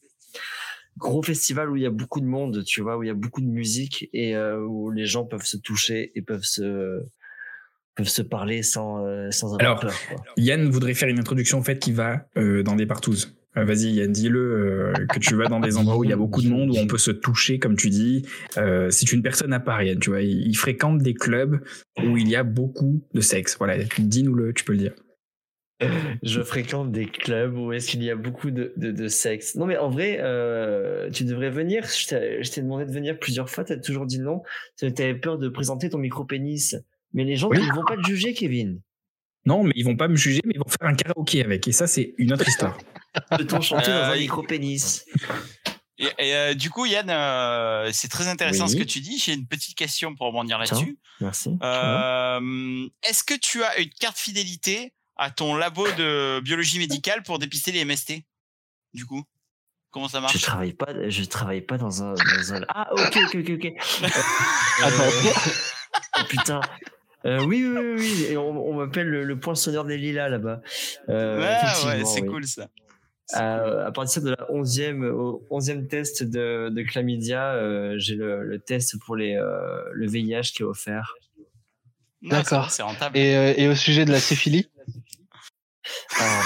gros 0.96 1.22
festival 1.22 1.70
où 1.70 1.76
il 1.76 1.82
y 1.82 1.86
a 1.86 1.90
beaucoup 1.90 2.20
de 2.20 2.26
monde, 2.26 2.62
tu 2.64 2.80
vois, 2.80 2.96
où 2.96 3.02
il 3.02 3.08
y 3.08 3.10
a 3.10 3.14
beaucoup 3.14 3.40
de 3.40 3.46
musique 3.46 4.08
et 4.12 4.36
euh, 4.36 4.60
où 4.60 4.90
les 4.90 5.06
gens 5.06 5.24
peuvent 5.24 5.44
se 5.44 5.56
toucher 5.56 6.12
et 6.14 6.22
peuvent 6.22 6.44
se 6.44 7.02
peuvent 7.96 8.08
se 8.08 8.22
parler 8.22 8.62
sans 8.62 9.04
euh, 9.04 9.30
sans 9.32 9.54
avoir 9.54 9.60
Alors, 9.60 9.80
peur. 9.80 9.94
Yann 10.36 10.70
voudrait 10.70 10.94
faire 10.94 11.08
une 11.08 11.18
introduction 11.18 11.58
en 11.58 11.62
fait 11.64 11.80
qui 11.80 11.92
va 11.92 12.28
euh, 12.36 12.62
dans 12.62 12.76
des 12.76 12.86
partouzes. 12.86 13.36
Euh, 13.58 13.64
Vas-y 13.64 13.92
Yann, 13.92 14.12
dis-le 14.12 14.40
euh, 14.40 15.06
que 15.12 15.18
tu 15.18 15.34
vas 15.34 15.46
dans 15.46 15.60
des 15.60 15.76
endroits 15.76 15.98
où 15.98 16.04
il 16.04 16.10
y 16.10 16.12
a 16.12 16.16
beaucoup 16.16 16.42
de 16.42 16.48
monde, 16.48 16.70
où 16.70 16.76
on 16.78 16.86
peut 16.86 16.98
se 16.98 17.10
toucher, 17.10 17.58
comme 17.58 17.76
tu 17.76 17.90
dis. 17.90 18.24
Euh, 18.56 18.90
c'est 18.90 19.12
une 19.12 19.22
personne 19.22 19.52
à 19.52 19.60
part, 19.60 19.82
Yann, 19.82 19.98
tu 19.98 20.10
vois. 20.10 20.22
Il, 20.22 20.46
il 20.46 20.54
fréquente 20.54 20.98
des 20.98 21.14
clubs 21.14 21.60
où 22.02 22.16
il 22.16 22.28
y 22.28 22.36
a 22.36 22.44
beaucoup 22.44 23.02
de 23.14 23.20
sexe. 23.20 23.56
Voilà, 23.58 23.76
dis-nous-le, 23.98 24.52
tu 24.54 24.64
peux 24.64 24.72
le 24.72 24.78
dire. 24.78 24.92
Je 26.24 26.40
fréquente 26.40 26.90
des 26.90 27.06
clubs 27.06 27.56
où 27.56 27.72
est-ce 27.72 27.88
qu'il 27.88 28.02
y 28.02 28.10
a 28.10 28.16
beaucoup 28.16 28.50
de, 28.50 28.72
de, 28.76 28.90
de 28.90 29.06
sexe. 29.08 29.54
Non, 29.54 29.66
mais 29.66 29.76
en 29.76 29.88
vrai, 29.88 30.16
tu 31.12 31.24
devrais 31.24 31.50
venir. 31.50 31.84
Je 31.86 32.50
t'ai 32.50 32.62
demandé 32.62 32.84
de 32.84 32.90
venir 32.92 33.16
plusieurs 33.18 33.48
fois. 33.48 33.64
Tu 33.64 33.72
as 33.74 33.76
toujours 33.76 34.06
dit 34.06 34.18
non. 34.18 34.42
Tu 34.76 34.86
avais 34.86 35.14
peur 35.14 35.38
de 35.38 35.48
présenter 35.48 35.88
ton 35.88 35.98
micro-pénis. 35.98 36.76
Mais 37.14 37.24
les 37.24 37.36
gens, 37.36 37.48
Oui. 37.48 37.58
ils 37.62 37.72
vont 37.72 37.84
pas 37.86 37.96
te 37.96 38.06
juger, 38.06 38.34
Kevin. 38.34 38.80
Non, 39.44 39.62
mais 39.62 39.72
ils 39.76 39.84
vont 39.84 39.96
pas 39.96 40.08
me 40.08 40.16
juger, 40.16 40.40
mais 40.44 40.52
ils 40.54 40.58
vont 40.58 40.68
faire 40.68 40.88
un 40.88 40.94
karaoké 40.94 41.42
avec. 41.42 41.66
Et 41.68 41.72
ça, 41.72 41.86
c'est 41.86 42.14
une 42.18 42.32
autre 42.32 42.46
histoire. 42.46 42.76
Peut-on 43.38 43.60
chanter 43.60 43.86
dans 43.90 43.96
Euh, 43.96 44.10
un 44.12 44.16
il- 44.16 44.22
micro-pénis 44.22 45.04
Et, 45.98 46.06
et, 46.18 46.34
euh, 46.34 46.54
du 46.54 46.70
coup, 46.70 46.86
Yann, 46.86 47.08
euh, 47.10 47.90
c'est 47.92 48.08
très 48.08 48.28
intéressant 48.28 48.68
ce 48.68 48.76
que 48.76 48.84
tu 48.84 49.00
dis. 49.00 49.18
J'ai 49.18 49.32
une 49.32 49.46
petite 49.46 49.76
question 49.76 50.14
pour 50.14 50.26
rebondir 50.28 50.58
là-dessus. 50.58 50.98
Merci. 51.20 51.56
Euh, 51.62 52.88
Est-ce 53.08 53.24
que 53.24 53.34
tu 53.34 53.62
as 53.64 53.78
une 53.78 53.88
carte 53.90 54.18
fidélité 54.18 54.92
à 55.16 55.30
ton 55.30 55.56
labo 55.56 55.90
de 55.92 56.40
biologie 56.40 56.78
médicale 56.78 57.22
pour 57.24 57.38
dépister 57.40 57.72
les 57.72 57.84
MST 57.84 58.22
Du 58.94 59.06
coup, 59.06 59.24
comment 59.90 60.08
ça 60.08 60.18
Je 60.18 60.22
marche? 60.22 60.40
travaille 60.42 60.74
pas, 60.74 61.08
je 61.08 61.24
travaille 61.24 61.62
pas 61.62 61.78
dans 61.78 62.02
un, 62.04 62.12
dans 62.14 62.54
un... 62.54 62.60
Ah, 62.68 62.88
ok, 62.92 63.18
ok, 63.26 63.36
ok, 63.40 63.50
ok. 63.54 63.72
Euh, 64.80 64.84
Attends. 64.84 65.40
oh, 66.20 66.24
putain. 66.28 66.60
Euh, 67.28 67.44
oui, 67.44 67.64
oui, 67.64 67.76
oui, 67.78 67.94
oui. 67.98 68.26
Et 68.30 68.36
on, 68.36 68.50
on 68.68 68.74
m'appelle 68.74 69.08
le, 69.08 69.24
le 69.24 69.38
poinçonneur 69.38 69.84
des 69.84 69.98
lilas 69.98 70.28
là-bas. 70.28 70.60
Euh, 71.08 71.38
Ouais, 71.40 72.04
c'est 72.04 72.22
oui. 72.22 72.28
cool 72.28 72.46
ça. 72.46 72.68
À, 73.34 73.86
à 73.86 73.92
partir 73.92 74.22
de 74.22 74.30
la 74.30 74.46
11e, 74.50 75.04
au 75.10 75.44
11e 75.50 75.86
test 75.86 76.22
de, 76.22 76.70
de 76.70 76.82
chlamydia, 76.82 77.52
euh, 77.52 77.94
j'ai 77.98 78.14
le, 78.14 78.42
le 78.42 78.58
test 78.58 78.98
pour 79.04 79.16
les, 79.16 79.34
euh, 79.36 79.82
le 79.92 80.06
VIH 80.08 80.52
qui 80.54 80.62
est 80.62 80.66
offert. 80.66 81.14
D'accord. 82.22 82.70
c'est- 82.70 82.82
rentable. 82.82 83.16
Et, 83.18 83.36
euh, 83.36 83.52
et 83.56 83.68
au 83.68 83.74
sujet 83.74 84.04
de 84.06 84.12
la 84.12 84.18
syphilie 84.20 84.70
Ah, 86.18 86.42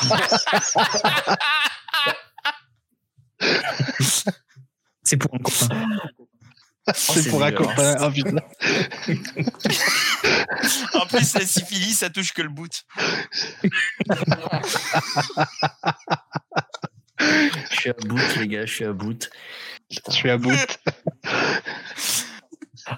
putain. 0.00 1.36
C'est 5.02 5.16
pour 5.18 5.34
un 5.34 5.38
copain. 5.38 5.98
C'est 6.94 7.22
c'est 7.22 7.30
pour 7.30 7.42
un 7.42 7.52
copain. 7.52 7.96
Ah, 7.98 8.10
putain. 8.10 8.36
en 10.94 11.06
plus, 11.06 11.34
la 11.34 11.46
syphilis, 11.46 11.94
ça 11.98 12.10
touche 12.10 12.32
que 12.32 12.42
le 12.42 12.48
bout. 12.48 12.84
Je 17.18 17.76
suis 17.76 17.90
à 17.90 17.94
bout, 17.94 18.36
les 18.38 18.48
gars, 18.48 18.66
je 18.66 18.72
suis 18.72 18.84
à 18.84 18.92
bout. 18.92 19.30
Je 19.90 19.98
suis 20.10 20.30
à 20.30 20.38
bout. 20.38 20.52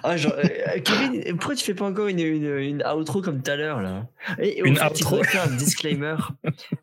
Ah, 0.03 0.17
genre, 0.17 0.33
euh, 0.37 0.79
Kevin, 0.85 1.35
pourquoi 1.37 1.55
tu 1.55 1.65
fais 1.65 1.73
pas 1.73 1.85
encore 1.85 2.07
une, 2.07 2.19
une, 2.19 2.57
une 2.57 2.83
outro 2.85 3.21
comme 3.21 3.41
tout 3.41 3.49
à 3.49 3.55
l'heure 3.55 3.81
là? 3.81 4.07
Et, 4.37 4.59
Une 4.59 4.75
fait, 4.75 4.85
outro. 4.85 5.23
faire 5.23 5.45
un 5.45 5.55
disclaimer. 5.55 6.15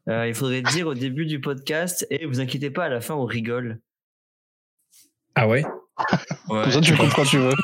Euh, 0.09 0.27
il 0.27 0.35
faudrait 0.35 0.63
dire 0.63 0.89
au 0.89 0.95
début 0.95 1.25
du 1.25 1.41
podcast 1.41 2.05
et 2.11 2.27
vous 2.27 2.41
inquiétez 2.41 2.71
pas, 2.71 2.87
à 2.87 2.89
la 2.89 3.01
fin 3.01 3.15
on 3.15 3.25
rigole. 3.25 3.79
Ah 5.37 5.47
ouais? 5.47 5.65
Comme 6.49 6.71
ça, 6.71 6.81
tu 6.81 6.97
comme 6.97 7.11
quand 7.11 7.25
tu 7.25 7.39
veux. 7.39 7.55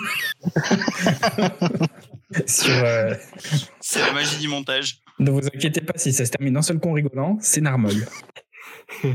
Sur, 2.46 2.72
euh, 2.72 3.14
C'est 3.80 4.00
la 4.00 4.12
magie 4.12 4.38
du 4.38 4.48
montage. 4.48 4.98
Ne 5.18 5.30
vous 5.30 5.46
inquiétez 5.46 5.82
pas 5.82 5.92
si 5.96 6.12
ça 6.12 6.24
se 6.24 6.30
termine 6.30 6.54
d'un 6.54 6.62
seul 6.62 6.78
con 6.80 6.92
rigolant, 6.92 7.36
c'est 7.40 7.60
normal. 7.60 7.94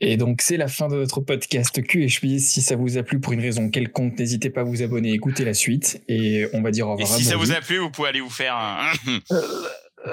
Et 0.00 0.16
donc, 0.16 0.42
c'est 0.42 0.56
la 0.56 0.68
fin 0.68 0.88
de 0.88 0.96
notre 0.96 1.20
podcast 1.20 1.80
QHP. 1.82 2.38
Si 2.38 2.62
ça 2.62 2.76
vous 2.76 2.98
a 2.98 3.02
plu 3.02 3.20
pour 3.20 3.32
une 3.32 3.40
raison 3.40 3.70
quelconque, 3.70 4.18
n'hésitez 4.18 4.50
pas 4.50 4.62
à 4.62 4.64
vous 4.64 4.82
abonner, 4.82 5.12
écouter 5.12 5.44
la 5.44 5.54
suite. 5.54 6.02
Et 6.08 6.46
on 6.52 6.62
va 6.62 6.70
dire 6.70 6.88
au 6.88 6.98
Et 6.98 7.02
revoir. 7.02 7.14
à 7.14 7.18
si 7.18 7.24
ça 7.24 7.36
vous 7.36 7.52
a 7.52 7.60
plu, 7.60 7.78
vous 7.78 7.90
pouvez 7.90 8.08
aller 8.08 8.20
vous 8.20 8.30
faire 8.30 8.56
un. 8.56 8.92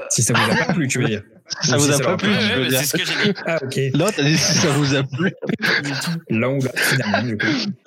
Si 0.10 0.22
ça 0.24 0.34
vous 0.34 0.52
a 0.52 0.56
pas 0.66 0.74
plu, 0.74 0.88
tu 0.88 1.00
veux 1.00 1.08
dire. 1.08 1.22
Ça 1.64 1.78
Ou 1.78 1.80
vous 1.80 1.88
si 1.88 1.94
a 1.94 1.98
ça 1.98 2.04
pas 2.04 2.16
plu, 2.16 2.32
je 2.32 2.54
veux 2.54 2.62
Ouais, 2.62 2.68
dire. 2.68 2.80
c'est 2.80 2.86
ce 2.86 2.98
que 2.98 3.04
j'ai 3.06 3.24
dit. 3.34 3.40
Ah, 3.48 3.58
ok. 3.64 3.80
L'autre, 3.96 4.14
t'as 4.18 4.22
dit 4.24 4.38
si 4.38 4.54
ça 4.54 4.68
vous 4.70 4.94
a 4.96 5.02
plu. 5.02 5.34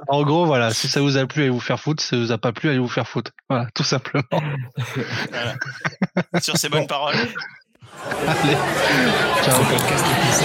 En 0.08 0.22
gros, 0.24 0.46
voilà, 0.46 0.74
si 0.74 0.88
ça 0.88 1.00
vous 1.00 1.16
a 1.16 1.24
plu, 1.26 1.42
allez 1.42 1.50
vous 1.50 1.60
faire 1.60 1.78
foutre. 1.78 2.02
Si 2.02 2.08
ça 2.08 2.16
vous 2.16 2.32
a 2.32 2.38
pas 2.38 2.50
plu, 2.50 2.70
allez 2.70 2.80
vous 2.80 2.88
faire 2.88 3.06
foutre. 3.06 3.30
Voilà, 3.48 3.68
tout 3.72 3.84
simplement. 3.84 4.24
Voilà. 5.30 5.54
Sur 6.40 6.56
ces 6.56 6.68
bonnes 6.70 6.88
paroles. 6.88 7.14
Allez. 8.26 8.56
Poussé. 9.44 10.44